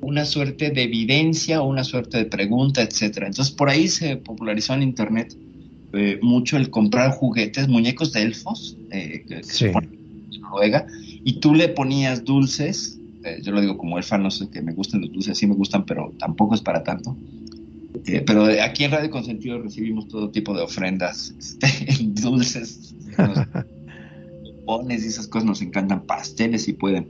una 0.00 0.24
suerte 0.24 0.70
de 0.70 0.82
evidencia 0.82 1.62
o 1.62 1.68
una 1.68 1.84
suerte 1.84 2.18
de 2.18 2.24
pregunta, 2.26 2.82
etcétera. 2.82 3.26
Entonces 3.26 3.54
por 3.54 3.68
ahí 3.68 3.88
se 3.88 4.16
popularizó 4.16 4.74
en 4.74 4.82
internet 4.82 5.36
eh, 5.92 6.18
mucho 6.22 6.56
el 6.56 6.70
comprar 6.70 7.12
juguetes, 7.12 7.68
muñecos 7.68 8.12
de 8.12 8.22
elfos, 8.22 8.76
eh, 8.90 9.24
que, 9.26 9.42
Sí. 9.44 9.66
se 9.66 9.70
ponen 9.70 9.90
en 10.32 10.40
Noruega, 10.40 10.86
y 11.24 11.40
tú 11.40 11.54
le 11.54 11.68
ponías 11.68 12.24
dulces, 12.24 12.98
eh, 13.24 13.38
yo 13.42 13.52
lo 13.52 13.60
digo 13.60 13.78
como 13.78 13.96
elfa, 13.96 14.18
no 14.18 14.30
sé 14.30 14.48
que 14.50 14.60
me 14.62 14.72
gusten 14.72 15.00
los 15.00 15.12
dulces, 15.12 15.38
sí 15.38 15.46
me 15.46 15.54
gustan, 15.54 15.84
pero 15.86 16.12
tampoco 16.18 16.54
es 16.54 16.60
para 16.60 16.82
tanto. 16.82 17.16
Eh, 18.04 18.22
pero 18.26 18.44
aquí 18.62 18.84
en 18.84 18.90
Radio 18.90 19.10
Consentido 19.10 19.58
recibimos 19.60 20.06
todo 20.08 20.30
tipo 20.30 20.54
de 20.54 20.62
ofrendas, 20.62 21.34
este, 21.38 21.66
dulces, 22.20 22.94
pones 24.66 25.04
y 25.04 25.06
esas 25.06 25.26
cosas 25.28 25.46
nos 25.46 25.62
encantan, 25.62 26.02
pasteles 26.04 26.64
si 26.64 26.72
pueden. 26.74 27.08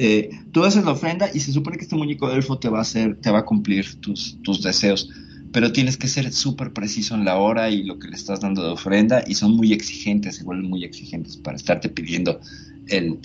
Eh, 0.00 0.30
tú 0.52 0.62
haces 0.62 0.84
la 0.84 0.92
ofrenda 0.92 1.28
y 1.34 1.40
se 1.40 1.52
supone 1.52 1.76
que 1.76 1.82
este 1.82 1.96
muñeco 1.96 2.30
elfo 2.30 2.56
te 2.56 2.68
va 2.68 2.78
a 2.78 2.82
hacer, 2.82 3.16
te 3.16 3.32
va 3.32 3.40
a 3.40 3.44
cumplir 3.44 4.00
tus, 4.00 4.40
tus 4.42 4.62
deseos, 4.62 5.10
pero 5.52 5.72
tienes 5.72 5.96
que 5.96 6.06
ser 6.06 6.32
súper 6.32 6.72
preciso 6.72 7.16
en 7.16 7.24
la 7.24 7.36
hora 7.36 7.68
y 7.68 7.82
lo 7.82 7.98
que 7.98 8.06
le 8.06 8.14
estás 8.14 8.40
dando 8.40 8.62
de 8.62 8.70
ofrenda 8.70 9.24
y 9.26 9.34
son 9.34 9.56
muy 9.56 9.72
exigentes, 9.72 10.36
se 10.36 10.44
vuelven 10.44 10.70
muy 10.70 10.84
exigentes 10.84 11.36
para 11.36 11.56
estarte 11.56 11.88
pidiendo 11.88 12.40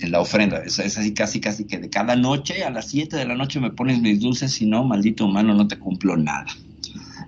la 0.00 0.20
ofrenda. 0.20 0.64
Es, 0.64 0.80
es 0.80 0.98
así 0.98 1.14
casi 1.14 1.40
casi 1.40 1.64
que 1.64 1.78
de 1.78 1.88
cada 1.88 2.16
noche 2.16 2.64
a 2.64 2.70
las 2.70 2.88
7 2.88 3.16
de 3.16 3.24
la 3.24 3.36
noche 3.36 3.60
me 3.60 3.70
pones 3.70 4.00
mis 4.00 4.18
dulces, 4.18 4.50
si 4.50 4.66
no, 4.66 4.82
maldito 4.82 5.26
humano, 5.26 5.54
no 5.54 5.68
te 5.68 5.78
cumplo 5.78 6.16
nada. 6.16 6.46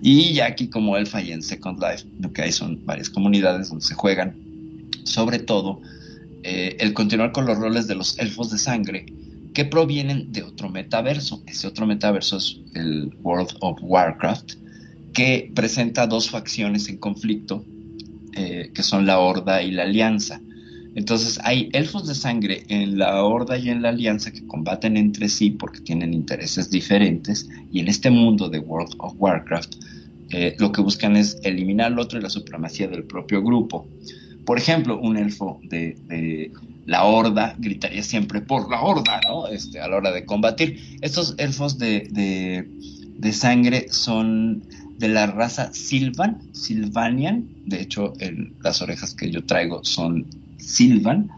Y 0.01 0.33
ya 0.33 0.47
aquí 0.47 0.67
como 0.67 0.97
Elfa 0.97 1.21
y 1.21 1.31
en 1.31 1.41
Second 1.41 1.81
Life, 1.81 2.05
lo 2.19 2.33
que 2.33 2.41
hay 2.41 2.51
son 2.51 2.85
varias 2.85 3.09
comunidades 3.09 3.69
donde 3.69 3.85
se 3.85 3.95
juegan, 3.95 4.35
sobre 5.05 5.39
todo 5.39 5.81
eh, 6.43 6.75
el 6.81 6.93
continuar 6.93 7.31
con 7.31 7.45
los 7.45 7.57
roles 7.57 7.87
de 7.87 7.95
los 7.95 8.19
elfos 8.19 8.51
de 8.51 8.57
sangre 8.57 9.05
que 9.57 9.65
provienen 9.65 10.31
de 10.31 10.43
otro 10.43 10.69
metaverso. 10.69 11.41
Ese 11.47 11.65
otro 11.65 11.87
metaverso 11.87 12.37
es 12.37 12.59
el 12.75 13.11
World 13.23 13.57
of 13.61 13.79
Warcraft, 13.81 14.53
que 15.13 15.51
presenta 15.55 16.05
dos 16.05 16.29
facciones 16.29 16.87
en 16.89 16.97
conflicto, 16.97 17.65
eh, 18.33 18.69
que 18.71 18.83
son 18.83 19.07
la 19.07 19.17
Horda 19.17 19.63
y 19.63 19.71
la 19.71 19.81
Alianza. 19.81 20.39
Entonces 20.93 21.39
hay 21.43 21.71
elfos 21.73 22.07
de 22.07 22.13
sangre 22.13 22.65
en 22.67 22.99
la 22.99 23.23
Horda 23.23 23.57
y 23.57 23.71
en 23.71 23.81
la 23.81 23.89
Alianza 23.89 24.31
que 24.31 24.45
combaten 24.45 24.95
entre 24.95 25.27
sí 25.27 25.49
porque 25.49 25.79
tienen 25.79 26.13
intereses 26.13 26.69
diferentes 26.69 27.49
y 27.71 27.79
en 27.79 27.87
este 27.87 28.11
mundo 28.11 28.49
de 28.49 28.59
World 28.59 28.93
of 28.99 29.15
Warcraft 29.17 29.73
eh, 30.29 30.55
lo 30.59 30.71
que 30.71 30.81
buscan 30.81 31.17
es 31.17 31.39
eliminar 31.41 31.93
al 31.93 31.97
otro 31.97 32.19
y 32.19 32.21
la 32.21 32.29
supremacía 32.29 32.87
del 32.89 33.05
propio 33.05 33.41
grupo. 33.41 33.87
Por 34.47 34.57
ejemplo, 34.57 34.97
un 34.97 35.17
elfo 35.17 35.59
de, 35.61 36.53
la 36.85 37.03
horda 37.03 37.53
gritaría 37.57 38.01
siempre 38.01 38.39
por 38.39 38.71
la 38.71 38.79
horda, 38.81 39.19
¿no? 39.27 39.47
Este, 39.47 39.81
a 39.81 39.89
la 39.89 39.97
hora 39.97 40.13
de 40.13 40.23
combatir. 40.23 40.97
Estos 41.01 41.35
elfos 41.37 41.77
de, 41.77 42.65
sangre 43.33 43.87
son 43.91 44.63
de 44.99 45.09
la 45.09 45.27
raza 45.27 45.73
Silvan, 45.73 46.39
Silvanian. 46.53 47.45
De 47.65 47.81
hecho, 47.81 48.13
las 48.61 48.81
orejas 48.81 49.13
que 49.13 49.29
yo 49.29 49.43
traigo 49.43 49.83
son 49.83 50.25
Silvan. 50.55 51.29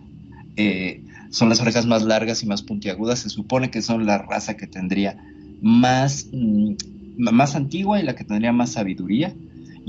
Eh, 0.56 1.02
son 1.32 1.50
las 1.50 1.62
orejas 1.62 1.88
más 1.88 2.04
largas 2.04 2.44
y 2.44 2.46
más 2.46 2.62
puntiagudas. 2.62 3.22
Se 3.22 3.30
supone 3.30 3.72
que 3.72 3.82
son 3.82 4.06
la 4.06 4.20
raza 4.20 4.56
que 4.56 4.68
tendría 4.68 5.18
más, 5.64 6.28
mm, 6.32 6.76
más 7.18 7.56
antigua 7.56 8.00
y 8.00 8.04
la 8.04 8.16
que 8.16 8.24
tendría 8.24 8.54
más 8.54 8.74
sabiduría. 8.74 9.34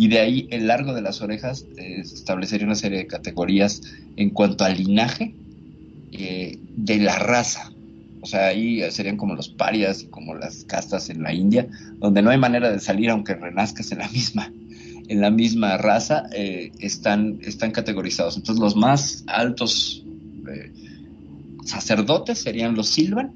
Y 0.01 0.09
de 0.09 0.19
ahí 0.19 0.49
el 0.51 0.67
largo 0.67 0.95
de 0.95 1.03
las 1.03 1.21
orejas 1.21 1.67
eh, 1.77 2.01
establecería 2.01 2.67
una 2.67 2.75
serie 2.75 3.01
de 3.01 3.07
categorías 3.07 3.83
en 4.17 4.31
cuanto 4.31 4.65
al 4.65 4.79
linaje 4.79 5.35
eh, 6.13 6.59
de 6.75 7.01
la 7.01 7.19
raza. 7.19 7.71
O 8.23 8.27
sea, 8.27 8.47
ahí 8.47 8.81
serían 8.93 9.19
como 9.19 9.35
los 9.35 9.51
parias, 9.51 10.07
como 10.09 10.35
las 10.35 10.65
castas 10.65 11.11
en 11.11 11.23
la 11.23 11.35
India, 11.35 11.69
donde 11.99 12.23
no 12.23 12.31
hay 12.31 12.39
manera 12.39 12.73
de 12.73 12.81
salir 12.81 13.11
aunque 13.11 13.35
renazcas 13.35 13.93
en 13.93 13.99
la 13.99 14.09
misma, 14.09 14.51
en 15.07 15.21
la 15.21 15.31
misma 15.31 15.77
raza, 15.77 16.25
eh, 16.33 16.73
están, 16.79 17.39
están 17.43 17.71
categorizados. 17.71 18.39
Entonces 18.39 18.59
los 18.59 18.77
más 18.77 19.23
altos 19.27 20.03
eh, 20.51 20.73
sacerdotes 21.67 22.39
serían 22.39 22.75
los 22.75 22.89
Silvan 22.89 23.33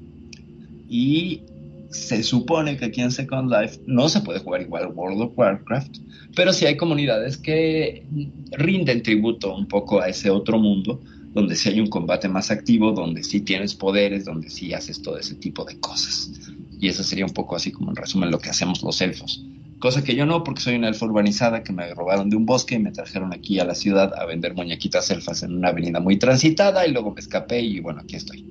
y 0.89 1.41
se 1.89 2.23
supone 2.23 2.77
que 2.77 2.85
aquí 2.85 3.01
en 3.01 3.11
Second 3.11 3.51
Life 3.51 3.79
no 3.85 4.09
se 4.09 4.21
puede 4.21 4.39
jugar 4.39 4.61
igual 4.61 4.91
World 4.93 5.21
of 5.21 5.37
Warcraft, 5.37 5.97
pero 6.35 6.53
sí 6.53 6.65
hay 6.65 6.77
comunidades 6.77 7.37
que 7.37 8.05
rinden 8.51 9.03
tributo 9.03 9.55
un 9.55 9.67
poco 9.67 10.01
a 10.01 10.09
ese 10.09 10.29
otro 10.29 10.59
mundo, 10.59 11.01
donde 11.33 11.55
sí 11.55 11.69
hay 11.69 11.79
un 11.79 11.87
combate 11.87 12.27
más 12.27 12.51
activo, 12.51 12.91
donde 12.91 13.23
sí 13.23 13.41
tienes 13.41 13.75
poderes, 13.75 14.25
donde 14.25 14.49
sí 14.49 14.73
haces 14.73 15.01
todo 15.01 15.17
ese 15.17 15.35
tipo 15.35 15.65
de 15.65 15.79
cosas. 15.79 16.31
Y 16.79 16.87
eso 16.87 17.03
sería 17.03 17.25
un 17.25 17.33
poco 17.33 17.55
así 17.55 17.71
como 17.71 17.91
en 17.91 17.95
resumen 17.95 18.31
lo 18.31 18.39
que 18.39 18.49
hacemos 18.49 18.83
los 18.83 19.01
elfos. 19.01 19.45
Cosa 19.79 20.03
que 20.03 20.15
yo 20.15 20.25
no, 20.25 20.43
porque 20.43 20.61
soy 20.61 20.75
una 20.75 20.87
elfa 20.87 21.05
urbanizada 21.05 21.61
que 21.63 21.73
me 21.73 21.93
robaron 21.93 22.29
de 22.29 22.37
un 22.37 22.45
bosque 22.45 22.75
y 22.75 22.79
me 22.79 22.91
trajeron 22.91 23.33
aquí 23.33 23.59
a 23.59 23.65
la 23.65 23.75
ciudad 23.75 24.13
a 24.17 24.25
vender 24.25 24.55
muñequitas 24.55 25.11
elfas 25.11 25.43
en 25.43 25.57
una 25.57 25.69
avenida 25.69 25.99
muy 25.99 26.17
transitada 26.17 26.87
y 26.87 26.91
luego 26.91 27.13
me 27.13 27.19
escapé 27.19 27.61
y 27.61 27.81
bueno, 27.81 28.01
aquí 28.01 28.15
estoy. 28.15 28.45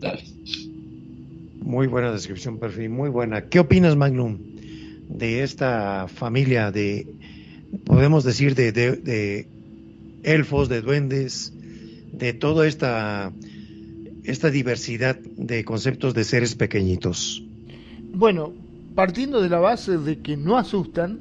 Dale. 0.00 0.22
Muy 1.64 1.86
buena 1.86 2.12
descripción, 2.12 2.58
Perfil, 2.58 2.90
muy 2.90 3.08
buena. 3.08 3.48
¿Qué 3.48 3.58
opinas, 3.58 3.96
Magnum, 3.96 4.38
de 5.08 5.42
esta 5.42 6.08
familia 6.08 6.70
de, 6.70 7.06
podemos 7.86 8.22
decir, 8.22 8.54
de, 8.54 8.70
de, 8.70 8.92
de 8.96 9.48
elfos, 10.24 10.68
de 10.68 10.82
duendes, 10.82 11.54
de 12.12 12.34
toda 12.34 12.66
esta, 12.66 13.32
esta 14.24 14.50
diversidad 14.50 15.18
de 15.18 15.64
conceptos 15.64 16.12
de 16.12 16.24
seres 16.24 16.54
pequeñitos? 16.54 17.42
Bueno, 18.12 18.52
partiendo 18.94 19.42
de 19.42 19.48
la 19.48 19.58
base 19.58 19.98
de 19.98 20.20
que 20.20 20.36
no 20.36 20.56
asustan, 20.56 21.20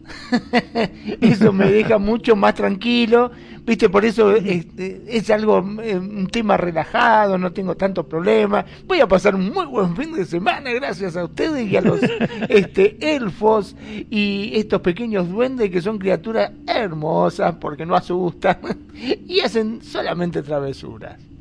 eso 1.22 1.52
me 1.52 1.70
deja 1.72 1.98
mucho 1.98 2.36
más 2.36 2.54
tranquilo, 2.54 3.32
viste, 3.66 3.90
por 3.90 4.06
eso 4.06 4.36
es, 4.36 4.68
es 4.78 5.30
algo, 5.30 5.66
eh, 5.82 5.98
un 5.98 6.28
tema 6.28 6.58
relajado, 6.58 7.38
no 7.38 7.52
tengo 7.52 7.76
tantos 7.76 8.06
problemas, 8.06 8.66
voy 8.86 9.00
a 9.00 9.08
pasar 9.08 9.36
un 9.36 9.50
muy 9.50 9.66
buen 9.66 9.96
fin 9.96 10.14
de 10.14 10.26
semana 10.26 10.72
gracias 10.72 11.18
a 11.18 11.24
ustedes 11.24 11.70
y 11.70 11.76
a 11.76 11.82
los 11.82 12.00
este, 12.50 13.16
elfos 13.16 13.76
y 14.10 14.52
estos 14.54 14.82
pequeños 14.82 15.30
duendes 15.30 15.72
que 15.72 15.82
son 15.82 15.98
criaturas 15.98 16.52
hermosas 16.68 17.56
porque 17.60 17.86
no 17.86 17.96
asustan 17.96 18.60
y 19.28 19.40
hacen 19.40 19.82
solamente 19.82 20.44
travesuras. 20.44 21.33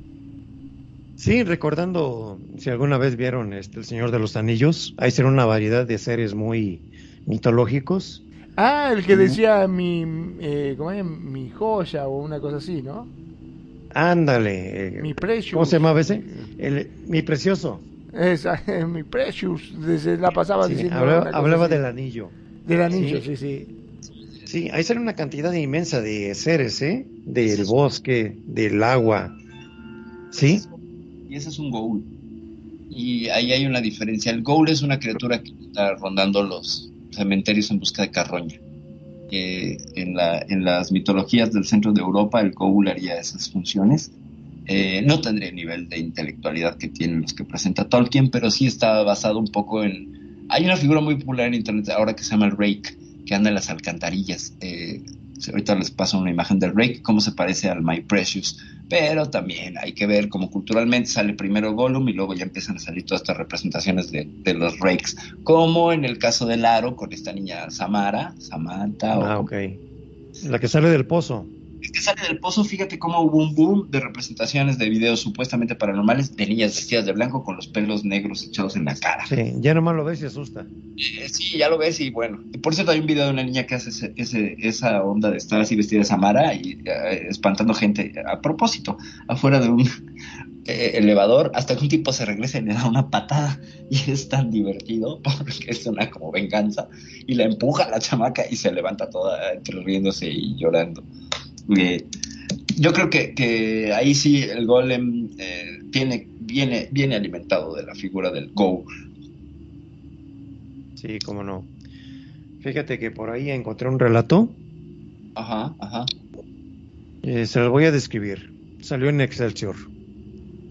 Sí, 1.23 1.44
recordando, 1.44 2.36
si 2.59 2.69
alguna 2.69 2.99
vez 2.99 3.15
vieron 3.15 3.53
este, 3.53 3.78
El 3.78 3.85
Señor 3.85 4.11
de 4.11 4.19
los 4.19 4.35
Anillos, 4.35 4.93
ahí 4.97 5.12
será 5.12 5.28
una 5.28 5.44
variedad 5.44 5.86
de 5.86 5.97
seres 5.97 6.35
muy 6.35 6.81
mitológicos. 7.27 8.24
Ah, 8.57 8.90
el 8.93 9.05
que 9.07 9.16
decía 9.16 9.69
mi, 9.69 10.05
eh, 10.40 10.74
¿cómo 10.77 10.90
es? 10.90 11.05
mi 11.05 11.49
joya 11.51 12.09
o 12.09 12.24
una 12.24 12.40
cosa 12.40 12.57
así, 12.57 12.82
¿no? 12.82 13.07
Ándale. 13.94 14.99
Mi 15.01 15.15
precious. 15.15 15.53
¿Cómo 15.53 15.65
se 15.65 15.77
llamaba 15.77 16.01
ese? 16.01 16.24
El, 16.59 16.90
mi 17.07 17.23
precioso. 17.23 17.81
Esa, 18.12 18.61
mi 18.89 19.05
precious. 19.05 19.73
Desde 19.78 20.16
la 20.19 20.32
pasaba 20.32 20.66
Sí, 20.66 20.74
diciendo. 20.74 20.97
hablaba 20.99 21.69
del 21.69 21.85
anillo. 21.85 22.31
Del 22.66 22.82
anillo, 22.82 23.20
Sí. 23.23 23.36
sí, 23.36 23.36
sí. 23.36 24.43
Sí, 24.44 24.70
ahí 24.73 24.82
sale 24.82 24.99
una 24.99 25.15
cantidad 25.15 25.53
inmensa 25.53 26.01
de 26.01 26.35
seres, 26.35 26.82
¿eh? 26.82 27.07
Del 27.27 27.65
bosque, 27.65 28.36
del 28.44 28.82
agua. 28.82 29.32
¿Sí? 30.32 30.62
Y 31.32 31.36
ese 31.36 31.48
es 31.48 31.59
un 31.59 31.70
ghoul. 31.70 32.04
Y 32.90 33.28
ahí 33.28 33.52
hay 33.52 33.64
una 33.64 33.80
diferencia. 33.80 34.30
El 34.30 34.42
ghoul 34.42 34.68
es 34.68 34.82
una 34.82 34.98
criatura 34.98 35.42
que 35.42 35.50
está 35.50 35.94
rondando 35.94 36.42
los 36.42 36.90
cementerios 37.10 37.70
en 37.70 37.78
busca 37.78 38.02
de 38.02 38.10
carroña. 38.10 38.60
En 39.30 40.14
las 40.62 40.92
mitologías 40.92 41.50
del 41.50 41.64
centro 41.64 41.94
de 41.94 42.02
Europa, 42.02 42.42
el 42.42 42.52
ghoul 42.52 42.86
haría 42.86 43.18
esas 43.18 43.50
funciones. 43.50 44.12
Eh, 44.66 45.00
no 45.06 45.22
tendría 45.22 45.48
el 45.48 45.54
nivel 45.54 45.88
de 45.88 46.00
intelectualidad 46.00 46.76
que 46.76 46.88
tienen 46.88 47.22
los 47.22 47.32
que 47.32 47.44
presenta 47.44 47.88
Tolkien, 47.88 48.30
pero 48.30 48.50
sí 48.50 48.66
está 48.66 49.02
basado 49.02 49.38
un 49.38 49.48
poco 49.48 49.82
en... 49.82 50.44
Hay 50.50 50.66
una 50.66 50.76
figura 50.76 51.00
muy 51.00 51.14
popular 51.14 51.46
en 51.46 51.54
internet 51.54 51.88
ahora 51.88 52.14
que 52.14 52.24
se 52.24 52.32
llama 52.32 52.44
el 52.44 52.59
Rake, 52.59 52.94
que 53.24 53.34
anda 53.34 53.48
en 53.48 53.54
las 53.54 53.70
alcantarillas. 53.70 54.52
Eh, 54.60 55.02
ahorita 55.51 55.74
les 55.74 55.90
paso 55.90 56.19
una 56.19 56.31
imagen 56.31 56.59
del 56.59 56.73
Rake, 56.74 57.02
cómo 57.02 57.20
se 57.20 57.32
parece 57.32 57.69
al 57.69 57.82
My 57.82 58.01
Precious. 58.01 58.59
Pero 58.89 59.31
también 59.31 59.77
hay 59.78 59.93
que 59.94 60.06
ver 60.06 60.28
cómo 60.28 60.51
culturalmente 60.51 61.09
sale 61.09 61.32
primero 61.35 61.73
Gollum 61.73 62.09
y 62.09 62.12
luego 62.12 62.35
ya 62.35 62.44
empiezan 62.44 62.77
a 62.77 62.81
salir 62.81 63.06
todas 63.06 63.23
estas 63.23 63.39
representaciones 63.39 64.12
de, 64.12 64.28
los 64.55 64.78
Rakes. 64.81 65.16
Como 65.44 65.93
en 65.93 66.05
el 66.05 66.19
caso 66.19 66.47
del 66.47 66.64
Aro 66.66 66.94
con 66.94 67.12
esta 67.12 67.32
niña 67.32 67.70
Samara, 67.70 68.35
Samantha, 68.39 69.19
o 69.19 69.24
Ah, 69.24 69.36
como- 69.36 69.40
ok. 69.48 69.52
La 70.44 70.59
que 70.59 70.69
sale 70.69 70.89
del 70.90 71.06
pozo. 71.06 71.47
Es 71.82 71.90
que 71.92 72.00
sale 72.00 72.22
del 72.28 72.38
pozo, 72.40 72.64
fíjate 72.64 72.98
cómo 72.98 73.20
hubo 73.20 73.38
un 73.38 73.54
boom 73.54 73.90
de 73.90 74.00
representaciones 74.00 74.78
de 74.78 74.88
videos 74.88 75.20
supuestamente 75.20 75.74
paranormales 75.74 76.34
de 76.36 76.46
niñas 76.46 76.74
vestidas 76.76 77.04
de 77.06 77.12
blanco 77.12 77.42
con 77.44 77.56
los 77.56 77.68
pelos 77.68 78.04
negros 78.04 78.44
echados 78.44 78.76
en 78.76 78.84
la 78.84 78.94
cara. 78.96 79.24
Sí, 79.26 79.54
ya 79.60 79.74
nomás 79.74 79.96
lo 79.96 80.04
ves 80.04 80.22
y 80.22 80.26
asusta. 80.26 80.66
Eh, 80.96 81.28
sí, 81.28 81.59
ya 81.59 81.68
lo 81.68 81.78
ves 81.78 82.00
y 82.00 82.10
bueno. 82.10 82.44
Y 82.52 82.59
por 82.59 82.74
cierto 82.74 82.92
hay 82.92 83.00
un 83.00 83.06
video 83.06 83.24
de 83.26 83.32
una 83.32 83.42
niña 83.42 83.66
que 83.66 83.74
hace 83.74 83.90
ese, 83.90 84.12
ese- 84.16 84.56
esa 84.60 85.02
onda 85.02 85.30
de 85.30 85.38
estar 85.38 85.60
así 85.60 85.74
vestida 85.74 86.00
de 86.00 86.04
Samara 86.04 86.54
y 86.54 86.78
eh, 86.84 87.26
espantando 87.28 87.74
gente 87.74 88.12
a 88.26 88.40
propósito, 88.40 88.98
afuera 89.26 89.59
de 89.59 89.68
un 89.70 89.80
eh, 90.66 90.92
elevador, 90.94 91.50
hasta 91.54 91.76
que 91.76 91.82
un 91.82 91.88
tipo 91.88 92.12
se 92.12 92.24
regresa 92.24 92.59
y 92.59 92.62
le 92.62 92.74
da 92.74 92.86
una 92.86 93.10
patada 93.10 93.60
y 93.88 94.10
es 94.10 94.28
tan 94.28 94.50
divertido 94.50 95.20
porque 95.24 95.54
es 95.66 95.86
una 95.86 96.10
como 96.10 96.30
venganza 96.30 96.88
y 97.26 97.34
la 97.34 97.44
empuja 97.44 97.84
a 97.84 97.90
la 97.90 97.98
chamaca 97.98 98.44
y 98.48 98.56
se 98.56 98.72
levanta 98.72 99.10
toda 99.10 99.52
entre 99.52 99.82
riéndose 99.82 100.28
y 100.30 100.56
llorando. 100.56 101.04
Eh, 101.76 102.05
yo 102.76 102.93
creo 102.93 103.09
que, 103.10 103.34
que 103.34 103.93
ahí 103.93 104.14
sí 104.14 104.43
el 104.43 104.66
golem 104.66 105.28
eh, 105.39 105.78
tiene, 105.90 106.28
viene, 106.40 106.89
viene 106.90 107.14
alimentado 107.16 107.74
de 107.74 107.84
la 107.84 107.94
figura 107.94 108.30
del 108.30 108.51
Go. 108.52 108.84
Sí, 110.97 111.18
cómo 111.24 111.43
no. 111.43 111.64
Fíjate 112.60 112.98
que 112.98 113.10
por 113.10 113.30
ahí 113.30 113.51
encontré 113.51 113.89
un 113.89 113.98
relato. 113.98 114.48
Ajá, 115.34 115.74
ajá. 115.80 116.05
eh, 117.22 117.47
se 117.47 117.60
lo 117.60 117.70
voy 117.70 117.84
a 117.84 117.93
describir. 117.93 118.51
Salió 118.80 119.09
en 119.09 119.20
Excelsior. 119.20 119.76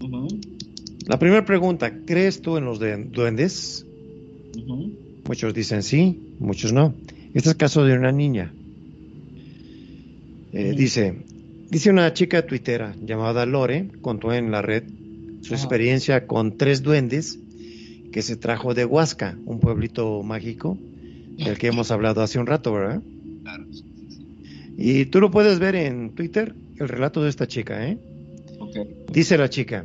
Ujú, 0.02 0.28
La 1.06 1.18
primera 1.18 1.44
pregunta, 1.44 1.92
¿crees 2.06 2.40
tú 2.42 2.56
en 2.56 2.64
los 2.64 2.78
de- 2.78 3.04
duendes? 3.04 3.86
Muchos 5.26 5.54
dicen 5.54 5.82
sí, 5.82 6.18
muchos 6.38 6.72
no. 6.72 6.94
Este 7.34 7.38
es 7.40 7.46
el 7.48 7.56
caso 7.56 7.84
de 7.84 7.94
una 7.96 8.12
niña. 8.12 8.52
Eh. 10.52 10.74
Dice, 10.76 11.14
dice 11.70 11.90
una 11.90 12.12
chica 12.12 12.46
tuitera 12.46 12.94
llamada 13.04 13.46
Lore, 13.46 13.88
contó 14.00 14.32
en 14.32 14.50
la 14.50 14.62
red 14.62 14.84
su 15.40 15.54
experiencia 15.54 16.26
con 16.26 16.56
tres 16.56 16.82
duendes 16.82 17.38
que 18.12 18.22
se 18.22 18.36
trajo 18.36 18.74
de 18.74 18.84
Huasca, 18.84 19.36
un 19.44 19.58
pueblito 19.58 20.22
mágico 20.22 20.78
del 21.38 21.58
que 21.58 21.68
hemos 21.68 21.90
hablado 21.90 22.22
hace 22.22 22.38
un 22.38 22.46
rato, 22.46 22.72
¿verdad? 22.72 23.02
Claro, 23.42 23.64
sí, 23.72 23.82
sí, 24.08 24.16
sí. 24.16 24.74
Y 24.76 25.06
tú 25.06 25.20
lo 25.20 25.30
puedes 25.30 25.58
ver 25.58 25.74
en 25.74 26.10
Twitter, 26.10 26.54
el 26.78 26.88
relato 26.88 27.22
de 27.22 27.30
esta 27.30 27.46
chica, 27.46 27.88
¿eh? 27.88 27.98
Dice 29.12 29.36
la 29.36 29.50
chica, 29.50 29.84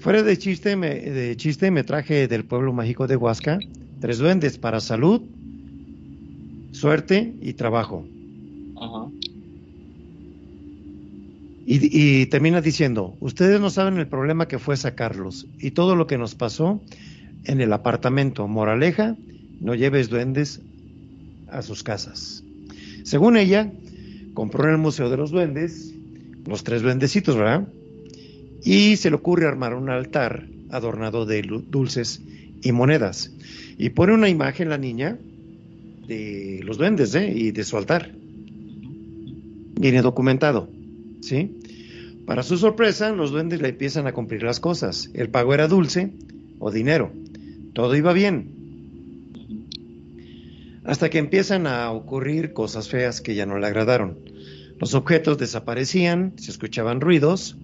fuera 0.00 0.22
de 0.22 0.36
chiste, 0.36 0.76
me, 0.76 0.94
de 0.94 1.36
chiste 1.36 1.70
me 1.70 1.82
traje 1.82 2.28
del 2.28 2.44
pueblo 2.44 2.72
mágico 2.72 3.06
de 3.06 3.16
Huasca 3.16 3.58
tres 4.00 4.18
duendes 4.18 4.58
para 4.58 4.80
salud, 4.80 5.22
suerte 6.72 7.34
y 7.40 7.54
trabajo. 7.54 8.06
Y, 11.68 12.26
termina 12.26 12.60
diciendo, 12.60 13.16
ustedes 13.18 13.60
no 13.60 13.70
saben 13.70 13.98
el 13.98 14.06
problema 14.06 14.46
que 14.46 14.60
fue 14.60 14.76
sacarlos 14.76 15.48
y 15.58 15.72
todo 15.72 15.96
lo 15.96 16.06
que 16.06 16.16
nos 16.16 16.36
pasó 16.36 16.80
en 17.44 17.60
el 17.60 17.72
apartamento. 17.72 18.46
Moraleja, 18.46 19.16
no 19.60 19.74
lleves 19.74 20.08
duendes 20.08 20.60
a 21.48 21.62
sus 21.62 21.82
casas. 21.82 22.44
Según 23.02 23.36
ella, 23.36 23.72
compró 24.32 24.64
en 24.64 24.70
el 24.70 24.78
Museo 24.78 25.10
de 25.10 25.16
los 25.16 25.32
Duendes 25.32 25.92
los 26.46 26.62
tres 26.62 26.82
duendecitos, 26.82 27.36
¿verdad? 27.36 27.66
Y 28.62 28.94
se 28.94 29.10
le 29.10 29.16
ocurre 29.16 29.48
armar 29.48 29.74
un 29.74 29.90
altar 29.90 30.46
adornado 30.70 31.26
de 31.26 31.42
dulces 31.42 32.22
y 32.62 32.70
monedas. 32.70 33.32
Y 33.76 33.90
pone 33.90 34.14
una 34.14 34.28
imagen 34.28 34.68
la 34.68 34.78
niña 34.78 35.18
de 36.06 36.60
los 36.64 36.78
duendes, 36.78 37.12
¿eh? 37.16 37.32
Y 37.34 37.50
de 37.50 37.64
su 37.64 37.76
altar. 37.76 38.12
Viene 39.80 40.00
documentado, 40.00 40.68
¿sí? 41.26 41.58
Para 42.26 42.42
su 42.42 42.56
sorpresa, 42.56 43.12
los 43.12 43.30
duendes 43.30 43.60
le 43.60 43.68
empiezan 43.68 44.06
a 44.06 44.12
cumplir 44.12 44.42
las 44.42 44.60
cosas. 44.60 45.10
El 45.14 45.28
pago 45.28 45.54
era 45.54 45.68
dulce 45.68 46.12
o 46.58 46.70
dinero. 46.70 47.12
Todo 47.72 47.94
iba 47.94 48.12
bien. 48.12 48.50
Hasta 50.84 51.10
que 51.10 51.18
empiezan 51.18 51.66
a 51.66 51.90
ocurrir 51.90 52.52
cosas 52.52 52.88
feas 52.88 53.20
que 53.20 53.34
ya 53.34 53.46
no 53.46 53.58
le 53.58 53.66
agradaron. 53.66 54.18
Los 54.78 54.94
objetos 54.94 55.38
desaparecían, 55.38 56.32
se 56.36 56.50
escuchaban 56.50 57.00
ruidos 57.00 57.56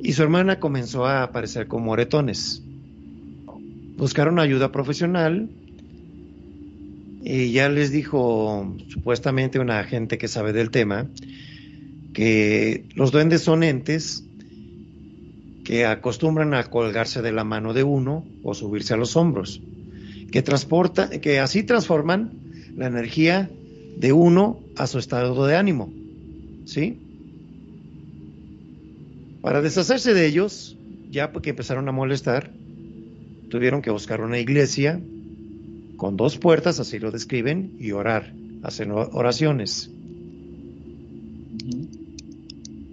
y 0.00 0.12
su 0.12 0.22
hermana 0.22 0.60
comenzó 0.60 1.06
a 1.06 1.22
aparecer 1.22 1.66
con 1.66 1.82
moretones. 1.82 2.62
Buscaron 3.96 4.38
ayuda 4.38 4.72
profesional 4.72 5.50
y 7.24 7.52
ya 7.52 7.68
les 7.68 7.90
dijo 7.90 8.76
supuestamente 8.88 9.58
una 9.58 9.78
agente 9.78 10.18
que 10.18 10.28
sabe 10.28 10.52
del 10.52 10.70
tema 10.70 11.08
que 12.12 12.84
los 12.94 13.12
duendes 13.12 13.42
son 13.42 13.62
entes 13.62 14.24
que 15.64 15.86
acostumbran 15.86 16.54
a 16.54 16.64
colgarse 16.64 17.22
de 17.22 17.32
la 17.32 17.44
mano 17.44 17.72
de 17.72 17.84
uno 17.84 18.24
o 18.42 18.54
subirse 18.54 18.94
a 18.94 18.96
los 18.96 19.16
hombros, 19.16 19.60
que 20.30 20.42
transporta, 20.42 21.08
que 21.08 21.38
así 21.38 21.62
transforman 21.62 22.32
la 22.76 22.86
energía 22.86 23.50
de 23.96 24.12
uno 24.12 24.60
a 24.76 24.86
su 24.86 24.98
estado 24.98 25.46
de 25.46 25.56
ánimo, 25.56 25.92
¿sí? 26.64 26.98
Para 29.40 29.60
deshacerse 29.60 30.14
de 30.14 30.26
ellos, 30.26 30.76
ya 31.10 31.32
porque 31.32 31.50
empezaron 31.50 31.88
a 31.88 31.92
molestar, 31.92 32.50
tuvieron 33.50 33.82
que 33.82 33.90
buscar 33.90 34.20
una 34.20 34.38
iglesia 34.38 35.00
con 35.96 36.16
dos 36.16 36.38
puertas, 36.38 36.80
así 36.80 36.98
lo 36.98 37.10
describen, 37.10 37.76
y 37.78 37.92
orar, 37.92 38.32
hacer 38.62 38.90
oraciones. 38.90 39.90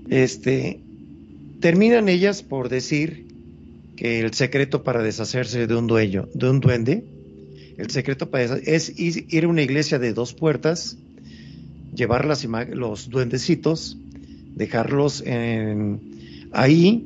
Este, 0.09 0.79
terminan 1.59 2.09
ellas 2.09 2.41
por 2.41 2.69
decir 2.69 3.27
que 3.95 4.19
el 4.21 4.33
secreto 4.33 4.83
para 4.83 5.03
deshacerse 5.03 5.67
de 5.67 5.75
un 5.75 5.87
dueño, 5.87 6.27
de 6.33 6.49
un 6.49 6.59
duende, 6.59 7.03
el 7.77 7.89
secreto 7.91 8.29
para 8.29 8.57
es 8.57 8.93
ir 8.99 9.43
a 9.43 9.47
una 9.47 9.61
iglesia 9.61 9.99
de 9.99 10.13
dos 10.13 10.33
puertas, 10.33 10.97
llevar 11.95 12.25
las 12.25 12.43
los 12.43 13.09
duendecitos, 13.09 13.97
dejarlos 14.55 15.21
en, 15.25 15.99
ahí, 16.51 17.05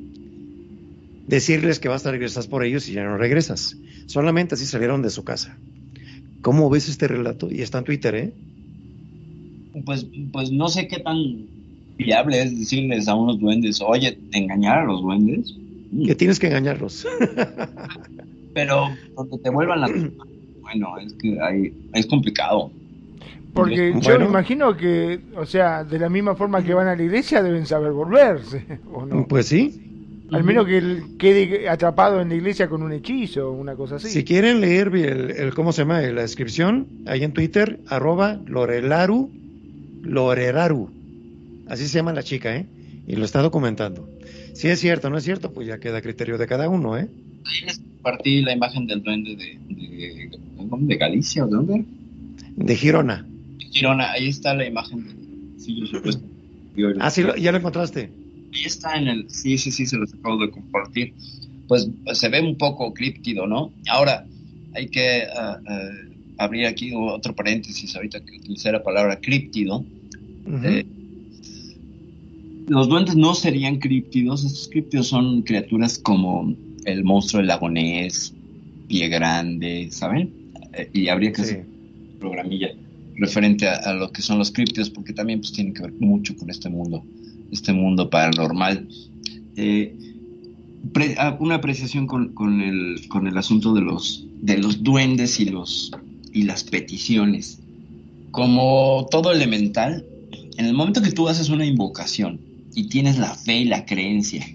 decirles 1.28 1.80
que 1.80 1.90
vas 1.90 2.06
a 2.06 2.12
regresar 2.12 2.48
por 2.48 2.64
ellos 2.64 2.88
y 2.90 2.94
ya 2.94 3.04
no 3.04 3.18
regresas. 3.18 3.78
Solamente 4.08 4.56
así 4.56 4.66
salieron 4.66 5.02
de 5.02 5.10
su 5.10 5.24
casa. 5.24 5.58
¿Cómo 6.42 6.70
ves 6.70 6.90
este 6.90 7.08
relato? 7.08 7.50
Y 7.52 7.62
está 7.62 7.80
en 7.80 7.84
Twitter, 7.86 8.16
¿eh? 8.16 8.34
Pues, 9.86 10.06
pues 10.32 10.52
no 10.52 10.70
sé 10.70 10.88
qué 10.88 11.00
tan 11.00 11.48
viable 11.98 12.42
es 12.42 12.58
decirles 12.58 13.08
a 13.08 13.16
unos 13.16 13.40
duendes, 13.40 13.82
oye, 13.82 14.18
engañar 14.32 14.80
a 14.80 14.84
los 14.86 15.02
duendes. 15.02 15.56
Que 16.06 16.16
tienes 16.16 16.40
que 16.40 16.48
engañarlos. 16.48 17.06
Pero 18.54 18.90
donde 19.16 19.38
te 19.40 19.50
vuelvan 19.50 19.82
la... 19.82 19.90
Bueno, 20.62 20.98
es 20.98 21.14
que 21.14 21.40
hay, 21.42 21.74
es 21.94 22.06
complicado. 22.08 22.72
Porque 23.54 23.94
yo 24.00 24.20
me 24.20 24.26
imagino 24.26 24.76
que, 24.76 25.20
o 25.36 25.46
sea, 25.46 25.84
de 25.84 26.00
la 26.00 26.10
misma 26.10 26.36
forma 26.36 26.64
que 26.64 26.74
van 26.74 26.88
a 26.88 26.96
la 26.96 27.04
iglesia 27.04 27.44
deben 27.44 27.68
saber 27.68 27.92
volverse, 27.92 28.66
¿o 28.94 29.06
no? 29.06 29.28
Pues 29.28 29.48
sí. 29.48 29.80
Al 30.32 30.44
menos 30.44 30.66
que 30.66 30.78
él 30.78 31.04
quede 31.20 31.70
atrapado 31.70 32.20
en 32.20 32.30
la 32.30 32.36
iglesia 32.36 32.68
con 32.68 32.82
un 32.82 32.92
hechizo 32.92 33.50
o 33.50 33.52
una 33.52 33.76
cosa 33.76 33.98
así. 33.98 34.10
Si 34.10 34.24
quieren 34.24 34.62
leer 34.62 34.88
el, 34.96 35.30
el, 35.30 35.54
¿cómo 35.54 35.72
se 35.72 35.84
llama? 35.84 36.02
La 36.02 36.22
descripción, 36.22 36.88
ahí 37.06 37.24
en 37.24 37.34
Twitter, 37.34 37.80
arroba 37.88 38.40
Lorelaru, 38.48 39.30
Loreraru. 40.02 40.90
Así 41.68 41.88
se 41.88 42.00
llama 42.00 42.14
la 42.14 42.24
chica, 42.24 42.56
¿eh? 42.56 42.66
Y 43.08 43.16
lo 43.16 43.26
está 43.26 43.42
documentando. 43.42 44.10
Si 44.54 44.68
es 44.68 44.80
cierto 44.80 45.08
o 45.08 45.10
no 45.10 45.18
es 45.18 45.24
cierto, 45.24 45.52
pues 45.52 45.68
ya 45.68 45.80
queda 45.80 45.98
a 45.98 46.02
criterio 46.02 46.38
de 46.38 46.48
cada 46.48 46.70
uno, 46.70 46.98
¿eh? 46.98 47.08
Ahí 47.46 47.66
les 47.66 47.80
compartí 47.80 48.42
la 48.42 48.54
imagen 48.54 48.88
del 48.88 49.02
duende 49.02 49.36
de, 49.36 49.60
de, 49.70 50.30
de 50.80 50.96
Galicia 50.96 51.44
o 51.46 51.48
de 51.48 51.56
dónde? 51.56 51.86
De 52.56 52.76
Girona. 52.76 53.26
Girona, 53.72 54.12
ahí 54.12 54.28
está 54.28 54.54
la 54.54 54.66
imagen. 54.66 55.06
Sí, 55.58 55.80
yo 55.80 55.88
supuesto. 55.88 56.24
Ah, 57.00 57.10
sí, 57.10 57.24
ya 57.40 57.52
lo 57.52 57.58
encontraste. 57.58 58.10
Ahí 58.54 58.64
está 58.66 58.98
en 58.98 59.08
el. 59.08 59.30
Sí, 59.30 59.58
sí, 59.58 59.72
sí, 59.72 59.86
se 59.86 59.98
los 59.98 60.14
acabo 60.14 60.38
de 60.38 60.52
compartir. 60.52 61.14
Pues 61.68 61.90
se 62.14 62.30
ve 62.30 62.42
un 62.42 62.58
poco 62.58 62.94
críptido, 62.94 63.48
¿no? 63.48 63.72
Ahora, 63.90 64.26
hay 64.76 64.88
que 64.88 65.24
uh, 65.28 65.72
uh, 65.72 66.14
abrir 66.38 66.68
aquí 66.68 66.92
otro 66.96 67.34
paréntesis 67.36 67.96
ahorita 67.96 68.20
que 68.22 68.38
utilicé 68.38 68.72
la 68.72 68.84
palabra 68.84 69.20
críptido. 69.20 69.78
Uh 69.78 69.86
-huh. 70.46 70.66
eh, 70.66 70.86
los 72.68 72.88
duendes 72.88 73.16
no 73.16 73.34
serían 73.34 73.80
críptidos, 73.80 74.44
estos 74.44 74.68
críptidos 74.70 75.08
son 75.08 75.42
criaturas 75.42 75.98
como 75.98 76.56
el 76.86 77.04
monstruo 77.04 77.40
del 77.40 77.48
lago 77.48 77.70
Ness, 77.70 78.34
Pie 78.88 79.08
Grande, 79.10 79.90
¿saben? 79.92 80.32
Eh, 80.74 80.90
y 80.94 81.08
habría 81.08 81.32
que 81.32 81.44
sí. 81.44 81.52
hacer 81.52 81.66
programilla 82.20 82.70
referente 83.16 83.68
a, 83.68 83.76
a, 83.76 83.94
lo 83.94 84.12
que 84.12 84.22
son 84.22 84.40
los 84.40 84.52
críptidos, 84.52 84.90
porque 84.90 85.14
también 85.14 85.40
pues 85.40 85.54
tiene 85.54 85.74
que 85.74 85.84
ver 85.84 85.94
mucho 86.00 86.36
con 86.36 86.50
este 86.50 86.70
mundo, 86.70 87.04
este 87.52 87.74
mundo 87.74 88.10
paranormal. 88.10 88.88
Eh, 89.56 89.96
pre, 90.92 91.16
una 91.40 91.56
apreciación 91.56 92.08
con, 92.08 92.34
con, 92.34 92.62
el, 92.62 93.08
con 93.08 93.28
el 93.28 93.38
asunto 93.38 93.74
de 93.74 93.82
los, 93.82 94.26
de 94.42 94.58
los 94.58 94.84
duendes 94.84 95.40
y, 95.40 95.46
los, 95.46 95.92
y 96.32 96.44
las 96.44 96.64
peticiones. 96.64 97.60
Como 98.32 99.08
todo 99.12 99.32
elemental, 99.32 100.06
en 100.58 100.66
el 100.66 100.74
momento 100.74 101.02
que 101.02 101.12
tú 101.12 101.28
haces 101.30 101.50
una 101.50 101.66
invocación 101.66 102.53
y 102.76 102.90
tienes 102.90 103.18
la 103.18 103.34
fe 103.36 103.60
y 103.60 103.66
la 103.66 103.86
creencia 103.86 104.46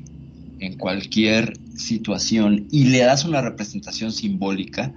en 0.60 0.76
cualquier 0.76 1.56
situación 1.76 2.66
y 2.70 2.84
le 2.84 2.98
das 2.98 3.24
una 3.24 3.40
representación 3.40 4.12
simbólica, 4.12 4.92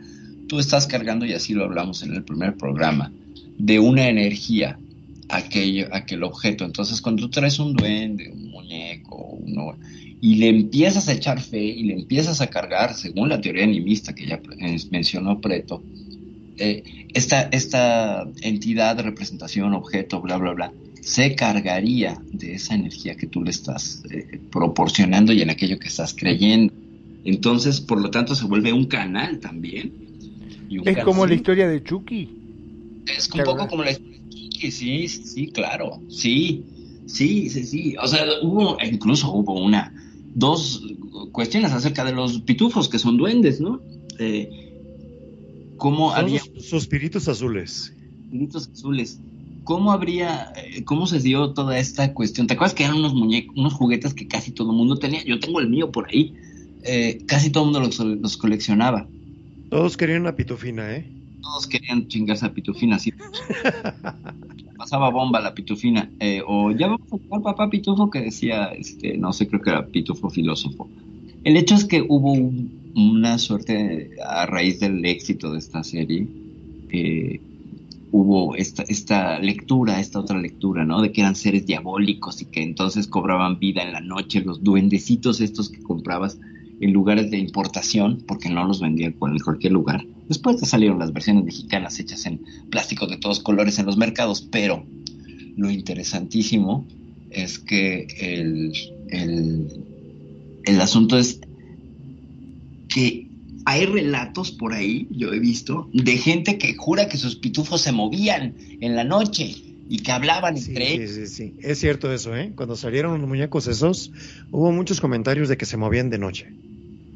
tú 0.48 0.60
estás 0.60 0.88
cargando, 0.88 1.26
y 1.26 1.34
así 1.34 1.54
lo 1.54 1.64
hablamos 1.64 2.04
en 2.04 2.14
el 2.14 2.24
primer 2.24 2.58
programa, 2.58 3.12
de 3.58 3.80
una 3.80 4.08
energía 4.10 4.78
aquello, 5.30 5.88
aquel 5.92 6.24
objeto. 6.24 6.66
Entonces, 6.66 7.02
cuando 7.02 7.24
tú 7.24 7.30
traes 7.30 7.60
un 7.60 7.74
duende, 7.74 8.30
un 8.30 8.52
muñeco, 8.52 9.38
uno, 9.46 9.78
y 10.20 10.36
le 10.36 10.50
empiezas 10.50 11.08
a 11.08 11.14
echar 11.14 11.42
fe 11.42 11.64
y 11.64 11.84
le 11.84 11.94
empiezas 11.94 12.42
a 12.42 12.48
cargar, 12.48 12.94
según 12.94 13.30
la 13.30 13.42
teoría 13.42 13.64
animista 13.64 14.14
que 14.14 14.28
ya 14.28 14.40
mencionó 14.92 15.42
Preto, 15.42 15.82
eh, 16.58 16.84
esta, 17.14 17.44
esta 17.44 18.28
entidad, 18.42 19.00
representación, 19.00 19.74
objeto, 19.74 20.22
bla, 20.22 20.38
bla, 20.38 20.52
bla, 20.52 20.74
se 21.02 21.36
cargaría 21.36 22.22
de 22.32 22.54
esa 22.54 22.76
energía 22.76 23.16
que 23.16 23.28
tú 23.28 23.44
le 23.44 23.50
estás 23.50 24.04
eh, 24.12 24.40
proporcionando 24.52 25.34
y 25.34 25.42
en 25.42 25.50
aquello 25.50 25.80
que 25.80 25.88
estás 25.88 26.14
creyendo. 26.14 26.74
Entonces, 27.26 27.82
por 27.82 28.00
lo 28.00 28.10
tanto, 28.10 28.36
se 28.36 28.46
vuelve 28.46 28.72
un 28.72 28.86
canal 28.86 29.40
también. 29.40 29.94
Un 30.70 30.80
es 30.80 30.84
canal. 30.84 31.04
como 31.04 31.26
la 31.26 31.34
historia 31.34 31.68
de 31.68 31.84
Chucky. 31.84 32.30
Es 33.08 33.30
un 33.32 33.44
poco 33.44 33.68
como 33.68 33.84
la 33.84 33.92
historia 33.92 34.20
de 34.20 34.30
Chucky, 34.30 34.72
sí, 34.72 35.08
sí, 35.08 35.48
claro, 35.48 36.02
sí, 36.08 36.64
sí, 37.08 37.50
sí, 37.50 37.66
sí. 37.66 37.96
O 38.02 38.08
sea, 38.08 38.24
hubo, 38.44 38.78
incluso 38.84 39.32
hubo 39.32 39.60
una, 39.60 39.94
dos 40.36 40.84
cuestiones 41.32 41.72
acerca 41.72 42.06
de 42.06 42.14
los 42.14 42.42
pitufos, 42.42 42.90
que 42.90 43.00
son 43.00 43.18
duendes, 43.18 43.60
¿no? 43.60 43.82
Eh, 44.20 44.50
¿Cómo 45.78 46.12
son 46.12 46.20
había... 46.20 46.42
Sus 46.42 46.74
espíritus 46.74 47.28
azules. 47.28 47.94
Espíritus 48.24 48.70
azules. 48.70 49.20
¿Cómo 49.64 49.92
habría, 49.92 50.54
eh, 50.56 50.84
cómo 50.84 51.06
se 51.06 51.20
dio 51.20 51.54
toda 51.54 51.78
esta 51.78 52.14
cuestión? 52.14 52.48
¿Te 52.48 52.56
acuerdas 52.56 52.74
que 52.74 52.84
eran 52.84 52.98
unos 52.98 53.14
muñecos, 53.14 53.56
unos 53.56 53.74
juguetes 53.74 54.14
que 54.14 54.28
casi 54.28 54.52
todo 54.52 54.72
el 54.72 54.78
mundo 54.78 54.98
tenía? 54.98 55.24
Yo 55.24 55.40
tengo 55.40 55.60
el 55.60 55.70
mío 55.70 55.92
por 55.92 56.08
ahí. 56.10 56.34
Eh, 56.84 57.22
casi 57.28 57.52
todo 57.52 57.64
el 57.66 57.72
mundo 57.72 57.80
los, 57.88 58.00
los, 58.00 58.38
coleccionaba. 58.38 59.08
Todos 59.70 59.98
querían 59.98 60.22
una 60.22 60.36
pitufina, 60.36 60.96
¿eh? 60.96 61.06
Todos 61.42 61.68
querían 61.68 62.08
chingarse 62.08 62.46
a 62.46 62.54
pitufina, 62.54 62.98
sí. 62.98 63.14
Pasaba 64.78 65.12
bomba 65.12 65.40
la 65.40 65.54
pitufina. 65.54 66.10
Eh, 66.20 66.42
o 66.46 66.72
ya 66.72 66.88
vamos 66.88 67.08
a 67.14 67.18
jugar 67.18 67.42
papá 67.44 67.70
pitufo 67.70 68.10
que 68.10 68.22
decía, 68.22 68.66
este, 68.66 69.16
no 69.18 69.32
sé, 69.32 69.48
creo 69.48 69.62
que 69.62 69.70
era 69.70 69.86
pitufo 69.86 70.30
filósofo. 70.30 70.90
El 71.44 71.56
hecho 71.56 71.76
es 71.76 71.86
que 71.86 72.02
hubo 72.02 72.34
un, 72.34 72.82
una 72.96 73.38
suerte, 73.38 74.12
a 74.26 74.46
raíz 74.46 74.80
del 74.80 75.06
éxito 75.06 75.54
de 75.54 75.60
esta 75.60 75.84
serie, 75.84 76.28
eh, 76.90 77.40
hubo 78.12 78.56
esta, 78.56 78.84
esta 78.84 79.40
lectura, 79.40 80.00
esta 80.00 80.20
otra 80.20 80.40
lectura, 80.40 80.86
¿no? 80.86 81.02
De 81.02 81.12
que 81.12 81.22
eran 81.22 81.36
seres 81.36 81.66
diabólicos 81.66 82.42
y 82.42 82.46
que 82.46 82.62
entonces 82.62 83.08
cobraban 83.08 83.60
vida 83.60 83.84
en 83.84 83.94
la 83.94 84.02
noche, 84.02 84.42
los 84.42 84.64
duendecitos 84.64 85.40
estos 85.40 85.70
que 85.70 85.82
comprabas 85.82 86.38
en 86.82 86.94
lugares 86.94 87.32
de 87.32 87.38
importación, 87.38 88.24
porque 88.28 88.50
no 88.50 88.66
los 88.66 88.82
vendían 88.82 89.16
en 89.22 89.40
cualquier 89.40 89.72
lugar. 89.72 90.06
Después 90.28 90.58
te 90.58 90.66
salieron 90.66 91.00
las 91.00 91.14
versiones 91.14 91.46
mexicanas 91.46 92.00
hechas 92.00 92.26
en 92.26 92.42
plástico 92.70 93.08
de 93.08 93.18
todos 93.18 93.40
colores 93.40 93.80
en 93.80 93.86
los 93.86 93.98
mercados, 93.98 94.42
pero 94.42 94.84
lo 95.56 95.70
interesantísimo 95.70 96.86
es 97.30 97.60
que 97.60 98.08
el, 98.20 98.74
el, 99.10 99.68
el 100.66 100.82
asunto 100.82 101.18
es 101.18 101.40
que 102.90 103.31
hay 103.66 103.86
relatos 103.86 104.52
por 104.52 104.74
ahí, 104.74 105.08
yo 105.12 105.34
he 105.34 105.40
visto, 105.40 105.90
de 105.94 106.18
gente 106.18 106.58
que 106.58 106.76
jura 106.76 107.08
que 107.08 107.18
sus 107.18 107.36
pitufos 107.36 107.82
se 107.82 107.92
movían 107.92 108.56
en 108.80 108.96
la 108.96 109.04
noche 109.04 109.56
y 109.90 110.00
que 110.00 110.12
hablaban 110.12 110.58
sí, 110.58 110.70
entre 110.70 110.88
sí, 110.88 110.94
ellos. 110.94 111.12
Sí, 111.12 111.28
sí, 111.28 111.54
es 111.62 111.80
cierto 111.80 112.12
eso, 112.12 112.36
¿eh? 112.36 112.52
Cuando 112.56 112.76
salieron 112.76 113.20
los 113.20 113.28
muñecos 113.28 113.68
esos, 113.68 114.12
hubo 114.52 114.72
muchos 114.72 115.02
comentarios 115.02 115.50
de 115.50 115.58
que 115.58 115.66
se 115.66 115.78
movían 115.78 116.10
de 116.10 116.18
noche. 116.18 116.48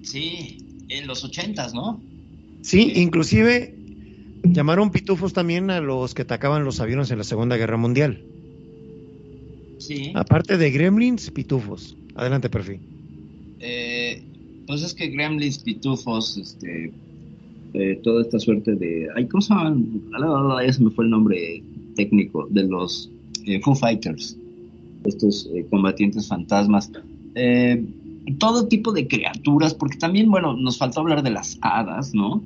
Sí, 0.04 0.58
en 0.90 1.08
los 1.08 1.24
ochentas, 1.24 1.74
¿no? 1.74 2.02
Sí, 2.62 2.92
sí, 2.94 3.02
inclusive 3.02 3.76
llamaron 4.44 4.92
pitufos 4.92 5.34
también 5.34 5.72
a 5.72 5.80
los 5.80 6.14
que 6.14 6.24
atacaban 6.24 6.64
los 6.64 6.80
aviones 6.80 7.10
en 7.12 7.18
la 7.18 7.24
Segunda 7.24 7.58
Guerra 7.58 7.78
Mundial. 7.78 8.24
Sí. 9.80 10.12
Aparte 10.16 10.58
de 10.58 10.72
gremlins, 10.72 11.32
pitufos. 11.32 11.96
Adelante, 12.16 12.50
perfil. 12.50 12.80
eh, 13.60 14.22
pues 14.68 14.82
es 14.84 14.94
que 14.94 15.08
gremlins, 15.08 15.60
pitufos, 15.60 16.38
este, 16.38 16.92
eh, 17.74 18.00
toda 18.04 18.22
esta 18.22 18.40
suerte 18.40 18.76
de, 18.76 19.08
ay, 19.16 19.28
¿cómo 19.28 19.42
se 19.42 19.54
llaman? 19.54 20.02
Ah, 20.14 20.62
Ya 20.66 20.74
se 20.74 20.84
me 20.84 20.90
fue 20.92 21.06
el 21.06 21.12
nombre 21.12 21.62
técnico 21.96 22.48
de 22.50 22.64
los 22.64 23.10
eh, 23.46 23.60
Foo 23.62 23.76
Fighters, 23.76 24.38
estos 25.04 25.50
eh, 25.54 25.66
combatientes 25.70 26.28
fantasmas. 26.28 26.92
Eh, 27.36 27.84
todo 28.40 28.68
tipo 28.68 28.92
de 28.92 29.08
criaturas, 29.08 29.74
porque 29.74 29.98
también, 29.98 30.32
bueno, 30.32 30.54
nos 30.56 30.78
faltó 30.78 31.02
hablar 31.02 31.22
de 31.22 31.30
las 31.30 31.58
hadas, 31.62 32.14
¿no? 32.16 32.44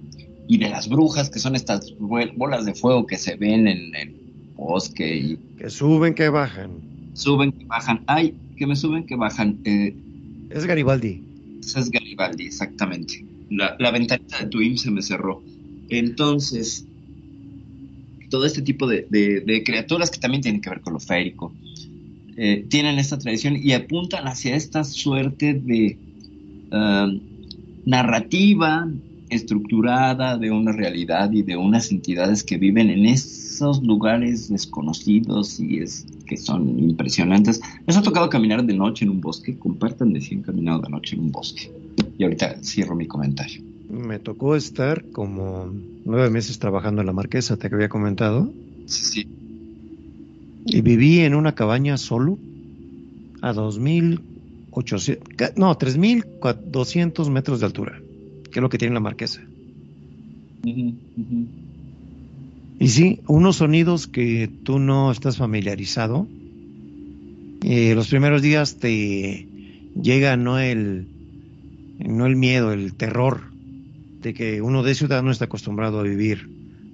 Y 0.48 0.58
de 0.58 0.70
las 0.70 0.90
brujas, 0.90 1.30
que 1.30 1.40
son 1.40 1.56
estas 1.56 1.94
bol- 2.00 2.34
bolas 2.36 2.66
de 2.66 2.74
fuego 2.74 3.06
que 3.06 3.18
se 3.18 3.36
ven 3.36 3.68
en 3.68 3.96
el 3.96 4.16
bosque 4.56 5.16
y 5.18 5.38
Que 5.58 5.70
suben, 5.70 6.14
que 6.16 6.28
bajan. 6.30 6.72
suben, 7.14 7.52
que 7.54 7.66
bajan. 7.66 8.02
Ay, 8.08 8.34
que 8.58 8.66
me 8.68 8.76
suben, 8.76 9.06
que 9.06 9.16
bajan. 9.16 9.58
Eh, 9.64 9.96
Es 10.50 10.66
Garibaldi. 10.66 11.22
Es 11.76 11.90
Garibaldi, 11.90 12.46
exactamente. 12.46 13.26
La, 13.50 13.91
ventanita 13.91 14.40
de 14.40 14.48
Twin 14.48 14.78
se 14.78 14.91
me 14.91 15.02
cerró. 15.02 15.44
Entonces, 15.90 16.86
todo 18.30 18.46
este 18.46 18.62
tipo 18.62 18.88
de, 18.88 19.64
criaturas 19.66 20.12
que 20.12 20.20
también 20.20 20.41
tienen 20.41 20.62
que 20.62 20.70
ver 20.70 20.82
con 20.82 20.94
lo 20.94 21.00
férico, 21.00 21.54
eh, 22.38 22.66
tienen 22.70 23.00
esta 23.00 23.18
tradición 23.18 23.58
y 23.58 23.74
apuntan 23.74 24.28
hacia 24.28 24.56
esta 24.56 24.84
suerte 24.84 25.54
de 25.54 25.98
ah, 26.72 27.12
narrativa 27.86 28.88
estructurada 29.30 30.38
de 30.38 30.51
una 30.51 30.72
realidad 30.72 31.31
y 31.31 31.43
de 31.43 31.56
unas 31.56 31.91
entidades 31.91 32.43
que 32.43 32.57
viven 32.57 32.89
en 32.89 33.06
esos 33.06 33.81
lugares 33.84 34.49
desconocidos 34.49 35.60
y 35.60 35.80
es 35.80 36.06
que 36.26 36.38
son 36.38 36.80
impresionantes. 36.80 37.61
¿Les 37.88 37.97
ha 37.97 38.01
tocado 38.01 38.30
caminar 38.30 38.64
de 38.65 38.73
noche 38.73 39.06
en 39.06 39.11
un 39.11 39.22
bosque? 39.22 39.57
Compartan 39.57 40.14
de 40.14 40.22
si 40.22 40.35
han 40.35 40.41
caminado 40.41 40.80
de 40.81 40.89
noche 40.89 41.15
en 41.15 41.23
un 41.23 41.31
bosque. 41.31 41.72
Y 42.18 42.23
ahorita 42.23 42.61
cierro 42.64 42.95
mi 42.95 43.07
comentario. 43.07 43.61
Me 43.88 44.19
tocó 44.19 44.56
estar 44.56 45.03
como 45.11 45.73
nueve 46.06 46.30
meses 46.30 46.60
trabajando 46.60 47.01
en 47.01 47.07
la 47.07 47.14
Marquesa, 47.14 47.57
te 47.57 47.68
había 47.73 47.89
comentado. 47.89 48.51
Sí, 48.85 49.06
sí. 49.06 49.27
Y 50.65 50.81
viví 50.81 51.19
en 51.22 51.34
una 51.35 51.53
cabaña 51.56 51.97
solo 51.97 52.38
a 53.41 53.53
2.800, 53.53 55.18
ca- 55.35 55.53
no, 55.56 55.76
3.200 55.76 57.30
metros 57.30 57.60
de 57.60 57.65
altura, 57.65 57.99
que 58.51 58.59
es 58.59 58.61
lo 58.61 58.69
que 58.69 58.77
tiene 58.77 58.93
la 58.93 58.99
Marquesa. 58.99 59.41
Y 62.80 62.88
sí, 62.88 63.19
unos 63.27 63.57
sonidos 63.57 64.07
que 64.07 64.49
tú 64.63 64.80
no 64.80 65.11
estás 65.11 65.38
familiarizado. 65.38 66.27
eh, 67.63 67.93
los 67.95 68.07
primeros 68.07 68.41
días 68.41 68.77
te 68.77 69.47
llega 70.01 70.38
no 70.38 70.59
el, 70.59 71.07
no 71.99 72.26
el 72.26 72.35
miedo, 72.35 72.71
el 72.71 72.93
terror 72.93 73.41
de 74.21 74.34
que 74.34 74.61
uno 74.61 74.84
de 74.84 74.95
ciudad 74.95 75.23
no 75.23 75.31
está 75.31 75.45
acostumbrado 75.45 75.99
a 75.99 76.03
vivir 76.03 76.49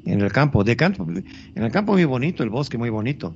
en 0.05 0.21
el 0.21 0.31
campo. 0.31 0.63
De 0.63 0.75
campo, 0.75 1.07
en 1.07 1.63
el 1.63 1.71
campo 1.71 1.93
muy 1.93 2.05
bonito, 2.05 2.43
el 2.43 2.49
bosque 2.49 2.77
muy 2.77 2.89
bonito. 2.89 3.35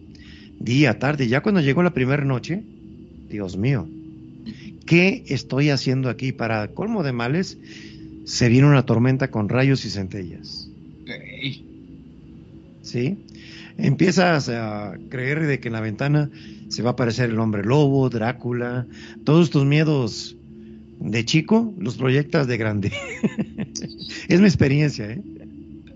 Día, 0.60 1.00
tarde, 1.00 1.28
ya 1.28 1.42
cuando 1.42 1.62
llegó 1.62 1.84
la 1.84 1.94
primera 1.94 2.24
noche, 2.26 2.64
Dios 3.30 3.58
mío, 3.58 3.88
¿qué 4.86 5.24
estoy 5.28 5.70
haciendo 5.70 6.10
aquí? 6.10 6.32
Para 6.32 6.68
colmo 6.70 7.04
de 7.04 7.14
males, 7.14 7.58
se 8.30 8.48
viene 8.48 8.68
una 8.68 8.86
tormenta 8.86 9.32
con 9.32 9.50
rayos 9.50 9.84
y 9.86 9.90
centellas. 9.90 10.70
Ok. 11.02 11.66
¿sí? 12.84 13.18
Empiezas 13.80 14.50
a 14.50 14.98
creer 15.10 15.48
de 15.48 15.60
que 15.60 15.70
en 15.70 15.74
la 15.74 15.82
ventana 15.82 16.30
se 16.68 16.84
va 16.84 16.92
a 16.92 16.94
aparecer 16.94 17.32
el 17.32 17.40
hombre 17.40 17.64
lobo, 17.64 18.08
Drácula, 18.10 18.86
todos 19.24 19.50
tus 19.50 19.66
miedos 19.66 20.36
de 21.00 21.26
chico 21.26 21.74
los 21.80 21.98
proyectas 21.98 22.46
de 22.46 22.58
grande. 22.58 22.92
es 24.28 24.40
mi 24.40 24.46
experiencia, 24.46 25.10
¿eh? 25.10 25.22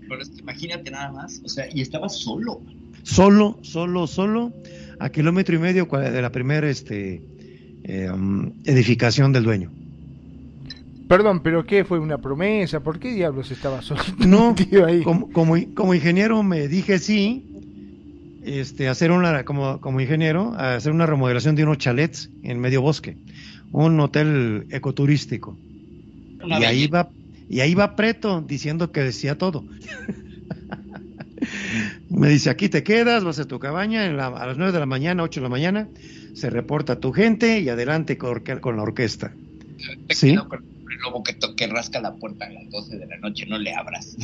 Pero 0.08 0.20
es 0.20 0.30
que 0.30 0.40
imagínate 0.40 0.90
nada 0.90 1.12
más, 1.12 1.40
o 1.44 1.48
sea, 1.48 1.66
y 1.72 1.82
estaba 1.82 2.08
solo. 2.08 2.62
Solo, 3.04 3.60
solo, 3.62 4.08
solo, 4.08 4.52
a 4.98 5.08
kilómetro 5.10 5.54
y 5.54 5.58
medio 5.58 5.86
de 5.86 6.22
la 6.22 6.32
primera 6.32 6.68
este, 6.68 7.22
eh, 7.84 8.10
um, 8.10 8.50
edificación 8.64 9.32
del 9.32 9.44
dueño. 9.44 9.70
Perdón, 11.08 11.40
pero 11.42 11.64
¿qué 11.66 11.84
fue 11.84 11.98
una 11.98 12.18
promesa? 12.18 12.80
¿Por 12.80 12.98
qué 12.98 13.12
diablos 13.12 13.50
estaba 13.50 13.82
solito 13.82 14.26
No, 14.26 14.54
ahí? 14.86 15.02
como, 15.02 15.30
como, 15.32 15.54
como 15.74 15.94
ingeniero 15.94 16.42
me 16.42 16.66
dije 16.68 16.98
sí, 16.98 17.44
este, 18.44 18.88
hacer 18.88 19.10
una, 19.10 19.44
como, 19.44 19.80
como 19.80 20.00
ingeniero, 20.00 20.54
a 20.54 20.76
hacer 20.76 20.92
una 20.92 21.06
remodelación 21.06 21.54
de 21.56 21.62
unos 21.64 21.78
chalets 21.78 22.30
en 22.42 22.58
medio 22.58 22.82
bosque, 22.82 23.16
un 23.72 23.98
hotel 24.00 24.66
ecoturístico. 24.70 25.56
Una 26.42 26.58
y 26.60 26.64
ahí 26.64 26.86
va, 26.88 27.10
y 27.48 27.60
ahí 27.60 27.74
va 27.74 27.96
Preto 27.96 28.40
diciendo 28.40 28.90
que 28.92 29.00
decía 29.00 29.36
todo. 29.38 29.64
Me 32.08 32.28
dice, 32.28 32.48
aquí 32.50 32.68
te 32.68 32.82
quedas, 32.82 33.24
vas 33.24 33.38
a 33.38 33.44
tu 33.46 33.58
cabaña 33.58 34.06
en 34.06 34.16
la- 34.16 34.28
a 34.28 34.46
las 34.46 34.56
9 34.56 34.72
de 34.72 34.78
la 34.80 34.86
mañana, 34.86 35.22
8 35.22 35.40
de 35.40 35.44
la 35.44 35.50
mañana, 35.50 35.88
se 36.34 36.48
reporta 36.48 37.00
tu 37.00 37.12
gente 37.12 37.60
y 37.60 37.68
adelante 37.68 38.16
con, 38.16 38.30
orque- 38.30 38.60
con 38.60 38.76
la 38.76 38.82
orquesta. 38.82 39.32
Sí. 40.10 40.36
Lobo 41.02 41.22
que, 41.22 41.32
to- 41.34 41.54
que 41.56 41.66
rasca 41.66 42.00
la 42.00 42.14
puerta 42.14 42.46
a 42.46 42.50
las 42.50 42.70
12 42.70 42.98
de 42.98 43.06
la 43.06 43.16
noche, 43.18 43.46
no 43.46 43.58
le 43.58 43.74
abras. 43.74 44.16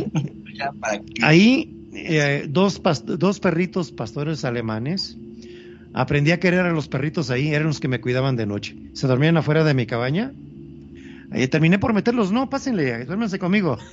ya 0.54 0.72
para. 0.72 1.02
Ahí, 1.22 1.74
eh, 1.94 2.46
dos, 2.48 2.80
dos 3.18 3.40
perritos 3.40 3.92
pastores 3.92 4.44
alemanes, 4.44 5.16
aprendí 5.94 6.30
a 6.32 6.40
querer 6.40 6.60
a 6.60 6.72
los 6.72 6.88
perritos 6.88 7.30
ahí, 7.30 7.48
eran 7.48 7.66
los 7.68 7.80
que 7.80 7.88
me 7.88 8.00
cuidaban 8.00 8.36
de 8.36 8.46
noche. 8.46 8.76
Se 8.94 9.06
dormían 9.06 9.36
afuera 9.36 9.64
de 9.64 9.74
mi 9.74 9.86
cabaña. 9.86 10.32
Terminé 11.50 11.78
por 11.78 11.92
meterlos, 11.92 12.32
no, 12.32 12.48
pásenle, 12.48 13.04
duérmense 13.04 13.38
conmigo. 13.38 13.78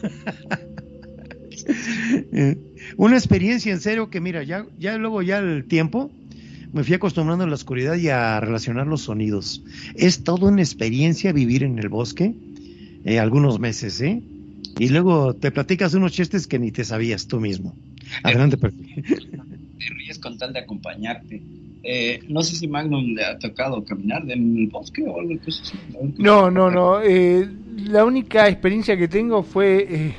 Eh, 2.31 2.57
Una 2.97 3.15
experiencia 3.17 3.71
en 3.71 3.79
serio 3.79 4.09
que 4.09 4.21
mira, 4.21 4.43
ya, 4.43 4.65
ya 4.77 4.97
luego 4.97 5.21
ya 5.21 5.39
el 5.39 5.65
tiempo 5.65 6.11
me 6.75 6.83
fui 6.83 6.93
acostumbrando 6.93 7.45
a 7.45 7.47
la 7.47 7.55
oscuridad 7.55 7.95
y 7.95 8.09
a 8.09 8.37
relacionar 8.41 8.85
los 8.85 9.03
sonidos. 9.03 9.63
Es 9.95 10.25
toda 10.25 10.49
una 10.49 10.61
experiencia 10.61 11.31
vivir 11.31 11.63
en 11.63 11.79
el 11.79 11.87
bosque, 11.87 12.35
eh, 13.05 13.17
algunos 13.17 13.61
meses, 13.61 14.01
¿eh? 14.01 14.21
Y 14.77 14.89
luego 14.89 15.33
te 15.33 15.51
platicas 15.51 15.93
unos 15.93 16.11
chistes 16.11 16.47
que 16.47 16.59
ni 16.59 16.73
te 16.73 16.83
sabías 16.83 17.27
tú 17.27 17.39
mismo. 17.39 17.73
Adelante, 18.23 18.57
te 18.57 18.69
ríes 19.97 20.19
con 20.19 20.37
tal 20.37 20.51
de 20.51 20.59
acompañarte. 20.59 21.41
Eh, 21.81 22.19
no 22.27 22.43
sé 22.43 22.57
si 22.57 22.67
Magnum 22.67 23.13
le 23.13 23.23
ha 23.23 23.39
tocado 23.39 23.81
caminar 23.85 24.29
en 24.29 24.57
el 24.57 24.67
bosque 24.67 25.01
o 25.07 25.21
algo 25.21 25.33
así. 25.47 25.77
No, 26.17 26.51
no, 26.51 26.69
no. 26.69 27.01
eh, 27.01 27.47
la 27.85 28.03
única 28.03 28.49
experiencia 28.49 28.97
que 28.97 29.07
tengo 29.07 29.43
fue 29.43 29.87
eh, 29.89 30.13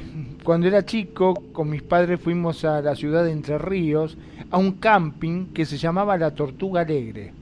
cuando 0.47 0.69
era 0.69 0.87
chico, 0.87 1.35
con 1.53 1.71
mis 1.71 1.83
padres 1.83 2.21
fuimos 2.21 2.65
a 2.65 2.81
la 2.83 2.97
ciudad 2.97 3.25
de 3.25 3.33
Entre 3.33 3.59
Ríos 3.59 4.19
a 4.51 4.59
un 4.59 4.75
camping 4.79 5.53
que 5.53 5.67
se 5.67 5.79
llamaba 5.79 6.19
La 6.19 6.35
Tortuga 6.35 6.83
Alegre. 6.83 7.35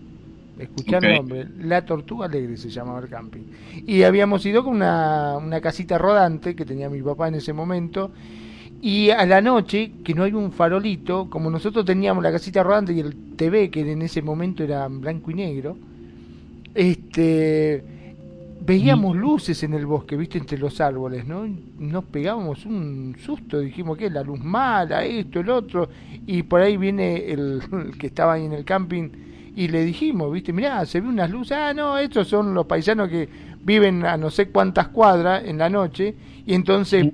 Escuchá 0.58 0.98
el 0.98 1.06
Ok. 1.06 1.10
nombre, 1.10 1.48
La 1.58 1.84
Tortuga 1.84 2.26
Alegre 2.26 2.56
se 2.56 2.70
llamaba 2.70 3.00
el 3.00 3.08
camping. 3.10 3.42
Y 3.86 4.04
habíamos 4.04 4.46
ido 4.46 4.64
con 4.64 4.76
una, 4.76 5.36
una 5.38 5.60
casita 5.60 5.98
rodante 5.98 6.56
que 6.56 6.66
tenía 6.66 6.90
mi 6.90 7.02
papá 7.02 7.28
en 7.28 7.36
ese 7.36 7.52
momento. 7.52 8.12
Y 8.80 9.10
a 9.10 9.26
la 9.26 9.42
noche, 9.42 9.94
que 10.04 10.14
no 10.14 10.24
hay 10.24 10.32
un 10.34 10.52
farolito, 10.52 11.30
como 11.30 11.50
nosotros 11.50 11.84
teníamos 11.86 12.22
la 12.24 12.32
casita 12.32 12.62
rodante 12.62 12.92
y 12.94 13.00
el 13.00 13.36
TV, 13.36 13.70
que 13.70 13.80
en 13.92 14.02
ese 14.02 14.22
momento 14.22 14.64
era 14.64 14.86
en 14.86 15.00
blanco 15.00 15.30
y 15.30 15.34
negro, 15.34 15.80
este 16.74 17.84
veíamos 18.64 19.16
luces 19.16 19.62
en 19.62 19.74
el 19.74 19.84
bosque, 19.84 20.16
viste, 20.16 20.38
entre 20.38 20.58
los 20.58 20.80
árboles, 20.80 21.26
¿no? 21.26 21.46
Nos 21.78 22.04
pegábamos 22.04 22.64
un 22.64 23.16
susto, 23.18 23.60
dijimos 23.60 23.98
que 23.98 24.08
la 24.08 24.22
luz 24.22 24.40
mala, 24.40 25.04
esto, 25.04 25.40
el 25.40 25.50
otro, 25.50 25.88
y 26.26 26.42
por 26.44 26.62
ahí 26.62 26.76
viene 26.76 27.30
el, 27.30 27.62
el 27.70 27.96
que 27.98 28.06
estaba 28.06 28.34
ahí 28.34 28.44
en 28.44 28.52
el 28.52 28.64
camping 28.64 29.10
y 29.56 29.68
le 29.68 29.84
dijimos, 29.84 30.32
viste, 30.32 30.52
mirá, 30.52 30.84
se 30.86 31.00
ve 31.00 31.08
unas 31.08 31.30
luces, 31.30 31.56
ah, 31.56 31.74
no, 31.74 31.98
estos 31.98 32.26
son 32.28 32.54
los 32.54 32.66
paisanos 32.66 33.08
que 33.08 33.28
viven 33.62 34.04
a 34.04 34.16
no 34.16 34.30
sé 34.30 34.48
cuántas 34.48 34.88
cuadras 34.88 35.44
en 35.44 35.58
la 35.58 35.68
noche, 35.68 36.14
y 36.46 36.54
entonces 36.54 37.06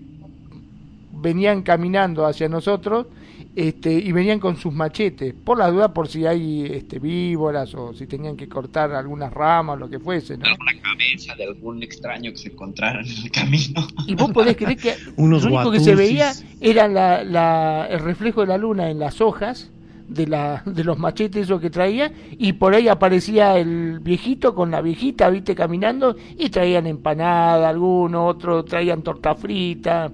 venían 1.13 1.63
caminando 1.63 2.27
hacia 2.27 2.49
nosotros 2.49 3.07
este, 3.69 3.93
y 3.93 4.11
venían 4.13 4.41
con 4.41 4.57
sus 4.57 4.73
machetes, 4.73 5.35
por 5.35 5.59
la 5.59 5.71
duda 5.71 5.93
por 5.93 6.09
si 6.09 6.25
hay 6.25 6.65
este, 6.65 6.99
víboras 6.99 7.75
o 7.75 7.93
si 7.93 8.07
tenían 8.07 8.35
que 8.37 8.49
cortar 8.49 8.93
algunas 8.93 9.33
ramas 9.33 9.77
o 9.77 9.79
lo 9.81 9.91
que 9.91 9.99
fuese, 9.99 10.39
¿no? 10.39 10.47
alguna 10.47 10.73
cabeza 10.81 11.35
de 11.35 11.45
algún 11.45 11.83
extraño 11.83 12.31
que 12.31 12.39
se 12.39 12.49
encontrara 12.49 13.01
en 13.03 13.07
el 13.07 13.31
camino. 13.31 13.87
Y 14.07 14.15
vos 14.15 14.31
podés 14.33 14.57
creer 14.57 14.79
que 14.79 14.95
Unos 15.17 15.43
lo 15.45 15.49
único 15.55 15.71
que 15.73 15.81
se 15.81 15.95
veía 15.95 16.33
era 16.61 16.89
la, 16.89 17.23
la- 17.23 17.87
el 17.91 17.99
reflejo 18.01 18.41
de 18.41 18.47
la 18.47 18.57
luna 18.57 18.89
en 18.91 18.99
las 18.99 19.21
hojas 19.21 19.71
de, 20.09 20.27
la, 20.27 20.63
de 20.65 20.83
los 20.83 20.99
machetes 20.99 21.43
esos 21.43 21.61
que 21.61 21.69
traía 21.71 22.11
y 22.39 22.55
por 22.55 22.75
ahí 22.75 22.89
aparecía 22.89 23.59
el 23.59 24.01
viejito 24.01 24.55
con 24.55 24.71
la 24.71 24.81
viejita, 24.81 25.29
viste, 25.29 25.55
caminando 25.55 26.17
y 26.39 26.49
traían 26.49 26.87
empanada, 26.87 27.69
alguno, 27.69 28.27
otro 28.27 28.65
traían 28.65 29.03
torta 29.03 29.35
frita. 29.35 30.11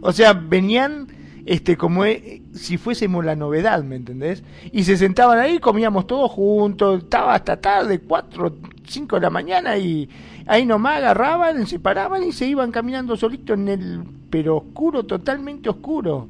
O 0.00 0.12
sea, 0.12 0.32
venían 0.34 1.08
este, 1.48 1.78
como 1.78 2.04
eh, 2.04 2.42
si 2.52 2.76
fuésemos 2.76 3.24
la 3.24 3.34
novedad, 3.34 3.82
¿me 3.82 3.96
entendés? 3.96 4.42
Y 4.70 4.84
se 4.84 4.98
sentaban 4.98 5.38
ahí, 5.38 5.58
comíamos 5.60 6.06
todos 6.06 6.30
juntos, 6.30 7.04
estaba 7.04 7.32
hasta 7.32 7.58
tarde, 7.58 8.00
4, 8.00 8.56
5 8.86 9.16
de 9.16 9.22
la 9.22 9.30
mañana, 9.30 9.78
y 9.78 10.10
ahí 10.46 10.66
nomás 10.66 10.98
agarraban, 10.98 11.66
se 11.66 11.80
paraban 11.80 12.22
y 12.22 12.32
se 12.32 12.46
iban 12.46 12.70
caminando 12.70 13.16
solitos 13.16 13.58
en 13.58 13.68
el, 13.68 14.04
pero 14.28 14.58
oscuro, 14.58 15.04
totalmente 15.04 15.70
oscuro. 15.70 16.28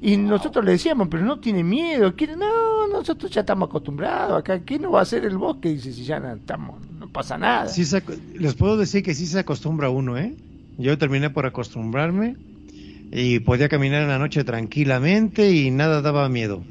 Y 0.00 0.16
nosotros 0.16 0.64
le 0.64 0.72
decíamos, 0.72 1.08
pero 1.08 1.22
no 1.26 1.38
tiene 1.38 1.62
miedo, 1.62 2.16
quiere, 2.16 2.34
no, 2.34 2.88
nosotros 2.88 3.30
ya 3.30 3.42
estamos 3.42 3.68
acostumbrados 3.68 4.38
acá, 4.38 4.60
¿qué 4.60 4.78
no 4.78 4.92
va 4.92 5.00
a 5.00 5.02
hacer 5.02 5.26
el 5.26 5.36
bosque? 5.36 5.68
Dice, 5.68 5.92
si 5.92 6.04
ya 6.04 6.18
no 6.18 6.32
estamos, 6.32 6.80
no 6.98 7.06
pasa 7.06 7.36
nada. 7.36 7.68
Sí 7.68 7.84
se 7.84 8.02
les 8.34 8.54
puedo 8.54 8.78
decir 8.78 9.02
que 9.02 9.14
sí 9.14 9.26
se 9.26 9.40
acostumbra 9.40 9.90
uno, 9.90 10.16
¿eh? 10.16 10.34
Yo 10.78 10.96
terminé 10.96 11.28
por 11.28 11.44
acostumbrarme 11.44 12.36
y 13.12 13.40
podía 13.40 13.68
caminar 13.68 14.02
en 14.02 14.08
la 14.08 14.18
noche 14.18 14.42
tranquilamente 14.44 15.50
y 15.52 15.70
nada 15.70 16.00
daba 16.02 16.28
miedo. 16.28 16.64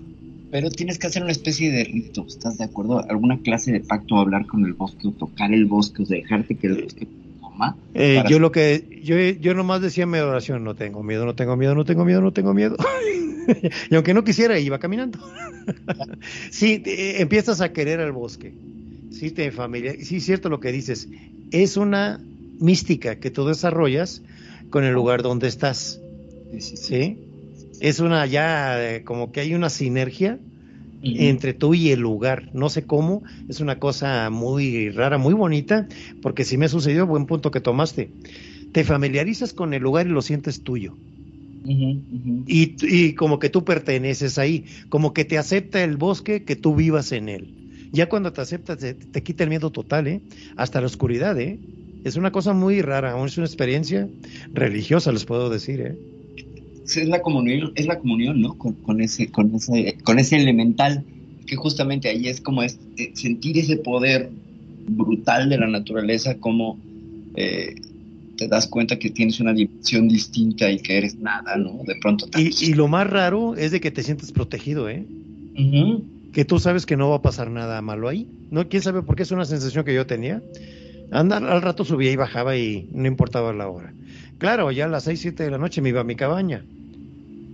Pero 0.49 0.69
tienes 0.69 0.99
que 0.99 1.07
hacer 1.07 1.23
una 1.23 1.31
especie 1.31 1.71
de 1.71 1.85
rito, 1.85 2.25
¿estás 2.27 2.57
de 2.57 2.65
acuerdo? 2.65 3.05
Alguna 3.09 3.39
clase 3.41 3.71
de 3.71 3.79
pacto, 3.79 4.17
hablar 4.17 4.45
con 4.47 4.65
el 4.65 4.73
bosque 4.73 5.07
o 5.07 5.11
tocar 5.11 5.53
el 5.53 5.65
bosque, 5.65 6.03
o 6.03 6.05
dejarte 6.05 6.55
que 6.55 6.67
el 6.67 6.83
bosque 6.83 7.05
te 7.05 7.11
coma. 7.39 7.77
Eh, 7.93 8.17
Para- 8.17 8.29
yo 8.29 8.39
lo 8.39 8.51
que 8.51 8.99
yo, 9.01 9.17
yo 9.17 9.53
nomás 9.53 9.81
decía 9.81 10.03
en 10.03 10.09
mi 10.11 10.17
oración, 10.19 10.63
no 10.65 10.75
tengo 10.75 11.03
miedo, 11.03 11.25
no 11.25 11.35
tengo 11.35 11.55
miedo, 11.55 11.73
no 11.75 11.85
tengo 11.85 12.03
miedo, 12.03 12.19
no 12.21 12.33
tengo 12.33 12.53
miedo. 12.53 12.75
y 13.89 13.95
aunque 13.95 14.13
no 14.13 14.23
quisiera, 14.25 14.59
iba 14.59 14.77
caminando. 14.79 15.19
sí, 16.51 16.79
te- 16.79 17.11
eh, 17.11 17.21
empiezas 17.21 17.61
a 17.61 17.71
querer 17.71 17.99
al 18.01 18.11
bosque. 18.11 18.53
Sí, 19.11 19.31
te 19.31 19.51
familia, 19.51 19.93
sí 20.01 20.17
es 20.17 20.25
cierto 20.25 20.49
lo 20.49 20.59
que 20.59 20.71
dices. 20.71 21.07
Es 21.51 21.77
una 21.77 22.19
mística 22.59 23.15
que 23.15 23.29
tú 23.31 23.45
desarrollas 23.45 24.21
con 24.69 24.83
el 24.83 24.93
lugar 24.93 25.21
donde 25.21 25.47
estás. 25.47 25.99
Sí. 26.59 27.17
Es 27.79 27.99
una 27.99 28.25
ya 28.25 28.95
eh, 28.95 29.03
como 29.03 29.31
que 29.31 29.39
hay 29.39 29.53
una 29.55 29.69
sinergia 29.69 30.39
entre 31.03 31.53
tú 31.53 31.73
y 31.73 31.89
el 31.89 31.99
lugar. 31.99 32.49
No 32.53 32.69
sé 32.69 32.83
cómo, 32.83 33.23
es 33.49 33.59
una 33.59 33.79
cosa 33.79 34.29
muy 34.29 34.89
rara, 34.89 35.17
muy 35.17 35.33
bonita, 35.33 35.87
porque 36.21 36.43
si 36.43 36.57
me 36.57 36.69
sucedió, 36.69 37.07
buen 37.07 37.25
punto 37.25 37.49
que 37.49 37.59
tomaste. 37.59 38.09
Te 38.71 38.83
familiarizas 38.83 39.53
con 39.53 39.73
el 39.73 39.81
lugar 39.81 40.05
y 40.05 40.11
lo 40.11 40.21
sientes 40.21 40.61
tuyo. 40.61 40.95
Y 41.65 43.13
como 43.13 43.39
que 43.39 43.49
tú 43.49 43.63
perteneces 43.63 44.37
ahí, 44.37 44.65
como 44.89 45.13
que 45.13 45.25
te 45.25 45.37
acepta 45.37 45.83
el 45.83 45.97
bosque 45.97 46.43
que 46.43 46.55
tú 46.55 46.75
vivas 46.75 47.11
en 47.11 47.29
él. 47.29 47.55
Ya 47.91 48.07
cuando 48.07 48.31
te 48.31 48.41
aceptas, 48.41 48.77
te, 48.77 48.93
te 48.93 49.23
quita 49.23 49.43
el 49.43 49.49
miedo 49.49 49.69
total, 49.69 50.07
¿eh? 50.07 50.21
Hasta 50.55 50.79
la 50.79 50.87
oscuridad, 50.87 51.39
¿eh? 51.39 51.59
Es 52.03 52.15
una 52.15 52.31
cosa 52.31 52.53
muy 52.53 52.81
rara, 52.81 53.21
es 53.25 53.37
una 53.37 53.45
experiencia 53.45 54.07
religiosa, 54.53 55.11
les 55.11 55.25
puedo 55.25 55.49
decir, 55.49 55.81
¿eh? 55.81 55.97
Es 56.85 57.07
la 57.07 57.21
comunión, 57.21 57.71
es 57.75 57.85
la 57.85 57.99
comunión, 57.99 58.41
¿no? 58.41 58.57
Con, 58.57 58.73
con 58.73 59.01
ese, 59.01 59.27
con 59.27 59.55
ese, 59.55 59.97
con 60.03 60.19
ese 60.19 60.37
elemental 60.37 61.03
que 61.45 61.55
justamente 61.55 62.09
ahí 62.09 62.27
es 62.27 62.41
como 62.41 62.63
es, 62.63 62.79
eh, 62.97 63.11
sentir 63.13 63.57
ese 63.57 63.77
poder 63.77 64.29
brutal 64.87 65.49
de 65.49 65.57
la 65.57 65.67
naturaleza, 65.67 66.37
como 66.37 66.79
eh, 67.35 67.75
te 68.37 68.47
das 68.47 68.67
cuenta 68.67 68.97
que 68.97 69.09
tienes 69.09 69.39
una 69.39 69.53
dimensión 69.53 70.07
distinta 70.07 70.71
y 70.71 70.79
que 70.79 70.97
eres 70.97 71.15
nada, 71.15 71.55
¿no? 71.57 71.81
De 71.85 71.95
pronto. 72.01 72.27
Y, 72.37 72.51
y 72.65 72.73
lo 72.73 72.87
más 72.87 73.09
raro 73.09 73.55
es 73.55 73.71
de 73.71 73.79
que 73.79 73.91
te 73.91 74.03
sientes 74.03 74.31
protegido, 74.31 74.89
¿eh? 74.89 75.05
Ujú. 75.57 76.05
que 76.31 76.45
tú 76.45 76.59
sabes 76.59 76.85
que 76.85 76.95
no 76.95 77.09
va 77.09 77.17
a 77.17 77.21
pasar 77.21 77.51
nada 77.51 77.81
malo 77.81 78.07
ahí. 78.07 78.27
No, 78.49 78.67
quién 78.69 78.81
sabe 78.81 79.03
por 79.03 79.15
qué 79.15 79.23
es 79.23 79.31
una 79.31 79.45
sensación 79.45 79.83
que 79.83 79.93
yo 79.93 80.05
tenía. 80.07 80.41
Andar 81.11 81.43
al 81.43 81.61
rato 81.61 81.83
subía 81.83 82.11
y 82.11 82.15
bajaba 82.15 82.55
y 82.55 82.87
no 82.93 83.07
importaba 83.07 83.51
la 83.53 83.67
hora. 83.67 83.93
Claro, 84.41 84.71
ya 84.71 84.85
a 84.85 84.87
las 84.87 85.03
6, 85.03 85.19
7 85.19 85.43
de 85.43 85.51
la 85.51 85.59
noche 85.59 85.83
me 85.83 85.89
iba 85.89 86.01
a 86.01 86.03
mi 86.03 86.15
cabaña. 86.15 86.65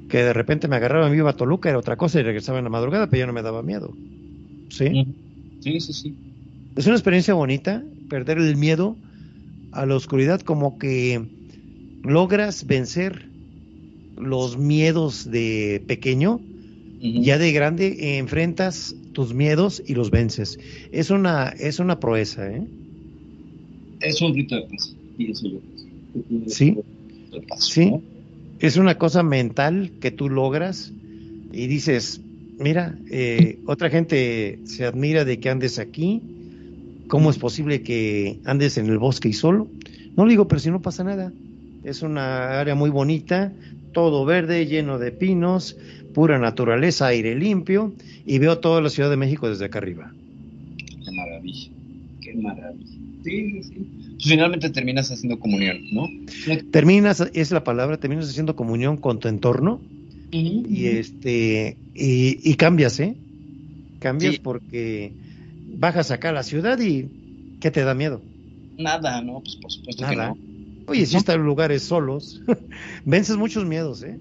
Que 0.08 0.20
de 0.20 0.32
repente 0.32 0.70
me 0.70 0.78
agarraba, 0.78 1.10
me 1.10 1.18
iba 1.18 1.30
a 1.30 1.36
Toluca, 1.36 1.68
era 1.68 1.78
otra 1.78 1.98
cosa 1.98 2.22
y 2.22 2.24
regresaba 2.24 2.60
en 2.60 2.64
la 2.64 2.70
madrugada, 2.70 3.10
pero 3.10 3.20
ya 3.20 3.28
no 3.28 3.34
me 3.34 3.42
daba 3.42 3.62
miedo. 3.62 3.94
¿Sí? 4.70 5.06
Sí, 5.60 5.82
sí, 5.82 5.92
sí. 5.92 6.16
Es 6.78 6.88
una 6.88 6.96
experiencia 6.96 7.34
bonita, 7.34 7.84
perder 8.08 8.38
el 8.38 8.56
miedo 8.56 8.96
a 9.74 9.86
la 9.86 9.98
oscuridad, 9.98 10.40
como 10.40 10.80
que 10.80 11.22
logras 12.04 12.66
vencer 12.66 13.28
los 14.16 14.58
miedos 14.58 15.30
de 15.30 15.84
pequeño 15.88 16.40
ya 17.02 17.38
de 17.38 17.52
grande 17.52 18.18
enfrentas 18.18 18.96
tus 19.12 19.34
miedos 19.34 19.84
y 19.86 19.94
los 19.94 20.10
vences. 20.10 20.58
Es 20.94 21.10
una, 21.10 21.50
es 21.50 21.80
una 21.80 22.00
proeza, 22.00 22.50
¿eh? 22.50 22.66
Es 24.00 24.22
un 24.22 24.34
rito 24.34 24.56
de 24.56 24.62
paz. 24.62 24.96
Y 25.18 25.32
eso 25.32 25.50
yo 25.50 25.60
Sí. 26.48 26.78
Sí. 27.58 27.92
¿no? 27.92 28.02
Es 28.60 28.78
una 28.78 28.98
cosa 28.98 29.24
mental 29.24 29.92
que 30.02 30.12
tú 30.12 30.30
logras 30.30 30.92
y 31.52 31.68
dices, 31.68 32.22
mira, 32.60 32.98
eh, 33.10 33.60
otra 33.66 33.90
gente 33.90 34.60
se 34.66 34.86
admira 34.86 35.26
de 35.26 35.40
que 35.40 35.50
andes 35.50 35.80
aquí. 35.80 36.22
¿Cómo 37.08 37.30
es 37.30 37.38
posible 37.38 37.84
que 37.84 38.40
andes 38.46 38.78
en 38.78 38.88
el 38.88 38.98
bosque 38.98 39.30
y 39.30 39.34
solo? 39.34 39.68
No 40.16 40.26
lo 40.26 40.30
digo, 40.30 40.48
pero 40.48 40.60
si 40.60 40.72
no 40.72 40.82
pasa 40.82 41.04
nada. 41.04 41.32
Es 41.84 42.02
una 42.02 42.60
área 42.60 42.76
muy 42.76 42.90
bonita, 42.90 43.54
todo 43.94 44.26
verde, 44.26 44.66
lleno 44.66 44.98
de 44.98 45.12
pinos, 45.12 45.78
pura 46.14 46.38
naturaleza, 46.38 47.08
aire 47.08 47.36
limpio, 47.36 47.94
y 48.26 48.40
veo 48.40 48.58
toda 48.58 48.82
la 48.82 48.90
Ciudad 48.90 49.10
de 49.10 49.18
México 49.18 49.48
desde 49.48 49.66
acá 49.66 49.78
arriba. 49.78 50.12
Qué 51.06 51.12
maravilla. 51.12 51.70
Qué 52.22 52.34
maravilla. 52.36 52.98
Sí, 53.24 53.64
sí, 53.64 53.64
sí. 53.64 53.97
Pues 54.18 54.30
finalmente 54.30 54.70
terminas 54.72 55.12
haciendo 55.12 55.40
comunión, 55.40 55.78
¿no? 55.92 56.10
terminas, 56.72 57.22
es 57.34 57.52
la 57.52 57.64
palabra, 57.64 57.98
terminas 57.98 58.30
haciendo 58.30 58.56
comunión 58.56 58.98
con 58.98 59.20
tu 59.20 59.28
entorno 59.28 59.80
y 60.32 60.88
este 60.88 61.78
y, 61.94 62.38
y 62.52 62.56
cambias, 62.56 63.00
¿eh? 63.00 63.16
Cambias 64.00 64.36
Sí. 64.36 64.42
porque 64.44 65.14
bajas 65.78 66.12
acá 66.12 66.30
a 66.30 66.34
la 66.34 66.44
ciudad 66.44 66.80
y 66.80 67.08
¿qué 67.60 67.72
te 67.72 67.84
da 67.84 67.94
miedo? 67.94 68.22
Nada, 68.78 69.22
¿no? 69.22 69.42
Pues 69.42 69.56
por 69.58 69.72
supuesto 69.72 70.02
Nada. 70.04 70.34
que 70.34 70.40
no. 70.42 70.48
Oye, 70.88 71.06
si 71.06 71.18
están 71.18 71.44
lugares 71.44 71.84
solos, 71.84 72.42
vences 73.06 73.38
muchos 73.38 73.66
miedos, 73.66 74.04
¿eh? 74.04 74.18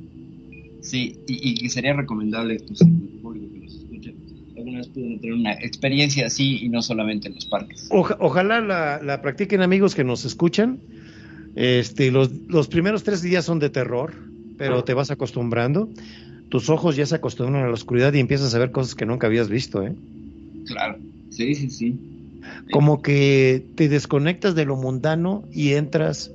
Sí, 0.83 1.17
y, 1.27 1.65
y 1.65 1.69
sería 1.71 1.95
recomendable 1.95 2.59
pues, 2.67 2.81
al 2.83 2.91
público 3.23 3.53
que 3.53 3.61
nos 3.61 3.75
escuche, 3.75 4.15
tener 4.85 5.33
una 5.33 5.53
experiencia 5.55 6.27
así 6.27 6.65
y 6.65 6.69
no 6.69 6.83
solamente 6.83 7.29
en 7.29 7.35
los 7.35 7.47
parques. 7.47 7.89
Oja- 7.89 8.17
ojalá 8.21 8.61
la, 8.61 9.01
la 9.03 9.21
practiquen 9.23 9.63
amigos 9.63 9.95
que 9.95 10.05
nos 10.05 10.25
escuchan. 10.25 10.85
Este, 11.55 12.11
los, 12.13 12.31
los 12.49 12.69
primeros 12.69 13.05
tres 13.05 13.23
días 13.23 13.45
son 13.47 13.59
de 13.61 13.71
terror, 13.71 14.15
pero 14.57 14.85
te 14.85 14.95
vas 14.95 15.11
acostumbrando. 15.11 15.93
Tus 16.49 16.71
ojos 16.71 16.97
ya 16.97 17.07
se 17.07 17.17
acostumbran 17.17 17.65
a 17.65 17.69
la 17.69 17.75
oscuridad 17.75 18.13
y 18.15 18.21
empiezas 18.21 18.55
a 18.55 18.59
ver 18.59 18.73
cosas 18.73 18.95
que 18.97 19.07
nunca 19.07 19.27
habías 19.29 19.49
visto, 19.51 19.83
¿eh? 19.85 19.97
Claro. 20.65 21.01
Sí, 21.29 21.55
sí, 21.55 21.71
sí. 21.71 22.01
como 22.71 23.03
que 23.03 23.71
te 23.75 23.89
desconectas 23.89 24.55
de 24.55 24.65
lo 24.65 24.77
mundano 24.77 25.49
y 25.51 25.75
entras 25.75 26.35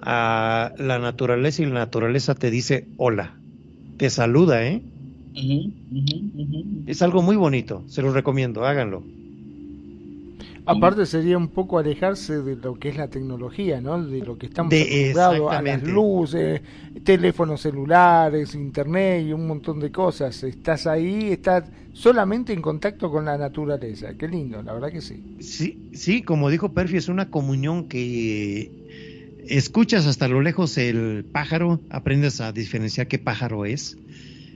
a 0.00 0.74
la 0.78 0.98
naturaleza 0.98 1.62
y 1.62 1.66
la 1.66 1.74
naturaleza 1.74 2.34
te 2.34 2.50
dice 2.50 2.92
hola, 2.96 3.42
te 3.96 4.10
saluda, 4.10 4.66
¿eh? 4.66 4.88
Es 6.86 7.02
algo 7.02 7.22
muy 7.22 7.36
bonito, 7.36 7.82
se 7.86 8.02
lo 8.02 8.12
recomiendo, 8.12 8.64
háganlo. 8.64 9.02
Aparte 10.66 11.04
sería 11.04 11.36
un 11.36 11.48
poco 11.48 11.78
alejarse 11.78 12.40
de 12.40 12.56
lo 12.56 12.74
que 12.76 12.88
es 12.88 12.96
la 12.96 13.08
tecnología, 13.08 13.82
¿no? 13.82 14.02
De 14.02 14.20
lo 14.20 14.38
que 14.38 14.46
estamos 14.46 14.72
acostumbrados 14.72 15.52
a 15.52 15.60
las 15.60 15.82
luces, 15.82 16.62
teléfonos 17.04 17.60
celulares, 17.60 18.54
internet 18.54 19.26
y 19.26 19.32
un 19.34 19.46
montón 19.46 19.78
de 19.78 19.92
cosas. 19.92 20.42
Estás 20.42 20.86
ahí, 20.86 21.32
estás 21.32 21.64
solamente 21.92 22.54
en 22.54 22.62
contacto 22.62 23.10
con 23.10 23.26
la 23.26 23.36
naturaleza. 23.36 24.14
Qué 24.14 24.26
lindo, 24.26 24.62
la 24.62 24.72
verdad 24.72 24.90
que 24.90 25.02
sí. 25.02 25.36
Sí, 25.40 25.90
sí, 25.92 26.22
como 26.22 26.48
dijo 26.48 26.72
Perfi, 26.72 26.96
es 26.96 27.08
una 27.08 27.28
comunión 27.28 27.86
que 27.86 28.72
escuchas 29.46 30.06
hasta 30.06 30.28
lo 30.28 30.40
lejos 30.40 30.78
el 30.78 31.26
pájaro, 31.30 31.80
aprendes 31.90 32.40
a 32.40 32.52
diferenciar 32.52 33.06
qué 33.06 33.18
pájaro 33.18 33.66
es. 33.66 33.98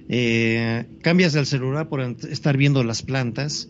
Eh, 0.09 0.87
cambias 1.03 1.35
el 1.35 1.47
celular 1.47 1.89
por 1.89 2.01
estar 2.01 2.57
viendo 2.57 2.83
las 2.83 3.03
plantas, 3.03 3.69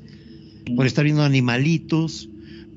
por 0.76 0.86
estar 0.86 1.04
viendo 1.04 1.22
animalitos, 1.22 2.28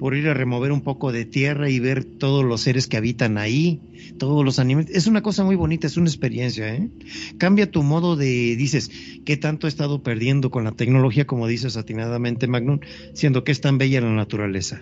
por 0.02 0.16
ir 0.16 0.28
a 0.30 0.34
remover 0.34 0.72
un 0.72 0.82
poco 0.82 1.12
de 1.12 1.26
tierra 1.26 1.70
y 1.70 1.80
ver 1.80 2.04
todos 2.04 2.44
los 2.44 2.62
seres 2.62 2.88
que 2.88 2.98
habitan 2.98 3.38
ahí, 3.38 3.80
todos 4.18 4.44
los 4.44 4.58
animales. 4.58 4.90
Es 4.96 5.06
una 5.06 5.22
cosa 5.22 5.44
muy 5.44 5.56
bonita, 5.56 5.86
es 5.86 5.96
una 5.96 6.10
experiencia, 6.10 6.74
¿eh? 6.74 6.90
Cambia 7.38 7.70
tu 7.70 7.84
modo 7.84 8.16
de, 8.16 8.56
dices, 8.56 8.90
¿qué 9.26 9.38
tanto 9.38 9.68
he 9.68 9.70
estado 9.70 10.02
perdiendo 10.02 10.50
con 10.50 10.64
la 10.64 10.72
tecnología, 10.72 11.28
como 11.28 11.46
dices 11.46 11.78
atinadamente, 11.78 12.48
Magnum, 12.48 12.80
siendo 13.14 13.44
que 13.44 13.52
es 13.52 13.62
tan 13.62 13.78
bella 13.78 14.02
la 14.02 14.12
naturaleza? 14.12 14.82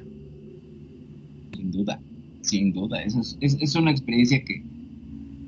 Sin 1.53 1.71
duda, 1.73 1.99
sin 2.41 2.71
duda. 2.71 3.03
Es, 3.03 3.35
es, 3.41 3.57
es 3.59 3.75
una 3.75 3.91
experiencia 3.91 4.41
que 4.45 4.63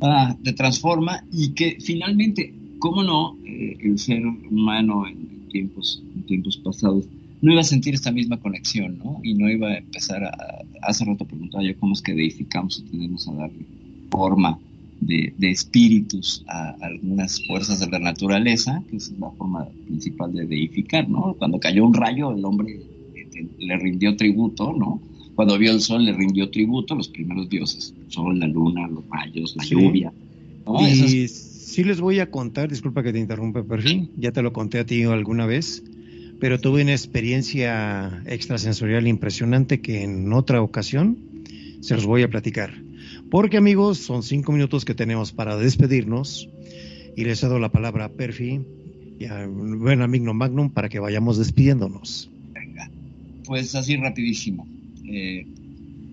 ah, 0.02 0.36
te 0.44 0.52
transforma 0.52 1.24
y 1.32 1.54
que 1.54 1.78
finalmente, 1.80 2.54
¿cómo 2.82 3.04
no? 3.04 3.38
Eh, 3.46 3.78
el 3.80 3.98
ser 3.98 4.26
humano 4.26 5.08
en 5.08 5.48
tiempos, 5.50 6.04
en 6.16 6.24
tiempos 6.24 6.58
pasados 6.58 7.06
no 7.42 7.52
iba 7.54 7.62
a 7.62 7.64
sentir 7.64 7.94
esta 7.94 8.12
misma 8.12 8.38
conexión, 8.38 9.00
¿no? 9.04 9.20
Y 9.24 9.34
no 9.34 9.50
iba 9.50 9.70
a 9.70 9.78
empezar 9.78 10.24
a... 10.24 10.64
Hace 10.84 11.06
rato 11.06 11.26
preguntaba 11.26 11.64
yo 11.64 11.76
cómo 11.80 11.94
es 11.94 12.02
que 12.02 12.14
deificamos 12.14 12.80
o 12.80 12.84
tenemos 12.92 13.28
a 13.28 13.34
darle 13.34 13.66
forma 14.12 14.60
de, 15.00 15.34
de 15.40 15.50
espíritus 15.50 16.44
a 16.48 16.76
algunas 16.82 17.44
fuerzas 17.48 17.80
de 17.80 17.88
la 17.90 17.98
naturaleza, 17.98 18.84
que 18.90 18.98
es 18.98 19.12
la 19.20 19.32
forma 19.32 19.68
principal 19.88 20.32
de 20.34 20.46
deificar, 20.46 21.10
¿no? 21.10 21.34
Cuando 21.40 21.60
cayó 21.60 21.84
un 21.86 21.94
rayo, 21.96 22.32
el 22.32 22.46
hombre 22.46 22.80
este, 23.16 23.48
le 23.58 23.78
rindió 23.78 24.16
tributo, 24.16 24.74
¿no? 24.74 25.02
Cuando 25.34 25.58
vio 25.58 25.72
el 25.72 25.82
sol, 25.82 26.06
le 26.06 26.14
rindió 26.14 26.52
tributo 26.52 26.94
a 26.94 26.98
los 26.98 27.08
primeros 27.08 27.50
dioses, 27.50 27.96
el 28.06 28.12
sol, 28.12 28.38
la 28.38 28.48
luna, 28.48 28.88
los 28.88 29.04
rayos, 29.10 29.56
la 29.56 29.64
Sí. 29.64 29.74
lluvia. 29.74 30.14
¿no? 30.68 30.80
Y 30.80 31.28
sí 31.72 31.86
les 31.86 32.02
voy 32.02 32.20
a 32.20 32.30
contar, 32.30 32.70
disculpa 32.70 33.02
que 33.02 33.14
te 33.14 33.20
interrumpa, 33.20 33.64
Perfil, 33.64 34.10
ya 34.18 34.34
te 34.34 34.42
lo 34.42 34.52
conté 34.52 34.80
a 34.80 34.86
ti 34.86 35.04
alguna 35.04 35.46
vez, 35.46 35.84
pero 36.40 36.60
tuve 36.60 36.82
una 36.82 36.92
experiencia 36.92 38.22
extrasensorial 38.26 39.08
impresionante 39.08 39.80
que 39.80 40.04
en 40.04 40.34
otra 40.34 40.62
ocasión 40.62 41.18
se 41.80 41.96
los 41.96 42.06
voy 42.06 42.24
a 42.24 42.30
platicar. 42.30 42.74
Porque 43.30 43.56
amigos, 43.56 44.00
son 44.00 44.22
cinco 44.22 44.52
minutos 44.52 44.84
que 44.84 44.94
tenemos 44.94 45.32
para 45.32 45.56
despedirnos 45.56 46.50
y 47.16 47.24
les 47.24 47.40
cedo 47.40 47.58
la 47.58 47.70
palabra 47.70 48.06
a 48.06 48.10
Perfi 48.10 48.60
y 49.18 49.26
a 49.26 49.48
buen 49.48 50.02
amigo 50.02 50.34
Magnum 50.34 50.72
para 50.72 50.90
que 50.90 51.00
vayamos 51.00 51.38
despidiéndonos. 51.38 52.30
Venga, 52.54 52.90
pues 53.46 53.74
así 53.76 53.96
rapidísimo. 53.96 54.68
Eh, 55.06 55.48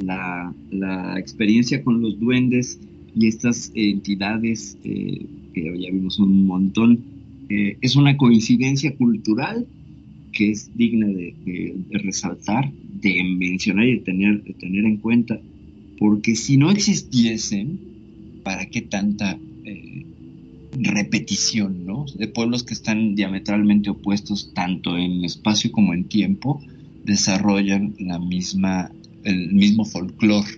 la, 0.04 0.54
la 0.70 1.18
experiencia 1.18 1.82
con 1.82 2.00
los 2.00 2.20
duendes 2.20 2.78
y 3.16 3.26
estas 3.26 3.72
entidades 3.74 4.76
eh, 4.84 5.26
ya 5.64 5.90
vimos 5.90 6.18
un 6.18 6.46
montón 6.46 7.00
eh, 7.48 7.78
es 7.80 7.96
una 7.96 8.16
coincidencia 8.16 8.94
cultural 8.94 9.66
que 10.32 10.50
es 10.50 10.76
digna 10.76 11.06
de, 11.06 11.74
resaltar, 11.90 12.70
de 13.00 13.24
mencionar 13.24 13.86
y 13.86 13.94
de 13.94 14.00
tener, 14.00 14.42
tener 14.58 14.84
en 14.84 14.98
cuenta, 14.98 15.40
porque 15.98 16.36
si 16.36 16.58
no 16.58 16.70
existiesen, 16.70 17.80
¿para 18.42 18.66
qué 18.66 18.82
tanta 18.82 19.38
eh, 19.64 20.04
repetición, 20.78 21.86
¿no? 21.86 22.04
De 22.16 22.28
pueblos 22.28 22.62
que 22.62 22.74
están 22.74 23.14
diametralmente 23.14 23.90
opuestos 23.90 24.52
tanto 24.54 24.98
en 24.98 25.24
espacio 25.24 25.72
como 25.72 25.94
en 25.94 26.04
tiempo, 26.04 26.62
desarrollan 27.04 27.94
la 27.98 28.18
misma, 28.18 28.92
el 29.24 29.54
mismo 29.54 29.86
folclore 29.86 30.57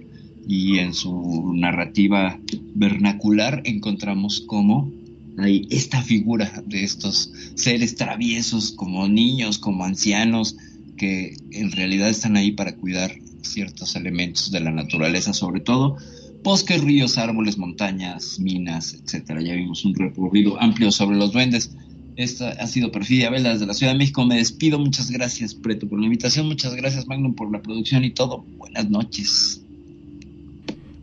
y 0.51 0.81
en 0.81 0.95
su 0.95 1.53
narrativa 1.55 2.37
vernacular 2.75 3.63
encontramos 3.67 4.43
cómo 4.49 4.91
hay 5.39 5.69
esta 5.71 6.03
figura 6.03 6.65
de 6.67 6.83
estos 6.83 7.33
seres 7.55 7.95
traviesos 7.95 8.73
como 8.73 9.07
niños, 9.07 9.59
como 9.59 9.85
ancianos, 9.85 10.57
que 10.97 11.37
en 11.53 11.71
realidad 11.71 12.09
están 12.09 12.37
ahí 12.37 12.51
para 12.51 12.75
cuidar 12.75 13.13
ciertos 13.43 13.95
elementos 13.95 14.51
de 14.51 14.59
la 14.59 14.73
naturaleza, 14.73 15.33
sobre 15.35 15.61
todo 15.61 15.99
bosques, 16.43 16.83
ríos, 16.83 17.17
árboles, 17.17 17.57
montañas, 17.57 18.41
minas, 18.41 18.95
etcétera. 18.95 19.41
Ya 19.43 19.55
vimos 19.55 19.85
un 19.85 19.95
recorrido 19.95 20.61
amplio 20.61 20.91
sobre 20.91 21.17
los 21.17 21.31
duendes. 21.31 21.77
Esta 22.17 22.49
ha 22.51 22.67
sido 22.67 22.91
Perfidia 22.91 23.31
Vela 23.31 23.53
desde 23.53 23.67
la 23.67 23.75
Ciudad 23.75 23.93
de 23.93 23.99
México. 23.99 24.27
Me 24.27 24.39
despido. 24.39 24.81
Muchas 24.81 25.13
gracias, 25.13 25.55
Preto, 25.55 25.89
por 25.89 26.01
la 26.01 26.07
invitación. 26.07 26.49
Muchas 26.49 26.75
gracias, 26.75 27.07
Magnum, 27.07 27.37
por 27.37 27.53
la 27.53 27.63
producción 27.63 28.03
y 28.03 28.11
todo. 28.11 28.45
Buenas 28.59 28.91
noches. 28.91 29.63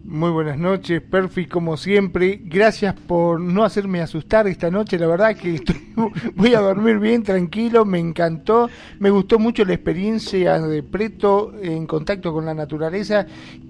Muy 0.09 0.29
buenas 0.31 0.57
noches, 0.57 1.01
Perfi, 1.01 1.47
como 1.47 1.75
siempre. 1.75 2.39
Gracias 2.45 2.93
por 2.93 3.41
no 3.41 3.65
hacerme 3.65 3.99
asustar 3.99 4.47
esta 4.47 4.71
noche. 4.71 4.97
La 4.97 5.05
verdad 5.07 5.35
que 5.35 5.55
estoy- 5.55 5.81
voy 6.35 6.53
a 6.55 6.61
dormir 6.61 6.97
bien, 6.99 7.23
tranquilo. 7.23 7.83
Me 7.83 7.99
encantó. 7.99 8.69
Me 8.99 9.09
gustó 9.09 9.37
mucho 9.37 9.65
la 9.65 9.73
experiencia 9.73 10.59
de 10.61 10.81
Preto 10.81 11.53
en 11.61 11.85
contacto 11.85 12.31
con 12.31 12.45
la 12.45 12.53
naturaleza, 12.53 13.27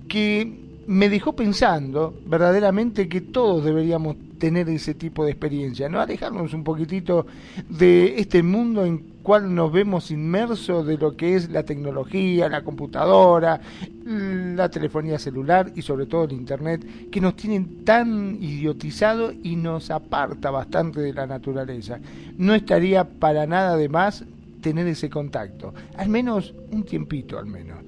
que 0.08 0.67
me 0.88 1.10
dejó 1.10 1.34
pensando 1.34 2.18
verdaderamente 2.26 3.10
que 3.10 3.20
todos 3.20 3.64
deberíamos 3.66 4.16
tener 4.40 4.70
ese 4.70 4.94
tipo 4.94 5.26
de 5.26 5.32
experiencia, 5.32 5.90
¿no? 5.90 6.00
Alejarnos 6.00 6.54
un 6.54 6.64
poquitito 6.64 7.28
de 7.68 8.20
este 8.20 8.42
mundo 8.42 8.86
en 8.86 9.00
cual 9.22 9.54
nos 9.54 9.70
vemos 9.72 10.12
inmersos 10.12 10.88
de 10.88 10.98
lo 10.98 11.18
que 11.18 11.36
es 11.36 11.50
la 11.50 11.64
tecnología, 11.64 12.48
la 12.48 12.64
computadora, 12.64 13.60
la 14.06 14.70
telefonía 14.70 15.20
celular 15.20 15.74
y 15.76 15.82
sobre 15.82 16.06
todo 16.06 16.24
el 16.24 16.32
internet, 16.32 17.10
que 17.12 17.20
nos 17.20 17.36
tienen 17.36 17.84
tan 17.84 18.42
idiotizados 18.42 19.36
y 19.44 19.58
nos 19.58 19.92
aparta 19.92 20.52
bastante 20.52 21.02
de 21.02 21.14
la 21.14 21.28
naturaleza. 21.28 22.00
No 22.38 22.56
estaría 22.56 23.04
para 23.04 23.46
nada 23.46 23.76
de 23.76 23.90
más 23.90 24.24
tener 24.62 24.88
ese 24.88 25.10
contacto, 25.10 25.74
al 25.98 26.08
menos 26.08 26.54
un 26.72 26.84
tiempito 26.84 27.38
al 27.38 27.48
menos 27.48 27.87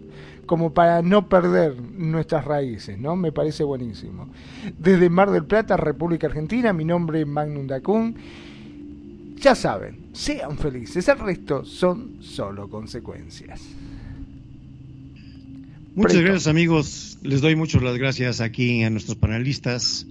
como 0.49 0.73
para 0.73 1.03
no 1.03 1.30
perder 1.30 1.80
nuestras 1.80 2.43
raíces, 2.43 2.97
¿no? 2.97 3.15
Me 3.15 3.31
parece 3.31 3.63
buenísimo. 3.63 4.30
Desde 4.80 5.07
Mar 5.07 5.30
del 5.30 5.45
Plata, 5.45 5.77
República 5.77 6.26
Argentina, 6.26 6.73
mi 6.73 6.85
nombre 6.85 7.21
es 7.21 7.27
Magnum 7.27 7.67
Dacun. 7.67 8.15
Ya 9.35 9.53
saben, 9.53 10.07
sean 10.11 10.57
felices, 10.57 11.07
el 11.07 11.19
resto 11.19 11.63
son 11.65 12.15
solo 12.21 12.67
consecuencias. 12.67 13.61
Muchas 15.93 16.13
Preto. 16.13 16.27
gracias 16.30 16.47
amigos, 16.47 17.19
les 17.21 17.41
doy 17.41 17.55
muchas 17.55 17.84
las 17.84 17.99
gracias 17.99 18.41
aquí 18.41 18.81
a 18.81 18.89
nuestros 18.89 19.17
panelistas, 19.17 20.07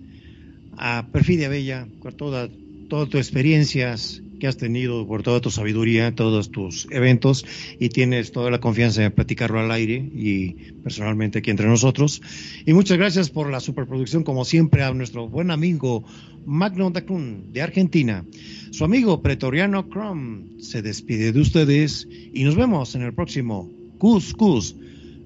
a 0.77 1.09
Perfidia 1.10 1.48
Bella, 1.48 1.89
por 2.01 2.15
toda, 2.15 2.48
todas 2.89 3.09
tus 3.09 3.19
experiencias 3.19 4.23
que 4.39 4.47
has 4.47 4.56
tenido, 4.56 5.06
por 5.06 5.23
toda 5.23 5.40
tu 5.40 5.51
sabiduría, 5.51 6.15
todos 6.15 6.51
tus 6.51 6.86
eventos 6.90 7.44
y 7.78 7.89
tienes 7.89 8.32
toda 8.32 8.51
la 8.51 8.60
confianza 8.60 9.02
de 9.02 9.10
platicarlo 9.10 9.60
al 9.60 9.70
aire 9.70 9.97
y 9.97 10.73
personalmente 10.82 11.39
aquí 11.39 11.51
entre 11.51 11.69
nosotros. 11.69 12.23
Y 12.65 12.73
muchas 12.73 12.98
gracias 12.98 13.31
por 13.31 13.51
la 13.51 13.60
superproducción, 13.60 14.24
como 14.24 14.44
siempre, 14.44 14.82
a 14.82 14.93
nuestro 14.93 15.28
buen 15.28 15.51
amigo 15.51 16.05
Magno 16.47 16.90
Dacun 16.90 17.52
de 17.52 17.62
Argentina. 17.62 18.24
Su 18.70 18.85
amigo 18.85 19.23
pretoriano 19.23 19.89
Crum 19.89 20.60
se 20.60 20.82
despide 20.82 21.32
de 21.32 21.40
ustedes 21.40 22.09
y 22.32 22.44
nos 22.44 22.56
vemos 22.56 22.94
en 22.94 23.02
el 23.02 23.12
próximo 23.12 23.70
Cus 23.98 24.35
Cus. 24.35 24.77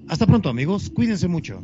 Hasta 0.07 0.27
pronto 0.27 0.49
amigos, 0.49 0.89
cuídense 0.89 1.27
mucho. 1.27 1.63